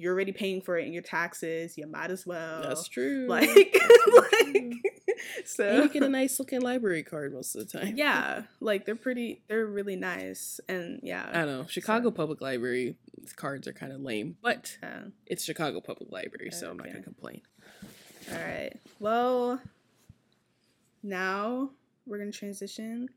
you're 0.00 0.14
already 0.14 0.32
paying 0.32 0.60
for 0.60 0.78
it 0.78 0.86
in 0.86 0.92
your 0.92 1.02
taxes 1.02 1.76
you 1.76 1.86
might 1.86 2.10
as 2.10 2.26
well 2.26 2.62
That's 2.62 2.88
true. 2.88 3.26
like 3.28 3.48
That's 3.48 4.06
like 4.32 4.52
true. 4.52 4.72
so 5.44 5.64
and 5.68 5.82
you 5.84 5.88
get 5.90 6.02
a 6.02 6.08
nice 6.08 6.38
looking 6.38 6.60
library 6.60 7.02
card 7.02 7.32
most 7.32 7.54
of 7.54 7.70
the 7.70 7.78
time. 7.78 7.96
yeah 7.96 8.42
like 8.60 8.84
they're 8.86 8.96
pretty 8.96 9.42
they're 9.48 9.66
really 9.66 9.96
nice 9.96 10.60
and 10.68 11.00
yeah. 11.02 11.28
I 11.30 11.44
don't 11.44 11.46
know. 11.46 11.66
Chicago 11.68 12.10
Public 12.10 12.40
Library 12.40 12.96
cards 13.36 13.68
are 13.68 13.72
kind 13.72 13.92
of 13.92 14.00
lame, 14.00 14.36
but 14.42 14.78
yeah. 14.82 15.02
it's 15.26 15.44
Chicago 15.44 15.80
Public 15.80 16.10
Library, 16.10 16.50
so 16.50 16.70
I'm 16.70 16.76
not 16.76 16.86
gonna 16.86 17.02
complain. 17.02 17.42
All 18.32 18.38
right. 18.38 18.72
Well, 18.98 19.60
now 21.02 21.70
we're 22.06 22.18
going 22.18 22.30
to 22.30 22.38
transition 22.38 23.08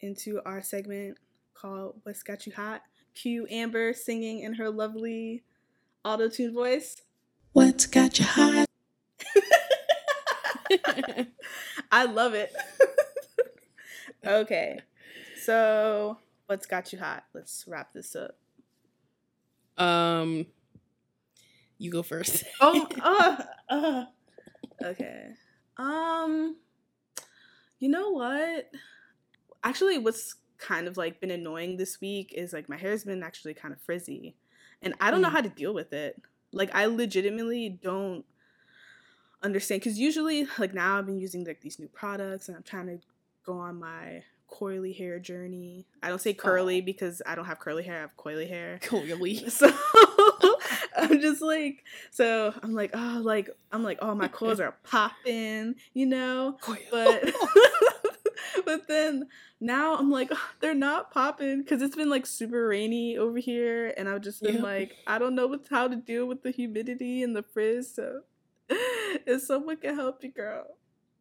into 0.00 0.40
our 0.44 0.62
segment 0.62 1.18
called 1.54 1.96
What's 2.04 2.22
Got 2.22 2.46
You 2.46 2.52
Hot. 2.54 2.82
Cue 3.14 3.46
Amber 3.50 3.92
singing 3.92 4.40
in 4.40 4.54
her 4.54 4.70
lovely 4.70 5.42
auto 6.04 6.28
tune 6.28 6.54
voice. 6.54 6.96
What's 7.52 7.86
got 7.86 8.18
you 8.18 8.24
hot? 8.24 8.66
I 11.92 12.04
love 12.04 12.34
it. 12.34 12.52
okay. 14.26 14.80
So, 15.42 16.18
what's 16.46 16.66
got 16.66 16.92
you 16.92 16.98
hot? 16.98 17.24
Let's 17.34 17.64
wrap 17.66 17.92
this 17.92 18.14
up. 18.14 18.36
um, 19.78 20.46
you 21.78 21.90
go 21.90 22.02
first. 22.02 22.44
Oh, 22.60 22.86
uh, 23.00 23.42
uh. 23.74 24.04
okay. 24.84 25.30
Um, 25.76 26.56
you 27.78 27.88
know 27.88 28.10
what? 28.10 28.70
Actually, 29.64 29.98
what's 29.98 30.36
kind 30.58 30.86
of 30.86 30.96
like 30.96 31.20
been 31.20 31.30
annoying 31.30 31.78
this 31.78 32.00
week 32.00 32.32
is 32.36 32.52
like 32.52 32.68
my 32.68 32.76
hair's 32.76 33.04
been 33.04 33.22
actually 33.22 33.54
kind 33.54 33.72
of 33.72 33.80
frizzy, 33.80 34.36
and 34.82 34.94
I 35.00 35.10
don't 35.10 35.20
know 35.22 35.28
Mm. 35.28 35.32
how 35.32 35.40
to 35.42 35.48
deal 35.48 35.74
with 35.74 35.92
it. 35.92 36.20
Like, 36.52 36.74
I 36.74 36.86
legitimately 36.86 37.68
don't 37.82 38.24
understand 39.42 39.80
because 39.82 39.98
usually, 39.98 40.46
like 40.58 40.74
now, 40.74 40.98
I've 40.98 41.06
been 41.06 41.18
using 41.18 41.44
like 41.44 41.60
these 41.60 41.78
new 41.78 41.88
products, 41.88 42.48
and 42.48 42.56
I'm 42.56 42.62
trying 42.62 42.86
to 42.86 42.98
go 43.44 43.54
on 43.54 43.78
my 43.78 44.22
coily 44.50 44.96
hair 44.96 45.18
journey. 45.20 45.86
I 46.02 46.08
don't 46.08 46.20
say 46.20 46.34
curly 46.34 46.78
Aw. 46.80 46.84
because 46.84 47.22
I 47.24 47.34
don't 47.36 47.44
have 47.44 47.60
curly 47.60 47.84
hair; 47.84 47.98
I 47.98 48.00
have 48.00 48.16
coily 48.16 48.48
hair. 48.48 48.78
Clearly. 48.82 49.44
So 49.50 49.70
I'm 50.96 51.20
just 51.20 51.40
like, 51.40 51.84
so 52.10 52.52
I'm 52.62 52.74
like, 52.74 52.90
oh, 52.94 53.20
like 53.22 53.48
I'm 53.72 53.82
like, 53.84 53.98
oh, 54.02 54.14
my 54.14 54.28
coils 54.40 54.60
are 54.60 54.74
popping, 54.82 55.76
you 55.94 56.06
know, 56.06 56.58
but 56.90 57.24
but 58.78 58.88
then 58.88 59.28
now 59.60 59.96
I'm 59.96 60.10
like, 60.10 60.30
"Ugh, 60.30 60.38
they're 60.60 60.74
not 60.74 61.10
popping 61.12 61.62
because 61.62 61.82
it's 61.82 61.96
been 61.96 62.10
like 62.10 62.26
super 62.26 62.68
rainy 62.68 63.16
over 63.16 63.38
here, 63.38 63.92
and 63.96 64.08
I've 64.08 64.20
just 64.22 64.42
been 64.42 64.54
Yep. 64.56 64.62
like, 64.62 64.96
I 65.06 65.18
don't 65.18 65.34
know 65.34 65.46
what 65.46 65.66
how 65.70 65.88
to 65.88 65.96
deal 65.96 66.26
with 66.26 66.42
the 66.42 66.50
humidity 66.50 67.22
and 67.22 67.34
the 67.34 67.42
frizz. 67.42 67.94
So 67.94 68.22
if 68.68 69.42
someone 69.42 69.76
can 69.78 69.94
help 69.96 70.22
you, 70.22 70.30
girl, 70.32 70.64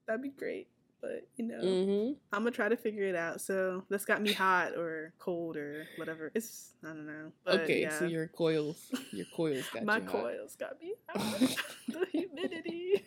that'd 0.07 0.21
be 0.21 0.29
great. 0.29 0.67
But 1.01 1.27
you 1.37 1.45
know, 1.47 1.61
hmm 1.61 2.11
I'm 2.31 2.41
gonna 2.43 2.51
try 2.51 2.69
to 2.69 2.77
figure 2.77 3.03
it 3.05 3.15
out. 3.15 3.41
So 3.41 3.83
that's 3.89 4.05
got 4.05 4.21
me 4.21 4.33
hot 4.33 4.75
or 4.77 5.13
cold 5.17 5.57
or 5.57 5.87
whatever. 5.95 6.31
It's 6.35 6.73
I 6.83 6.87
don't 6.89 7.07
know. 7.07 7.31
But 7.45 7.61
okay, 7.61 7.81
yeah. 7.81 7.99
so 7.99 8.05
your 8.05 8.27
coils, 8.27 8.91
your 9.11 9.25
coils 9.35 9.67
got 9.73 9.83
My 9.85 9.97
you 9.97 10.03
hot. 10.03 10.11
coils 10.11 10.55
got 10.55 10.79
me 10.81 10.93
hot. 11.07 11.41
the 11.87 12.05
humidity. 12.11 13.03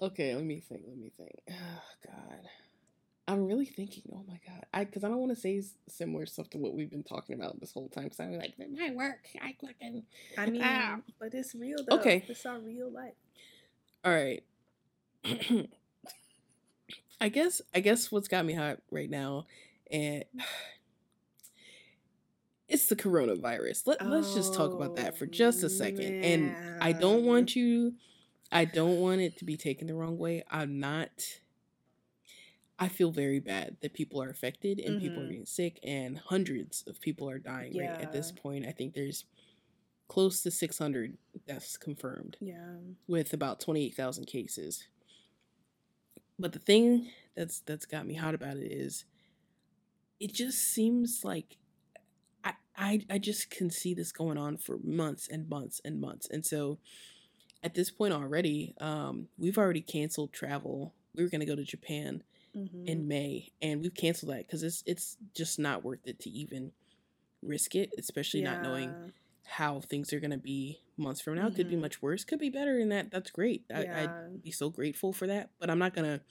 okay, 0.00 0.34
let 0.34 0.44
me 0.44 0.60
think. 0.60 0.82
Let 0.86 0.96
me 0.98 1.10
think. 1.16 1.32
Oh 1.50 2.10
God, 2.12 2.40
I'm 3.26 3.46
really 3.46 3.64
thinking. 3.64 4.02
Oh 4.12 4.22
my 4.28 4.38
God, 4.46 4.64
I 4.72 4.84
because 4.84 5.04
I 5.04 5.08
don't 5.08 5.18
want 5.18 5.34
to 5.34 5.40
say 5.40 5.62
similar 5.88 6.26
stuff 6.26 6.50
to 6.50 6.58
what 6.58 6.74
we've 6.74 6.90
been 6.90 7.02
talking 7.02 7.34
about 7.34 7.58
this 7.60 7.72
whole 7.72 7.88
time. 7.88 8.04
Because 8.04 8.20
I'm 8.20 8.38
like, 8.38 8.54
my 8.58 8.90
work. 8.90 9.26
I 9.40 9.54
fucking. 9.60 10.02
I 10.36 10.46
mean, 10.46 10.60
Ah. 10.62 10.98
but 11.18 11.32
it's 11.32 11.54
real 11.54 11.78
though. 11.88 11.96
Okay. 11.98 12.24
It's 12.28 12.44
our 12.44 12.58
real 12.58 12.90
life. 12.90 13.14
All 14.04 14.12
right. 14.12 14.42
I 17.20 17.28
guess 17.30 17.62
I 17.74 17.80
guess 17.80 18.12
what's 18.12 18.28
got 18.28 18.44
me 18.44 18.52
hot 18.52 18.80
right 18.90 19.08
now 19.08 19.46
and 19.90 20.24
it's 22.68 22.88
the 22.88 22.96
coronavirus. 22.96 23.86
Let, 23.86 24.06
let's 24.06 24.34
just 24.34 24.54
talk 24.54 24.72
about 24.72 24.96
that 24.96 25.16
for 25.16 25.26
just 25.26 25.62
a 25.62 25.70
second. 25.70 26.24
And 26.24 26.54
I 26.82 26.92
don't 26.92 27.24
want 27.24 27.56
you, 27.56 27.94
I 28.50 28.64
don't 28.64 29.00
want 29.00 29.20
it 29.20 29.36
to 29.38 29.44
be 29.44 29.56
taken 29.56 29.86
the 29.86 29.94
wrong 29.94 30.18
way. 30.18 30.44
I'm 30.50 30.80
not, 30.80 31.10
I 32.78 32.88
feel 32.88 33.12
very 33.12 33.38
bad 33.38 33.76
that 33.82 33.94
people 33.94 34.20
are 34.22 34.28
affected 34.30 34.80
and 34.80 35.00
people 35.00 35.22
are 35.22 35.26
Mhm. 35.26 35.30
getting 35.30 35.46
sick 35.46 35.78
and 35.84 36.18
hundreds 36.18 36.82
of 36.86 37.00
people 37.00 37.28
are 37.30 37.38
dying 37.38 37.76
right 37.76 37.90
at 38.00 38.12
this 38.12 38.32
point. 38.32 38.66
I 38.66 38.72
think 38.72 38.94
there's 38.94 39.24
close 40.08 40.42
to 40.42 40.50
600 40.50 41.16
deaths 41.46 41.76
confirmed 41.76 42.36
Yeah. 42.40 42.78
with 43.06 43.32
about 43.32 43.60
28,000 43.60 44.26
cases. 44.26 44.88
But 46.38 46.52
the 46.52 46.58
thing 46.58 47.10
that's 47.34 47.60
that's 47.60 47.86
got 47.86 48.06
me 48.06 48.14
hot 48.14 48.34
about 48.34 48.56
it 48.56 48.72
is 48.72 49.04
it 50.20 50.32
just 50.32 50.58
seems 50.58 51.24
like 51.24 51.56
I, 52.42 52.54
I 52.76 53.06
I 53.08 53.18
just 53.18 53.50
can 53.50 53.70
see 53.70 53.94
this 53.94 54.10
going 54.12 54.36
on 54.36 54.56
for 54.56 54.78
months 54.78 55.28
and 55.28 55.48
months 55.48 55.80
and 55.84 56.00
months. 56.00 56.28
And 56.28 56.44
so 56.44 56.78
at 57.62 57.74
this 57.74 57.90
point 57.90 58.12
already, 58.12 58.74
um, 58.80 59.28
we've 59.38 59.58
already 59.58 59.80
canceled 59.80 60.32
travel. 60.32 60.92
We 61.14 61.22
were 61.22 61.30
gonna 61.30 61.46
go 61.46 61.56
to 61.56 61.64
Japan 61.64 62.24
Mhm. 62.54 62.86
in 62.86 63.08
May, 63.08 63.52
and 63.62 63.80
we've 63.80 63.94
canceled 63.94 64.32
that 64.32 64.46
because 64.46 64.62
it's 64.62 64.82
it's 64.86 65.16
just 65.34 65.58
not 65.58 65.84
worth 65.84 66.06
it 66.06 66.20
to 66.20 66.30
even 66.30 66.72
risk 67.42 67.74
it, 67.74 67.94
especially 67.98 68.42
not 68.42 68.60
knowing 68.60 68.96
how 69.44 69.80
things 69.80 70.12
are 70.12 70.20
gonna 70.20 70.38
be 70.38 70.80
months 70.96 71.20
from 71.20 71.36
now. 71.36 71.50
Could 71.50 71.68
be 71.68 71.76
Mhm. 71.76 71.80
much 71.80 72.02
worse, 72.02 72.24
could 72.24 72.38
be 72.40 72.50
better, 72.50 72.78
and 72.78 72.92
that 72.92 73.10
that's 73.10 73.30
great. 73.30 73.64
I, 73.74 73.80
Yeah. 73.82 73.98
I'd 74.02 74.42
be 74.42 74.50
so 74.52 74.70
grateful 74.70 75.12
for 75.12 75.26
that. 75.28 75.50
But 75.58 75.70
I'm 75.70 75.78
not 75.78 75.94
gonna 75.94 76.22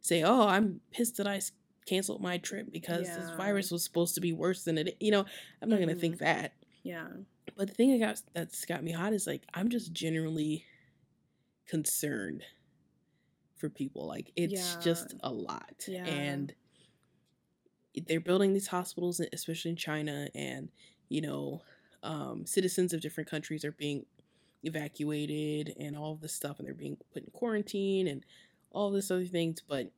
say, 0.00 0.22
"Oh, 0.22 0.46
I'm 0.46 0.80
pissed 0.92 1.16
that 1.16 1.26
I 1.26 1.40
canceled 1.86 2.22
my 2.22 2.38
trip 2.38 2.70
because 2.70 3.14
this 3.14 3.30
virus 3.30 3.70
was 3.70 3.84
supposed 3.84 4.14
to 4.14 4.20
be 4.20 4.32
worse 4.32 4.64
than 4.64 4.78
it." 4.78 4.96
You 5.00 5.10
know, 5.12 5.26
I'm 5.62 5.68
not 5.68 5.80
gonna 5.80 5.94
think 5.94 6.16
Mhm. 6.16 6.18
that. 6.18 6.54
Yeah. 6.82 7.08
But 7.56 7.68
the 7.68 7.74
thing 7.74 7.92
that 7.92 7.98
got 7.98 8.22
that's 8.34 8.64
got 8.64 8.84
me 8.84 8.92
hot 8.92 9.12
is 9.12 9.26
like 9.26 9.44
I'm 9.54 9.68
just 9.70 9.92
generally 9.92 10.66
concerned 11.66 12.44
for 13.64 13.70
people. 13.70 14.06
Like 14.06 14.30
it's 14.36 14.76
just 14.76 15.14
a 15.22 15.30
lot, 15.32 15.84
Yeah. 15.88 16.04
and 16.04 16.52
they're 18.06 18.20
building 18.20 18.52
these 18.52 18.66
hospitals, 18.66 19.20
especially 19.32 19.70
in 19.70 19.76
China, 19.76 20.28
and 20.34 20.68
you 21.08 21.20
know, 21.22 21.62
um, 22.02 22.44
citizens 22.44 22.92
of 22.92 23.00
different 23.00 23.30
countries 23.30 23.64
are 23.64 23.72
being 23.72 24.04
evacuated 24.64 25.74
and 25.78 25.96
all 25.96 26.16
this 26.16 26.34
stuff, 26.34 26.58
and 26.58 26.66
they're 26.66 26.74
being 26.74 26.98
put 27.12 27.22
in 27.24 27.30
quarantine 27.32 28.06
and 28.06 28.24
all 28.70 28.90
this 28.90 29.10
other 29.10 29.24
things. 29.24 29.62
But 29.66 29.90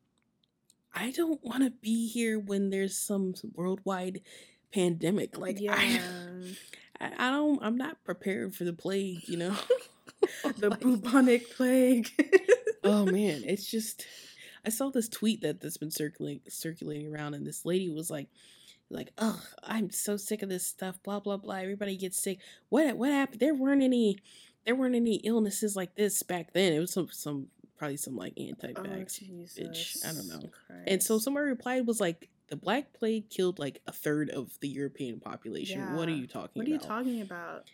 I 0.95 1.11
don't 1.11 1.43
want 1.45 1.65
to 1.65 1.71
be 1.71 2.07
here 2.09 2.39
when 2.39 2.71
there's 2.71 2.97
some 2.97 3.35
worldwide 3.55 4.21
pandemic. 4.73 5.39
Like 5.39 5.61
yeah. 5.61 5.75
I, 5.77 6.01
I, 7.01 7.29
I 7.29 7.31
don't. 7.31 7.59
I'm 7.63 7.77
not 7.77 8.05
prepared 8.05 8.55
for 8.55 8.63
the 8.65 8.73
plague. 8.73 9.27
You 9.29 9.39
know. 9.39 9.57
the 10.59 10.71
Like, 10.71 10.81
bubonic 10.81 11.51
plague. 11.57 12.11
oh 12.87 13.07
man, 13.07 13.43
it's 13.45 13.71
just. 13.71 14.07
I 14.65 14.71
saw 14.71 14.91
this 14.91 15.09
tweet 15.09 15.43
that 15.43 15.61
that's 15.61 15.77
been 15.77 15.91
circulating 15.91 16.43
circulating 16.49 17.13
around, 17.13 17.35
and 17.35 17.47
this 17.47 17.65
lady 17.65 17.89
was 17.89 18.11
like, 18.11 18.29
like, 18.91 19.13
oh, 19.19 19.41
I'm 19.63 19.91
so 19.91 20.17
sick 20.17 20.43
of 20.43 20.49
this 20.49 20.67
stuff. 20.67 21.01
Blah 21.03 21.21
blah 21.21 21.37
blah. 21.37 21.57
Everybody 21.57 21.97
gets 21.97 22.21
sick. 22.21 22.39
What 22.69 22.97
what 22.97 23.11
happened? 23.11 23.41
There 23.41 23.55
weren't 23.55 23.83
any. 23.83 24.19
There 24.65 24.75
weren't 24.75 24.97
any 24.97 25.17
illnesses 25.17 25.77
like 25.77 25.95
this 25.95 26.25
back 26.25 26.53
then. 26.53 26.73
It 26.73 26.81
was 26.81 26.93
some 26.93 27.09
some 27.13 27.47
probably 27.79 27.97
some 27.97 28.17
like 28.17 28.33
oh, 28.39 28.43
anti-vax 28.43 29.23
oh, 29.23 29.63
bitch. 29.63 30.05
I 30.05 30.13
don't 30.13 30.29
know. 30.29 30.41
Jesus 30.41 30.51
And 30.87 31.03
so 31.03 31.15
Christ. 31.15 31.25
someone 31.25 31.45
replied 31.45 31.87
was 31.87 32.01
like, 32.01 32.29
the 32.49 32.57
Black 32.57 32.93
Plague 32.93 33.29
killed 33.31 33.59
like 33.59 33.81
a 33.87 33.93
third 33.93 34.31
of 34.31 34.59
the 34.61 34.69
European 34.69 35.21
population. 35.21 35.97
What 35.97 36.09
are 36.09 36.13
you 36.13 36.27
talking 36.27 36.51
about? 36.51 36.57
What 36.57 36.67
are 36.67 36.71
you 36.71 36.77
about? 36.77 36.89
talking 36.89 37.21
about? 37.23 37.65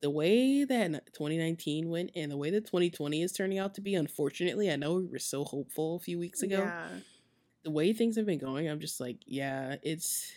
The 0.00 0.10
way 0.10 0.64
that 0.64 1.12
2019 1.12 1.88
went 1.88 2.10
and 2.14 2.30
the 2.30 2.36
way 2.36 2.50
that 2.50 2.66
2020 2.66 3.22
is 3.22 3.32
turning 3.32 3.58
out 3.58 3.74
to 3.74 3.80
be, 3.80 3.94
unfortunately, 3.94 4.70
I 4.70 4.76
know 4.76 4.94
we 4.94 5.06
were 5.06 5.18
so 5.18 5.44
hopeful 5.44 5.96
a 5.96 5.98
few 5.98 6.18
weeks 6.18 6.42
ago. 6.42 6.58
Yeah. 6.58 6.88
The 7.64 7.70
way 7.70 7.92
things 7.92 8.16
have 8.16 8.26
been 8.26 8.38
going, 8.38 8.68
I'm 8.68 8.80
just 8.80 9.00
like, 9.00 9.18
yeah, 9.26 9.76
it's 9.82 10.32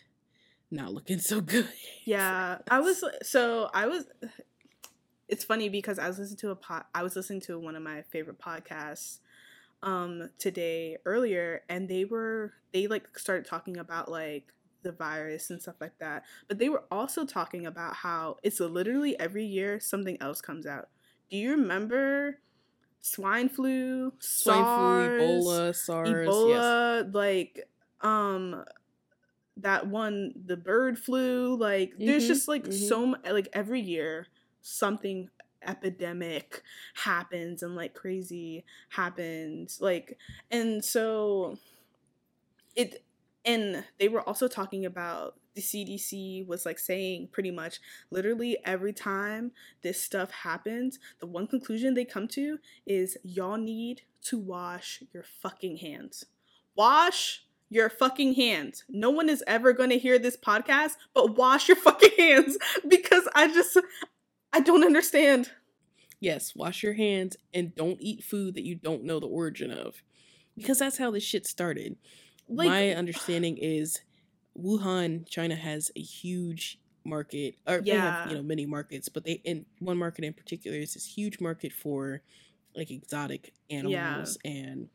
not 0.71 0.93
looking 0.93 1.19
so 1.19 1.41
good. 1.41 1.69
Yeah, 2.05 2.59
I 2.69 2.79
was 2.79 3.03
so 3.23 3.69
I 3.73 3.87
was. 3.87 4.05
It's 5.27 5.45
funny 5.45 5.69
because 5.69 5.97
I 5.97 6.09
was 6.09 6.19
listening 6.19 6.39
to 6.39 6.49
a 6.49 6.57
pod. 6.57 6.83
I 6.93 7.03
was 7.03 7.15
listening 7.15 7.39
to 7.43 7.57
one 7.57 7.77
of 7.77 7.81
my 7.81 8.01
favorite 8.01 8.37
podcasts 8.37 9.19
um 9.81 10.29
today 10.37 10.97
earlier, 11.05 11.61
and 11.69 11.87
they 11.87 12.03
were 12.03 12.51
they 12.73 12.87
like 12.87 13.17
started 13.17 13.45
talking 13.45 13.77
about 13.77 14.11
like 14.11 14.51
the 14.83 14.91
virus 14.91 15.49
and 15.49 15.61
stuff 15.61 15.75
like 15.81 15.97
that. 15.99 16.25
But 16.47 16.59
they 16.59 16.69
were 16.69 16.83
also 16.91 17.25
talking 17.25 17.65
about 17.65 17.95
how 17.95 18.37
it's 18.43 18.59
literally 18.59 19.19
every 19.19 19.45
year 19.45 19.79
something 19.79 20.17
else 20.21 20.41
comes 20.41 20.65
out. 20.65 20.89
Do 21.29 21.37
you 21.37 21.51
remember 21.51 22.39
swine 23.01 23.49
flu, 23.49 24.13
Swine 24.19 24.65
SARS, 24.65 24.65
flu, 24.65 25.09
Ebola, 25.09 25.75
SARS. 25.75 26.43
Yes. 26.45 26.75
Ebola, 26.75 27.13
like 27.13 27.67
um 28.01 28.65
that 29.57 29.87
one 29.87 30.33
the 30.45 30.57
bird 30.57 30.97
flu 30.97 31.55
like 31.57 31.93
there's 31.99 32.25
Mhm, 32.25 32.27
just 32.27 32.47
like 32.47 32.65
mhm. 32.65 32.71
so 32.71 33.15
like 33.29 33.49
every 33.53 33.81
year 33.81 34.27
something 34.61 35.29
epidemic 35.63 36.63
happens 36.95 37.61
and 37.61 37.75
like 37.75 37.93
crazy 37.93 38.65
happens 38.89 39.79
like 39.81 40.17
and 40.49 40.83
so 40.83 41.57
it 42.75 43.03
and 43.45 43.83
they 43.99 44.07
were 44.07 44.21
also 44.21 44.47
talking 44.47 44.85
about 44.85 45.35
the 45.55 45.61
CDC 45.61 46.47
was 46.47 46.65
like 46.65 46.79
saying 46.79 47.29
pretty 47.31 47.51
much 47.51 47.79
literally 48.09 48.57
every 48.63 48.93
time 48.93 49.51
this 49.81 50.01
stuff 50.01 50.31
happens, 50.31 50.99
the 51.19 51.27
one 51.27 51.47
conclusion 51.47 51.93
they 51.93 52.05
come 52.05 52.27
to 52.29 52.57
is 52.85 53.17
y'all 53.23 53.57
need 53.57 54.03
to 54.23 54.39
wash 54.39 55.03
your 55.13 55.23
fucking 55.23 55.77
hands. 55.77 56.25
Wash 56.75 57.45
your 57.69 57.89
fucking 57.89 58.35
hands. 58.35 58.83
No 58.89 59.09
one 59.09 59.29
is 59.29 59.43
ever 59.47 59.73
going 59.73 59.89
to 59.89 59.97
hear 59.97 60.19
this 60.19 60.37
podcast, 60.37 60.93
but 61.13 61.35
wash 61.35 61.67
your 61.67 61.77
fucking 61.77 62.11
hands 62.17 62.57
because 62.87 63.27
I 63.35 63.47
just 63.47 63.77
I 64.53 64.59
don't 64.59 64.85
understand. 64.85 65.51
Yes, 66.19 66.53
wash 66.55 66.83
your 66.83 66.93
hands 66.93 67.35
and 67.53 67.73
don't 67.75 67.97
eat 67.99 68.23
food 68.23 68.55
that 68.55 68.63
you 68.63 68.75
don't 68.75 69.03
know 69.03 69.19
the 69.19 69.27
origin 69.27 69.71
of. 69.71 70.03
Because 70.55 70.79
that's 70.79 70.97
how 70.97 71.11
this 71.11 71.23
shit 71.23 71.47
started. 71.47 71.95
Like 72.51 72.67
My 72.67 72.91
uh, 72.91 72.97
understanding 72.97 73.57
is 73.57 74.01
Wuhan, 74.57 75.27
China 75.27 75.55
has 75.55 75.91
a 75.95 76.01
huge 76.01 76.79
market, 77.03 77.55
or 77.67 77.81
they 77.81 77.91
have 77.91 78.29
you 78.29 78.35
know 78.35 78.43
many 78.43 78.65
markets, 78.65 79.09
but 79.09 79.23
they 79.23 79.41
in 79.43 79.65
one 79.79 79.97
market 79.97 80.25
in 80.25 80.33
particular 80.33 80.77
is 80.77 80.93
this 80.93 81.05
huge 81.05 81.39
market 81.39 81.73
for 81.73 82.21
like 82.75 82.91
exotic 82.91 83.53
animals 83.69 84.37
and 84.45 84.89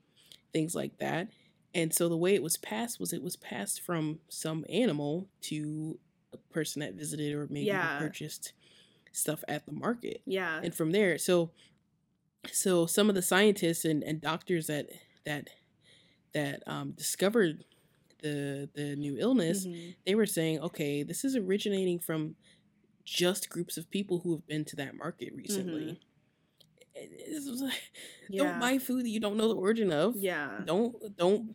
things 0.53 0.74
like 0.74 0.99
that. 0.99 1.28
And 1.74 1.93
so 1.93 2.09
the 2.09 2.16
way 2.16 2.35
it 2.35 2.43
was 2.43 2.57
passed 2.57 2.99
was 3.01 3.12
it 3.12 3.23
was 3.23 3.37
passed 3.37 3.83
from 3.83 4.20
some 4.28 4.65
animal 4.70 5.28
to 5.43 5.99
a 6.33 6.39
person 6.53 6.81
that 6.81 6.95
visited 6.95 7.35
or 7.35 7.47
maybe 7.51 7.66
Yeah. 7.66 7.99
purchased 7.99 8.53
stuff 9.12 9.43
at 9.49 9.65
the 9.65 9.73
market 9.73 10.20
yeah. 10.27 10.61
and 10.62 10.74
from 10.74 10.93
there 10.93 11.16
so 11.16 11.51
so 12.53 12.85
some 12.85 13.09
of 13.09 13.15
the 13.15 13.23
scientists 13.23 13.85
and, 13.87 14.03
and 14.03 14.20
doctors 14.20 14.66
that 14.66 14.89
that 15.24 15.49
that 16.35 16.62
um, 16.66 16.93
discovered 16.93 17.65
the 18.23 18.69
the 18.74 18.97
new 18.97 19.16
illness 19.19 19.66
Mhm. 19.66 19.94
they 20.07 20.15
were 20.15 20.27
saying 20.27 20.61
okay 20.61 21.03
this 21.03 21.24
is 21.24 21.36
originating 21.36 21.98
from 21.98 22.35
just 23.05 23.48
groups 23.51 23.77
of 23.77 23.90
people 23.90 24.20
who 24.20 24.32
have 24.32 24.47
been 24.47 24.65
to 24.65 24.77
that 24.77 24.97
market 24.97 25.32
recently 25.35 25.86
like, 25.86 26.01
Mm-hmm. 26.97 27.66
Yeah. 28.31 28.43
don't 28.43 28.61
buy 28.61 28.78
food 28.78 29.05
that 29.05 29.11
you 29.11 29.20
don't 29.20 29.36
know 29.36 29.48
the 29.48 29.55
origin 29.55 29.93
of 29.93 30.16
yeah. 30.16 30.61
don't 30.65 31.15
don't 31.16 31.55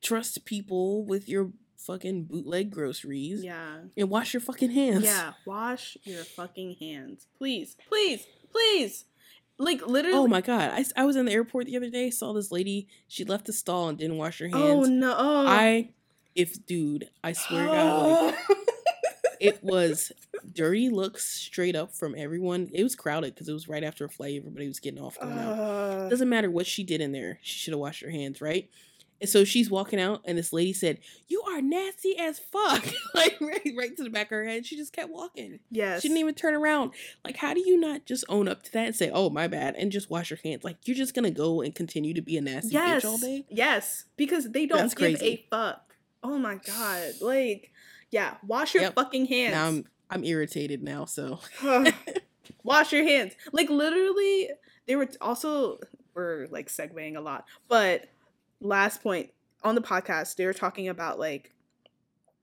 trust 0.00 0.44
people 0.44 1.04
with 1.04 1.28
your 1.28 1.50
fucking 1.76 2.24
bootleg 2.24 2.70
groceries 2.70 3.42
Yeah. 3.42 3.80
and 3.96 4.08
wash 4.08 4.34
your 4.34 4.40
fucking 4.40 4.70
hands 4.70 5.04
Yeah, 5.04 5.32
wash 5.44 5.96
your 6.04 6.22
fucking 6.22 6.76
hands. 6.80 7.26
Please, 7.36 7.76
please, 7.88 8.24
please. 8.52 9.04
Like 9.58 9.86
literally 9.86 10.16
Oh 10.18 10.26
my 10.26 10.40
god! 10.40 10.70
I, 10.72 10.84
I 10.96 11.04
was 11.04 11.16
in 11.16 11.26
the 11.26 11.32
airport 11.32 11.66
the 11.66 11.76
other 11.76 11.90
day. 11.90 12.10
Saw 12.10 12.32
this 12.32 12.50
lady. 12.50 12.88
She 13.08 13.24
left 13.24 13.46
the 13.46 13.52
stall 13.52 13.88
and 13.88 13.98
didn't 13.98 14.16
wash 14.16 14.38
her 14.38 14.48
hands. 14.48 14.60
Oh 14.60 14.82
no. 14.82 15.14
Oh. 15.16 15.46
I, 15.46 15.90
if 16.34 16.64
dude, 16.66 17.08
I 17.22 17.32
swear 17.32 17.66
to 17.66 17.70
God, 17.70 18.24
like 18.26 18.34
it 19.40 19.62
was 19.62 20.10
dirty 20.52 20.88
looks 20.88 21.24
straight 21.24 21.76
up 21.76 21.94
from 21.94 22.14
everyone. 22.16 22.70
It 22.72 22.82
was 22.82 22.94
crowded 22.94 23.34
because 23.34 23.48
it 23.48 23.52
was 23.52 23.68
right 23.68 23.84
after 23.84 24.04
a 24.04 24.08
flight. 24.08 24.36
Everybody 24.36 24.66
was 24.66 24.80
getting 24.80 25.00
off. 25.00 25.18
Going 25.20 25.38
out. 25.38 25.58
Uh, 25.58 26.08
Doesn't 26.08 26.28
matter 26.28 26.50
what 26.50 26.66
she 26.66 26.82
did 26.84 27.00
in 27.00 27.12
there. 27.12 27.38
She 27.42 27.58
should 27.58 27.72
have 27.72 27.80
washed 27.80 28.02
her 28.02 28.10
hands, 28.10 28.40
right? 28.40 28.70
And 29.22 29.28
so 29.30 29.44
she's 29.44 29.70
walking 29.70 30.00
out, 30.00 30.20
and 30.24 30.36
this 30.36 30.52
lady 30.52 30.72
said, 30.72 30.98
"You 31.28 31.42
are 31.42 31.62
nasty 31.62 32.18
as 32.18 32.38
fuck!" 32.40 32.84
like 33.14 33.38
right, 33.40 33.72
right 33.76 33.96
to 33.96 34.02
the 34.02 34.10
back 34.10 34.26
of 34.26 34.30
her 34.30 34.44
head. 34.44 34.66
She 34.66 34.76
just 34.76 34.92
kept 34.92 35.10
walking. 35.10 35.60
yes. 35.70 36.02
She 36.02 36.08
didn't 36.08 36.18
even 36.20 36.34
turn 36.34 36.54
around. 36.54 36.90
Like, 37.24 37.36
how 37.36 37.54
do 37.54 37.60
you 37.60 37.78
not 37.78 38.04
just 38.04 38.24
own 38.28 38.48
up 38.48 38.64
to 38.64 38.72
that 38.72 38.86
and 38.88 38.96
say, 38.96 39.10
"Oh, 39.14 39.30
my 39.30 39.46
bad," 39.46 39.76
and 39.76 39.92
just 39.92 40.10
wash 40.10 40.30
your 40.30 40.40
hands? 40.42 40.64
Like, 40.64 40.76
you're 40.88 40.96
just 40.96 41.14
gonna 41.14 41.30
go 41.30 41.60
and 41.62 41.72
continue 41.74 42.12
to 42.14 42.20
be 42.20 42.36
a 42.36 42.40
nasty 42.40 42.70
yes. 42.72 43.04
bitch 43.04 43.08
all 43.08 43.18
day? 43.18 43.46
Yes, 43.48 44.06
because 44.16 44.50
they 44.50 44.66
don't 44.66 44.78
That's 44.78 44.94
give 44.94 45.18
crazy. 45.18 45.46
a 45.46 45.46
fuck. 45.50 45.94
Oh 46.24 46.36
my 46.36 46.56
god. 46.56 47.12
Like, 47.20 47.70
yeah, 48.10 48.34
wash 48.44 48.74
your 48.74 48.82
Yep. 48.82 48.94
fucking 48.96 49.26
hands. 49.26 49.54
Now 49.54 49.68
I'm 49.68 49.84
I'm 50.10 50.24
irritated 50.24 50.82
now. 50.82 51.04
So 51.04 51.38
wash 52.64 52.92
your 52.92 53.04
hands. 53.04 53.34
Like 53.52 53.70
literally, 53.70 54.50
they 54.86 54.96
were 54.96 55.08
also 55.20 55.78
we're 56.14 56.46
like 56.50 56.68
segueing 56.68 57.16
a 57.16 57.20
lot. 57.20 57.46
But 57.68 58.08
last 58.62 59.02
point 59.02 59.30
on 59.62 59.74
the 59.74 59.80
podcast, 59.80 60.36
they 60.36 60.46
were 60.46 60.52
talking 60.52 60.88
about 60.88 61.18
like 61.18 61.52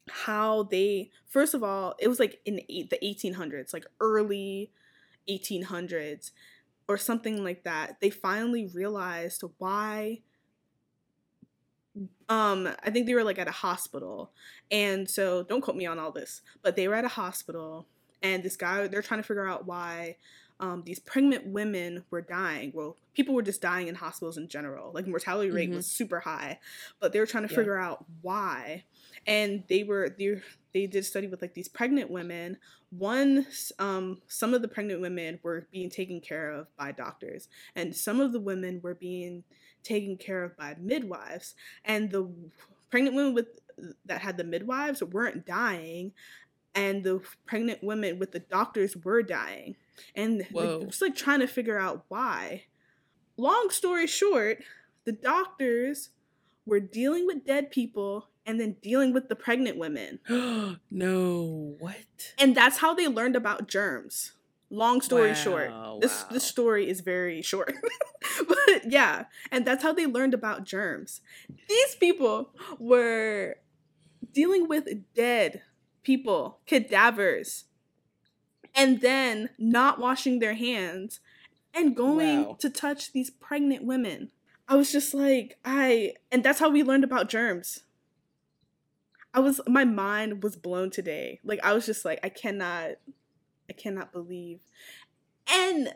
how 0.09 0.63
they 0.63 1.11
first 1.27 1.53
of 1.53 1.63
all, 1.63 1.95
it 1.99 2.07
was 2.07 2.19
like 2.19 2.39
in 2.45 2.61
eight, 2.69 2.89
the 2.89 2.97
1800s, 3.03 3.73
like 3.73 3.85
early 3.99 4.71
1800s 5.29 6.31
or 6.87 6.97
something 6.97 7.43
like 7.43 7.63
that. 7.63 7.97
They 8.01 8.09
finally 8.09 8.67
realized 8.67 9.43
why 9.57 10.21
um 12.29 12.69
I 12.83 12.89
think 12.91 13.05
they 13.07 13.13
were 13.13 13.23
like 13.23 13.39
at 13.39 13.47
a 13.47 13.51
hospital. 13.51 14.31
And 14.71 15.09
so 15.09 15.43
don't 15.43 15.61
quote 15.61 15.77
me 15.77 15.85
on 15.85 15.99
all 15.99 16.11
this, 16.11 16.41
but 16.61 16.75
they 16.75 16.87
were 16.87 16.95
at 16.95 17.05
a 17.05 17.09
hospital 17.09 17.87
and 18.21 18.43
this 18.43 18.57
guy 18.57 18.87
they're 18.87 19.01
trying 19.01 19.21
to 19.21 19.27
figure 19.27 19.47
out 19.47 19.65
why 19.65 20.17
um, 20.59 20.83
these 20.85 20.99
pregnant 20.99 21.47
women 21.47 22.03
were 22.11 22.21
dying. 22.21 22.71
Well, 22.73 22.97
people 23.13 23.33
were 23.33 23.41
just 23.41 23.61
dying 23.61 23.87
in 23.87 23.95
hospitals 23.95 24.37
in 24.37 24.47
general. 24.49 24.91
Like 24.93 25.07
mortality 25.07 25.51
rate 25.51 25.69
Mhm. 25.69 25.75
was 25.75 25.85
super 25.87 26.19
high, 26.19 26.59
but 26.99 27.13
they 27.13 27.19
were 27.19 27.25
trying 27.25 27.47
to 27.47 27.53
Yeah. 27.53 27.57
figure 27.57 27.77
out 27.77 28.05
why. 28.21 28.83
And 29.25 29.63
they 29.67 29.83
were 29.83 30.09
they 30.17 30.41
they 30.71 30.85
did 30.85 30.99
a 30.99 31.03
study 31.03 31.27
with 31.27 31.41
like 31.41 31.53
these 31.55 31.67
pregnant 31.67 32.11
women. 32.11 32.57
One, 32.91 33.47
um, 33.79 34.21
some 34.27 34.53
of 34.53 34.61
the 34.61 34.67
pregnant 34.67 35.01
women 35.01 35.39
were 35.41 35.67
being 35.71 35.89
taken 35.89 36.21
care 36.21 36.51
of 36.51 36.75
by 36.75 36.91
doctors, 36.91 37.47
and 37.75 37.95
some 37.95 38.19
of 38.19 38.33
the 38.33 38.39
women 38.39 38.79
were 38.83 38.93
being 38.95 39.43
taken 39.83 40.17
care 40.17 40.43
of 40.43 40.55
by 40.57 40.75
midwives. 40.79 41.55
And 41.85 42.11
the 42.11 42.29
pregnant 42.91 43.15
women 43.15 43.33
with 43.33 43.59
that 44.05 44.21
had 44.21 44.37
the 44.37 44.43
midwives 44.43 45.01
weren't 45.01 45.45
dying, 45.45 46.13
and 46.75 47.03
the 47.03 47.21
pregnant 47.45 47.81
women 47.83 48.19
with 48.19 48.31
the 48.31 48.39
doctors 48.39 48.95
were 48.97 49.23
dying. 49.23 49.75
And 50.15 50.45
Whoa. 50.51 50.81
it 50.81 50.87
was 50.87 51.01
like 51.01 51.15
trying 51.15 51.39
to 51.39 51.47
figure 51.47 51.79
out 51.79 52.05
why. 52.07 52.65
Long 53.37 53.69
story 53.69 54.07
short, 54.07 54.63
the 55.05 55.11
doctors 55.11 56.09
were 56.65 56.79
dealing 56.79 57.25
with 57.25 57.45
dead 57.45 57.71
people 57.71 58.29
and 58.45 58.59
then 58.59 58.75
dealing 58.81 59.13
with 59.13 59.29
the 59.29 59.35
pregnant 59.35 59.77
women. 59.77 60.19
no, 60.91 61.75
what? 61.79 62.33
And 62.37 62.55
that's 62.55 62.77
how 62.77 62.93
they 62.93 63.07
learned 63.07 63.35
about 63.35 63.67
germs. 63.67 64.33
Long 64.71 65.01
story 65.01 65.33
short. 65.33 65.71
This 65.99 66.23
wow. 66.23 66.27
this 66.31 66.43
story 66.43 66.87
is 66.87 67.01
very 67.01 67.41
short. 67.41 67.73
but 68.47 68.91
yeah, 68.91 69.25
and 69.51 69.65
that's 69.65 69.81
how 69.81 69.93
they 69.93 70.05
learned 70.05 70.35
about 70.35 70.63
germs. 70.63 71.21
These 71.67 71.95
people 71.95 72.51
were 72.77 73.55
dealing 74.31 74.67
with 74.67 74.87
dead 75.15 75.63
people, 76.03 76.59
cadavers, 76.67 77.65
and 78.75 79.01
then 79.01 79.49
not 79.57 79.99
washing 79.99 80.39
their 80.39 80.55
hands 80.55 81.19
and 81.73 81.95
going 81.95 82.45
Wow. 82.45 82.57
to 82.59 82.69
touch 82.69 83.11
these 83.11 83.29
pregnant 83.29 83.83
women. 83.83 84.31
I 84.67 84.75
was 84.75 84.91
just 84.91 85.13
like, 85.13 85.57
I 85.65 86.13
and 86.31 86.43
that's 86.43 86.59
how 86.59 86.69
we 86.69 86.83
learned 86.83 87.03
about 87.03 87.29
germs. 87.29 87.81
I 89.33 89.39
was 89.39 89.61
my 89.67 89.85
mind 89.85 90.43
was 90.43 90.55
blown 90.55 90.89
today. 90.89 91.39
Like 91.43 91.59
I 91.63 91.73
was 91.73 91.85
just 91.85 92.05
like 92.05 92.19
I 92.23 92.29
cannot 92.29 92.91
I 93.69 93.73
cannot 93.73 94.11
believe. 94.11 94.61
And 95.51 95.93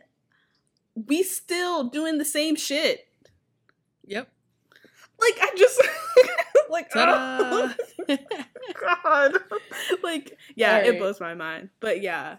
we 0.96 1.24
still 1.24 1.86
doing 1.86 2.18
the 2.18 2.26
same 2.26 2.56
shit. 2.56 3.08
Yep. 4.06 4.30
Like 5.20 5.38
I 5.42 5.56
just 5.56 5.82
like 6.70 6.90
oh, 6.96 7.74
God. 9.04 9.38
like 10.04 10.38
yeah, 10.56 10.78
it 10.80 10.98
blows 11.00 11.20
my 11.20 11.34
mind. 11.34 11.70
But 11.80 12.02
yeah. 12.02 12.38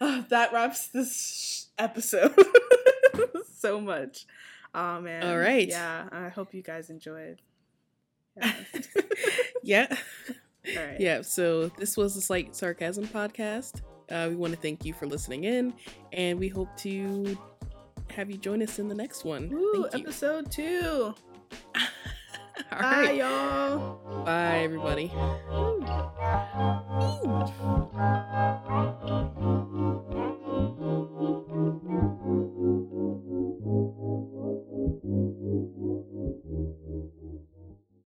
Ah, 0.00 0.24
that 0.28 0.52
wraps 0.52 0.88
this 0.88 1.68
episode 1.78 2.34
so 3.56 3.80
much. 3.80 4.26
Oh 4.74 5.00
man. 5.00 5.24
All 5.24 5.38
right. 5.38 5.68
Yeah, 5.68 6.08
I 6.10 6.28
hope 6.28 6.54
you 6.54 6.62
guys 6.62 6.90
enjoyed. 6.90 7.40
Yeah. 8.36 8.54
yeah. 9.62 9.96
All 10.76 10.84
right. 10.84 11.00
Yeah, 11.00 11.22
so 11.22 11.68
this 11.68 11.96
was 11.96 12.14
the 12.14 12.20
Slight 12.20 12.56
Sarcasm 12.56 13.06
podcast. 13.06 13.82
Uh, 14.10 14.26
we 14.28 14.36
want 14.36 14.52
to 14.52 14.58
thank 14.58 14.84
you 14.84 14.92
for 14.92 15.06
listening 15.06 15.44
in, 15.44 15.74
and 16.12 16.38
we 16.38 16.48
hope 16.48 16.74
to 16.78 17.38
have 18.10 18.30
you 18.30 18.38
join 18.38 18.62
us 18.62 18.78
in 18.78 18.88
the 18.88 18.94
next 18.94 19.24
one. 19.24 19.50
You. 19.50 19.88
episode 19.92 20.50
two. 20.50 21.14
All 22.74 22.80
Bye, 22.82 23.02
right. 23.02 23.14
y'all. 23.16 24.24
Bye, 24.24 24.58
everybody. 24.64 25.12
Ooh. 25.52 25.86
Ooh. 27.02 27.54